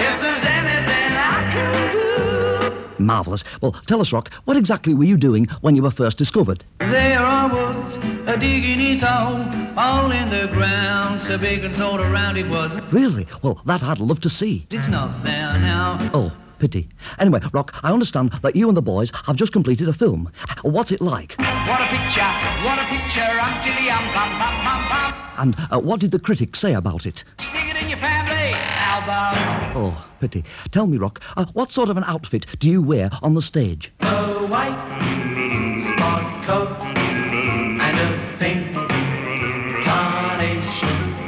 if 0.00 0.20
there's 0.20 0.44
anything 0.44 1.16
I 1.16 1.50
can 1.52 2.96
do, 2.96 3.02
Marvellous. 3.02 3.42
Well, 3.60 3.72
tell 3.86 4.00
us, 4.00 4.12
Rock, 4.12 4.32
what 4.44 4.56
exactly 4.56 4.94
were 4.94 5.02
you 5.02 5.16
doing 5.16 5.46
when 5.62 5.74
you 5.74 5.82
were 5.82 5.90
first 5.90 6.16
discovered? 6.16 6.64
there 6.78 7.18
I 7.18 7.46
was, 7.52 8.03
digging 8.38 8.80
his 8.80 9.02
hole, 9.02 9.44
all 9.76 10.10
in 10.10 10.30
the 10.30 10.48
ground, 10.52 11.22
so 11.22 11.38
big 11.38 11.64
and 11.64 11.74
sort 11.74 12.00
of 12.00 12.10
round 12.10 12.36
it 12.38 12.48
was. 12.48 12.74
Really? 12.92 13.26
Well, 13.42 13.60
that 13.66 13.82
I'd 13.82 13.98
love 13.98 14.20
to 14.20 14.30
see. 14.30 14.66
It's 14.70 14.88
not 14.88 15.24
there 15.24 15.58
now. 15.58 16.10
Oh, 16.14 16.32
pity. 16.58 16.88
Anyway, 17.18 17.40
Rock, 17.52 17.74
I 17.82 17.92
understand 17.92 18.32
that 18.42 18.56
you 18.56 18.68
and 18.68 18.76
the 18.76 18.82
boys 18.82 19.10
have 19.26 19.36
just 19.36 19.52
completed 19.52 19.88
a 19.88 19.92
film. 19.92 20.30
What's 20.62 20.90
it 20.90 21.00
like? 21.00 21.34
What 21.38 21.80
a 21.80 21.86
picture, 21.86 22.30
what 22.64 22.78
a 22.78 22.86
picture, 22.86 23.20
I'm 23.20 23.62
chilly, 23.62 23.90
I'm 23.90 24.12
bum, 24.14 24.38
bum, 24.38 24.64
bum, 24.64 24.88
bum. 24.88 25.14
And 25.36 25.56
uh, 25.70 25.80
what 25.80 26.00
did 26.00 26.10
the 26.10 26.20
critics 26.20 26.60
say 26.60 26.74
about 26.74 27.06
it? 27.06 27.24
Stick 27.40 27.66
it 27.68 27.82
in 27.82 27.88
your 27.88 27.98
family 27.98 28.52
album. 28.54 29.76
Oh, 29.76 30.06
pity. 30.20 30.44
Tell 30.70 30.86
me, 30.86 30.96
Rock, 30.96 31.20
uh, 31.36 31.46
what 31.54 31.72
sort 31.72 31.88
of 31.88 31.96
an 31.96 32.04
outfit 32.04 32.46
do 32.58 32.70
you 32.70 32.80
wear 32.82 33.10
on 33.22 33.34
the 33.34 33.42
stage? 33.42 33.92
A 34.00 34.46
white 34.46 35.94
spot 35.96 36.46
coat 36.46 37.03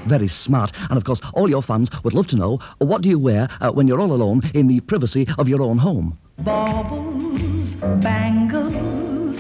very 0.06 0.28
smart. 0.28 0.72
And 0.88 0.96
of 0.96 1.04
course, 1.04 1.20
all 1.34 1.48
your 1.48 1.62
fans 1.62 1.90
would 2.04 2.14
love 2.14 2.26
to 2.28 2.36
know 2.36 2.58
what 2.78 3.02
do 3.02 3.08
you 3.08 3.18
wear 3.18 3.48
uh, 3.60 3.70
when 3.72 3.86
you're 3.88 4.00
all 4.00 4.12
alone 4.12 4.42
in 4.54 4.68
the 4.68 4.80
privacy 4.80 5.26
of 5.38 5.48
your 5.48 5.62
own 5.62 5.78
home? 5.78 6.18
Baubles, 6.38 7.74
bangles, 8.02 9.38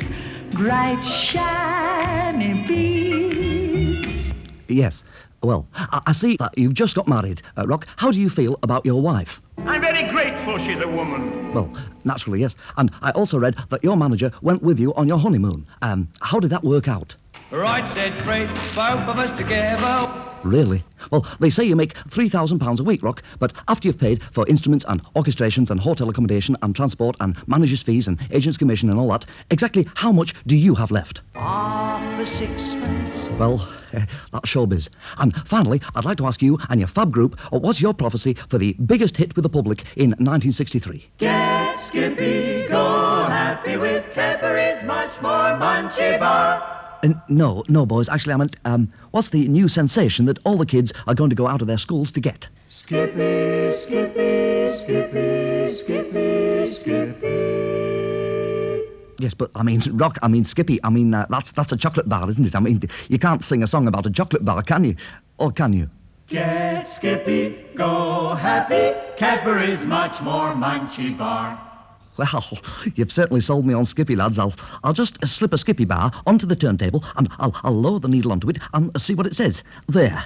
bright 0.52 1.02
shiny 1.02 2.66
beads. 2.66 4.32
Yes. 4.68 5.02
Well, 5.42 5.68
I, 5.74 6.00
I 6.06 6.12
see 6.12 6.36
that 6.38 6.56
you've 6.56 6.74
just 6.74 6.94
got 6.96 7.06
married. 7.06 7.42
Uh, 7.56 7.66
Rock, 7.66 7.86
how 7.96 8.10
do 8.10 8.20
you 8.20 8.28
feel 8.28 8.58
about 8.62 8.84
your 8.84 9.00
wife? 9.00 9.40
I'm 9.58 9.80
very 9.80 10.10
grateful 10.10 10.58
she's 10.58 10.82
a 10.82 10.88
woman. 10.88 11.52
Well, 11.52 11.70
naturally, 12.04 12.40
yes. 12.40 12.56
And 12.76 12.90
I 13.02 13.10
also 13.12 13.38
read 13.38 13.56
that 13.70 13.84
your 13.84 13.96
manager 13.96 14.32
went 14.42 14.62
with 14.62 14.80
you 14.80 14.94
on 14.94 15.08
your 15.08 15.18
honeymoon. 15.18 15.66
Um, 15.82 16.08
how 16.20 16.40
did 16.40 16.50
that 16.50 16.64
work 16.64 16.88
out? 16.88 17.14
Right, 17.50 17.86
said 17.94 18.12
Fred, 18.24 18.48
both 18.74 19.08
of 19.08 19.18
us 19.18 19.36
together. 19.38 20.24
Really? 20.42 20.84
Well, 21.10 21.26
they 21.38 21.50
say 21.50 21.64
you 21.64 21.76
make 21.76 21.94
£3,000 21.94 22.80
a 22.80 22.82
week, 22.82 23.02
Rock, 23.02 23.22
but 23.38 23.52
after 23.68 23.86
you've 23.86 23.98
paid 23.98 24.22
for 24.32 24.46
instruments 24.48 24.84
and 24.88 25.02
orchestrations 25.14 25.70
and 25.70 25.80
hotel 25.80 26.08
accommodation 26.08 26.56
and 26.62 26.74
transport 26.74 27.16
and 27.20 27.36
manager's 27.48 27.82
fees 27.82 28.08
and 28.08 28.18
agent's 28.32 28.58
commission 28.58 28.90
and 28.90 28.98
all 28.98 29.08
that, 29.10 29.24
exactly 29.50 29.88
how 29.94 30.10
much 30.10 30.34
do 30.46 30.56
you 30.56 30.74
have 30.74 30.90
left? 30.90 31.20
Half 31.34 32.20
a 32.20 32.26
sixpence. 32.26 33.38
Well, 33.38 33.68
eh, 33.92 34.06
that's 34.32 34.48
showbiz. 34.48 34.88
And 35.18 35.34
finally, 35.46 35.80
I'd 35.94 36.04
like 36.04 36.18
to 36.18 36.26
ask 36.26 36.42
you 36.42 36.58
and 36.68 36.80
your 36.80 36.88
fab 36.88 37.12
group, 37.12 37.38
uh, 37.52 37.58
what's 37.58 37.80
your 37.80 37.94
prophecy 37.94 38.34
for 38.48 38.58
the 38.58 38.72
biggest 38.74 39.16
hit 39.16 39.36
with 39.36 39.44
the 39.44 39.48
public 39.48 39.84
in 39.96 40.10
1963? 40.10 41.08
Get 41.18 41.78
Skippy, 41.78 42.66
go 42.68 43.24
happy 43.24 43.76
with 43.76 44.12
Cadbury's 44.12 44.82
much 44.82 45.20
more 45.22 45.56
munchy 45.58 46.18
bar. 46.18 46.85
Uh, 47.02 47.14
no, 47.28 47.62
no, 47.68 47.86
boys. 47.86 48.08
Actually, 48.08 48.34
I 48.34 48.36
meant, 48.36 48.56
um, 48.64 48.92
what's 49.10 49.30
the 49.30 49.46
new 49.48 49.68
sensation 49.68 50.24
that 50.26 50.38
all 50.44 50.56
the 50.56 50.66
kids 50.66 50.92
are 51.06 51.14
going 51.14 51.30
to 51.30 51.36
go 51.36 51.46
out 51.46 51.60
of 51.60 51.66
their 51.66 51.78
schools 51.78 52.10
to 52.12 52.20
get? 52.20 52.48
Skippy, 52.66 53.72
Skippy, 53.72 54.70
Skippy, 54.70 55.72
Skippy, 55.72 56.68
Skippy. 56.70 57.66
Yes, 59.18 59.34
but 59.34 59.50
I 59.54 59.62
mean, 59.62 59.82
Rock, 59.92 60.18
I 60.22 60.28
mean, 60.28 60.44
Skippy, 60.44 60.78
I 60.84 60.90
mean, 60.90 61.14
uh, 61.14 61.26
that's, 61.30 61.52
that's 61.52 61.72
a 61.72 61.76
chocolate 61.76 62.08
bar, 62.08 62.28
isn't 62.30 62.44
it? 62.44 62.54
I 62.54 62.60
mean, 62.60 62.80
you 63.08 63.18
can't 63.18 63.44
sing 63.44 63.62
a 63.62 63.66
song 63.66 63.88
about 63.88 64.06
a 64.06 64.10
chocolate 64.10 64.44
bar, 64.44 64.62
can 64.62 64.84
you? 64.84 64.96
Or 65.38 65.52
can 65.52 65.72
you? 65.72 65.90
Get 66.28 66.88
Skippy, 66.88 67.66
go 67.74 68.34
happy. 68.34 68.98
Cadbury's 69.16 69.84
much 69.84 70.20
more 70.22 70.52
munchy 70.54 71.16
bar. 71.16 71.65
Well, 72.16 72.58
you've 72.94 73.12
certainly 73.12 73.40
sold 73.40 73.66
me 73.66 73.74
on 73.74 73.84
Skippy, 73.84 74.16
lads. 74.16 74.38
I'll, 74.38 74.54
I'll 74.84 74.92
just 74.92 75.24
slip 75.26 75.52
a 75.52 75.58
Skippy 75.58 75.84
bar 75.84 76.10
onto 76.26 76.46
the 76.46 76.56
turntable 76.56 77.04
and 77.16 77.28
I'll, 77.38 77.54
I'll 77.62 77.78
lower 77.78 77.98
the 77.98 78.08
needle 78.08 78.32
onto 78.32 78.48
it 78.48 78.58
and 78.72 78.90
see 79.00 79.14
what 79.14 79.26
it 79.26 79.36
says. 79.36 79.62
There. 79.88 80.24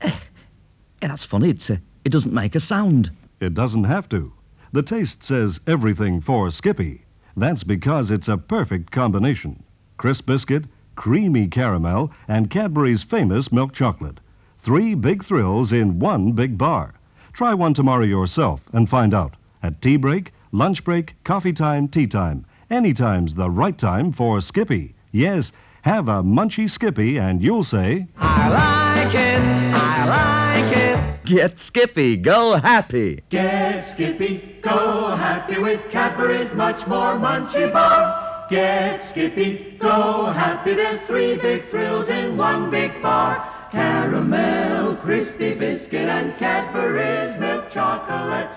Eh, 0.00 0.10
eh, 0.10 1.08
that's 1.08 1.24
funny. 1.24 1.50
It's, 1.50 1.70
uh, 1.70 1.76
it 2.04 2.10
doesn't 2.10 2.32
make 2.32 2.54
a 2.54 2.60
sound. 2.60 3.10
It 3.40 3.54
doesn't 3.54 3.84
have 3.84 4.08
to. 4.10 4.32
The 4.72 4.82
taste 4.82 5.22
says 5.22 5.60
everything 5.66 6.20
for 6.20 6.50
Skippy. 6.50 7.02
That's 7.36 7.62
because 7.64 8.10
it's 8.10 8.28
a 8.28 8.36
perfect 8.36 8.90
combination. 8.90 9.62
Crisp 9.96 10.26
biscuit, 10.26 10.64
creamy 10.96 11.46
caramel, 11.46 12.12
and 12.26 12.50
Cadbury's 12.50 13.02
famous 13.02 13.52
milk 13.52 13.72
chocolate. 13.72 14.18
Three 14.58 14.94
big 14.94 15.22
thrills 15.22 15.70
in 15.72 16.00
one 16.00 16.32
big 16.32 16.58
bar. 16.58 16.94
Try 17.32 17.54
one 17.54 17.74
tomorrow 17.74 18.04
yourself 18.04 18.62
and 18.72 18.90
find 18.90 19.14
out. 19.14 19.34
At 19.62 19.80
tea 19.80 19.96
break, 19.96 20.32
lunch 20.52 20.84
break, 20.84 21.16
coffee 21.24 21.52
time, 21.52 21.88
tea 21.88 22.06
time. 22.06 22.44
Anytime's 22.70 23.34
the 23.34 23.50
right 23.50 23.76
time 23.76 24.12
for 24.12 24.40
Skippy. 24.40 24.94
Yes, 25.10 25.52
have 25.82 26.08
a 26.08 26.22
munchy 26.22 26.68
Skippy 26.68 27.18
and 27.18 27.42
you'll 27.42 27.64
say, 27.64 28.06
I 28.18 28.48
like 28.48 29.14
it, 29.14 29.40
I 29.74 30.64
like 30.64 30.76
it. 30.76 31.24
Get 31.24 31.58
Skippy, 31.58 32.16
go 32.16 32.56
happy. 32.56 33.22
Get 33.30 33.80
Skippy, 33.80 34.58
go 34.62 35.10
happy 35.16 35.58
with 35.58 35.88
Cadbury's 35.90 36.52
much 36.52 36.86
more 36.86 37.14
munchy 37.14 37.72
bar. 37.72 38.46
Get 38.50 39.04
Skippy, 39.04 39.76
go 39.78 40.26
happy. 40.26 40.74
There's 40.74 41.00
three 41.02 41.36
big 41.36 41.64
thrills 41.66 42.08
in 42.08 42.36
one 42.36 42.70
big 42.70 43.02
bar. 43.02 43.46
Caramel, 43.70 44.96
crispy 44.96 45.52
biscuit, 45.54 46.08
and 46.08 46.34
Cadbury's 46.38 47.38
milk 47.38 47.70
chocolate. 47.70 48.50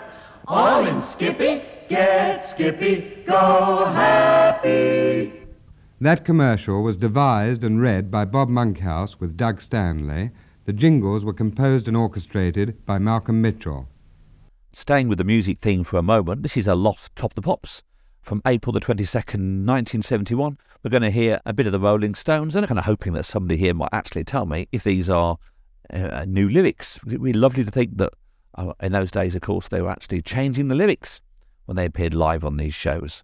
All 0.48 0.86
in 0.86 1.02
Skippy. 1.02 1.64
Get 1.92 2.46
Skippy, 2.46 3.18
go 3.26 3.84
happy. 3.84 5.34
That 6.00 6.24
commercial 6.24 6.84
was 6.84 6.96
devised 6.96 7.66
and 7.66 7.82
read 7.82 8.10
by 8.10 8.24
Bob 8.24 8.48
Monkhouse 8.48 9.20
with 9.20 9.36
Doug 9.36 9.60
Stanley. 9.60 10.32
The 10.64 10.72
jingles 10.72 11.26
were 11.26 11.34
composed 11.34 11.89
and 11.89 11.98
orchestrated 11.98 12.86
by 12.86 12.98
Malcolm 12.98 13.42
Mitchell. 13.42 13.89
Staying 14.72 15.10
with 15.10 15.18
the 15.18 15.26
music 15.26 15.58
theme 15.58 15.84
for 15.84 15.98
a 15.98 16.02
moment, 16.02 16.44
this 16.44 16.56
is 16.56 16.66
a 16.66 16.76
lost 16.76 17.14
Top 17.18 17.34
the 17.34 17.42
Pops. 17.42 17.84
From 18.22 18.42
April 18.46 18.72
the 18.72 18.80
22nd, 18.80 19.66
1971, 19.68 20.58
we're 20.84 20.89
going 20.89 21.04
to 21.04 21.12
hear 21.12 21.42
a 21.46 21.52
bit 21.52 21.66
of 21.66 21.74
the 21.74 21.80
Rolling 21.82 22.16
Stones, 22.16 22.56
and 22.56 22.64
I'm 22.64 22.70
kind 22.70 22.80
of 22.80 22.86
hoping 22.86 23.12
that 23.14 23.26
somebody 23.26 23.60
here 23.60 23.74
might 23.74 23.89
actually 23.92 24.24
tell 24.24 24.46
me 24.46 24.70
if 24.72 24.86
these 24.86 25.10
are 25.10 25.36
uh, 25.94 26.24
new 26.26 26.48
lyrics. 26.48 27.02
It'd 27.06 27.22
be 27.22 27.34
lovely 27.34 27.66
to 27.66 27.72
think 27.72 27.98
that 27.98 28.14
uh, 28.56 28.72
in 28.80 28.94
those 28.94 29.12
days, 29.12 29.36
of 29.36 29.42
course, 29.42 29.68
they 29.68 29.82
were 29.82 29.92
actually 29.92 30.22
changing 30.22 30.70
the 30.70 30.76
lyrics 30.76 31.20
when 31.72 31.78
they 31.78 31.86
appeared 31.86 32.14
live 32.14 32.44
on 32.44 32.58
these 32.58 32.74
shows. 32.74 33.24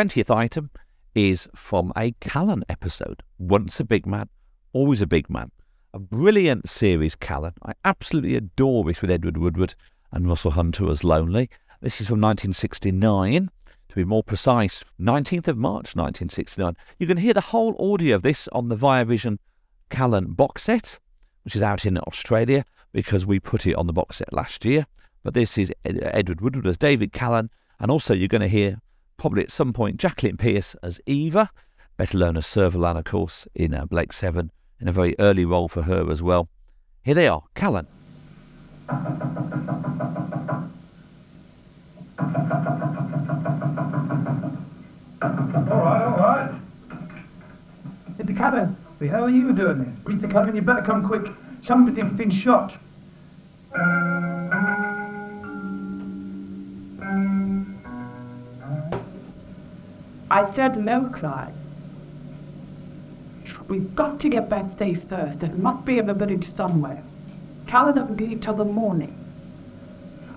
20th 0.00 0.34
item 0.34 0.70
is 1.14 1.46
from 1.54 1.92
a 1.94 2.12
Callan 2.20 2.64
episode. 2.70 3.22
Once 3.38 3.80
a 3.80 3.84
big 3.84 4.06
man, 4.06 4.30
always 4.72 5.02
a 5.02 5.06
big 5.06 5.28
man. 5.28 5.50
A 5.92 5.98
brilliant 5.98 6.66
series, 6.66 7.14
Callan. 7.14 7.52
I 7.66 7.74
absolutely 7.84 8.34
adore 8.34 8.88
it 8.88 9.02
with 9.02 9.10
Edward 9.10 9.36
Woodward 9.36 9.74
and 10.10 10.26
Russell 10.26 10.52
Hunter 10.52 10.90
as 10.90 11.04
Lonely. 11.04 11.50
This 11.82 12.00
is 12.00 12.06
from 12.06 12.18
1969. 12.18 13.50
To 13.90 13.94
be 13.94 14.04
more 14.04 14.22
precise, 14.22 14.84
19th 14.98 15.48
of 15.48 15.58
March 15.58 15.94
1969. 15.94 16.78
You 16.98 17.06
can 17.06 17.18
hear 17.18 17.34
the 17.34 17.42
whole 17.42 17.76
audio 17.92 18.16
of 18.16 18.22
this 18.22 18.48
on 18.52 18.70
the 18.70 18.76
Viavision 18.76 19.36
Callan 19.90 20.32
box 20.32 20.62
set, 20.62 20.98
which 21.44 21.54
is 21.54 21.62
out 21.62 21.84
in 21.84 21.98
Australia 21.98 22.64
because 22.94 23.26
we 23.26 23.38
put 23.38 23.66
it 23.66 23.74
on 23.74 23.86
the 23.86 23.92
box 23.92 24.16
set 24.16 24.32
last 24.32 24.64
year. 24.64 24.86
But 25.22 25.34
this 25.34 25.58
is 25.58 25.70
Edward 25.84 26.40
Woodward 26.40 26.66
as 26.66 26.78
David 26.78 27.12
Callan, 27.12 27.50
and 27.78 27.90
also 27.90 28.14
you're 28.14 28.28
going 28.28 28.40
to 28.40 28.48
hear 28.48 28.80
probably 29.20 29.42
at 29.42 29.50
some 29.50 29.74
point 29.74 29.98
Jacqueline 29.98 30.38
Pearce 30.38 30.74
as 30.82 30.98
Eva, 31.04 31.50
better 31.98 32.16
known 32.16 32.38
as 32.38 32.46
Servalan, 32.46 32.96
of 32.96 33.04
course, 33.04 33.46
in 33.54 33.74
uh, 33.74 33.84
Blake 33.84 34.14
Seven, 34.14 34.50
in 34.80 34.88
a 34.88 34.92
very 34.92 35.14
early 35.18 35.44
role 35.44 35.68
for 35.68 35.82
her 35.82 36.10
as 36.10 36.22
well. 36.22 36.48
Here 37.02 37.14
they 37.14 37.28
are, 37.28 37.42
Callan. 37.54 37.86
All 38.88 38.96
right, 45.20 46.02
all 46.02 46.16
right. 46.16 46.54
In 48.18 48.24
the 48.24 48.32
cabin. 48.34 48.74
Hell 49.00 49.24
are 49.24 49.28
you 49.28 49.52
doing 49.52 49.84
there? 49.84 49.92
Reach 50.04 50.20
the 50.22 50.28
cabin, 50.28 50.56
you 50.56 50.62
better 50.62 50.80
come 50.80 51.06
quick. 51.06 51.30
Somebody's 51.60 52.10
been 52.14 52.30
shot. 52.30 52.78
I 60.40 60.50
said 60.54 60.78
no, 60.78 61.04
Clyde. 61.10 61.52
We've 63.68 63.94
got 63.94 64.18
to 64.20 64.28
get 64.30 64.48
back 64.48 64.66
safe 64.78 65.02
first. 65.02 65.42
It 65.42 65.58
must 65.58 65.84
be 65.84 65.98
in 65.98 66.06
the 66.06 66.14
village 66.14 66.48
somewhere. 66.48 67.02
Callan 67.66 67.94
doesn't 67.94 68.16
leave 68.16 68.40
till 68.40 68.54
the 68.54 68.64
morning. 68.64 69.14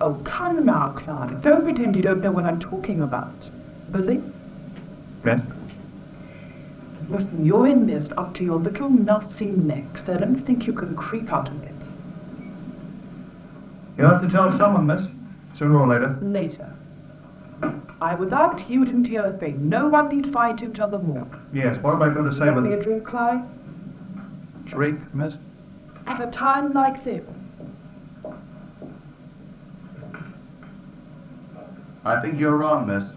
Oh, 0.02 0.20
come 0.24 0.66
now, 0.66 0.90
Clyde. 0.90 1.40
Don't 1.40 1.64
pretend 1.64 1.96
you 1.96 2.02
don't 2.02 2.20
know 2.20 2.32
what 2.32 2.44
I'm 2.44 2.60
talking 2.60 3.00
about. 3.00 3.50
Billy? 3.92 4.22
Yes? 5.24 5.40
Listen, 7.08 7.46
you're 7.46 7.66
in 7.66 7.86
this 7.86 8.10
up 8.18 8.34
to 8.34 8.44
your 8.44 8.58
little 8.58 8.90
nothing 8.90 9.66
necks. 9.66 10.06
I 10.10 10.18
don't 10.18 10.36
think 10.36 10.66
you 10.66 10.74
can 10.74 10.94
creep 10.94 11.32
out 11.32 11.48
of 11.48 11.62
it. 11.62 11.74
You'll 13.96 14.10
have 14.10 14.20
to 14.20 14.28
tell 14.28 14.50
someone, 14.50 14.86
miss. 14.86 15.08
Sooner 15.54 15.80
or 15.80 15.86
later. 15.86 16.18
Later. 16.20 16.74
I 18.00 18.14
would 18.14 18.26
without 18.26 18.68
you 18.68 18.84
didn't 18.84 19.06
hear 19.06 19.22
a 19.22 19.32
thing. 19.32 19.68
No 19.68 19.88
one 19.88 20.08
need 20.08 20.32
fight 20.32 20.62
him 20.62 20.72
till 20.72 20.88
the 20.88 20.98
morning. 20.98 21.30
Yes, 21.52 21.78
what 21.78 21.94
am 21.94 22.02
I 22.02 22.08
going 22.08 22.26
to 22.26 22.32
say 22.32 22.46
Get 22.46 22.54
with 22.54 22.64
me 22.64 22.72
a 22.72 22.82
drink, 22.82 23.04
Clyde? 23.04 23.44
Drink, 24.64 25.14
miss? 25.14 25.38
At 26.06 26.20
a 26.20 26.30
time 26.30 26.72
like 26.72 27.04
this. 27.04 27.22
I 32.04 32.20
think 32.20 32.38
you're 32.38 32.56
wrong, 32.56 32.86
miss. 32.86 33.12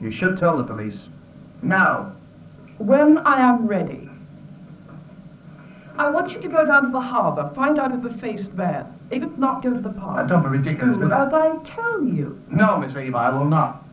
You 0.00 0.10
should 0.10 0.38
tell 0.38 0.56
the 0.56 0.64
police. 0.64 1.08
Now, 1.60 2.14
when 2.78 3.18
I 3.18 3.40
am 3.40 3.66
ready, 3.66 4.08
I 5.98 6.08
want 6.10 6.32
you 6.32 6.40
to 6.40 6.48
go 6.48 6.64
down 6.64 6.84
to 6.84 6.88
the 6.90 7.00
harbour, 7.00 7.52
find 7.54 7.78
out 7.78 7.92
if 7.92 8.02
the 8.02 8.12
faced 8.12 8.54
man, 8.54 8.98
if 9.12 9.22
it's 9.22 9.36
not, 9.36 9.62
go 9.62 9.72
to 9.72 9.80
the 9.80 9.90
park. 9.90 10.26
Don't 10.28 10.42
be 10.42 10.48
ridiculous, 10.48 10.96
miss. 10.96 11.12
as 11.12 11.32
I 11.32 11.56
tell 11.58 12.02
you. 12.02 12.42
No, 12.48 12.78
Miss 12.78 12.96
Eva, 12.96 13.16
I 13.16 13.30
will 13.30 13.44
not. 13.44 13.84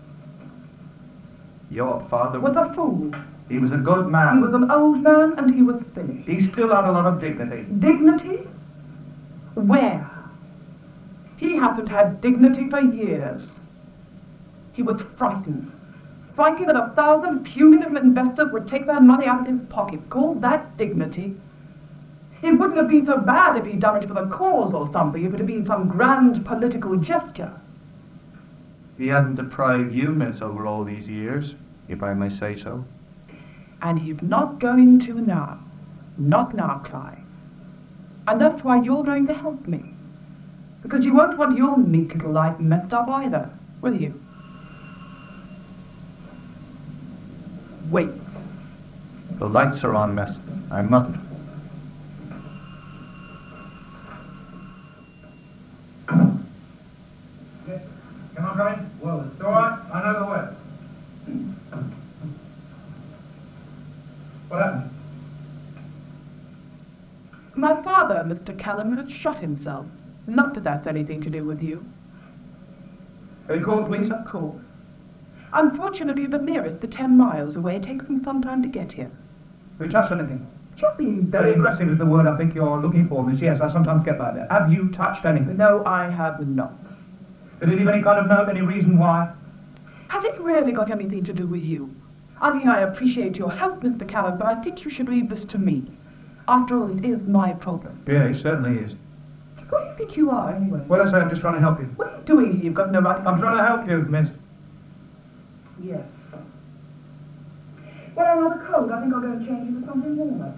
Your 1.70 2.00
father 2.10 2.40
Was 2.40 2.56
a 2.56 2.74
fool. 2.74 3.14
He 3.50 3.60
was 3.60 3.72
a 3.72 3.78
good 3.78 4.08
man. 4.08 4.38
He 4.38 4.42
was 4.42 4.54
an 4.54 4.72
old 4.72 5.04
man 5.04 5.34
and 5.38 5.54
he 5.54 5.62
was 5.62 5.84
finished. 5.94 6.28
He 6.28 6.40
still 6.40 6.70
had 6.74 6.86
a 6.86 6.92
lot 6.92 7.06
of 7.06 7.20
dignity. 7.20 7.66
Dignity? 7.80 8.48
Where? 9.56 10.10
He 11.38 11.58
hasn't 11.58 11.90
had 11.90 12.22
dignity 12.22 12.70
for 12.70 12.80
years. 12.80 13.60
He 14.74 14.82
was 14.84 15.02
frightened. 15.16 15.72
Frightened 16.34 16.70
that 16.70 16.76
a 16.76 16.94
thousand 16.96 17.44
punitive 17.44 17.96
investors 17.96 18.52
would 18.52 18.68
take 18.68 18.86
their 18.86 19.02
money 19.02 19.26
out 19.26 19.42
of 19.42 19.48
his 19.48 19.68
pocket. 19.70 20.10
Call 20.10 20.36
that 20.36 20.78
dignity? 20.78 21.36
It 22.42 22.54
wouldn't 22.54 22.78
have 22.78 22.88
been 22.88 23.06
so 23.06 23.18
bad 23.18 23.58
if 23.58 23.66
he'd 23.66 23.82
done 23.82 23.98
it 23.98 24.08
for 24.08 24.14
the 24.14 24.28
cause 24.28 24.74
or 24.74 24.90
something, 24.92 25.24
if 25.24 25.34
it 25.34 25.40
had 25.40 25.48
been 25.48 25.66
some 25.66 25.90
grand 25.90 26.46
political 26.46 26.96
gesture. 26.96 27.60
He 28.98 29.08
hasn't 29.08 29.36
deprived 29.36 29.94
you, 29.94 30.10
miss, 30.10 30.42
over 30.42 30.66
all 30.66 30.84
these 30.84 31.10
years, 31.10 31.56
if 31.88 32.02
I 32.04 32.14
may 32.14 32.30
say 32.30 32.56
so. 32.56 32.86
And 33.82 34.00
he's 34.00 34.22
not 34.22 34.60
going 34.60 35.00
to 35.00 35.14
now. 35.22 35.60
Not 36.18 36.54
now, 36.54 36.80
Clive. 36.80 37.20
And 38.28 38.40
that's 38.40 38.64
why 38.64 38.82
you're 38.82 39.04
going 39.04 39.28
to 39.28 39.34
help 39.34 39.68
me. 39.68 39.94
Because 40.82 41.06
you 41.06 41.14
won't 41.14 41.38
want 41.38 41.58
your 41.58 41.78
meek 41.78 42.14
little 42.14 42.32
life 42.32 42.60
messed 42.60 42.94
up 42.94 43.08
either, 43.10 43.50
will 43.82 43.96
you? 43.96 44.20
Wait. 47.90 48.10
The 49.40 49.48
lights 49.48 49.84
are 49.84 49.96
on, 49.96 50.14
miss. 50.14 50.42
I 50.70 50.82
mustn't. 50.82 51.29
Can 58.60 58.68
I 58.68 58.76
come 58.76 58.84
in? 58.84 58.90
Well, 59.00 59.32
it's 59.32 59.42
all 59.42 59.52
right. 59.52 59.80
I 59.94 60.04
know 60.04 60.20
the 60.20 60.26
way. 60.26 60.48
What 64.50 64.62
happened? 64.62 64.90
My 67.56 67.82
father, 67.82 68.16
Mr. 68.26 68.58
Callan, 68.58 68.98
has 68.98 69.10
shot 69.10 69.38
himself. 69.38 69.86
Not 70.28 70.56
that 70.56 70.66
that's 70.66 70.88
anything 70.88 71.22
to 71.22 71.30
do 71.30 71.46
with 71.46 71.64
you. 71.64 71.86
Are 73.48 73.56
you 73.56 73.64
called, 73.64 73.88
please? 73.88 74.12
Of 74.12 74.26
course. 74.26 74.62
Unfortunately, 75.54 76.26
the 76.26 76.40
nearest, 76.40 76.82
the 76.82 76.88
ten 76.88 77.18
miles 77.18 77.56
away, 77.56 77.78
it 77.78 77.84
takes 77.84 78.10
me 78.10 78.22
some 78.22 78.42
time 78.42 78.62
to 78.62 78.68
get 78.68 78.92
here. 78.92 79.12
Have 79.78 79.88
you 79.88 79.92
touched 79.92 80.12
anything? 80.12 80.46
Being 80.98 81.28
very 81.28 81.52
aggressive 81.52 81.90
is 81.90 81.98
the 81.98 82.06
word 82.06 82.26
I 82.26 82.36
think 82.36 82.56
you're 82.56 82.78
looking 82.78 83.08
for, 83.08 83.24
miss. 83.24 83.42
Yes, 83.42 83.62
I 83.62 83.70
sometimes 83.70 84.04
get 84.04 84.20
like 84.20 84.36
that. 84.36 84.52
Have 84.52 84.72
you 84.72 84.90
touched 84.90 85.24
anything? 85.24 85.56
No, 85.56 85.84
I 85.86 86.10
have 86.10 86.46
not. 86.46 86.74
Did 87.60 87.70
it 87.70 87.78
leave 87.78 87.88
any 87.88 88.02
kind 88.02 88.20
of 88.20 88.28
note, 88.28 88.50
any 88.50 88.62
reason 88.62 88.98
why? 88.98 89.34
Has 90.08 90.24
it 90.24 90.40
really 90.40 90.72
got 90.72 90.90
anything 90.90 91.24
to 91.26 91.34
do 91.34 91.46
with 91.46 91.64
you? 91.64 91.94
I 92.42 92.54
mean, 92.54 92.70
I 92.70 92.82
appreciate 92.82 93.38
your 93.38 93.52
help, 93.52 93.82
Mr. 93.82 94.08
Callan, 94.08 94.38
but 94.38 94.48
I 94.48 94.56
think 94.56 94.86
you 94.86 94.90
should 94.90 95.10
leave 95.10 95.30
this 95.30 95.44
to 95.46 95.58
me. 95.58 95.86
After 96.48 96.80
all, 96.80 96.98
it 96.98 97.04
is 97.06 97.28
my 97.28 97.54
problem. 97.54 98.02
Yeah, 98.08 98.24
it 98.24 98.36
certainly 98.36 98.80
is. 98.80 98.96
Who 99.58 99.78
do 99.78 99.84
you 99.86 99.94
think 99.98 100.18
you 100.18 100.32
are, 100.32 100.54
anyway? 100.56 100.84
Well, 100.88 101.02
I 101.02 101.12
say 101.12 101.18
I'm 101.18 101.30
just 101.30 101.42
trying 101.42 101.56
to 101.56 101.60
help 101.60 101.80
you. 101.80 101.86
What 101.98 102.08
are 102.08 102.18
you 102.18 102.24
doing 102.24 102.54
here? 102.54 102.64
You've 102.66 102.74
got 102.74 102.92
no 102.92 103.02
right... 103.02 103.20
I'm 103.28 103.40
trying 103.40 103.58
to 103.58 103.64
help 103.64 103.88
you, 103.90 104.00
miss. 104.10 104.32
Yes. 105.84 106.02
Well, 108.16 108.26
I'm 108.26 108.40
rather 108.40 108.66
cold. 108.66 108.92
I 108.92 109.02
think 109.02 109.14
I'll 109.14 109.22
go 109.22 109.28
and 109.28 109.46
change 109.46 109.68
into 109.68 109.86
something 109.86 110.16
warmer. 110.16 110.58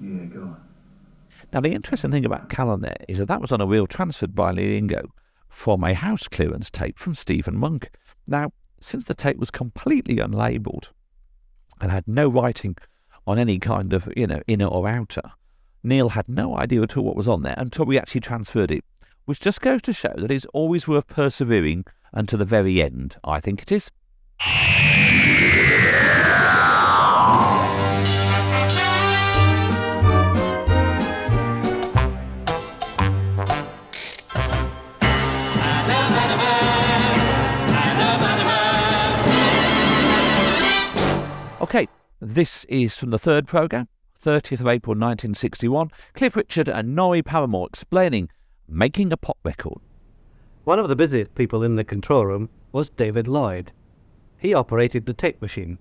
Yeah, 0.00 0.24
go 0.26 0.42
on. 0.42 0.56
Now, 1.52 1.60
the 1.60 1.74
interesting 1.74 2.10
thing 2.10 2.24
about 2.24 2.48
Callan 2.48 2.80
there 2.80 2.96
is 3.08 3.18
that 3.18 3.28
that 3.28 3.42
was 3.42 3.52
on 3.52 3.60
a 3.60 3.66
reel 3.66 3.86
transferred 3.86 4.34
by 4.34 4.52
Neil 4.52 4.80
Ingoe 4.80 5.10
from 5.48 5.84
a 5.84 5.92
house 5.92 6.26
clearance 6.26 6.70
tape 6.70 6.98
from 6.98 7.14
Stephen 7.14 7.58
Monk. 7.58 7.90
Now, 8.26 8.52
since 8.80 9.04
the 9.04 9.14
tape 9.14 9.36
was 9.36 9.50
completely 9.50 10.16
unlabelled 10.16 10.88
and 11.80 11.92
had 11.92 12.08
no 12.08 12.28
writing 12.28 12.76
on 13.26 13.38
any 13.38 13.58
kind 13.58 13.92
of, 13.92 14.08
you 14.16 14.26
know, 14.26 14.40
inner 14.46 14.66
or 14.66 14.88
outer, 14.88 15.22
Neil 15.82 16.10
had 16.10 16.28
no 16.28 16.56
idea 16.56 16.80
at 16.82 16.96
all 16.96 17.04
what 17.04 17.16
was 17.16 17.28
on 17.28 17.42
there 17.42 17.54
until 17.58 17.84
we 17.84 17.98
actually 17.98 18.22
transferred 18.22 18.70
it, 18.70 18.84
which 19.26 19.40
just 19.40 19.60
goes 19.60 19.82
to 19.82 19.92
show 19.92 20.14
that 20.16 20.30
it's 20.30 20.46
always 20.54 20.88
worth 20.88 21.06
persevering 21.06 21.84
until 22.12 22.38
the 22.38 22.46
very 22.46 22.80
end. 22.80 23.16
I 23.24 23.40
think 23.40 23.60
it 23.60 23.72
is. 23.72 23.90
Okay, 41.74 41.88
this 42.20 42.64
is 42.64 42.98
from 42.98 43.08
the 43.08 43.18
third 43.18 43.46
programme, 43.46 43.88
30th 44.22 44.60
of 44.60 44.66
April 44.66 44.92
1961. 44.92 45.90
Cliff 46.12 46.36
Richard 46.36 46.68
and 46.68 46.94
Norrie 46.94 47.22
Paramor 47.22 47.66
explaining 47.66 48.28
making 48.68 49.10
a 49.10 49.16
pop 49.16 49.38
record. 49.42 49.78
One 50.64 50.78
of 50.78 50.90
the 50.90 50.96
busiest 50.96 51.34
people 51.34 51.62
in 51.62 51.76
the 51.76 51.82
control 51.82 52.26
room 52.26 52.50
was 52.72 52.90
David 52.90 53.26
Lloyd. 53.26 53.72
He 54.36 54.52
operated 54.52 55.06
the 55.06 55.14
tape 55.14 55.40
machine, 55.40 55.78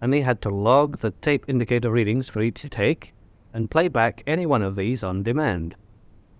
and 0.00 0.12
he 0.12 0.22
had 0.22 0.42
to 0.42 0.50
log 0.50 0.98
the 0.98 1.12
tape 1.12 1.44
indicator 1.46 1.92
readings 1.92 2.28
for 2.28 2.42
each 2.42 2.68
take 2.68 3.14
and 3.52 3.70
play 3.70 3.86
back 3.86 4.24
any 4.26 4.44
one 4.44 4.62
of 4.62 4.74
these 4.74 5.04
on 5.04 5.22
demand. 5.22 5.76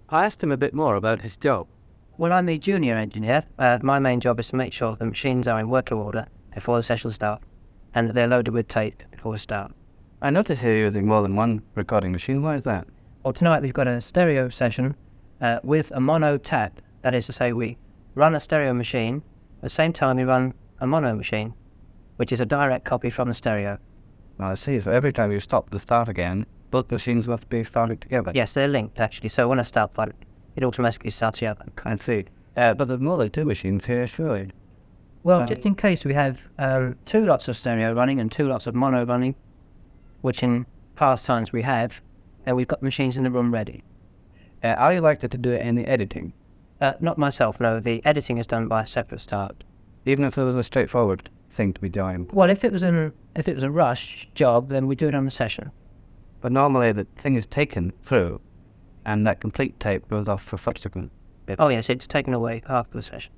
I 0.09 0.27
asked 0.27 0.43
him 0.43 0.51
a 0.51 0.57
bit 0.57 0.75
more 0.75 0.97
about 0.97 1.21
his 1.21 1.37
job. 1.37 1.69
Well, 2.17 2.33
I'm 2.33 2.47
the 2.47 2.59
junior 2.59 2.97
engineer. 2.97 3.45
Uh, 3.61 3.79
my 3.81 4.01
main 4.01 4.19
job 4.19 4.41
is 4.41 4.49
to 4.49 4.57
make 4.57 4.73
sure 4.73 4.97
the 4.97 5.07
machines 5.07 5.47
are 5.47 5.61
in 5.61 5.69
working 5.69 5.99
order 5.99 6.27
before 6.53 6.79
the 6.79 6.83
session 6.83 7.13
starts, 7.13 7.45
and 7.95 8.09
that 8.09 8.15
they're 8.15 8.27
loaded 8.27 8.53
with 8.53 8.69
tape 8.69 9.03
before 9.11 9.33
we 9.33 9.39
start. 9.39 9.73
I 10.21 10.31
notice 10.31 10.61
here 10.61 10.75
you're 10.75 10.87
using 10.87 11.07
more 11.07 11.23
than 11.23 11.37
one 11.37 11.63
recording 11.75 12.13
machine. 12.13 12.43
Why 12.43 12.57
is 12.57 12.65
that? 12.65 12.87
Well, 13.23 13.33
tonight 13.33 13.63
we've 13.63 13.75
got 13.75 13.89
a 13.89 14.01
stereo 14.01 14.49
session 14.49 14.97
uh, 15.41 15.61
with 15.63 15.91
a 15.93 16.01
mono 16.01 16.39
tap. 16.39 16.81
That 17.03 17.15
is 17.15 17.27
to 17.27 17.33
say, 17.33 17.53
we 17.53 17.79
run 18.15 18.35
a 18.35 18.41
stereo 18.41 18.75
machine 18.75 19.23
at 19.59 19.63
the 19.63 19.69
same 19.69 19.93
time 19.93 20.17
we 20.17 20.23
run 20.23 20.55
a 20.81 20.87
mono 20.87 21.17
machine, 21.17 21.53
which 22.17 22.31
is 22.31 22.41
a 22.41 22.47
direct 22.47 22.85
copy 22.85 23.11
from 23.11 23.27
the 23.27 23.35
stereo. 23.35 23.79
Well, 24.39 24.51
I 24.51 24.55
see. 24.55 24.81
So 24.81 24.93
every 24.93 25.13
time 25.13 25.33
you 25.33 25.41
stop 25.41 25.71
to 25.71 25.81
start 25.81 26.09
again, 26.09 26.47
both 26.71 26.93
machines 26.93 27.27
must 27.27 27.49
be 27.49 27.65
started 27.65 28.01
together. 28.01 28.31
Yes, 28.35 28.53
they're 28.53 28.69
linked 28.69 29.01
actually. 29.01 29.31
So 29.31 29.49
when 29.49 29.59
I 29.59 29.63
start 29.63 29.97
one, 29.97 30.13
it 30.55 30.63
automatically 30.63 31.11
starts 31.11 31.41
the 31.41 31.49
other. 31.49 31.65
I 31.85 31.97
see. 31.97 32.27
Uh, 32.57 32.75
but 32.75 32.87
there's 32.87 33.01
more 33.01 33.17
than 33.17 33.31
two 33.31 33.45
machines 33.45 33.87
here, 33.87 34.07
surely. 34.07 34.51
Well, 35.23 35.47
just 35.47 35.67
in 35.67 35.75
case 35.75 36.05
we 36.05 36.15
have 36.15 36.41
um, 36.59 36.97
two 37.05 37.25
lots 37.25 37.49
of 37.49 37.57
stereo 37.57 37.93
running 37.93 38.21
and 38.21 38.31
two 38.31 38.49
lots 38.49 38.67
of 38.67 38.75
mono 38.75 39.05
running, 39.05 39.35
which 40.21 40.43
in 40.43 40.67
past 40.95 41.27
times 41.27 41.53
we 41.53 41.63
have, 41.63 42.01
and 42.47 42.57
we've 42.57 42.69
got 42.69 42.83
machines 42.83 43.17
in 43.17 43.25
the 43.25 43.31
room 43.31 43.53
ready. 43.53 43.85
Uh, 44.63 44.69
are 44.69 44.95
you 44.95 45.01
likely 45.01 45.29
to 45.29 45.39
do 45.39 45.53
any 45.53 45.85
editing? 45.85 46.33
Uh, 46.81 46.95
not 47.01 47.19
myself, 47.19 47.61
no. 47.61 47.81
The 47.81 48.05
editing 48.05 48.39
is 48.39 48.47
done 48.47 48.69
by 48.69 48.83
a 48.83 48.87
separate 48.87 49.21
start. 49.21 49.65
Even 50.07 50.25
if 50.25 50.39
it 50.39 50.43
was 50.43 50.57
a 50.57 50.63
straightforward 50.63 51.29
thing 51.51 51.73
to 51.73 51.81
be 51.81 51.89
done. 51.89 52.29
Well, 52.33 52.51
if 52.51 52.65
it 52.65 52.73
was 52.73 52.83
an 52.83 53.13
if 53.35 53.49
it 53.49 53.55
was 53.55 53.65
a 53.65 53.71
rush 53.71 54.29
job, 54.35 54.69
then 54.69 54.87
we 54.87 54.97
do 54.97 55.09
it 55.09 55.15
on 55.15 55.25
the 55.25 55.31
session. 55.31 55.71
But 56.41 56.53
normally 56.53 56.93
the 56.93 57.07
thing 57.17 57.35
is 57.35 57.47
taken 57.47 57.93
through, 58.03 58.41
and 59.05 59.27
that 59.27 59.41
complete 59.41 59.79
tape 59.81 60.09
goes 60.09 60.29
off 60.29 60.43
for 60.43 60.57
subsequent. 60.57 61.11
Oh 61.59 61.69
yes, 61.69 61.91
it's 61.91 62.07
taken 62.07 62.33
away 62.33 62.63
after 62.69 62.97
the 62.97 63.03
session, 63.03 63.33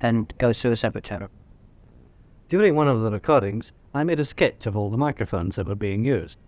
and 0.00 0.32
goes 0.38 0.60
through 0.60 0.72
a 0.72 0.76
separate 0.76 1.04
channel. 1.04 1.28
During 2.48 2.74
one 2.74 2.88
of 2.88 3.02
the 3.02 3.10
recordings, 3.10 3.72
I 3.94 4.04
made 4.04 4.20
a 4.20 4.24
sketch 4.24 4.66
of 4.66 4.76
all 4.76 4.90
the 4.90 4.96
microphones 4.96 5.56
that 5.56 5.66
were 5.66 5.74
being 5.74 6.04
used. 6.04 6.38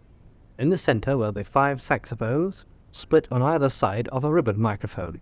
In 0.59 0.71
the 0.71 0.79
center 0.79 1.17
were 1.17 1.33
the 1.33 1.45
five 1.45 1.83
saxophones, 1.83 2.65
split 2.93 3.29
on 3.31 3.43
either 3.43 3.71
side 3.71 4.09
of 4.09 4.25
a 4.25 4.33
ribbon 4.33 4.61
microphone. 4.61 5.21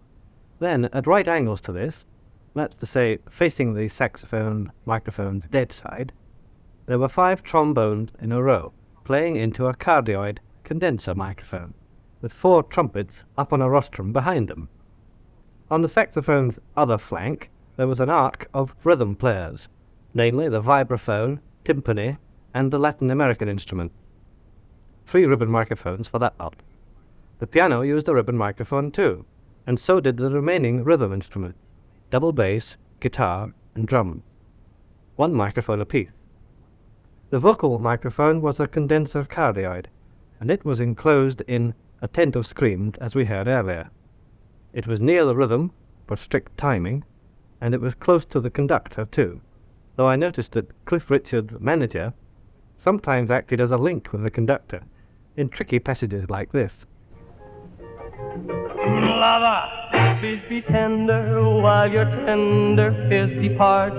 Then, 0.59 0.87
at 0.93 1.07
right 1.07 1.29
angles 1.29 1.61
to 1.63 1.73
this, 1.73 2.05
that's 2.55 2.75
to 2.77 2.87
say, 2.87 3.19
facing 3.31 3.75
the 3.75 3.89
saxophone 3.89 4.73
microphone's 4.85 5.45
dead 5.51 5.73
side, 5.73 6.13
there 6.87 6.99
were 6.99 7.09
five 7.09 7.43
trombones 7.43 8.11
in 8.21 8.33
a 8.33 8.43
row, 8.43 8.73
playing 9.05 9.37
into 9.37 9.67
a 9.67 9.75
cardioid 9.75 10.39
condenser 10.65 11.15
microphone, 11.15 11.75
with 12.21 12.33
four 12.33 12.63
trumpets 12.63 13.23
up 13.37 13.53
on 13.53 13.63
a 13.63 13.71
rostrum 13.71 14.13
behind 14.13 14.49
them. 14.49 14.69
On 15.71 15.83
the 15.83 15.89
saxophone's 15.89 16.59
other 16.77 16.99
flank, 16.99 17.51
there 17.79 17.87
was 17.87 18.01
an 18.01 18.11
arc 18.11 18.49
of 18.53 18.75
rhythm 18.83 19.15
players, 19.15 19.69
namely 20.13 20.49
the 20.49 20.61
vibraphone, 20.61 21.39
timpani, 21.65 22.19
and 22.53 22.73
the 22.73 22.79
Latin 22.79 23.09
American 23.09 23.49
instrument. 23.49 23.93
Three 25.07 25.25
ribbon 25.27 25.49
microphones 25.49 26.09
for 26.09 26.19
that 26.19 26.37
part. 26.39 26.57
The 27.39 27.47
piano 27.47 27.83
used 27.83 28.09
a 28.09 28.15
ribbon 28.17 28.37
microphone 28.37 28.91
too, 28.91 29.25
and 29.65 29.79
so 29.79 30.01
did 30.01 30.17
the 30.17 30.29
remaining 30.29 30.83
rhythm 30.83 31.13
instrument, 31.13 31.55
double 32.11 32.33
bass, 32.33 32.77
guitar, 32.99 33.55
and 33.77 33.87
drum. 33.87 34.25
One 35.15 35.33
microphone 35.33 35.81
apiece. 35.81 36.11
The 37.31 37.39
vocal 37.39 37.79
microphone 37.79 38.41
was 38.41 38.59
a 38.59 38.67
condenser 38.67 39.23
cardioid, 39.23 39.87
and 40.41 40.51
it 40.51 40.65
was 40.65 40.81
enclosed 40.81 41.43
in 41.47 41.75
attentive 42.03 42.45
screams 42.45 42.99
as 42.99 43.15
we 43.15 43.27
heard 43.27 43.47
earlier. 43.47 43.91
It 44.73 44.89
was 44.89 45.01
near 45.01 45.25
the 45.25 45.37
rhythm, 45.37 45.71
for 46.09 46.17
strict 46.17 46.59
timing, 46.59 47.05
and 47.60 47.74
it 47.74 47.80
was 47.80 47.94
close 47.94 48.24
to 48.26 48.40
the 48.40 48.51
conductor 48.51 49.06
too, 49.06 49.40
though 49.97 50.09
I 50.09 50.16
noticed 50.16 50.52
that 50.52 50.85
Cliff 50.85 51.10
Richard's 51.10 51.60
manager 51.60 52.12
sometimes 52.82 53.30
acted 53.30 53.60
as 53.60 53.70
a 53.70 53.76
link 53.76 54.12
with 54.12 54.22
the 54.22 54.30
conductor 54.30 54.82
in 55.36 55.48
tricky 55.48 55.78
passages 55.78 56.28
like 56.30 56.52
this. 56.52 56.72
Lover, 58.47 60.18
please 60.20 60.43
be 60.48 60.62
tender 60.62 61.43
while 61.43 61.90
your 61.90 62.05
tender 62.05 62.93
fears 63.09 63.30
depart. 63.43 63.94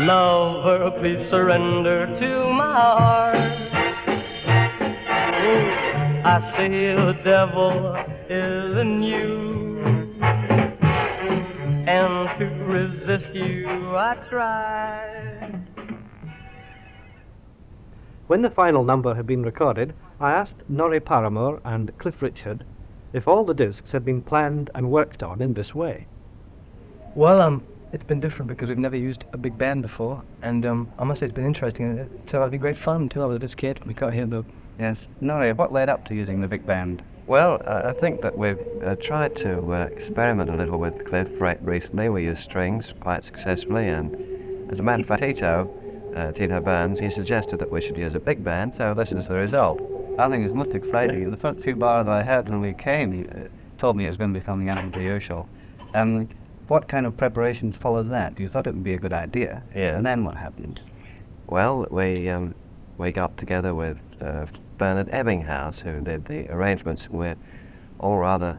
Lover, 0.00 0.90
please 0.98 1.28
surrender 1.30 2.06
to 2.20 2.52
my 2.52 2.74
heart. 2.74 3.36
I 6.26 6.52
say 6.56 6.94
the 6.94 7.16
devil 7.22 7.94
is 8.28 8.78
in 8.78 9.02
you, 9.02 10.14
and 11.86 12.28
to 12.38 12.46
resist 13.14 13.34
you 13.34 13.96
I 13.96 14.16
try. 14.28 15.60
When 18.26 18.42
the 18.42 18.50
final 18.50 18.82
number 18.82 19.14
had 19.14 19.26
been 19.26 19.42
recorded, 19.42 19.94
I 20.18 20.32
asked 20.32 20.68
Norrie 20.68 21.00
Paramor 21.00 21.60
and 21.64 21.96
Cliff 21.98 22.22
Richard 22.22 22.64
if 23.12 23.28
all 23.28 23.44
the 23.44 23.54
discs 23.54 23.92
had 23.92 24.04
been 24.04 24.22
planned 24.22 24.70
and 24.74 24.90
worked 24.90 25.22
on 25.22 25.40
in 25.40 25.54
this 25.54 25.74
way. 25.74 26.06
Well, 27.14 27.40
um, 27.40 27.62
it's 27.92 28.02
been 28.02 28.18
different 28.18 28.48
because 28.48 28.68
we've 28.68 28.78
never 28.78 28.96
used 28.96 29.24
a 29.32 29.38
big 29.38 29.56
band 29.56 29.82
before, 29.82 30.24
and 30.42 30.66
um, 30.66 30.90
I 30.98 31.04
must 31.04 31.20
say 31.20 31.26
it's 31.26 31.34
been 31.34 31.46
interesting. 31.46 31.96
So 31.96 32.02
It 32.02 32.26
turned 32.26 32.42
out 32.42 32.46
to 32.46 32.50
be 32.50 32.58
great 32.58 32.76
fun 32.76 33.02
until 33.02 33.22
I 33.22 33.26
was 33.26 33.38
this 33.38 33.54
kid. 33.54 33.84
We 33.86 33.94
can't 33.94 34.14
hear 34.14 34.26
the. 34.26 34.44
Yes, 34.80 35.06
Norrie, 35.20 35.52
what 35.52 35.72
led 35.72 35.88
up 35.88 36.04
to 36.06 36.14
using 36.16 36.40
the 36.40 36.48
big 36.48 36.66
band? 36.66 37.04
Well, 37.26 37.62
uh, 37.64 37.82
I 37.86 37.92
think 37.92 38.20
that 38.20 38.36
we've 38.36 38.60
uh, 38.84 38.96
tried 38.96 39.34
to 39.36 39.72
uh, 39.72 39.84
experiment 39.86 40.50
a 40.50 40.56
little 40.56 40.78
with 40.78 41.06
Cliff 41.06 41.40
right 41.40 41.58
recently. 41.64 42.10
We 42.10 42.24
used 42.24 42.42
strings 42.42 42.92
quite 43.00 43.24
successfully, 43.24 43.88
and 43.88 44.70
as 44.70 44.78
a 44.78 44.82
matter 44.82 45.00
of 45.00 45.08
fact, 45.08 45.22
Tito, 45.22 45.70
uh, 46.14 46.32
Tito 46.32 46.60
Burns, 46.60 46.98
he 46.98 47.08
suggested 47.08 47.60
that 47.60 47.70
we 47.70 47.80
should 47.80 47.96
use 47.96 48.14
a 48.14 48.20
big 48.20 48.44
band, 48.44 48.74
so 48.76 48.92
this 48.92 49.10
is 49.10 49.26
the 49.26 49.36
result. 49.36 49.80
I 50.18 50.28
think 50.28 50.44
it's 50.44 50.52
not 50.52 50.70
too 50.70 50.76
exciting. 50.76 51.30
The 51.30 51.36
first 51.38 51.60
few 51.60 51.76
bars 51.76 52.08
I 52.08 52.22
heard 52.22 52.50
when 52.50 52.60
we 52.60 52.74
came, 52.74 53.12
he 53.12 53.26
uh, 53.26 53.48
told 53.78 53.96
me 53.96 54.04
it 54.04 54.08
was 54.08 54.18
going 54.18 54.34
to 54.34 54.38
be 54.38 54.44
coming 54.44 54.68
out 54.68 54.84
into 54.84 55.00
your 55.00 55.18
show. 55.18 55.48
Um, 55.94 56.28
what 56.68 56.88
kind 56.88 57.06
of 57.06 57.16
preparations 57.16 57.74
followed 57.74 58.10
that? 58.10 58.38
You 58.38 58.50
thought 58.50 58.66
it 58.66 58.74
would 58.74 58.84
be 58.84 58.94
a 58.94 58.98
good 58.98 59.14
idea. 59.14 59.62
Yeah. 59.74 59.96
And 59.96 60.04
then 60.04 60.24
what 60.24 60.36
happened? 60.36 60.80
Well, 61.46 61.86
we 61.90 62.28
um, 62.28 62.54
we 62.98 63.12
got 63.12 63.36
together 63.36 63.74
with 63.74 64.00
uh, 64.20 64.46
Bernard 64.78 65.08
Ebbinghouse, 65.08 65.80
who 65.80 66.00
did 66.00 66.26
the 66.26 66.50
arrangements. 66.50 67.08
We're 67.08 67.36
all 67.98 68.18
rather 68.18 68.58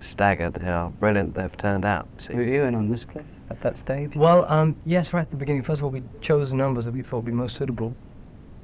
staggered 0.00 0.56
at 0.56 0.62
how 0.62 0.92
brilliant 1.00 1.34
they've 1.34 1.56
turned 1.56 1.84
out. 1.84 2.08
Were 2.32 2.42
you 2.42 2.62
in 2.64 2.74
on 2.74 2.90
this, 2.90 3.04
Cliff, 3.04 3.24
at 3.50 3.60
that 3.62 3.78
stage? 3.78 4.14
Well, 4.14 4.44
um, 4.48 4.76
yes, 4.84 5.12
right 5.12 5.22
at 5.22 5.30
the 5.30 5.36
beginning. 5.36 5.62
First 5.62 5.80
of 5.80 5.84
all, 5.84 5.90
we 5.90 6.02
chose 6.20 6.50
the 6.50 6.56
numbers 6.56 6.84
that 6.84 6.92
we 6.92 7.02
thought 7.02 7.18
would 7.18 7.26
be 7.26 7.32
most 7.32 7.56
suitable, 7.56 7.94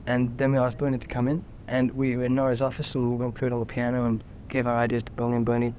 and 0.07 0.37
then 0.39 0.53
we 0.53 0.59
asked 0.59 0.79
Bernie 0.79 0.99
to 0.99 1.07
come 1.07 1.29
in, 1.29 1.45
and 1.69 1.93
we 1.93 2.17
were 2.17 2.25
in 2.25 2.35
Nora's 2.35 2.63
office, 2.63 2.95
and 2.95 3.11
we 3.11 3.17
went 3.17 3.39
through 3.39 3.49
it 3.49 3.53
on 3.53 3.61
the 3.61 3.67
piano 3.67 4.05
and 4.05 4.23
gave 4.49 4.67
our 4.67 4.77
ideas 4.77 5.03
to 5.05 5.13
Bernie, 5.13 5.37
and 5.37 5.47
Bernie 5.47 5.75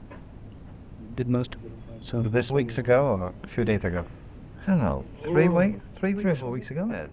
did 1.15 1.27
most 1.27 1.55
of 1.55 1.65
it. 1.65 1.71
So 2.03 2.21
this 2.23 2.49
weeks 2.49 2.77
ago 2.79 3.05
or 3.05 3.33
a 3.43 3.47
few 3.47 3.63
days 3.63 3.83
ago? 3.83 4.05
I 4.65 4.71
don't 4.71 4.79
know, 4.79 5.05
three 5.23 5.49
weeks, 5.49 5.79
three, 5.99 6.13
three 6.13 6.31
or 6.31 6.35
four 6.35 6.51
weeks 6.51 6.71
ago. 6.71 7.09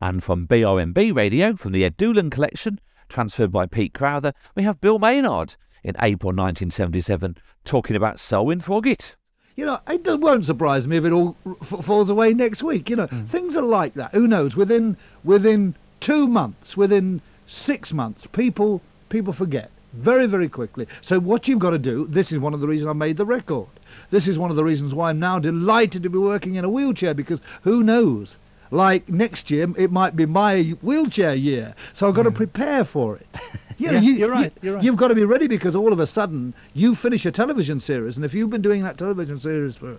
And 0.00 0.24
from 0.24 0.46
BRMB 0.46 1.14
Radio, 1.14 1.54
from 1.56 1.72
the 1.72 1.84
Ed 1.84 1.98
Doolan 1.98 2.30
collection, 2.30 2.80
transferred 3.10 3.52
by 3.52 3.66
Pete 3.66 3.92
Crowther, 3.92 4.32
we 4.54 4.62
have 4.62 4.80
Bill 4.80 4.98
Maynard 4.98 5.56
in 5.84 5.94
April 6.00 6.30
1977 6.30 7.36
talking 7.64 7.96
about 7.96 8.18
Selwyn 8.18 8.60
Froggitt. 8.60 9.14
You 9.56 9.66
know, 9.66 9.78
it 9.86 10.20
won't 10.20 10.46
surprise 10.46 10.88
me 10.88 10.96
if 10.96 11.04
it 11.04 11.12
all 11.12 11.36
f- 11.60 11.84
falls 11.84 12.08
away 12.08 12.32
next 12.32 12.62
week. 12.62 12.88
You 12.88 12.96
know, 12.96 13.06
hmm. 13.08 13.24
things 13.24 13.58
are 13.58 13.62
like 13.62 13.92
that. 13.94 14.14
Who 14.14 14.26
knows? 14.26 14.56
Within 14.56 14.96
within 15.22 15.74
two 16.00 16.26
months, 16.26 16.78
within 16.78 17.20
six 17.46 17.92
months, 17.92 18.26
people 18.32 18.80
people 19.10 19.34
forget 19.34 19.70
very 19.92 20.26
very 20.26 20.48
quickly. 20.48 20.86
So 21.02 21.20
what 21.20 21.46
you've 21.46 21.58
got 21.58 21.70
to 21.70 21.78
do. 21.78 22.06
This 22.06 22.32
is 22.32 22.38
one 22.38 22.54
of 22.54 22.60
the 22.60 22.68
reasons 22.68 22.88
I 22.88 22.94
made 22.94 23.18
the 23.18 23.26
record. 23.26 23.68
This 24.08 24.26
is 24.28 24.38
one 24.38 24.48
of 24.48 24.56
the 24.56 24.64
reasons 24.64 24.94
why 24.94 25.10
I'm 25.10 25.18
now 25.18 25.38
delighted 25.38 26.02
to 26.04 26.08
be 26.08 26.16
working 26.16 26.54
in 26.54 26.64
a 26.64 26.70
wheelchair 26.70 27.12
because 27.12 27.42
who 27.62 27.82
knows? 27.82 28.38
Like 28.70 29.08
next 29.08 29.50
year, 29.50 29.66
it 29.76 29.90
might 29.90 30.14
be 30.14 30.26
my 30.26 30.76
wheelchair 30.82 31.34
year, 31.34 31.74
so 31.92 32.08
I've 32.08 32.14
got 32.14 32.22
to 32.22 32.30
prepare 32.30 32.84
for 32.84 33.16
it. 33.16 33.26
You 33.80 33.86
know, 33.86 33.94
Yeah, 33.94 34.00
you, 34.00 34.12
you're 34.12 34.30
right, 34.30 34.52
You, 34.56 34.66
you're 34.66 34.74
right. 34.74 34.84
You've 34.84 34.96
got 34.98 35.08
to 35.08 35.14
be 35.14 35.24
ready 35.24 35.48
because 35.48 35.74
all 35.74 35.90
of 35.90 36.00
a 36.00 36.06
sudden 36.06 36.52
you 36.74 36.94
finish 36.94 37.24
a 37.24 37.32
television 37.32 37.80
series, 37.80 38.16
and 38.16 38.26
if 38.26 38.34
you've 38.34 38.50
been 38.50 38.60
doing 38.60 38.82
that 38.82 38.98
television 38.98 39.38
series 39.38 39.76
for, 39.76 39.96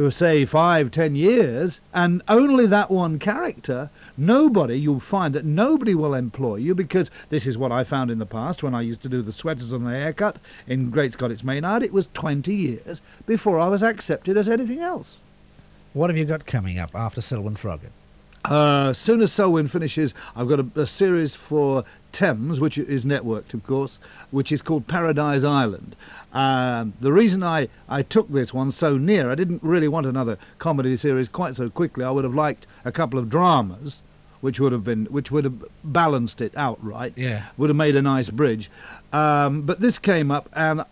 uh, 0.00 0.08
say, 0.08 0.46
five, 0.46 0.90
ten 0.90 1.14
years, 1.14 1.82
and 1.92 2.22
only 2.28 2.66
that 2.66 2.90
one 2.90 3.18
character, 3.18 3.90
nobody, 4.16 4.78
you'll 4.80 4.98
find 4.98 5.34
that 5.34 5.44
nobody 5.44 5.94
will 5.94 6.14
employ 6.14 6.56
you 6.56 6.74
because 6.74 7.10
this 7.28 7.46
is 7.46 7.58
what 7.58 7.70
I 7.70 7.84
found 7.84 8.10
in 8.10 8.18
the 8.18 8.24
past 8.24 8.62
when 8.62 8.74
I 8.74 8.80
used 8.80 9.02
to 9.02 9.10
do 9.10 9.20
the 9.20 9.30
sweaters 9.30 9.74
and 9.74 9.86
the 9.86 9.90
haircut 9.90 10.38
in 10.66 10.88
Great 10.88 11.12
Scott 11.12 11.30
It's 11.30 11.44
Maynard. 11.44 11.82
It 11.82 11.92
was 11.92 12.08
20 12.14 12.54
years 12.54 13.02
before 13.26 13.60
I 13.60 13.68
was 13.68 13.82
accepted 13.82 14.38
as 14.38 14.48
anything 14.48 14.80
else. 14.80 15.20
What 15.92 16.08
have 16.08 16.16
you 16.16 16.24
got 16.24 16.46
coming 16.46 16.78
up 16.78 16.94
after 16.94 17.20
Selwyn 17.20 17.56
Froggitt? 17.56 17.92
Uh, 18.44 18.88
as 18.90 18.98
soon 18.98 19.20
as 19.20 19.32
Selwyn 19.32 19.66
finishes, 19.66 20.14
I've 20.36 20.48
got 20.48 20.60
a, 20.60 20.66
a 20.76 20.86
series 20.86 21.34
for 21.34 21.84
Thames, 22.12 22.60
which 22.60 22.78
is 22.78 23.04
networked, 23.04 23.52
of 23.52 23.66
course, 23.66 23.98
which 24.30 24.52
is 24.52 24.62
called 24.62 24.86
Paradise 24.86 25.44
Island. 25.44 25.94
Um, 26.32 26.92
the 27.00 27.12
reason 27.12 27.42
I, 27.42 27.68
I 27.88 28.02
took 28.02 28.30
this 28.30 28.54
one 28.54 28.70
so 28.70 28.96
near, 28.96 29.30
I 29.30 29.34
didn't 29.34 29.62
really 29.62 29.88
want 29.88 30.06
another 30.06 30.38
comedy 30.58 30.96
series 30.96 31.28
quite 31.28 31.56
so 31.56 31.68
quickly. 31.68 32.04
I 32.04 32.10
would 32.10 32.24
have 32.24 32.34
liked 32.34 32.66
a 32.84 32.92
couple 32.92 33.18
of 33.18 33.28
dramas, 33.28 34.02
which 34.40 34.60
would 34.60 34.72
have 34.72 34.84
been 34.84 35.06
which 35.06 35.30
would 35.30 35.44
have 35.44 35.64
balanced 35.84 36.40
it 36.40 36.56
out 36.56 36.82
right. 36.82 37.12
Yeah. 37.16 37.44
Would 37.56 37.70
have 37.70 37.76
made 37.76 37.96
a 37.96 38.02
nice 38.02 38.30
bridge. 38.30 38.70
Um, 39.12 39.62
but 39.62 39.80
this 39.80 39.98
came 39.98 40.30
up, 40.30 40.48
and 40.52 40.84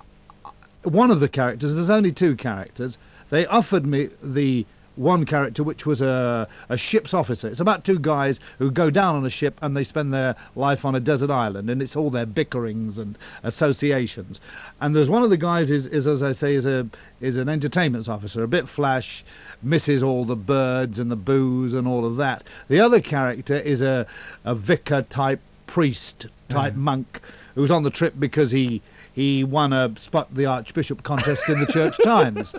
one 0.82 1.10
of 1.10 1.20
the 1.20 1.28
characters. 1.28 1.74
There's 1.74 1.90
only 1.90 2.12
two 2.12 2.36
characters. 2.36 2.98
They 3.31 3.47
offered 3.47 3.86
me 3.86 4.10
the 4.23 4.66
one 4.97 5.24
character, 5.24 5.62
which 5.62 5.86
was 5.86 6.01
a, 6.01 6.48
a 6.68 6.77
ship's 6.77 7.14
officer. 7.14 7.48
It's 7.48 7.60
about 7.60 7.85
two 7.85 7.98
guys 7.98 8.40
who 8.59 8.70
go 8.70 8.90
down 8.90 9.14
on 9.16 9.24
a 9.24 9.31
ship 9.31 9.59
and 9.62 9.77
they 9.77 9.85
spend 9.85 10.12
their 10.12 10.35
life 10.55 10.85
on 10.85 10.94
a 10.94 11.01
desert 11.01 11.31
island, 11.31 11.70
and 11.70 11.81
it's 11.81 11.97
all 11.97 12.10
their 12.10 12.27
bickerings 12.27 12.98
and 12.98 13.16
associations. 13.43 14.40
And 14.81 14.94
there's 14.94 15.09
one 15.09 15.23
of 15.23 15.31
the 15.31 15.36
guys 15.36 15.70
is, 15.70 15.86
is 15.86 16.06
as 16.06 16.23
I 16.23 16.32
say, 16.32 16.55
is 16.55 16.66
a 16.66 16.89
is 17.20 17.36
an 17.36 17.48
entertainment 17.48 18.09
officer, 18.09 18.43
a 18.43 18.48
bit 18.48 18.68
flash, 18.68 19.24
misses 19.62 20.02
all 20.02 20.24
the 20.24 20.36
birds 20.36 20.98
and 20.98 21.10
the 21.10 21.16
booze 21.16 21.74
and 21.74 21.86
all 21.86 22.05
of 22.05 22.16
that. 22.16 22.44
The 22.68 22.81
other 22.81 23.01
character 23.01 23.56
is 23.56 23.82
a 23.82 24.06
a 24.44 24.55
vicar 24.55 25.02
type 25.02 25.40
priest 25.66 26.27
type 26.48 26.74
monk 26.74 27.20
who's 27.55 27.70
on 27.70 27.82
the 27.82 27.90
trip 27.90 28.14
because 28.18 28.51
he 28.51 28.81
he 29.14 29.43
won 29.43 29.73
a 29.73 29.93
spot 29.98 30.32
the 30.35 30.47
archbishop 30.47 31.02
contest 31.02 31.48
in 31.48 31.59
the 31.59 31.66
church 31.66 31.97
times 32.05 32.55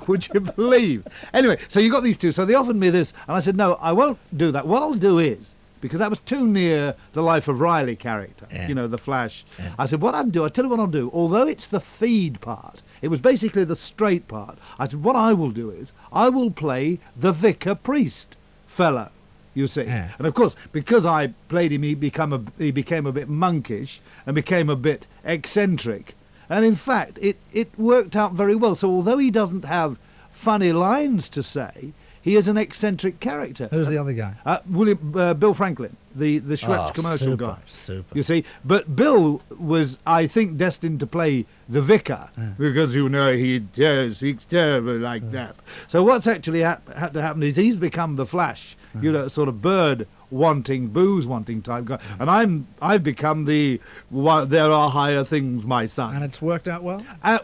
would 0.08 0.28
you 0.32 0.40
believe? 0.40 1.06
Anyway 1.34 1.58
so 1.68 1.80
you 1.80 1.90
got 1.90 2.02
these 2.02 2.16
two. 2.16 2.32
So 2.32 2.44
they 2.44 2.54
offered 2.54 2.76
me 2.76 2.90
this 2.90 3.12
and 3.26 3.36
i 3.36 3.40
said 3.40 3.56
no 3.56 3.74
i 3.74 3.92
won't 3.92 4.18
do 4.36 4.50
that. 4.52 4.66
What 4.66 4.82
i'll 4.82 4.94
do 4.94 5.18
is 5.18 5.54
because 5.80 5.98
that 5.98 6.10
was 6.10 6.18
too 6.20 6.46
near 6.46 6.94
the 7.12 7.22
life 7.22 7.48
of 7.48 7.58
riley 7.60 7.96
character 7.96 8.46
you 8.68 8.74
know 8.74 8.86
the 8.86 8.98
flash. 8.98 9.44
I 9.78 9.86
said 9.86 10.00
what 10.00 10.14
i'll 10.14 10.24
do 10.24 10.44
i'll 10.44 10.50
tell 10.50 10.64
you 10.64 10.70
what 10.70 10.80
i'll 10.80 10.86
do. 10.86 11.10
Although 11.12 11.46
it's 11.46 11.66
the 11.66 11.80
feed 11.80 12.40
part 12.40 12.82
it 13.02 13.08
was 13.08 13.20
basically 13.20 13.64
the 13.64 13.76
straight 13.76 14.28
part 14.28 14.58
i 14.78 14.86
said 14.86 15.02
what 15.02 15.16
i 15.16 15.32
will 15.32 15.50
do 15.50 15.70
is 15.70 15.92
i 16.12 16.28
will 16.28 16.50
play 16.50 16.98
the 17.16 17.32
vicar 17.32 17.74
priest 17.74 18.36
fellow 18.66 19.10
you 19.54 19.66
see. 19.66 19.82
And 20.18 20.26
of 20.26 20.34
course, 20.34 20.54
because 20.72 21.04
I 21.04 21.28
played 21.48 21.72
him, 21.72 21.82
he 21.82 21.94
become 21.94 22.32
a 22.32 22.40
he 22.58 22.70
became 22.70 23.06
a 23.06 23.12
bit 23.12 23.28
monkish 23.28 24.00
and 24.26 24.34
became 24.34 24.70
a 24.70 24.76
bit 24.76 25.06
eccentric. 25.24 26.14
And 26.50 26.64
in 26.64 26.74
fact, 26.76 27.18
it 27.22 27.36
it 27.52 27.70
worked 27.78 28.16
out 28.16 28.32
very 28.34 28.56
well. 28.56 28.74
So 28.74 28.90
although 28.90 29.18
he 29.18 29.30
doesn't 29.30 29.64
have 29.64 29.96
funny 30.30 30.72
lines 30.72 31.28
to 31.30 31.42
say, 31.42 31.92
he 32.22 32.36
is 32.36 32.48
an 32.48 32.56
eccentric 32.56 33.20
character. 33.20 33.68
Who's 33.70 33.88
the 33.88 33.96
other 33.98 34.12
guy? 34.12 34.34
Uh, 34.44 34.58
William 34.68 35.14
uh, 35.16 35.32
Bill 35.34 35.54
Franklyn, 35.54 35.96
the 36.14 36.38
the 36.38 36.54
Schweppes 36.56 36.88
Oh, 36.90 36.92
commercial 36.92 37.26
super, 37.32 37.46
guy. 37.46 37.56
super. 37.66 38.16
You 38.16 38.22
see, 38.24 38.44
but 38.64 38.94
Bill 38.96 39.40
was, 39.58 39.96
I 40.06 40.26
think, 40.26 40.56
destined 40.58 40.98
to 41.00 41.06
play 41.06 41.46
the 41.68 41.80
vicar 41.80 42.28
because 42.58 42.94
you 42.96 43.08
know 43.08 43.32
he 43.34 43.60
ter- 43.72 44.12
speaks 44.12 44.44
terribly 44.44 44.98
like 44.98 45.30
that. 45.30 45.54
So 45.88 46.02
what's 46.02 46.26
actually 46.26 46.60
hap- 46.60 46.92
had 46.94 47.14
to 47.14 47.22
happen 47.22 47.42
is 47.44 47.54
he's 47.56 47.76
become 47.76 48.16
the 48.16 48.26
Flash, 48.26 48.76
you 49.00 49.12
know, 49.12 49.28
sort 49.28 49.48
of 49.48 49.62
bird 49.62 50.06
wanting, 50.30 50.88
booze 50.88 51.26
wanting 51.26 51.62
type 51.62 51.84
guy, 51.84 51.98
and 52.18 52.30
I'm 52.30 52.66
I've 52.80 53.02
become 53.02 53.44
the 53.44 53.80
one, 54.10 54.48
there 54.48 54.70
are 54.70 54.90
higher 54.90 55.24
things, 55.24 55.64
my 55.64 55.86
son. 55.86 56.14
And 56.14 56.24
it's 56.24 56.40
worked 56.40 56.68
out 56.68 56.82
well. 56.82 57.04
Uh, 57.22 57.40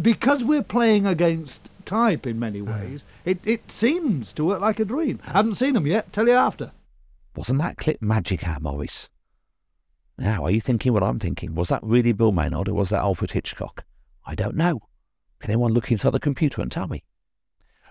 because 0.00 0.44
we're 0.44 0.62
playing 0.62 1.06
against 1.06 1.70
type 1.84 2.26
in 2.26 2.38
many 2.38 2.62
ways, 2.62 3.04
it, 3.24 3.38
it 3.44 3.70
seems 3.70 4.32
to 4.34 4.44
work 4.44 4.60
like 4.60 4.80
a 4.80 4.84
dream. 4.84 5.18
Haven't 5.20 5.54
seen 5.54 5.74
them 5.74 5.86
yet. 5.86 6.12
Tell 6.12 6.26
you 6.26 6.34
after. 6.34 6.72
Wasn't 7.36 7.58
that 7.58 7.76
clip 7.76 8.00
magic, 8.00 8.46
Al 8.46 8.60
Morris? 8.60 9.08
Now, 10.16 10.44
are 10.44 10.50
you 10.50 10.60
thinking 10.60 10.92
what 10.92 11.02
I'm 11.02 11.18
thinking? 11.18 11.54
Was 11.54 11.68
that 11.68 11.82
really 11.82 12.12
Bill 12.12 12.30
Maynard 12.30 12.68
or 12.68 12.74
was 12.74 12.90
that 12.90 13.00
Alfred 13.00 13.32
Hitchcock? 13.32 13.84
I 14.24 14.34
don't 14.34 14.56
know. 14.56 14.80
Can 15.40 15.50
anyone 15.50 15.72
look 15.72 15.90
inside 15.90 16.10
the 16.10 16.20
computer 16.20 16.62
and 16.62 16.70
tell 16.70 16.86
me? 16.86 17.02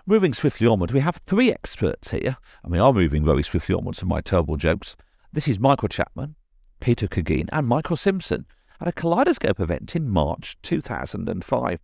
Moving 0.06 0.34
swiftly 0.34 0.66
onward, 0.66 0.92
we 0.92 1.00
have 1.00 1.22
three 1.26 1.50
experts 1.50 2.10
here. 2.10 2.36
I 2.62 2.68
mean, 2.68 2.82
I'm 2.82 2.94
moving 2.94 3.24
very 3.24 3.42
swiftly 3.42 3.74
onwards 3.74 4.00
from 4.00 4.10
my 4.10 4.20
terrible 4.20 4.58
jokes. 4.58 4.96
This 5.32 5.48
is 5.48 5.58
Michael 5.58 5.88
Chapman, 5.88 6.34
Peter 6.78 7.06
Cregeen, 7.06 7.48
and 7.52 7.66
Michael 7.66 7.96
Simpson 7.96 8.44
at 8.82 8.88
a 8.88 8.92
Kaleidoscope 8.92 9.58
event 9.60 9.96
in 9.96 10.10
March 10.10 10.58
2005. 10.60 11.80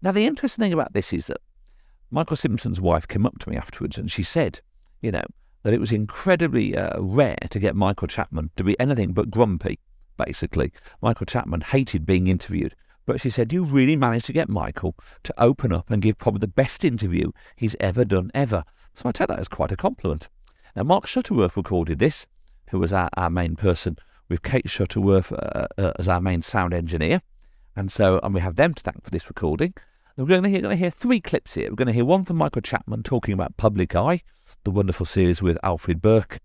Now, 0.00 0.12
the 0.12 0.26
interesting 0.26 0.62
thing 0.62 0.72
about 0.72 0.92
this 0.92 1.12
is 1.12 1.26
that 1.26 1.38
Michael 2.08 2.36
Simpson's 2.36 2.80
wife 2.80 3.08
came 3.08 3.26
up 3.26 3.40
to 3.40 3.50
me 3.50 3.56
afterwards 3.56 3.98
and 3.98 4.08
she 4.08 4.22
said, 4.22 4.60
you 5.00 5.10
know, 5.10 5.24
that 5.64 5.74
it 5.74 5.80
was 5.80 5.90
incredibly 5.90 6.76
uh, 6.76 7.00
rare 7.00 7.48
to 7.50 7.58
get 7.58 7.74
Michael 7.74 8.06
Chapman 8.06 8.50
to 8.54 8.62
be 8.62 8.78
anything 8.78 9.12
but 9.12 9.28
grumpy, 9.28 9.80
basically. 10.16 10.70
Michael 11.02 11.26
Chapman 11.26 11.62
hated 11.62 12.06
being 12.06 12.28
interviewed, 12.28 12.76
but 13.06 13.20
she 13.20 13.30
said, 13.30 13.52
You 13.52 13.64
really 13.64 13.96
managed 13.96 14.26
to 14.26 14.32
get 14.32 14.48
Michael 14.48 14.94
to 15.22 15.34
open 15.38 15.72
up 15.72 15.90
and 15.90 16.02
give 16.02 16.18
probably 16.18 16.40
the 16.40 16.48
best 16.48 16.84
interview 16.84 17.30
he's 17.54 17.76
ever 17.80 18.04
done, 18.04 18.30
ever. 18.34 18.64
So 18.94 19.08
I 19.08 19.12
take 19.12 19.28
that 19.28 19.38
as 19.38 19.48
quite 19.48 19.72
a 19.72 19.76
compliment. 19.76 20.28
Now, 20.74 20.82
Mark 20.82 21.06
Shuttleworth 21.06 21.56
recorded 21.56 21.98
this, 21.98 22.26
who 22.70 22.78
was 22.78 22.92
our, 22.92 23.08
our 23.16 23.30
main 23.30 23.56
person, 23.56 23.96
with 24.28 24.42
Kate 24.42 24.68
Shuttleworth 24.68 25.32
uh, 25.32 25.68
uh, 25.78 25.92
as 25.98 26.08
our 26.08 26.20
main 26.20 26.42
sound 26.42 26.74
engineer. 26.74 27.22
And 27.76 27.90
so 27.92 28.18
and 28.22 28.34
we 28.34 28.40
have 28.40 28.56
them 28.56 28.74
to 28.74 28.82
thank 28.82 29.04
for 29.04 29.10
this 29.10 29.28
recording. 29.28 29.74
We're 30.16 30.24
going 30.24 30.44
to, 30.44 30.48
hear, 30.48 30.62
going 30.62 30.76
to 30.76 30.80
hear 30.80 30.90
three 30.90 31.20
clips 31.20 31.54
here. 31.54 31.68
We're 31.68 31.76
going 31.76 31.88
to 31.88 31.92
hear 31.92 32.04
one 32.04 32.24
from 32.24 32.36
Michael 32.36 32.62
Chapman 32.62 33.02
talking 33.02 33.34
about 33.34 33.58
Public 33.58 33.94
Eye, 33.94 34.22
the 34.64 34.70
wonderful 34.70 35.04
series 35.04 35.42
with 35.42 35.58
Alfred 35.62 36.00
Burke 36.00 36.40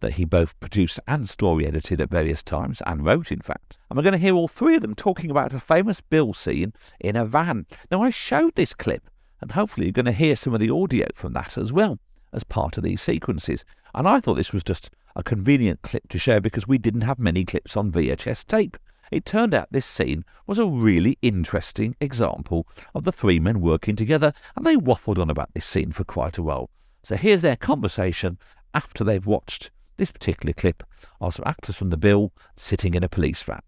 that 0.00 0.14
he 0.14 0.24
both 0.24 0.58
produced 0.60 1.00
and 1.06 1.28
story 1.28 1.66
edited 1.66 2.00
at 2.00 2.10
various 2.10 2.42
times, 2.42 2.82
and 2.86 3.04
wrote, 3.04 3.32
in 3.32 3.40
fact. 3.40 3.78
And 3.88 3.96
we're 3.96 4.02
going 4.02 4.12
to 4.12 4.18
hear 4.18 4.34
all 4.34 4.48
three 4.48 4.76
of 4.76 4.82
them 4.82 4.94
talking 4.94 5.30
about 5.30 5.54
a 5.54 5.60
famous 5.60 6.00
Bill 6.00 6.34
scene 6.34 6.72
in 7.00 7.16
a 7.16 7.24
van. 7.24 7.66
Now, 7.90 8.02
I 8.02 8.10
showed 8.10 8.54
this 8.54 8.74
clip, 8.74 9.08
and 9.40 9.52
hopefully 9.52 9.86
you're 9.86 9.92
going 9.92 10.06
to 10.06 10.12
hear 10.12 10.36
some 10.36 10.54
of 10.54 10.60
the 10.60 10.70
audio 10.70 11.06
from 11.14 11.32
that 11.34 11.56
as 11.56 11.72
well 11.72 11.98
as 12.32 12.44
part 12.44 12.76
of 12.76 12.84
these 12.84 13.00
sequences. 13.00 13.64
And 13.94 14.06
I 14.06 14.20
thought 14.20 14.34
this 14.34 14.52
was 14.52 14.64
just 14.64 14.90
a 15.14 15.22
convenient 15.22 15.82
clip 15.82 16.08
to 16.10 16.18
share 16.18 16.40
because 16.40 16.68
we 16.68 16.78
didn't 16.78 17.00
have 17.02 17.18
many 17.18 17.44
clips 17.44 17.76
on 17.76 17.90
VHS 17.90 18.46
tape. 18.46 18.76
It 19.10 19.24
turned 19.24 19.54
out 19.54 19.68
this 19.70 19.86
scene 19.86 20.24
was 20.46 20.58
a 20.58 20.66
really 20.66 21.16
interesting 21.22 21.96
example 22.00 22.66
of 22.94 23.04
the 23.04 23.12
three 23.12 23.38
men 23.38 23.60
working 23.60 23.96
together, 23.96 24.32
and 24.56 24.66
they 24.66 24.76
waffled 24.76 25.18
on 25.18 25.30
about 25.30 25.54
this 25.54 25.64
scene 25.64 25.92
for 25.92 26.04
quite 26.04 26.38
a 26.38 26.42
while. 26.42 26.68
So 27.02 27.16
here's 27.16 27.40
their 27.40 27.56
conversation 27.56 28.38
after 28.74 29.04
they've 29.04 29.24
watched 29.24 29.70
this 29.96 30.10
particular 30.10 30.52
clip 30.52 30.82
are 31.20 31.32
some 31.32 31.44
actors 31.46 31.76
from 31.76 31.90
the 31.90 31.96
bill 31.96 32.32
sitting 32.56 32.94
in 32.94 33.02
a 33.02 33.08
police 33.08 33.42
van. 33.42 33.60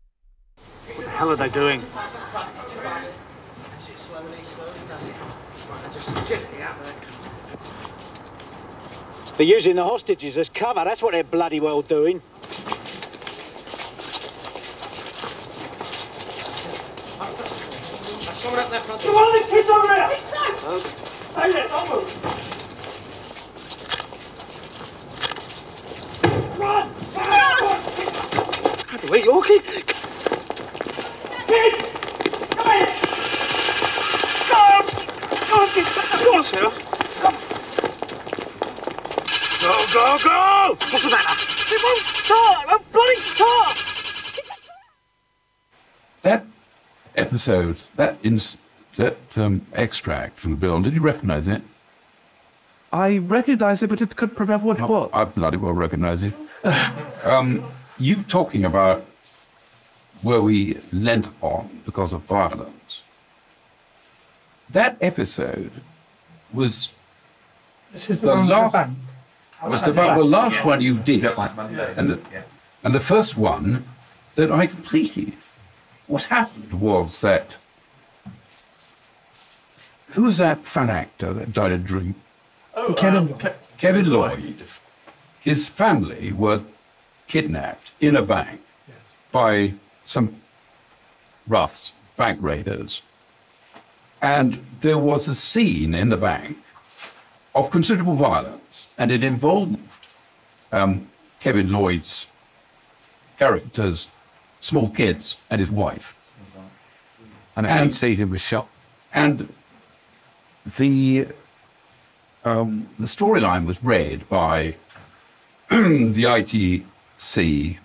What 0.87 1.05
the 1.05 1.11
hell 1.11 1.31
are 1.31 1.37
they 1.37 1.49
doing? 1.49 1.83
They're 9.39 9.47
using 9.47 9.77
the 9.77 9.85
hostages 9.85 10.37
as 10.37 10.49
cover. 10.49 10.83
That's 10.85 11.01
what 11.01 11.13
they're 11.13 11.23
bloody 11.23 11.61
well 11.61 11.81
doing. 11.81 12.21
Someone 18.33 18.61
up 18.61 18.71
there 18.71 18.81
front. 18.81 19.05
You 19.05 19.13
want 19.13 19.43
the 19.43 19.49
kids 19.51 19.71
over 19.71 19.95
here? 19.95 20.19
Stay 21.29 21.53
there, 21.53 21.69
don't 21.69 21.89
move. 21.89 22.09
Run! 26.59 26.91
Out 29.19 29.25
the 29.25 29.31
way, 29.31 29.59
Yorkie. 29.59 29.61
Kids! 31.47 31.79
Come 32.55 32.71
here! 32.71 32.95
Go! 34.49 34.63
Go 35.49 35.55
on, 35.63 35.69
kids! 35.71 35.91
Go 36.23 36.37
on, 36.37 36.45
Sarah. 36.45 36.73
Go, 39.61 39.73
go, 39.93 40.19
go! 40.23 40.77
What's 40.91 41.05
the 41.05 41.11
matter? 41.11 41.35
It 41.71 41.83
won't 41.83 42.05
start! 42.05 42.63
It 42.63 42.69
won't 42.69 42.93
bloody 42.93 43.21
start! 43.21 43.79
That 46.23 46.47
episode, 47.17 47.77
that 47.97 48.19
ins- 48.23 48.57
that 48.97 49.17
um, 49.37 49.67
extract 49.73 50.39
from 50.39 50.53
the 50.53 50.57
bill, 50.57 50.81
did 50.83 50.93
you 50.93 51.01
recognise 51.01 51.49
it? 51.49 51.63
I 52.93 53.19
recognise 53.19 53.83
it, 53.83 53.89
but 53.91 54.01
it 54.01 54.17
could 54.17 54.37
prevent 54.37 54.63
what 54.63 54.79
it 54.79 54.89
was. 54.89 55.11
I 55.13 55.25
bloody 55.25 55.57
well 55.57 55.73
recognise 55.73 56.23
it. 56.23 56.33
um, 57.25 57.65
you 57.99 58.23
talking 58.23 58.65
about 58.65 59.05
where 60.23 60.41
we 60.41 60.79
lent 60.93 61.31
on 61.41 61.81
because 61.85 62.13
of 62.13 62.23
violence. 62.23 63.03
That 64.71 64.97
episode 65.01 65.73
was 66.53 66.91
This 67.93 68.11
is 68.11 68.21
the, 68.21 68.29
the, 68.29 68.37
one 68.37 68.47
the 68.47 68.53
last 68.53 68.73
bank. 68.73 68.99
was 69.65 69.89
about 69.89 70.19
the 70.19 70.25
last 70.25 70.65
one 70.65 70.81
you 70.81 70.99
did, 70.99 71.25
and 71.25 72.11
the, 72.11 72.21
and 72.83 72.95
the 72.95 73.01
first 73.01 73.37
one 73.37 73.85
that 74.35 74.51
I 74.51 74.67
completed. 74.67 75.33
What 76.07 76.25
happened 76.25 76.81
was 76.81 77.21
that 77.21 77.59
who 80.13 80.23
was 80.23 80.39
that 80.39 80.65
fat 80.65 80.89
actor 80.89 81.33
that 81.35 81.53
died 81.53 81.73
of 81.73 81.85
drink? 81.85 82.17
Oh, 82.75 82.89
um, 82.89 82.95
Kevin 82.95 83.29
Lloyd. 83.29 83.55
Kevin 83.77 84.11
Lloyd. 84.11 84.63
His 85.41 85.69
family 85.69 86.33
were 86.33 86.63
kidnapped 87.29 87.93
in 88.01 88.17
a 88.17 88.23
bank, 88.23 88.61
by 89.31 89.75
some 90.05 90.37
roughs, 91.47 91.93
bank 92.17 92.39
raiders. 92.41 93.03
And 94.21 94.65
there 94.81 94.99
was 94.99 95.29
a 95.29 95.35
scene 95.35 95.95
in 95.95 96.09
the 96.09 96.17
bank 96.17 96.59
of 97.55 97.71
considerable 97.71 98.15
violence, 98.15 98.89
and 98.99 99.13
it 99.13 99.23
involved 99.23 99.79
um, 100.73 101.09
Kevin 101.41 101.71
Lloyd's 101.71 102.27
characters, 103.39 104.09
small 104.61 104.91
kids, 104.91 105.37
and 105.51 105.61
his 105.61 105.71
wife. 105.71 106.15
And 107.55 107.67
a 107.67 107.91
seat 107.91 108.25
was 108.25 108.41
shot. 108.41 108.69
And 109.13 109.53
the 110.77 111.29
um, 112.45 112.89
the 112.99 113.07
storyline 113.07 113.67
was 113.67 113.83
read 113.83 114.29
by 114.29 114.77
the 115.71 116.27
ITC, 117.19 117.79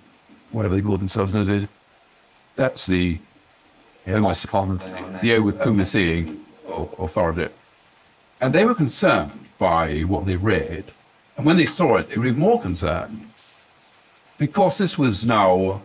whatever 0.51 0.75
they 0.75 0.81
call 0.81 0.97
themselves 0.97 1.33
nowadays. 1.33 1.67
That's 2.55 2.85
the 2.85 3.19
the 5.21 5.35
overseeing 5.35 6.45
authority. 6.99 7.53
And 8.41 8.53
they 8.53 8.65
were 8.65 8.75
concerned 8.75 9.31
by 9.57 10.01
what 10.01 10.25
they 10.25 10.35
read. 10.35 10.91
And 11.37 11.45
when 11.45 11.57
they 11.57 11.65
saw 11.65 11.97
it, 11.97 12.09
they 12.09 12.17
were 12.17 12.27
even 12.27 12.39
more 12.39 12.61
concerned. 12.61 13.29
Because 14.37 14.77
this 14.77 14.97
was 14.97 15.25
now 15.25 15.81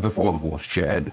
before 0.00 0.32
the 0.32 0.38
watershed, 0.38 1.12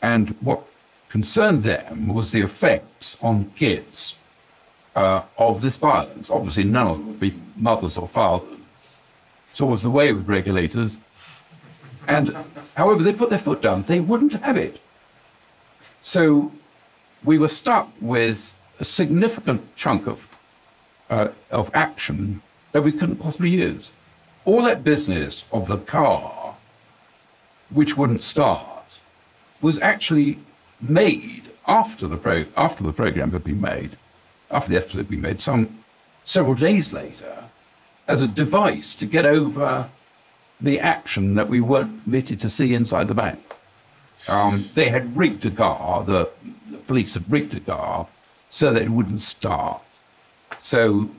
and 0.00 0.30
what 0.40 0.62
concerned 1.08 1.62
them 1.62 2.08
was 2.08 2.32
the 2.32 2.40
effects 2.40 3.16
on 3.20 3.50
kids 3.56 4.14
uh, 4.94 5.22
of 5.36 5.60
this 5.62 5.76
violence. 5.76 6.30
Obviously, 6.30 6.64
none 6.64 6.86
of 6.86 6.98
them 6.98 7.06
would 7.08 7.20
be 7.20 7.34
mothers 7.56 7.98
or 7.98 8.08
fathers. 8.08 8.61
So 9.52 9.66
was 9.66 9.82
the 9.82 9.90
way 9.90 10.12
with 10.12 10.28
regulators. 10.28 10.96
And 12.06 12.36
however 12.74 13.02
they 13.02 13.12
put 13.12 13.30
their 13.30 13.38
foot 13.38 13.62
down, 13.62 13.84
they 13.84 14.00
wouldn't 14.00 14.34
have 14.34 14.56
it. 14.56 14.80
So 16.02 16.52
we 17.24 17.38
were 17.38 17.48
stuck 17.48 17.90
with 18.00 18.54
a 18.80 18.84
significant 18.84 19.76
chunk 19.76 20.06
of, 20.06 20.26
uh, 21.08 21.28
of 21.50 21.70
action 21.74 22.42
that 22.72 22.82
we 22.82 22.92
couldn't 22.92 23.16
possibly 23.16 23.50
use. 23.50 23.90
All 24.44 24.62
that 24.62 24.82
business 24.82 25.44
of 25.52 25.68
the 25.68 25.78
car, 25.78 26.56
which 27.70 27.96
wouldn't 27.96 28.22
start, 28.22 28.98
was 29.60 29.78
actually 29.80 30.38
made 30.80 31.44
after 31.68 32.08
the, 32.08 32.16
pro- 32.16 32.46
after 32.56 32.82
the 32.82 32.92
program 32.92 33.30
had 33.30 33.44
been 33.44 33.60
made, 33.60 33.96
after 34.50 34.70
the 34.70 34.76
episode 34.76 34.98
had 34.98 35.08
been 35.08 35.20
made, 35.20 35.40
some 35.40 35.84
several 36.24 36.56
days 36.56 36.92
later, 36.92 37.44
as 38.08 38.20
a 38.20 38.28
device 38.28 38.94
to 38.96 39.06
get 39.06 39.24
over 39.24 39.88
the 40.60 40.78
action 40.78 41.34
that 41.34 41.48
we 41.48 41.60
weren't 41.60 42.04
permitted 42.04 42.40
to 42.40 42.48
see 42.48 42.74
inside 42.74 43.08
the 43.08 43.14
bank. 43.14 43.40
Um, 44.28 44.70
they 44.74 44.88
had 44.88 45.16
rigged 45.16 45.44
a 45.46 45.50
car, 45.50 46.04
the, 46.04 46.30
the 46.70 46.78
police 46.78 47.14
had 47.14 47.30
rigged 47.30 47.54
a 47.54 47.60
car 47.60 48.06
so 48.50 48.72
that 48.72 48.82
it 48.82 48.90
wouldn't 48.90 49.22
start. 49.22 49.82
So 50.58 51.10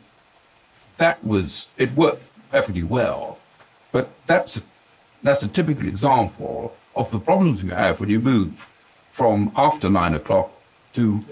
that 0.97 1.23
was, 1.23 1.67
it 1.77 1.93
worked 1.93 2.23
perfectly 2.49 2.83
well. 2.83 3.39
But 3.91 4.09
that's, 4.25 4.61
that's 5.21 5.43
a 5.43 5.47
typical 5.47 5.87
example 5.87 6.75
of 6.95 7.11
the 7.11 7.19
problems 7.19 7.63
you 7.63 7.71
have 7.71 7.99
when 7.99 8.09
you 8.09 8.19
move 8.19 8.67
from 9.11 9.51
after 9.55 9.89
nine 9.89 10.13
o'clock 10.13 10.51
to 10.93 11.23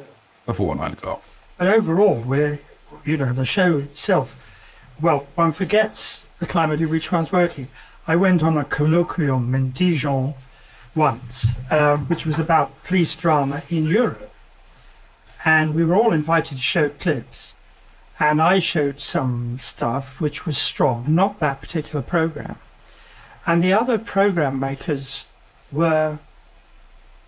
before 0.45 0.75
nine 0.75 0.93
o'clock. 0.93 1.23
But 1.57 1.67
overall, 1.67 2.19
we're, 2.19 2.59
you 3.05 3.17
know, 3.17 3.31
the 3.31 3.45
show 3.45 3.77
itself, 3.77 4.40
well, 5.01 5.27
one 5.35 5.51
forgets 5.51 6.25
the 6.39 6.45
climate 6.45 6.81
in 6.81 6.89
which 6.89 7.11
one's 7.11 7.31
working. 7.31 7.67
I 8.07 8.15
went 8.15 8.43
on 8.43 8.57
a 8.57 8.63
colloquium 8.63 9.53
in 9.53 9.71
Dijon 9.71 10.33
once, 10.95 11.57
uh, 11.69 11.97
which 11.97 12.25
was 12.25 12.39
about 12.39 12.83
police 12.83 13.15
drama 13.15 13.63
in 13.69 13.85
Europe. 13.85 14.33
And 15.45 15.73
we 15.73 15.83
were 15.83 15.95
all 15.95 16.13
invited 16.13 16.57
to 16.57 16.63
show 16.63 16.89
clips. 16.89 17.55
And 18.19 18.41
I 18.41 18.59
showed 18.59 18.99
some 18.99 19.57
stuff 19.59 20.21
which 20.21 20.45
was 20.45 20.57
strong, 20.57 21.05
not 21.07 21.39
that 21.39 21.61
particular 21.61 22.03
program. 22.03 22.57
And 23.47 23.63
the 23.63 23.73
other 23.73 23.97
program 23.97 24.59
makers 24.59 25.25
were 25.71 26.19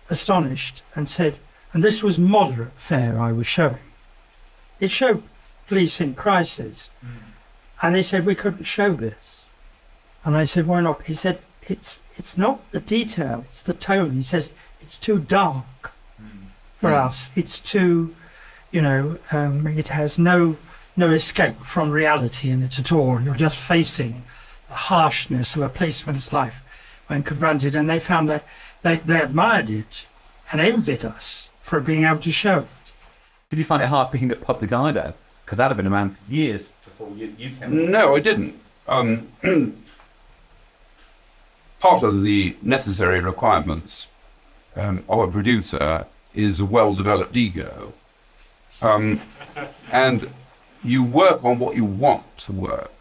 astonished 0.08 0.82
and 0.94 1.08
said, 1.08 1.38
and 1.72 1.82
this 1.82 2.02
was 2.02 2.18
moderate 2.18 2.74
fare 2.76 3.20
I 3.20 3.32
was 3.32 3.48
showing. 3.48 3.78
It 4.78 4.92
showed 4.92 5.24
police 5.66 6.00
in 6.00 6.14
crisis. 6.14 6.90
And 7.84 7.94
they 7.94 8.02
said, 8.02 8.24
we 8.24 8.34
couldn't 8.34 8.64
show 8.64 8.94
this. 8.94 9.44
And 10.24 10.34
I 10.34 10.46
said, 10.46 10.66
why 10.66 10.80
not? 10.80 11.02
He 11.02 11.12
said, 11.12 11.38
it's 11.62 12.00
it's 12.16 12.38
not 12.38 12.70
the 12.70 12.80
detail, 12.80 13.44
it's 13.50 13.60
the 13.60 13.74
tone. 13.74 14.12
He 14.12 14.22
says 14.22 14.52
it's 14.80 14.96
too 14.96 15.18
dark 15.18 15.92
for 16.80 16.90
Mm. 16.90 17.06
us. 17.08 17.30
It's 17.36 17.60
too, 17.60 18.14
you 18.70 18.80
know, 18.80 19.18
um, 19.32 19.66
it 19.66 19.88
has 19.88 20.18
no 20.18 20.56
no 20.96 21.10
escape 21.10 21.56
from 21.56 21.90
reality 21.90 22.48
in 22.48 22.62
it 22.62 22.78
at 22.78 22.90
all. 22.90 23.20
You're 23.20 23.34
just 23.34 23.58
facing 23.58 24.22
the 24.68 24.74
harshness 24.88 25.54
of 25.54 25.60
a 25.62 25.68
policeman's 25.68 26.32
life 26.32 26.62
when 27.08 27.22
confronted. 27.22 27.74
And 27.76 27.90
they 27.90 28.00
found 28.00 28.28
that 28.30 28.44
they, 28.80 28.96
they 28.96 29.20
admired 29.20 29.68
it 29.68 30.06
and 30.50 30.58
envied 30.60 31.04
us 31.04 31.50
for 31.60 31.80
being 31.80 32.04
able 32.04 32.20
to 32.20 32.32
show 32.32 32.60
it. 32.60 32.92
Did 33.50 33.58
you 33.58 33.64
find 33.64 33.82
it 33.82 33.88
hard 33.88 34.10
picking 34.10 34.32
up 34.32 34.40
Public 34.40 34.72
Eye 34.72 34.92
though? 34.92 35.12
Because 35.44 35.58
that 35.58 35.68
had 35.68 35.76
been 35.76 35.86
around 35.92 36.16
for 36.16 36.32
years 36.32 36.70
before 36.96 37.16
you, 37.16 37.34
you 37.38 37.50
came. 37.50 37.90
No, 37.90 38.14
I 38.14 38.20
didn't. 38.20 38.58
Um, 38.86 39.28
part 41.80 42.02
of 42.02 42.22
the 42.22 42.56
necessary 42.62 43.20
requirements 43.20 44.08
um, 44.76 45.04
of 45.08 45.28
a 45.28 45.32
producer 45.32 46.06
is 46.34 46.60
a 46.60 46.64
well-developed 46.64 47.36
ego, 47.36 47.92
um, 48.82 49.20
and 49.92 50.30
you 50.82 51.02
work 51.02 51.44
on 51.44 51.58
what 51.58 51.74
you 51.76 51.84
want 51.84 52.38
to 52.38 52.52
work 52.52 52.92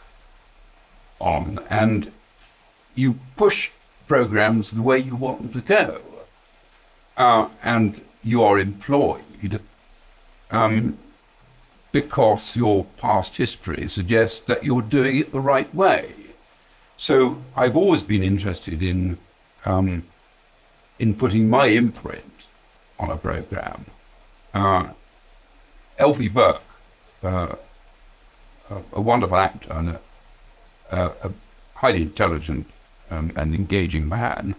on, 1.19 1.59
and 1.69 2.11
you 2.95 3.19
push 3.37 3.71
programs 4.07 4.71
the 4.71 4.81
way 4.81 4.97
you 4.97 5.15
want 5.15 5.41
them 5.41 5.61
to 5.61 5.67
go, 5.67 6.01
uh, 7.17 7.47
and 7.63 8.01
you 8.23 8.43
are 8.43 8.57
employed 8.57 9.59
um, 10.51 10.97
because 11.93 12.57
your 12.57 12.85
past 12.97 13.37
history 13.37 13.87
suggests 13.87 14.41
that 14.41 14.65
you're 14.65 14.81
doing 14.81 15.15
it 15.15 15.31
the 15.31 15.39
right 15.39 15.73
way. 15.73 16.11
So 16.97 17.41
I've 17.55 17.77
always 17.77 18.03
been 18.03 18.23
interested 18.23 18.83
in 18.83 19.17
um, 19.63 20.03
in 20.99 21.13
putting 21.13 21.49
my 21.49 21.67
imprint 21.67 22.47
on 22.99 23.09
a 23.09 23.17
program. 23.17 23.85
Uh, 24.53 24.89
Alfie 25.97 26.27
Burke, 26.27 26.61
uh, 27.23 27.55
a, 28.69 28.77
a 28.93 29.01
wonderful 29.01 29.37
actor 29.37 29.71
and 29.71 29.89
a, 29.89 30.01
a, 30.91 31.11
a 31.23 31.31
highly 31.75 32.01
intelligent 32.01 32.67
um, 33.09 33.31
and 33.35 33.55
engaging 33.55 34.07
man, 34.07 34.55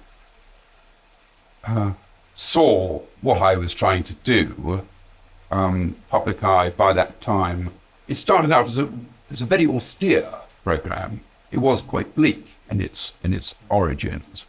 uh, 1.66 1.92
saw 2.34 3.00
what 3.20 3.40
I 3.40 3.56
was 3.56 3.74
trying 3.74 4.04
to 4.04 4.14
do. 4.14 4.86
Um, 5.54 5.94
Public 6.08 6.42
Eye 6.42 6.70
by 6.70 6.92
that 6.94 7.20
time, 7.20 7.70
it 8.08 8.16
started 8.16 8.50
out 8.50 8.66
as 8.66 8.76
a, 8.76 8.88
as 9.30 9.40
a 9.40 9.46
very 9.46 9.66
austere 9.68 10.28
program. 10.64 11.20
It 11.52 11.58
was 11.58 11.80
quite 11.80 12.16
bleak 12.16 12.44
in 12.68 12.80
its 12.80 13.12
in 13.22 13.32
its 13.32 13.54
origins. 13.68 14.46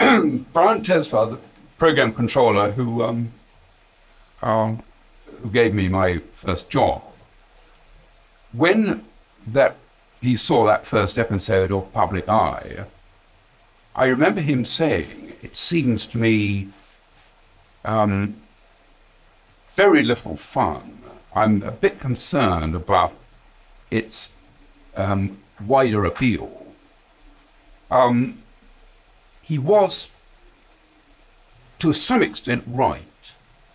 Brian 0.00 0.82
Tesler, 0.82 1.30
the 1.30 1.38
program 1.78 2.12
controller 2.12 2.72
who 2.72 3.04
um, 3.04 3.32
uh, 4.42 4.74
who 5.40 5.48
gave 5.50 5.74
me 5.74 5.86
my 5.86 6.18
first 6.32 6.68
job, 6.70 7.02
when 8.52 9.04
that 9.46 9.76
he 10.20 10.34
saw 10.34 10.66
that 10.66 10.86
first 10.86 11.20
episode 11.20 11.70
of 11.70 11.92
Public 11.92 12.28
Eye, 12.28 12.84
I 13.94 14.06
remember 14.06 14.40
him 14.40 14.64
saying, 14.64 15.34
"It 15.40 15.54
seems 15.54 16.04
to 16.06 16.18
me 16.18 16.68
um, 17.84 18.34
very 19.84 20.02
little 20.02 20.36
fun. 20.36 20.82
I'm 21.34 21.62
a 21.62 21.70
bit 21.84 21.98
concerned 21.98 22.74
about 22.74 23.12
its 23.90 24.28
um, 24.94 25.38
wider 25.74 26.04
appeal." 26.04 26.50
Um, 27.90 28.42
he 29.50 29.58
was, 29.58 30.08
to 31.78 31.94
some 31.94 32.22
extent, 32.28 32.62
right. 32.66 33.24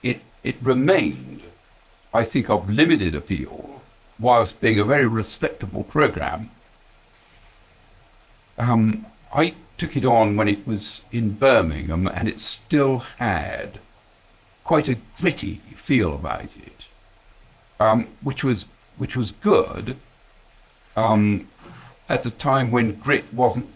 It 0.04 0.20
it 0.44 0.58
remained, 0.62 1.42
I 2.14 2.24
think, 2.32 2.50
of 2.52 2.70
limited 2.82 3.14
appeal, 3.16 3.82
whilst 4.20 4.62
being 4.62 4.80
a 4.80 4.92
very 4.94 5.08
respectable 5.22 5.84
program. 5.96 6.42
Um, 8.60 9.08
I 9.44 9.46
took 9.80 9.98
it 9.98 10.06
on 10.06 10.38
when 10.38 10.50
it 10.56 10.68
was 10.68 11.02
in 11.12 11.26
Birmingham, 11.46 12.04
and 12.18 12.26
it 12.30 12.40
still 12.40 13.00
had 13.18 13.80
quite 14.66 14.90
a 14.90 14.98
gritty 15.22 15.56
feel 15.76 16.16
about 16.16 16.44
it, 16.44 16.88
um, 17.80 18.08
which 18.22 18.44
was 18.44 18.66
which 18.98 19.16
was 19.16 19.32
good 19.32 19.96
um, 20.98 21.48
at 22.10 22.24
the 22.24 22.32
time 22.32 22.72
when 22.72 22.96
grit 22.96 23.32
wasn't 23.34 23.68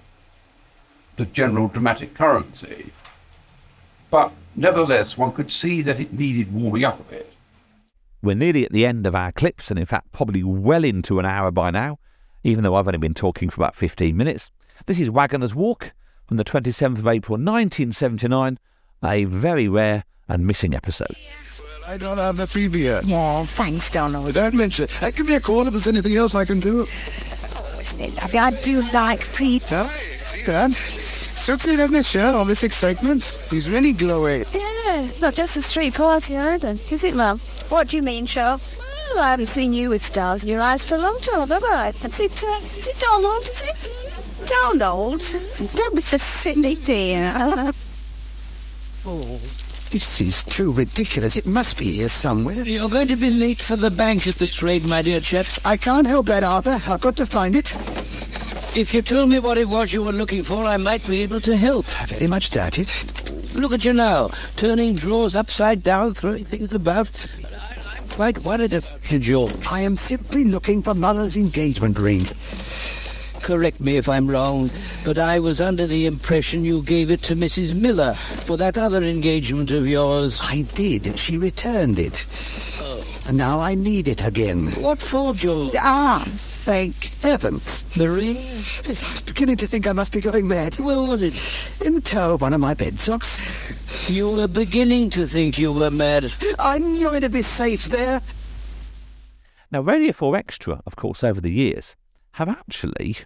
the 1.15 1.25
general 1.25 1.67
dramatic 1.67 2.13
currency. 2.13 2.91
But 4.09 4.31
nevertheless, 4.55 5.17
one 5.17 5.31
could 5.31 5.51
see 5.51 5.81
that 5.83 5.99
it 5.99 6.11
needed 6.11 6.53
warming 6.53 6.83
up 6.83 6.99
a 6.99 7.03
bit. 7.03 7.33
We're 8.21 8.35
nearly 8.35 8.65
at 8.65 8.71
the 8.71 8.85
end 8.85 9.05
of 9.05 9.15
our 9.15 9.31
clips, 9.31 9.69
and 9.69 9.79
in 9.79 9.85
fact, 9.85 10.11
probably 10.11 10.43
well 10.43 10.83
into 10.83 11.19
an 11.19 11.25
hour 11.25 11.51
by 11.51 11.69
now, 11.69 11.99
even 12.43 12.63
though 12.63 12.75
I've 12.75 12.87
only 12.87 12.97
been 12.97 13.13
talking 13.13 13.49
for 13.49 13.61
about 13.61 13.75
15 13.75 14.15
minutes. 14.15 14.51
This 14.87 14.99
is 14.99 15.09
Waggoners' 15.09 15.53
Walk 15.53 15.93
from 16.27 16.37
the 16.37 16.43
27th 16.43 16.99
of 16.99 17.07
April 17.07 17.37
1979, 17.37 18.57
a 19.03 19.25
very 19.25 19.67
rare 19.67 20.03
and 20.29 20.47
missing 20.47 20.73
episode. 20.73 21.15
I 21.87 21.97
don't 21.97 22.17
have 22.17 22.37
the 22.37 22.47
fever 22.47 22.77
yet. 22.77 23.05
Yeah, 23.05 23.43
thanks, 23.45 23.89
Donald. 23.89 24.33
Don't 24.33 24.53
mention 24.53 24.85
it. 24.85 25.03
Uh, 25.03 25.09
give 25.11 25.27
me 25.27 25.35
a 25.35 25.39
call 25.39 25.65
if 25.65 25.73
there's 25.73 25.87
anything 25.87 26.15
else 26.15 26.35
I 26.35 26.45
can 26.45 26.59
do. 26.59 26.85
Oh, 27.55 27.77
isn't 27.79 27.99
it 27.99 28.15
lovely? 28.15 28.39
I 28.39 28.51
do 28.61 28.81
like 28.93 29.33
Pete. 29.33 29.69
Yeah, 29.71 29.89
see 29.89 30.43
that? 30.43 30.71
Strictly 30.71 31.77
doesn't 31.77 31.95
it 31.95 32.05
share 32.05 32.35
all 32.35 32.45
this 32.45 32.63
excitement? 32.63 33.39
He's 33.49 33.67
really 33.69 33.91
glowing. 33.91 34.45
Yeah, 34.53 35.07
not 35.19 35.33
just 35.33 35.57
a 35.57 35.63
street 35.63 35.95
party 35.95 36.37
either, 36.37 36.77
is 36.91 37.03
it, 37.03 37.15
Mum? 37.15 37.39
What 37.69 37.87
do 37.87 37.97
you 37.97 38.03
mean, 38.03 38.27
Cheryl? 38.27 38.59
Well, 39.15 39.23
I 39.23 39.31
haven't 39.31 39.47
seen 39.47 39.73
you 39.73 39.89
with 39.89 40.03
stars 40.03 40.43
in 40.43 40.49
your 40.49 40.61
eyes 40.61 40.85
for 40.85 40.93
a 40.93 40.99
long 40.99 41.17
time, 41.21 41.47
have 41.47 41.63
I? 41.63 41.93
Is 42.03 42.19
it, 42.19 42.43
uh, 42.43 42.59
is 42.77 42.87
it 42.87 42.99
Donald, 42.99 43.41
is 43.49 43.63
it? 43.63 44.47
Donald? 44.47 45.23
Don't 45.75 45.95
be 45.95 46.01
so 46.01 46.17
silly, 46.17 46.75
dear. 46.75 47.33
Oh, 49.05 49.39
this 49.91 50.21
is 50.21 50.43
too 50.43 50.71
ridiculous. 50.71 51.35
It 51.35 51.45
must 51.45 51.77
be 51.77 51.91
here 51.91 52.09
somewhere. 52.09 52.63
You're 52.63 52.89
going 52.89 53.07
to 53.07 53.15
be 53.15 53.29
late 53.29 53.61
for 53.61 53.75
the 53.75 53.89
bank 53.89 54.27
at 54.27 54.35
this 54.35 54.61
rate, 54.61 54.85
my 54.85 55.01
dear 55.01 55.19
chap. 55.19 55.45
I 55.65 55.77
can't 55.77 56.05
help 56.05 56.27
that, 56.27 56.43
Arthur. 56.43 56.81
I've 56.87 57.01
got 57.01 57.15
to 57.17 57.25
find 57.25 57.55
it. 57.55 57.73
If 58.77 58.93
you 58.93 59.01
told 59.01 59.29
me 59.29 59.39
what 59.39 59.57
it 59.57 59.67
was 59.67 59.91
you 59.91 60.03
were 60.03 60.11
looking 60.11 60.43
for, 60.43 60.63
I 60.63 60.77
might 60.77 61.05
be 61.07 61.21
able 61.23 61.41
to 61.41 61.57
help. 61.57 61.85
I 61.99 62.05
very 62.05 62.27
much 62.27 62.51
doubt 62.51 62.77
it. 62.77 62.93
Look 63.55 63.73
at 63.73 63.83
you 63.83 63.93
now, 63.93 64.29
turning 64.55 64.95
drawers 64.95 65.35
upside 65.35 65.81
down, 65.81 66.13
throwing 66.13 66.43
things 66.43 66.71
about. 66.71 67.25
I'm 67.97 68.07
quite 68.09 68.37
worried 68.39 68.73
about 68.73 69.11
you, 69.11 69.19
George. 69.19 69.53
I 69.71 69.81
am 69.81 69.95
simply 69.95 70.45
looking 70.45 70.83
for 70.83 70.93
Mother's 70.93 71.35
engagement 71.35 71.97
ring. 71.97 72.25
Correct 73.49 73.79
me 73.79 73.97
if 73.97 74.07
I'm 74.07 74.29
wrong, 74.29 74.69
but 75.03 75.17
I 75.17 75.39
was 75.39 75.59
under 75.59 75.87
the 75.87 76.05
impression 76.05 76.63
you 76.63 76.83
gave 76.83 77.09
it 77.09 77.23
to 77.23 77.35
Mrs. 77.35 77.73
Miller 77.73 78.13
for 78.13 78.57
that 78.57 78.77
other 78.77 79.01
engagement 79.01 79.71
of 79.71 79.87
yours. 79.87 80.39
I 80.43 80.61
did. 80.75 81.17
She 81.17 81.35
returned 81.35 81.97
it. 81.97 82.27
Oh. 82.79 83.03
And 83.27 83.39
now 83.39 83.59
I 83.59 83.73
need 83.73 84.07
it 84.07 84.23
again. 84.23 84.67
What 84.73 84.99
for, 84.99 85.33
George? 85.33 85.73
Ah, 85.79 86.23
thank 86.27 87.05
heavens. 87.23 87.81
The 87.97 88.11
ring? 88.11 88.35
Yes, 88.35 89.03
I 89.03 89.13
was 89.13 89.21
beginning 89.23 89.57
to 89.57 89.65
think 89.65 89.87
I 89.87 89.93
must 89.93 90.11
be 90.11 90.21
going 90.21 90.47
mad. 90.47 90.75
Where 90.75 90.99
was 90.99 91.23
it? 91.23 91.33
In 91.83 91.95
the 91.95 92.01
toe 92.01 92.35
of 92.35 92.41
one 92.41 92.53
of 92.53 92.59
my 92.59 92.75
bed 92.75 92.99
socks. 92.99 94.07
You 94.07 94.29
were 94.29 94.47
beginning 94.47 95.09
to 95.09 95.25
think 95.25 95.57
you 95.57 95.73
were 95.73 95.89
mad. 95.89 96.31
I 96.59 96.77
knew 96.77 97.15
it'd 97.15 97.31
be 97.31 97.41
safe 97.41 97.85
there. 97.85 98.21
Now, 99.71 99.81
Radio 99.81 100.13
4 100.13 100.35
Extra, 100.35 100.83
of 100.85 100.95
course, 100.95 101.23
over 101.23 101.41
the 101.41 101.51
years, 101.51 101.95
have 102.33 102.47
actually 102.47 103.17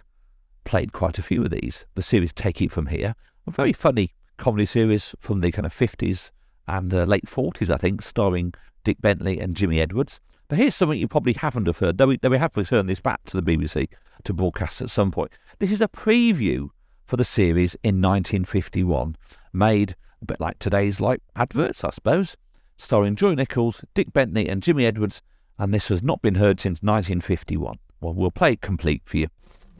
played 0.64 0.92
quite 0.92 1.18
a 1.18 1.22
few 1.22 1.42
of 1.42 1.50
these. 1.50 1.86
The 1.94 2.02
series 2.02 2.32
Take 2.32 2.60
It 2.60 2.72
From 2.72 2.86
Here, 2.86 3.14
a 3.46 3.50
very 3.50 3.72
funny 3.72 4.14
comedy 4.36 4.66
series 4.66 5.14
from 5.20 5.40
the 5.40 5.52
kind 5.52 5.66
of 5.66 5.74
50s 5.74 6.30
and 6.66 6.92
uh, 6.92 7.04
late 7.04 7.26
40s, 7.26 7.70
I 7.70 7.76
think, 7.76 8.02
starring 8.02 8.54
Dick 8.82 9.00
Bentley 9.00 9.38
and 9.38 9.56
Jimmy 9.56 9.80
Edwards. 9.80 10.20
But 10.48 10.58
here's 10.58 10.74
something 10.74 10.98
you 10.98 11.08
probably 11.08 11.34
haven't 11.34 11.66
have 11.66 11.78
heard, 11.78 11.98
though 11.98 12.08
we, 12.08 12.18
though 12.18 12.30
we 12.30 12.38
have 12.38 12.56
returned 12.56 12.88
this 12.88 13.00
back 13.00 13.24
to 13.26 13.40
the 13.40 13.42
BBC 13.42 13.88
to 14.24 14.32
broadcast 14.32 14.82
at 14.82 14.90
some 14.90 15.10
point. 15.10 15.32
This 15.58 15.72
is 15.72 15.80
a 15.80 15.88
preview 15.88 16.68
for 17.06 17.16
the 17.16 17.24
series 17.24 17.74
in 17.82 18.00
1951, 18.00 19.16
made 19.52 19.94
a 20.22 20.24
bit 20.24 20.40
like 20.40 20.58
today's 20.58 21.00
like 21.00 21.20
adverts, 21.36 21.84
I 21.84 21.90
suppose, 21.90 22.36
starring 22.76 23.16
Joy 23.16 23.34
Nichols, 23.34 23.84
Dick 23.94 24.12
Bentley 24.12 24.48
and 24.48 24.62
Jimmy 24.62 24.86
Edwards, 24.86 25.22
and 25.58 25.72
this 25.72 25.88
has 25.88 26.02
not 26.02 26.22
been 26.22 26.36
heard 26.36 26.60
since 26.60 26.82
1951. 26.82 27.78
Well, 28.00 28.14
we'll 28.14 28.30
play 28.30 28.52
it 28.52 28.60
complete 28.60 29.02
for 29.04 29.18
you. 29.18 29.28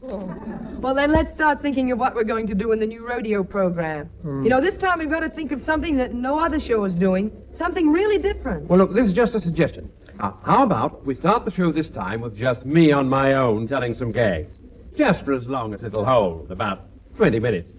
Well, 0.07 0.93
then 0.93 1.11
let's 1.11 1.33
start 1.33 1.61
thinking 1.61 1.91
of 1.91 1.97
what 1.97 2.13
we're 2.13 2.23
going 2.23 2.47
to 2.47 2.55
do 2.55 2.71
in 2.71 2.79
the 2.79 2.85
new 2.85 3.07
rodeo 3.07 3.43
program. 3.43 4.09
You 4.23 4.49
know, 4.49 4.61
this 4.61 4.77
time 4.77 4.99
we've 4.99 5.09
got 5.09 5.21
to 5.21 5.29
think 5.29 5.51
of 5.51 5.65
something 5.65 5.97
that 5.97 6.13
no 6.13 6.37
other 6.37 6.59
show 6.59 6.83
is 6.85 6.93
doing, 6.93 7.31
something 7.57 7.91
really 7.91 8.17
different. 8.17 8.69
Well, 8.69 8.79
look, 8.79 8.93
this 8.93 9.07
is 9.07 9.13
just 9.13 9.33
a 9.35 9.41
suggestion. 9.41 9.91
Uh, 10.19 10.31
how 10.43 10.63
about 10.63 11.05
we 11.05 11.15
start 11.15 11.43
the 11.43 11.51
show 11.51 11.71
this 11.71 11.89
time 11.89 12.21
with 12.21 12.37
just 12.37 12.65
me 12.65 12.91
on 12.91 13.09
my 13.09 13.33
own 13.33 13.67
telling 13.67 13.93
some 13.93 14.11
gags? 14.11 14.55
Just 14.95 15.25
for 15.25 15.33
as 15.33 15.47
long 15.47 15.73
as 15.73 15.83
it'll 15.83 16.05
hold, 16.05 16.51
about 16.51 16.87
20 17.17 17.39
minutes. 17.39 17.73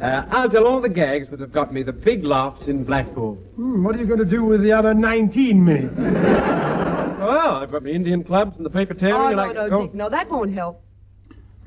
Uh, 0.00 0.26
I'll 0.30 0.50
tell 0.50 0.66
all 0.66 0.80
the 0.80 0.90
gags 0.90 1.30
that 1.30 1.40
have 1.40 1.52
got 1.52 1.72
me 1.72 1.82
the 1.82 1.92
big 1.92 2.24
laughs 2.24 2.68
in 2.68 2.84
Blackpool. 2.84 3.36
Hmm, 3.56 3.82
what 3.82 3.96
are 3.96 3.98
you 3.98 4.06
going 4.06 4.18
to 4.18 4.26
do 4.26 4.44
with 4.44 4.62
the 4.62 4.72
other 4.72 4.92
19 4.92 5.64
minutes? 5.64 5.96
Well, 5.96 7.56
I've 7.62 7.72
got 7.72 7.82
my 7.82 7.90
Indian 7.90 8.22
clubs 8.22 8.58
and 8.58 8.66
the 8.66 8.70
paper 8.70 8.92
tearing. 8.92 9.14
Oh, 9.14 9.26
and 9.28 9.36
no, 9.36 9.42
I 9.42 9.68
no, 9.68 9.82
Dick, 9.82 9.94
no, 9.94 10.08
that 10.10 10.30
won't 10.30 10.52
help. 10.52 10.85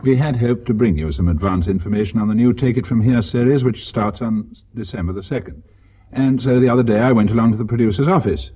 We 0.01 0.15
had 0.15 0.37
hoped 0.37 0.65
to 0.67 0.73
bring 0.73 0.97
you 0.97 1.11
some 1.11 1.27
advance 1.27 1.67
information 1.67 2.19
on 2.19 2.29
the 2.29 2.35
new 2.35 2.53
Take 2.53 2.77
It 2.77 2.85
From 2.87 3.01
Here 3.01 3.21
series, 3.21 3.63
which 3.65 3.85
starts 3.87 4.21
on 4.21 4.55
December 4.73 5.11
the 5.11 5.19
2nd. 5.21 5.61
And 6.13 6.41
so 6.41 6.59
the 6.59 6.69
other 6.69 6.83
day 6.83 6.99
I 6.99 7.11
went 7.11 7.31
along 7.31 7.51
to 7.51 7.57
the 7.57 7.65
producer's 7.65 8.07
office. 8.07 8.51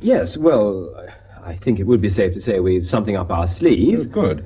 Yes, 0.00 0.36
well, 0.36 0.94
I 1.42 1.56
think 1.56 1.80
it 1.80 1.84
would 1.86 2.02
be 2.02 2.10
safe 2.10 2.34
to 2.34 2.40
say 2.40 2.60
we've 2.60 2.86
something 2.86 3.16
up 3.16 3.30
our 3.30 3.46
sleeve. 3.46 4.12
Good. 4.12 4.44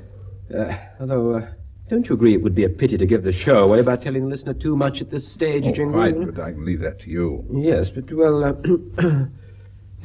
Uh, 0.56 0.76
although, 1.00 1.34
uh, 1.34 1.48
don't 1.90 2.08
you 2.08 2.14
agree 2.14 2.34
it 2.34 2.42
would 2.42 2.54
be 2.54 2.64
a 2.64 2.68
pity 2.68 2.96
to 2.96 3.04
give 3.04 3.24
the 3.24 3.32
show 3.32 3.64
away 3.64 3.82
by 3.82 3.96
telling 3.96 4.22
the 4.22 4.28
listener 4.28 4.54
too 4.54 4.76
much 4.76 5.00
at 5.02 5.10
this 5.10 5.26
stage, 5.26 5.66
Oh, 5.66 5.72
Jingle? 5.72 6.00
quite, 6.00 6.34
but 6.34 6.42
I 6.42 6.52
can 6.52 6.64
leave 6.64 6.80
that 6.80 7.00
to 7.00 7.10
you. 7.10 7.44
Yes, 7.52 7.90
but, 7.90 8.10
well, 8.12 8.44
uh, 8.44 8.52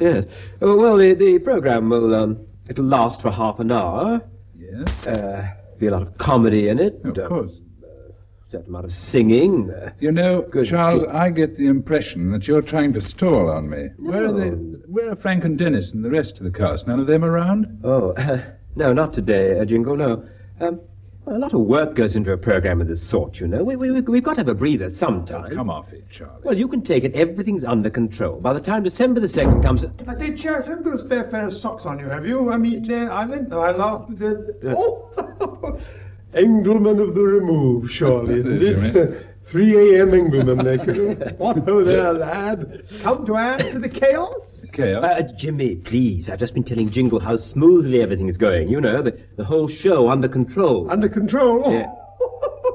yes. 0.00 0.24
Uh, 0.60 0.74
well, 0.76 0.96
the, 0.96 1.14
the 1.14 1.38
program 1.38 1.88
will, 1.88 2.12
um, 2.14 2.44
it'll 2.68 2.84
last 2.84 3.22
for 3.22 3.30
half 3.30 3.60
an 3.60 3.70
hour. 3.70 4.20
Yes. 4.58 5.06
Uh, 5.06 5.54
be 5.78 5.86
a 5.86 5.90
lot 5.90 6.02
of 6.02 6.16
comedy 6.18 6.68
in 6.68 6.78
it. 6.78 7.00
Of 7.04 7.18
uh, 7.18 7.28
course. 7.28 7.52
certain 8.50 8.68
amount 8.68 8.84
of 8.86 8.92
singing. 8.92 9.70
Uh, 9.70 9.90
You 10.00 10.12
know, 10.12 10.42
Good. 10.42 10.66
Charles, 10.66 11.04
I 11.04 11.30
get 11.30 11.56
the 11.56 11.66
impression 11.66 12.30
that 12.32 12.48
you're 12.48 12.62
trying 12.62 12.92
to 12.94 13.00
stall 13.00 13.48
on 13.50 13.68
me. 13.68 13.88
Where 13.98 14.26
are 14.26 14.32
they? 14.32 14.50
Where 14.50 15.10
are 15.12 15.16
Frank 15.16 15.44
and 15.44 15.58
Denis 15.58 15.92
and 15.92 16.04
the 16.04 16.10
rest 16.10 16.38
of 16.38 16.44
the 16.44 16.50
cast? 16.50 16.86
None 16.86 17.00
of 17.00 17.06
them 17.06 17.24
around? 17.24 17.80
Oh, 17.84 18.14
no, 18.76 18.92
not 18.92 19.12
today, 19.12 19.58
uh, 19.58 19.64
Jingle, 19.64 19.96
no. 19.96 20.24
Um, 20.60 20.80
well, 21.28 21.36
a 21.36 21.38
lot 21.40 21.52
of 21.52 21.60
work 21.60 21.94
goes 21.94 22.16
into 22.16 22.32
a 22.32 22.38
program 22.38 22.80
of 22.80 22.88
this 22.88 23.02
sort, 23.02 23.38
you 23.38 23.46
know. 23.46 23.62
We, 23.62 23.76
we, 23.76 24.00
we've 24.00 24.22
got 24.22 24.34
to 24.34 24.40
have 24.40 24.48
a 24.48 24.54
breather 24.54 24.88
sometime. 24.88 25.54
Come 25.54 25.68
off 25.68 25.92
it, 25.92 26.08
Charlie. 26.08 26.40
Well, 26.42 26.56
you 26.56 26.66
can 26.66 26.80
take 26.80 27.04
it. 27.04 27.14
Everything's 27.14 27.66
under 27.66 27.90
control. 27.90 28.40
By 28.40 28.54
the 28.54 28.60
time 28.60 28.82
December 28.82 29.20
the 29.20 29.26
2nd 29.26 29.62
comes... 29.62 29.84
I 30.06 30.14
did, 30.14 30.40
Sheriff. 30.40 30.66
Haven't 30.66 30.84
got 30.84 31.00
a 31.00 31.06
fair 31.06 31.24
pair 31.24 31.46
of 31.46 31.54
socks 31.54 31.84
on 31.84 31.98
you, 31.98 32.06
have 32.06 32.26
you? 32.26 32.50
I 32.50 32.56
mean, 32.56 32.90
uh, 32.90 33.12
Island? 33.12 33.52
I 33.52 33.72
laughed 33.72 34.08
with 34.08 34.20
the... 34.20 34.74
Oh! 34.74 35.78
Engelmann 36.34 36.98
of 37.00 37.14
the 37.14 37.22
remove, 37.22 37.90
surely, 37.90 38.40
That 38.42 38.62
isn't 38.62 38.84
is, 38.84 38.96
it? 38.96 39.26
Jimmy. 39.50 39.98
Uh, 39.98 40.06
3 40.06 40.20
a.m. 40.20 40.84
Could. 40.84 41.34
What 41.38 41.58
ho 41.58 41.84
there, 41.84 42.12
lad? 42.12 42.84
Come 43.02 43.26
to 43.26 43.36
add 43.36 43.72
to 43.72 43.78
the 43.78 43.88
chaos? 43.88 44.66
Chaos? 44.72 45.04
Uh, 45.04 45.22
Jimmy, 45.36 45.76
please. 45.76 46.28
I've 46.28 46.38
just 46.38 46.54
been 46.54 46.64
telling 46.64 46.88
Jingle 46.90 47.20
how 47.20 47.36
smoothly 47.36 48.02
everything 48.02 48.28
is 48.28 48.36
going. 48.36 48.68
You 48.68 48.80
know, 48.80 49.02
the, 49.02 49.18
the 49.36 49.44
whole 49.44 49.68
show 49.68 50.08
under 50.08 50.28
control. 50.28 50.90
Under 50.90 51.08
control? 51.08 51.72
Yeah. 51.72 51.94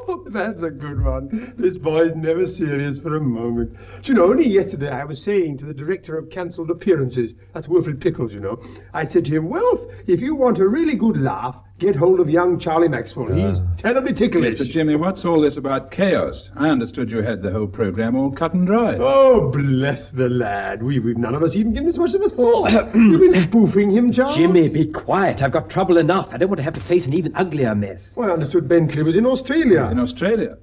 That's 0.27 0.61
a 0.61 0.71
good 0.71 1.03
one. 1.03 1.53
This 1.57 1.77
boy's 1.77 2.15
never 2.15 2.45
serious 2.45 2.97
for 2.99 3.15
a 3.15 3.21
moment. 3.21 3.77
Do 4.01 4.11
you 4.11 4.17
know, 4.17 4.25
only 4.25 4.47
yesterday 4.47 4.89
I 4.89 5.03
was 5.03 5.21
saying 5.21 5.57
to 5.57 5.65
the 5.65 5.73
director 5.73 6.17
of 6.17 6.29
cancelled 6.29 6.69
appearances, 6.71 7.35
that's 7.53 7.67
Wilfred 7.67 8.01
Pickles, 8.01 8.33
you 8.33 8.39
know, 8.39 8.59
I 8.93 9.03
said 9.03 9.25
to 9.25 9.31
him, 9.31 9.49
well, 9.49 9.89
if 10.07 10.19
you 10.21 10.35
want 10.35 10.59
a 10.59 10.67
really 10.67 10.95
good 10.95 11.17
laugh, 11.17 11.57
get 11.79 11.95
hold 11.95 12.19
of 12.19 12.29
young 12.29 12.59
Charlie 12.59 12.87
Maxwell. 12.87 13.31
Uh, 13.31 13.49
He's 13.49 13.61
terribly 13.77 14.13
ticklish. 14.13 14.55
Mr. 14.55 14.65
Jimmy, 14.69 14.95
what's 14.95 15.25
all 15.25 15.41
this 15.41 15.57
about 15.57 15.91
chaos? 15.91 16.49
I 16.55 16.69
understood 16.69 17.11
you 17.11 17.21
had 17.21 17.41
the 17.41 17.51
whole 17.51 17.67
program 17.67 18.15
all 18.15 18.31
cut 18.31 18.53
and 18.53 18.65
dry. 18.65 18.95
Oh, 18.99 19.49
bless 19.49 20.09
the 20.09 20.29
lad. 20.29 20.81
We, 20.83 20.99
we've 20.99 21.17
none 21.17 21.35
of 21.35 21.43
us 21.43 21.55
even 21.55 21.73
given 21.73 21.89
as 21.89 21.97
much 21.97 22.13
of 22.13 22.21
a 22.21 22.29
thought. 22.29 22.71
You've 22.95 23.19
been 23.31 23.41
spoofing 23.49 23.91
him, 23.91 24.11
Charles? 24.11 24.35
Jimmy, 24.37 24.69
be 24.69 24.85
quiet. 24.85 25.41
I've 25.41 25.51
got 25.51 25.69
trouble 25.69 25.97
enough. 25.97 26.33
I 26.33 26.37
don't 26.37 26.49
want 26.49 26.57
to 26.57 26.63
have 26.63 26.73
to 26.75 26.81
face 26.81 27.05
an 27.05 27.13
even 27.13 27.35
uglier 27.35 27.75
mess. 27.75 28.15
Well, 28.15 28.29
I 28.29 28.33
understood 28.33 28.67
Bentley 28.67 29.03
was 29.03 29.15
in 29.15 29.25
Australia. 29.25 29.89
In 29.91 29.99
Australia? 29.99 30.57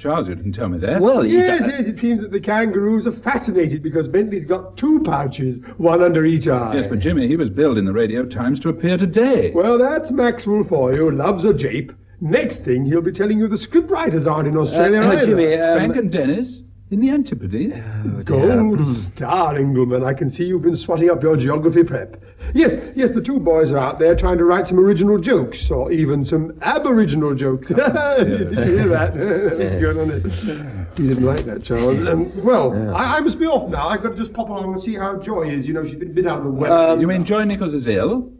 Charles, 0.00 0.28
you 0.30 0.34
didn't 0.34 0.52
tell 0.52 0.70
me 0.70 0.78
that. 0.78 0.98
Well, 1.02 1.26
you 1.26 1.38
Yes, 1.38 1.60
yes, 1.66 1.86
it 1.86 2.00
seems 2.00 2.22
that 2.22 2.32
the 2.32 2.40
kangaroos 2.40 3.06
are 3.06 3.12
fascinated 3.12 3.82
because 3.82 4.08
Bentley's 4.08 4.46
got 4.46 4.78
two 4.78 5.00
pouches, 5.00 5.60
one 5.76 6.02
under 6.02 6.24
each 6.24 6.48
eye. 6.48 6.74
Yes, 6.74 6.86
but 6.86 7.00
Jimmy, 7.00 7.28
he 7.28 7.36
was 7.36 7.50
billed 7.50 7.76
in 7.76 7.84
the 7.84 7.92
Radio 7.92 8.24
Times 8.24 8.58
to 8.60 8.70
appear 8.70 8.96
today. 8.96 9.52
Well, 9.54 9.76
that's 9.78 10.10
Maxwell 10.10 10.64
for 10.64 10.94
you. 10.94 11.10
Loves 11.10 11.44
a 11.44 11.52
jape. 11.52 11.92
Next 12.22 12.64
thing, 12.64 12.86
he'll 12.86 13.02
be 13.02 13.12
telling 13.12 13.38
you 13.38 13.46
the 13.46 13.56
scriptwriters 13.56 14.30
aren't 14.30 14.48
in 14.48 14.56
Australia 14.56 15.00
Uh, 15.00 15.06
uh, 15.08 15.12
either. 15.12 15.26
Jimmy, 15.26 15.54
um, 15.54 15.76
Frank 15.78 15.96
and 15.96 16.10
Denis? 16.10 16.62
In 16.90 16.98
the 16.98 17.10
Antipodes? 17.10 18.24
Gold 18.24 18.84
star, 18.84 19.54
Engelmann. 19.54 20.04
I 20.04 20.12
can 20.12 20.28
see 20.28 20.44
you've 20.44 20.62
been 20.62 20.74
swatting 20.74 21.08
up 21.08 21.22
your 21.22 21.36
geography 21.36 21.84
prep. 21.84 22.20
Yes, 22.52 22.76
yes, 22.96 23.12
the 23.12 23.20
two 23.20 23.38
boys 23.38 23.70
are 23.70 23.78
out 23.78 24.00
there 24.00 24.16
trying 24.16 24.38
to 24.38 24.44
write 24.44 24.66
some 24.66 24.80
original 24.80 25.16
jokes, 25.16 25.70
or 25.70 25.92
even 25.92 26.24
some 26.24 26.58
aboriginal 26.62 27.32
jokes. 27.36 27.68
Did 27.68 27.78
you 27.78 28.60
hear 28.62 28.88
that? 28.88 29.12
Good 29.80 29.98
on 29.98 30.10
it. 30.10 30.98
He 30.98 31.06
didn't 31.06 31.24
like 31.24 31.44
that, 31.44 31.62
Charles. 31.62 32.08
Um, 32.08 32.32
well, 32.42 32.72
I, 32.92 33.18
I 33.18 33.20
must 33.20 33.38
be 33.38 33.46
off 33.46 33.70
now. 33.70 33.88
I've 33.88 34.02
got 34.02 34.10
to 34.10 34.16
just 34.16 34.32
pop 34.32 34.48
along 34.48 34.72
and 34.72 34.82
see 34.82 34.96
how 34.96 35.16
Joy 35.16 35.48
is. 35.48 35.68
You 35.68 35.74
know, 35.74 35.84
she's 35.84 35.94
been 35.94 36.10
a 36.10 36.14
bit 36.14 36.26
out 36.26 36.38
of 36.38 36.44
the 36.44 36.50
way. 36.50 36.68
Um, 36.68 37.00
you 37.00 37.06
mean 37.06 37.24
Joy 37.24 37.44
Nichols 37.44 37.72
is 37.72 37.86
ill? 37.86 38.32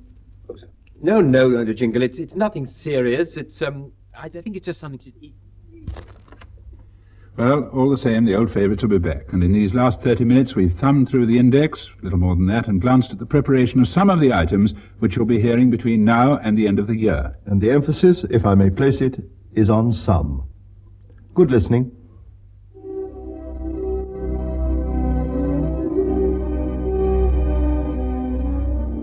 No, 1.01 1.21
no, 1.21 1.53
Dr. 1.53 1.73
Jingle. 1.73 2.03
It's 2.03 2.19
it's 2.19 2.35
nothing 2.35 2.67
serious. 2.67 3.37
It's 3.37 3.63
um, 3.63 3.93
I, 4.13 4.25
I 4.25 4.29
think 4.29 4.57
it's 4.57 4.67
just 4.67 4.81
something 4.81 4.99
to 4.99 5.13
eat. 5.25 5.37
Well, 7.41 7.71
all 7.73 7.89
the 7.89 7.97
same, 7.97 8.27
the 8.27 8.35
old 8.35 8.53
favourites 8.53 8.83
will 8.83 8.91
be 8.91 8.99
back, 8.99 9.33
and 9.33 9.43
in 9.43 9.53
these 9.53 9.73
last 9.73 10.03
30 10.03 10.27
minutes 10.27 10.55
we've 10.55 10.75
thumbed 10.75 11.09
through 11.09 11.25
the 11.25 11.39
index, 11.39 11.89
a 11.89 12.05
little 12.05 12.19
more 12.19 12.37
than 12.37 12.45
that, 12.49 12.69
and 12.69 12.83
glanced 12.83 13.13
at 13.13 13.19
the 13.19 13.25
preparation 13.25 13.81
of 13.81 13.89
some 13.89 14.11
of 14.11 14.21
the 14.21 14.31
items 14.31 14.75
which 14.99 15.17
you'll 15.17 15.25
be 15.25 15.41
hearing 15.41 15.71
between 15.71 16.05
now 16.05 16.37
and 16.37 16.59
the 16.59 16.69
end 16.69 16.79
of 16.79 16.87
the 16.87 16.99
year. 16.99 17.35
And 17.47 17.59
the 17.59 17.71
emphasis, 17.71 18.25
if 18.25 18.45
I 18.45 18.55
may 18.55 18.69
place 18.69 19.01
it, 19.01 19.25
is 19.55 19.71
on 19.71 19.91
some. 19.91 20.47
Good 21.33 21.51
listening. 21.51 21.91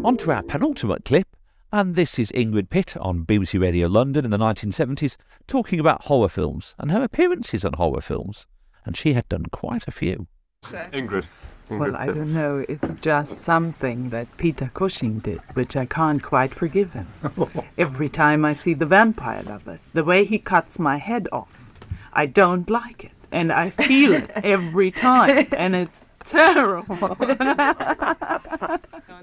On 0.06 0.16
to 0.18 0.32
our 0.32 0.44
penultimate 0.44 1.06
clip, 1.06 1.28
and 1.72 1.96
this 1.96 2.18
is 2.18 2.32
Ingrid 2.32 2.70
Pitt 2.70 2.96
on 2.98 3.26
BBC 3.26 3.60
Radio 3.60 3.88
London 3.88 4.24
in 4.24 4.32
the 4.32 4.38
1970s 4.38 5.18
talking 5.48 5.80
about 5.80 6.04
horror 6.04 6.30
films 6.30 6.74
and 6.78 6.92
her 6.92 7.04
appearances 7.04 7.66
on 7.66 7.74
horror 7.74 8.02
films. 8.02 8.48
And 8.86 8.96
she 8.96 9.14
had 9.14 9.28
done 9.28 9.48
quite 9.52 9.88
a 9.88 9.92
few. 9.92 10.28
Ingrid. 10.64 11.26
Well, 11.70 11.98
I 11.98 12.06
don't 12.06 12.34
know. 12.34 12.64
It's 12.70 12.96
just 12.98 13.42
something 13.42 14.10
that 14.12 14.38
Peter 14.38 14.72
Cushing 14.74 15.20
did, 15.20 15.42
which 15.54 15.76
I 15.76 15.86
can't 15.86 16.24
quite 16.24 16.56
forgive 16.56 16.94
him. 16.94 17.08
Every 17.78 18.08
time 18.08 18.46
I 18.46 18.54
see 18.54 18.74
the 18.74 18.86
vampire 18.86 19.44
lovers, 19.44 19.84
the 19.94 20.06
way 20.06 20.24
he 20.24 20.40
cuts 20.40 20.80
my 20.80 20.98
head 20.98 21.28
off, 21.34 21.70
I 22.14 22.26
don't 22.26 22.70
like 22.70 23.04
it. 23.04 23.12
And 23.30 23.52
I 23.52 23.70
feel 23.70 24.14
it 24.14 24.30
every 24.36 24.90
time. 24.90 25.48
And 25.52 25.76
it's 25.76 26.07
terrible. 26.30 27.16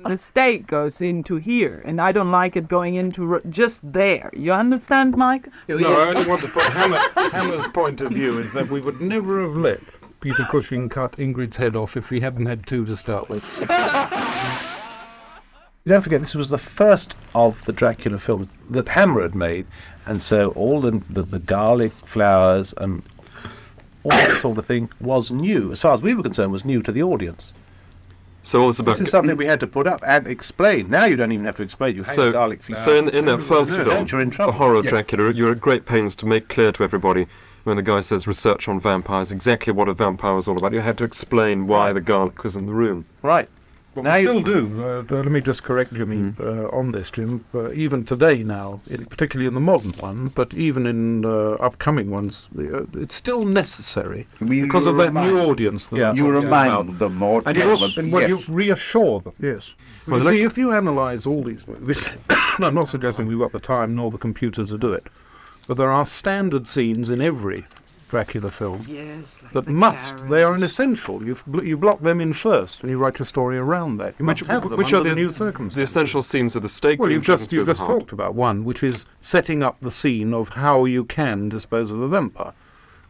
the 0.06 0.16
stake 0.16 0.66
goes 0.66 1.00
into 1.00 1.36
here, 1.36 1.82
and 1.84 2.00
I 2.00 2.12
don't 2.12 2.30
like 2.30 2.56
it 2.56 2.68
going 2.68 2.94
into 2.94 3.34
r- 3.34 3.42
just 3.48 3.92
there. 3.92 4.30
You 4.34 4.52
understand, 4.52 5.16
Mike? 5.16 5.48
No, 5.68 5.76
I 5.76 6.08
only 6.08 6.26
want 6.26 6.42
to 6.42 6.48
put 6.48 6.64
Hammer, 6.64 6.98
Hammer's 7.30 7.68
point 7.68 8.00
of 8.00 8.10
view 8.12 8.38
is 8.38 8.52
that 8.52 8.68
we 8.68 8.80
would 8.80 9.00
never 9.00 9.42
have 9.42 9.56
let 9.56 9.98
Peter 10.20 10.46
Cushing 10.50 10.88
cut 10.88 11.12
Ingrid's 11.12 11.56
head 11.56 11.76
off 11.76 11.96
if 11.96 12.10
we 12.10 12.20
hadn't 12.20 12.46
had 12.46 12.66
two 12.66 12.84
to 12.86 12.96
start 12.96 13.28
with. 13.28 13.44
Don't 15.86 16.00
forget, 16.00 16.22
this 16.22 16.34
was 16.34 16.48
the 16.48 16.56
first 16.56 17.14
of 17.34 17.62
the 17.66 17.72
Dracula 17.72 18.18
films 18.18 18.48
that 18.70 18.88
Hammer 18.88 19.20
had 19.20 19.34
made, 19.34 19.66
and 20.06 20.22
so 20.22 20.50
all 20.52 20.80
the, 20.80 21.02
the, 21.10 21.22
the 21.22 21.38
garlic 21.38 21.92
flowers 21.92 22.72
and 22.78 23.02
all 24.04 24.10
that 24.10 24.40
sort 24.40 24.58
of 24.58 24.66
thing 24.66 24.90
was 25.00 25.30
new, 25.30 25.72
as 25.72 25.80
far 25.80 25.94
as 25.94 26.02
we 26.02 26.14
were 26.14 26.22
concerned, 26.22 26.52
was 26.52 26.64
new 26.64 26.82
to 26.82 26.92
the 26.92 27.02
audience. 27.02 27.52
So 28.42 28.60
all 28.60 28.66
this 28.66 28.78
about 28.78 28.92
This 28.92 29.00
is 29.00 29.10
something 29.10 29.36
we 29.38 29.46
had 29.46 29.60
to 29.60 29.66
put 29.66 29.86
up 29.86 30.02
and 30.06 30.26
explain. 30.26 30.90
Now 30.90 31.06
you 31.06 31.16
don't 31.16 31.32
even 31.32 31.46
have 31.46 31.56
to 31.56 31.62
explain. 31.62 31.96
You 31.96 32.04
so, 32.04 32.30
so 32.74 32.94
in, 32.94 33.08
in 33.08 33.24
that 33.24 33.40
first 33.40 33.72
No, 33.72 33.84
film, 33.84 34.06
you're 34.06 34.20
in 34.20 34.30
The. 34.30 34.52
Horror 34.52 34.74
of 34.76 34.84
Yeah. 34.84 34.90
Dracula, 34.90 35.32
you're 35.32 35.52
at 35.52 35.60
great 35.60 35.86
pains 35.86 36.14
to 36.16 36.26
make 36.26 36.48
clear 36.48 36.70
to 36.72 36.84
everybody 36.84 37.26
when 37.64 37.76
the 37.76 37.82
guy 37.82 38.02
says 38.02 38.26
research 38.26 38.68
on 38.68 38.78
vampires 38.78 39.32
exactly 39.32 39.72
what 39.72 39.88
a 39.88 39.94
vampire 39.94 40.34
was 40.34 40.46
all 40.46 40.58
about. 40.58 40.74
You 40.74 40.80
had 40.80 40.98
to 40.98 41.04
explain 41.04 41.66
why 41.66 41.94
the 41.94 42.02
garlic 42.02 42.44
was 42.44 42.54
in 42.54 42.66
the 42.66 42.74
room. 42.74 43.06
Right. 43.22 43.48
Well, 43.94 44.02
Now 44.04 44.14
we 44.16 44.20
still 44.26 44.40
do. 44.42 44.84
Uh, 44.84 45.04
let 45.14 45.26
me 45.26 45.40
just 45.40 45.62
correct 45.62 45.94
Jimmy 45.94 46.16
Hmm. 46.16 46.42
uh, 46.42 46.68
on 46.76 46.92
this, 46.92 47.10
Jim. 47.10 47.44
Uh, 47.54 47.70
even 47.72 48.04
today 48.04 48.42
now, 48.42 48.80
in, 48.88 49.04
particularly 49.06 49.46
in 49.46 49.54
the 49.54 49.60
modern 49.60 49.92
one, 49.92 50.28
but 50.34 50.52
even 50.54 50.86
in 50.86 51.24
uh, 51.24 51.52
upcoming 51.60 52.10
ones, 52.10 52.48
uh, 52.58 52.84
it's 52.94 53.14
still 53.14 53.44
necessary 53.44 54.26
because 54.40 54.86
you 54.86 54.90
of 54.92 54.96
that 54.96 55.14
new 55.14 55.38
audience. 55.40 55.86
That 55.88 55.96
Yeah, 55.98 56.12
you 56.14 56.28
remind 56.28 56.88
about. 56.88 56.98
them 56.98 57.14
more. 57.16 57.42
And, 57.46 57.56
you 57.56 57.70
also, 57.70 58.00
and 58.00 58.10
well, 58.10 58.28
yes. 58.28 58.30
you 58.48 58.54
reassure 58.54 59.20
them. 59.20 59.32
Yes. 59.40 59.74
Well, 60.08 60.22
you 60.22 60.30
see, 60.30 60.42
if 60.42 60.58
you 60.58 60.72
analyse 60.72 61.26
all 61.26 61.42
these 61.44 61.64
I'm 62.58 62.74
not 62.74 62.88
suggesting 62.88 63.26
we've 63.26 63.38
got 63.38 63.52
the 63.52 63.60
time 63.60 63.94
nor 63.94 64.10
the 64.10 64.18
computer 64.18 64.64
to 64.66 64.78
do 64.78 64.92
it, 64.92 65.06
but 65.68 65.76
there 65.76 65.90
are 65.92 66.04
standard 66.04 66.68
scenes 66.68 67.10
in 67.10 67.20
every 67.22 67.64
Dracula 68.08 68.50
film 68.50 68.84
Yes, 68.88 69.42
like 69.42 69.52
that 69.52 69.64
the 69.66 69.70
must. 69.72 70.28
They 70.28 70.42
are 70.42 70.54
an 70.54 70.62
essential. 70.62 71.22
You 71.24 71.36
you 71.62 71.76
block 71.76 72.00
them 72.00 72.20
in 72.20 72.32
first, 72.32 72.82
and 72.82 72.90
you 72.90 72.98
write 72.98 73.18
your 73.18 73.26
story 73.26 73.58
around 73.58 73.96
that. 73.98 74.14
You 74.18 74.24
must 74.24 74.42
Which, 74.42 74.48
them 74.62 74.76
which 74.76 74.92
are 74.92 75.02
the, 75.02 75.10
the 75.10 75.14
new 75.16 75.30
circumstances. 75.30 75.76
the 75.76 75.82
essential 75.82 76.22
scenes 76.22 76.54
of 76.56 76.62
the 76.62 76.68
stake? 76.68 77.00
Well, 77.00 77.10
you've 77.10 77.24
just 77.24 77.52
you've 77.52 77.66
just 77.66 77.80
heart. 77.80 78.00
talked 78.00 78.12
about 78.12 78.34
one, 78.34 78.64
which 78.64 78.82
is 78.82 79.06
setting 79.20 79.62
up 79.62 79.80
the 79.80 79.90
scene 79.90 80.32
of 80.34 80.50
how 80.50 80.84
you 80.84 81.04
can 81.04 81.48
dispose 81.48 81.90
of 81.92 82.00
a 82.00 82.08
vampire. 82.08 82.52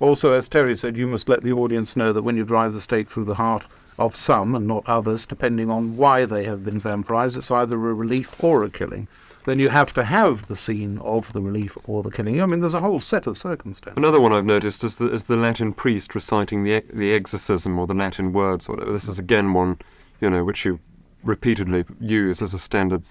Also, 0.00 0.32
as 0.32 0.48
Terry 0.48 0.76
said, 0.76 0.96
you 0.96 1.06
must 1.06 1.28
let 1.28 1.42
the 1.42 1.52
audience 1.52 1.96
know 1.96 2.12
that 2.12 2.22
when 2.22 2.36
you 2.36 2.44
drive 2.44 2.72
the 2.72 2.80
stake 2.80 3.08
through 3.08 3.24
the 3.24 3.36
heart 3.36 3.64
of 3.98 4.16
some 4.16 4.54
and 4.54 4.66
not 4.66 4.82
others, 4.86 5.24
depending 5.24 5.70
on 5.70 5.96
why 5.96 6.24
they 6.24 6.44
have 6.44 6.64
been 6.64 6.80
vampirized, 6.80 7.36
it's 7.36 7.50
either 7.50 7.76
a 7.76 7.94
relief 7.94 8.42
or 8.42 8.64
a 8.64 8.70
killing. 8.70 9.06
Then 9.44 9.58
you 9.58 9.68
have 9.68 9.92
to 9.94 10.04
have 10.04 10.46
the 10.46 10.56
scene 10.56 10.98
of 10.98 11.32
the 11.34 11.42
relief 11.42 11.76
or 11.86 12.02
the 12.02 12.10
killing. 12.10 12.40
I 12.40 12.46
mean, 12.46 12.60
there's 12.60 12.74
a 12.74 12.80
whole 12.80 13.00
set 13.00 13.26
of 13.26 13.36
circumstances. 13.36 13.98
Another 13.98 14.20
one 14.20 14.32
I've 14.32 14.46
noticed 14.46 14.82
is 14.84 14.96
the, 14.96 15.12
is 15.12 15.24
the 15.24 15.36
Latin 15.36 15.72
priest 15.72 16.14
reciting 16.14 16.64
the 16.64 16.82
the 16.92 17.12
exorcism 17.12 17.78
or 17.78 17.86
the 17.86 17.94
Latin 17.94 18.32
words 18.32 18.68
or 18.68 18.76
whatever. 18.76 18.92
This 18.92 19.06
is 19.06 19.18
again 19.18 19.52
one, 19.52 19.78
you 20.20 20.30
know, 20.30 20.44
which 20.44 20.64
you 20.64 20.80
repeatedly 21.22 21.84
use 22.00 22.40
as 22.40 22.54
a 22.54 22.58
standard 22.58 23.02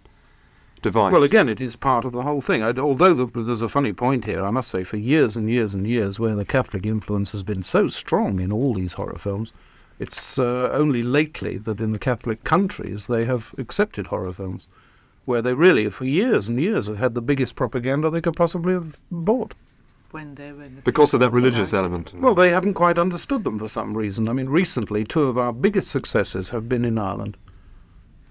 device. 0.81 1.13
Well, 1.13 1.23
again, 1.23 1.49
it 1.49 1.61
is 1.61 1.75
part 1.75 2.05
of 2.05 2.11
the 2.11 2.21
whole 2.21 2.41
thing. 2.41 2.61
i 2.61 2.71
although 2.73 3.13
the, 3.13 3.25
there's 3.41 3.61
a 3.61 3.69
funny 3.69 3.93
point 3.93 4.25
here, 4.25 4.43
I 4.43 4.51
must 4.51 4.69
say, 4.69 4.83
for 4.83 4.97
years 4.97 5.35
and 5.35 5.49
years 5.49 5.73
and 5.73 5.87
years, 5.87 6.19
where 6.19 6.35
the 6.35 6.45
Catholic 6.45 6.85
influence 6.85 7.31
has 7.31 7.43
been 7.43 7.63
so 7.63 7.87
strong 7.87 8.39
in 8.39 8.51
all 8.51 8.73
these 8.73 8.93
horror 8.93 9.17
films, 9.17 9.53
it's 9.99 10.37
uh, 10.37 10.69
only 10.71 11.01
lately 11.01 11.57
that 11.57 11.79
in 11.79 11.91
the 11.91 11.99
Catholic 11.99 12.43
countries 12.43 13.07
they 13.07 13.25
have 13.25 13.55
accepted 13.57 14.07
horror 14.07 14.33
films, 14.33 14.67
where 15.25 15.41
they 15.41 15.53
really, 15.53 15.89
for 15.89 16.05
years 16.05 16.49
and 16.49 16.59
years, 16.59 16.87
have 16.87 16.97
had 16.97 17.13
the 17.13 17.21
biggest 17.21 17.55
propaganda 17.55 18.09
they 18.09 18.21
could 18.21 18.35
possibly 18.35 18.73
have 18.73 18.97
bought. 19.11 19.53
When 20.11 20.35
they 20.35 20.51
were 20.51 20.67
because 20.83 21.13
of 21.15 21.19
that 21.21 21.31
religious 21.31 21.73
element. 21.73 22.13
Well, 22.13 22.35
they 22.35 22.51
haven't 22.51 22.75
quite 22.75 22.99
understood 22.99 23.43
them 23.43 23.57
for 23.57 23.67
some 23.67 23.97
reason. 23.97 24.27
I 24.27 24.33
mean, 24.33 24.47
recently, 24.47 25.03
two 25.03 25.23
of 25.23 25.39
our 25.39 25.51
biggest 25.51 25.87
successes 25.87 26.51
have 26.51 26.69
been 26.69 26.85
in 26.85 26.99
Ireland. 26.99 27.35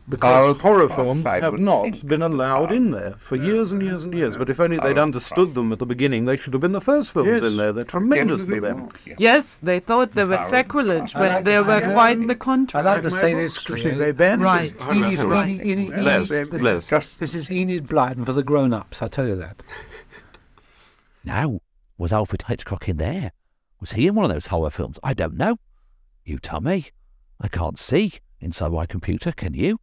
Because 0.09 0.61
horror 0.61 0.89
films 0.89 1.25
have 1.25 1.61
not 1.61 2.05
been 2.07 2.23
allowed 2.23 2.73
in 2.73 2.91
there 2.91 3.15
for 3.19 3.37
years 3.37 3.71
and 3.71 3.81
years 3.81 4.03
and 4.03 4.13
years. 4.13 4.37
But 4.37 4.51
if 4.51 4.59
only 4.59 4.79
they'd 4.79 4.99
understood 4.99 5.55
them 5.55 5.73
at 5.73 5.79
the 5.79 5.87
beginning, 5.87 6.25
they 6.25 6.37
should 6.37 6.53
have 6.55 6.61
been 6.61 6.73
the 6.73 6.81
first 6.81 7.13
films 7.13 7.41
in 7.41 7.57
there. 7.57 7.73
They're 7.73 7.85
tremendous 7.85 8.45
for 8.45 8.61
them. 8.61 8.89
Yes, 9.17 9.59
they 9.63 9.79
thought 9.79 10.13
they 10.13 10.25
were 10.25 10.45
sacrilege, 10.49 11.15
but 11.15 11.45
they 11.45 11.59
were 11.59 11.93
quite 11.93 12.27
the 12.27 12.35
contrary. 12.35 12.87
I'd 12.87 12.95
like 12.95 13.03
to 13.03 13.11
say 13.11 13.35
this, 13.35 13.63
They 13.65 14.13
Ben? 14.13 14.41
Right. 14.41 14.75
Enid, 14.91 15.21
Right. 15.21 15.49
Enid, 15.49 15.67
Enid, 15.67 15.93
Enid, 15.93 16.05
Les, 16.05 16.29
this, 16.29 16.63
Les. 16.63 16.93
Is 16.93 17.15
this 17.19 17.35
is 17.35 17.51
Enid 17.51 17.87
Blyton 17.87 18.27
for 18.27 18.33
the 18.33 18.43
grown-ups, 18.43 19.03
I 19.03 19.09
tell 19.09 19.29
you 19.29 19.37
that. 19.37 19.63
Now, 21.25 21.61
was 21.97 22.13
Alfred 22.13 22.43
Hitchcock 22.49 22.89
in 22.89 22.97
there? 22.97 23.33
Was 23.81 23.93
he 23.93 24.09
in 24.09 24.15
one 24.15 24.25
of 24.25 24.33
those 24.33 24.47
horror 24.47 24.71
films? 24.71 24.99
I 25.03 25.15
don't 25.15 25.37
know. 25.37 25.59
You 26.25 26.39
tell 26.39 26.61
me. 26.61 26.91
I 27.41 27.49
can't 27.49 27.79
see 27.79 28.15
inside 28.41 28.73
my 28.73 28.87
computer, 28.87 29.33
can 29.33 29.55
you? 29.55 29.79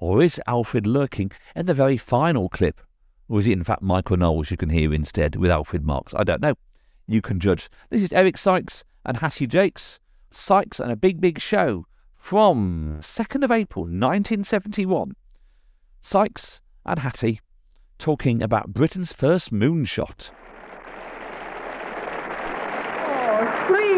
Or 0.00 0.22
is 0.22 0.40
Alfred 0.46 0.86
lurking 0.86 1.30
in 1.54 1.66
the 1.66 1.74
very 1.74 1.96
final 1.96 2.48
clip? 2.48 2.80
Or 3.28 3.38
is 3.38 3.46
it 3.46 3.52
in 3.52 3.62
fact 3.62 3.82
Michael 3.82 4.16
Knowles 4.16 4.50
you 4.50 4.56
can 4.56 4.70
hear 4.70 4.92
instead 4.92 5.36
with 5.36 5.50
Alfred 5.50 5.84
Marks? 5.84 6.12
I 6.14 6.24
don't 6.24 6.42
know. 6.42 6.54
You 7.06 7.22
can 7.22 7.38
judge. 7.38 7.68
This 7.90 8.02
is 8.02 8.12
Eric 8.12 8.36
Sykes 8.36 8.82
and 9.04 9.18
Hattie 9.18 9.46
Jacques. 9.46 10.00
Sykes 10.30 10.80
and 10.80 10.90
a 10.90 10.96
Big 10.96 11.20
Big 11.20 11.38
Show 11.40 11.86
from 12.16 12.98
2nd 13.00 13.44
of 13.44 13.50
April 13.50 13.84
1971. 13.84 15.12
Sykes 16.00 16.60
and 16.86 17.00
Hattie 17.00 17.40
talking 17.98 18.42
about 18.42 18.72
Britain's 18.72 19.12
first 19.12 19.52
moonshot. 19.52 20.30
Oh, 23.06 23.44
three, 23.66 23.90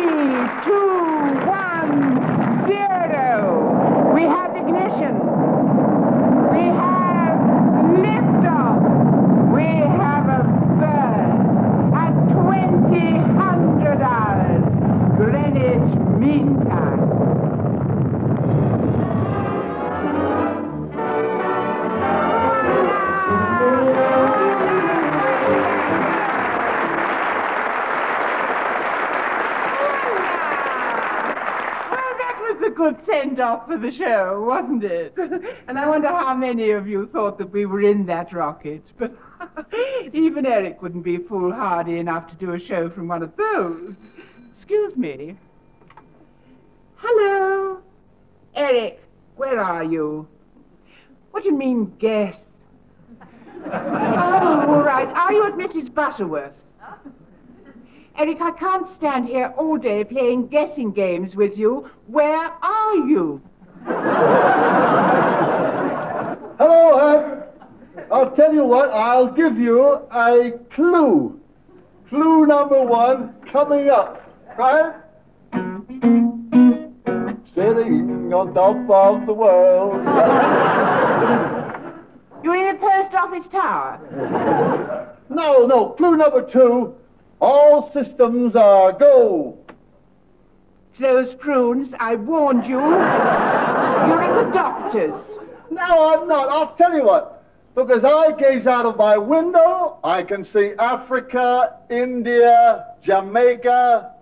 two, 0.64 1.46
one, 1.46 2.66
zero. 2.66 4.12
We 4.14 4.22
have 4.22 4.56
ignition. 4.56 5.14
We 6.50 6.64
have 6.80 7.38
liftoff. 8.02 8.82
We 9.54 9.66
have 10.02 10.28
a 10.28 10.42
burn 10.80 11.94
at 11.94 12.12
2000 12.32 13.82
hours, 14.02 14.62
Greenwich 15.16 15.98
Mean 16.18 16.56
Time. 16.68 17.08
Well, 31.90 32.12
that 32.18 32.36
was 32.40 32.66
a 32.66 32.70
good 32.70 32.96
send 33.06 33.40
off 33.40 33.66
for 33.66 33.78
the 33.78 33.90
show, 33.90 34.44
wasn't 34.46 34.84
it? 34.84 35.14
and 35.68 35.78
I 35.78 35.88
wonder 35.88 36.08
how 36.08 36.34
many 36.34 36.70
of 36.70 36.88
you 36.88 37.06
thought 37.06 37.38
that 37.38 37.50
we 37.50 37.66
were 37.66 37.82
in 37.82 38.06
that 38.06 38.32
rocket. 38.32 38.82
But 38.98 39.16
even 40.12 40.46
Eric 40.46 40.82
wouldn't 40.82 41.04
be 41.04 41.18
foolhardy 41.18 41.98
enough 41.98 42.26
to 42.28 42.36
do 42.36 42.52
a 42.52 42.58
show 42.58 42.88
from 42.88 43.08
one 43.08 43.22
of 43.22 43.36
those. 43.36 43.94
Excuse 44.50 44.96
me. 44.96 45.36
Hello? 46.96 47.80
Eric, 48.54 49.02
where 49.36 49.60
are 49.60 49.84
you? 49.84 50.28
What 51.30 51.42
do 51.42 51.48
you 51.48 51.56
mean, 51.56 51.92
guess? 51.98 52.46
oh, 53.64 54.64
all 54.68 54.82
right. 54.82 55.08
Are 55.08 55.32
you 55.32 55.46
at 55.46 55.54
Mrs. 55.54 55.92
Butterworth? 55.92 56.64
Eric, 58.16 58.42
I 58.42 58.50
can't 58.50 58.88
stand 58.88 59.26
here 59.26 59.54
all 59.56 59.78
day 59.78 60.04
playing 60.04 60.48
guessing 60.48 60.92
games 60.92 61.34
with 61.34 61.56
you. 61.56 61.90
Where 62.06 62.52
are 62.62 62.96
you? 62.96 63.40
Hello, 66.58 66.98
Hank. 66.98 67.42
I'll 68.12 68.30
tell 68.32 68.52
you 68.52 68.64
what, 68.64 68.90
I'll 68.90 69.32
give 69.32 69.56
you 69.56 69.80
a 70.12 70.52
clue. 70.74 71.40
Clue 72.10 72.44
number 72.44 72.84
one 72.84 73.34
coming 73.50 73.88
up, 73.88 74.20
right? 74.58 74.96
Sitting 77.54 78.34
on 78.34 78.52
top 78.52 78.90
of 78.90 79.26
the 79.26 79.32
world. 79.32 80.04
You're 82.44 82.56
in 82.56 82.74
the 82.74 82.78
post 82.78 83.14
office 83.14 83.46
tower. 83.46 85.08
No, 85.30 85.64
no, 85.64 85.88
clue 85.90 86.16
number 86.18 86.42
two. 86.42 86.94
All 87.40 87.90
systems 87.92 88.54
are 88.54 88.92
go. 88.92 89.56
Close 90.98 91.34
croons, 91.36 91.94
I 91.98 92.16
warned 92.16 92.66
you. 92.66 92.78
You're 92.78 94.22
in 94.24 94.36
the 94.36 94.50
doctor's. 94.52 95.38
No, 95.70 96.12
I'm 96.12 96.28
not. 96.28 96.50
I'll 96.50 96.74
tell 96.76 96.94
you 96.94 97.04
what. 97.04 97.41
Look, 97.74 97.90
as 97.90 98.04
I 98.04 98.32
gaze 98.32 98.66
out 98.66 98.84
of 98.84 98.98
my 98.98 99.16
window, 99.16 99.96
I 100.04 100.24
can 100.24 100.44
see 100.44 100.72
Africa, 100.78 101.78
India, 101.88 102.84
Jamaica. 103.02 104.12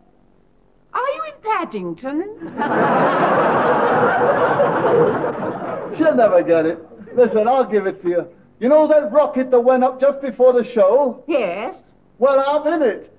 Are 0.93 1.09
you 1.15 1.23
in 1.25 1.33
Paddington? 1.43 2.37
She'll 5.97 6.15
never 6.15 6.45
get 6.45 6.67
it. 6.67 6.79
Listen, 7.17 7.49
I'll 7.49 7.65
give 7.65 7.87
it 7.87 8.01
to 8.03 8.09
you. 8.09 8.29
You 8.61 8.69
know 8.69 8.87
that 8.87 9.11
rocket 9.11 9.51
that 9.51 9.61
went 9.61 9.83
up 9.83 10.01
just 10.01 10.21
before 10.21 10.53
the 10.53 10.63
show? 10.63 11.25
Yes. 11.27 11.77
Well, 12.19 12.45
I'm 12.47 12.73
in 12.73 12.83
it. 12.89 13.13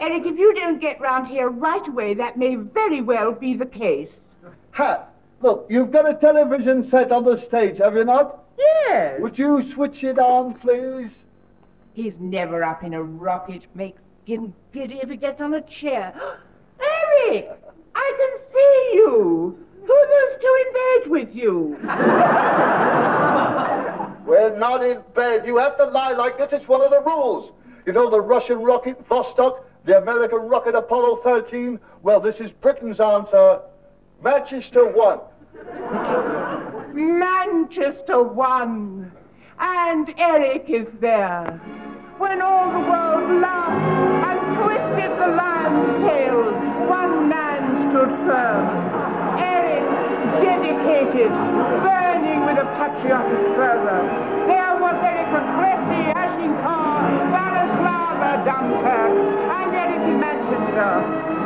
Eric, 0.00 0.26
if 0.26 0.36
you 0.36 0.52
don't 0.54 0.80
get 0.80 1.00
round 1.00 1.28
here 1.28 1.48
right 1.48 1.86
away, 1.86 2.14
that 2.14 2.36
may 2.36 2.56
very 2.56 3.02
well 3.02 3.30
be 3.32 3.54
the 3.54 3.66
case. 3.66 4.18
Ha! 4.72 5.04
Look, 5.42 5.66
you've 5.68 5.92
got 5.92 6.08
a 6.08 6.14
television 6.14 6.88
set 6.90 7.12
on 7.12 7.24
the 7.24 7.38
stage, 7.38 7.78
have 7.78 7.94
you 7.94 8.04
not? 8.04 8.39
Yes. 8.60 9.20
Would 9.20 9.38
you 9.38 9.70
switch 9.72 10.04
it 10.04 10.18
on, 10.18 10.54
please? 10.54 11.24
He's 11.94 12.20
never 12.20 12.62
up 12.62 12.84
in 12.84 12.94
a 12.94 13.02
rocket. 13.02 13.66
Make 13.74 13.96
him 14.24 14.54
giddy 14.72 15.00
if 15.00 15.10
he 15.10 15.16
gets 15.16 15.40
on 15.40 15.54
a 15.54 15.60
chair. 15.62 16.12
Eric! 16.80 17.50
I 17.94 18.12
can 18.18 18.38
see 18.52 18.90
you! 18.94 19.58
Who 19.86 19.92
are 19.92 20.38
to 20.38 20.64
in 20.66 20.72
bed 20.72 21.10
with 21.10 21.34
you? 21.34 21.78
We're 24.26 24.56
not 24.56 24.84
in 24.84 25.02
bed. 25.14 25.46
You 25.46 25.56
have 25.56 25.76
to 25.78 25.86
lie 25.86 26.12
like 26.12 26.38
this. 26.38 26.52
It's 26.52 26.68
one 26.68 26.82
of 26.82 26.90
the 26.90 27.00
rules. 27.00 27.52
You 27.86 27.92
know 27.92 28.08
the 28.10 28.20
Russian 28.20 28.62
rocket 28.62 29.08
Vostok, 29.08 29.62
the 29.84 29.98
American 29.98 30.40
rocket 30.40 30.74
Apollo 30.74 31.20
13? 31.24 31.80
Well, 32.02 32.20
this 32.20 32.40
is 32.40 32.52
Britain's 32.52 33.00
answer. 33.00 33.60
Manchester 34.22 34.86
1. 34.86 35.20
Manchester 36.94 38.22
won. 38.22 39.12
And 39.58 40.12
Eric 40.16 40.64
is 40.68 40.86
there. 41.00 41.60
When 42.18 42.42
all 42.42 42.72
the 42.72 42.80
world 42.80 43.40
laughed 43.40 44.28
and 44.28 44.40
twisted 44.56 45.12
the 45.20 45.28
lion's 45.36 46.04
tail, 46.04 46.52
one 46.88 47.28
man 47.28 47.90
stood 47.90 48.12
firm. 48.26 48.64
Eric, 49.38 49.84
dedicated, 50.42 51.32
burning 51.84 52.44
with 52.46 52.58
a 52.58 52.68
patriotic 52.76 53.56
fervor. 53.56 54.00
There 54.48 54.74
was 54.80 54.96
Eric 55.04 55.28
Crécy, 55.30 56.12
Agincourt, 56.16 57.12
Balaclava, 57.32 58.44
Dunkirk, 58.44 59.12
and 59.50 59.76
Eric 59.76 60.02
in 60.08 60.20
Manchester. 60.20 61.39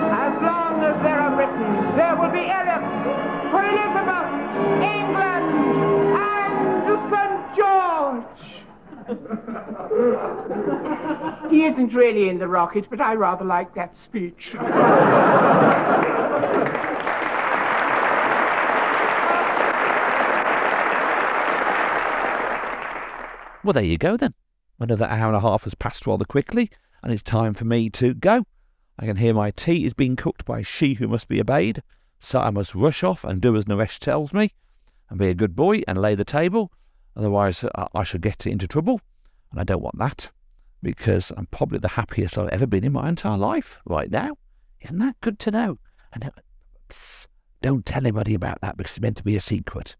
Long 0.45 0.85
as 0.85 1.03
there 1.03 1.21
are 1.21 1.35
Britons, 1.35 1.97
there 1.97 2.17
will 2.17 2.31
be 2.31 2.47
Erics 2.49 3.05
for 3.51 3.65
Elizabeth, 3.65 4.29
England, 4.83 5.49
and 6.17 6.55
St. 7.11 7.43
George. 7.57 8.45
he 11.51 11.65
isn't 11.65 11.95
really 11.95 12.29
in 12.29 12.39
the 12.39 12.49
rocket, 12.49 12.87
but 12.91 13.01
I 13.01 13.15
rather 13.15 13.45
like 13.45 13.75
that 13.75 13.97
speech. 13.97 14.55
Well, 23.65 23.73
there 23.73 23.83
you 23.83 23.97
go 23.97 24.19
then. 24.19 24.35
Another 24.79 25.07
hour 25.07 25.29
and 25.29 25.37
a 25.37 25.41
half 25.41 25.65
has 25.65 25.75
passed 25.75 26.07
rather 26.07 26.27
quickly, 26.27 26.71
and 27.03 27.11
it's 27.13 27.23
time 27.23 27.55
for 27.55 27.65
me 27.65 27.89
to 27.91 28.13
go. 28.13 28.45
I 28.99 29.07
can 29.07 29.17
hear 29.17 29.35
my 29.35 29.51
tea 29.51 29.85
is 29.85 29.95
being 29.95 30.17
cooked 30.17 30.45
by 30.45 30.63
she 30.63 30.95
who 30.95 31.09
must 31.09 31.29
be 31.29 31.41
obeyed, 31.41 31.83
so 32.19 32.41
I 32.41 32.51
must 32.51 32.75
rush 32.75 33.03
off 33.03 33.25
and 33.25 33.41
do 33.41 33.57
as 33.57 33.65
Naresh 33.65 33.99
tells 33.99 34.33
me, 34.33 34.53
and 35.11 35.19
be 35.19 35.29
a 35.29 35.35
good 35.35 35.57
boy 35.57 35.83
and 35.89 35.99
lay 35.99 36.15
the 36.15 36.25
table. 36.25 36.73
Otherwise, 37.17 37.65
uh, 37.65 37.89
I 37.95 38.03
shall 38.03 38.21
get 38.21 38.47
into 38.47 38.69
trouble, 38.69 39.01
and 39.51 39.61
I 39.61 39.65
don't 39.65 39.83
want 39.83 39.99
that, 39.99 40.31
because 40.83 41.33
I'm 41.37 41.47
probably 41.47 41.79
the 41.79 41.89
happiest 41.89 42.39
I've 42.39 42.49
ever 42.49 42.67
been 42.67 42.85
in 42.85 42.93
my 42.93 43.09
entire 43.09 43.37
life 43.37 43.81
right 43.85 44.11
now. 44.11 44.37
Isn't 44.81 44.99
that 44.99 45.21
good 45.21 45.39
to 45.41 45.51
know? 45.51 45.79
And 46.13 46.25
uh, 46.25 46.31
don't 47.63 47.87
tell 47.87 48.03
anybody 48.03 48.35
about 48.35 48.61
that 48.61 48.77
because 48.77 48.93
it's 48.93 49.01
meant 49.01 49.17
to 49.17 49.25
be 49.25 49.37
a 49.37 49.41
secret. 49.41 49.97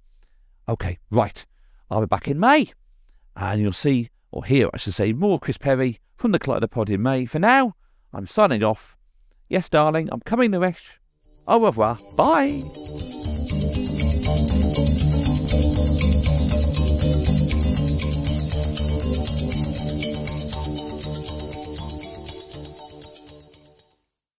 Okay, 0.69 0.99
right. 1.11 1.45
I'll 1.91 2.01
be 2.01 2.07
back 2.07 2.29
in 2.29 2.39
May 2.39 2.73
and 3.37 3.61
you'll 3.61 3.73
see, 3.73 4.11
or 4.31 4.45
hear, 4.45 4.69
I 4.73 4.77
should 4.77 4.95
say, 4.95 5.13
more 5.13 5.39
Chris 5.39 5.57
Perry 5.57 6.01
from 6.17 6.33
the 6.33 6.39
Kaleidopod 6.39 6.91
in 6.91 7.03
May. 7.03 7.27
For 7.27 7.39
now, 7.39 7.75
I'm 8.15 8.27
signing 8.27 8.63
off. 8.63 8.97
Yes, 9.49 9.69
darling, 9.69 10.09
I'm 10.11 10.21
coming, 10.21 10.51
Naresh. 10.53 10.99
Au 11.47 11.61
revoir. 11.61 11.99
Bye. 12.17 12.61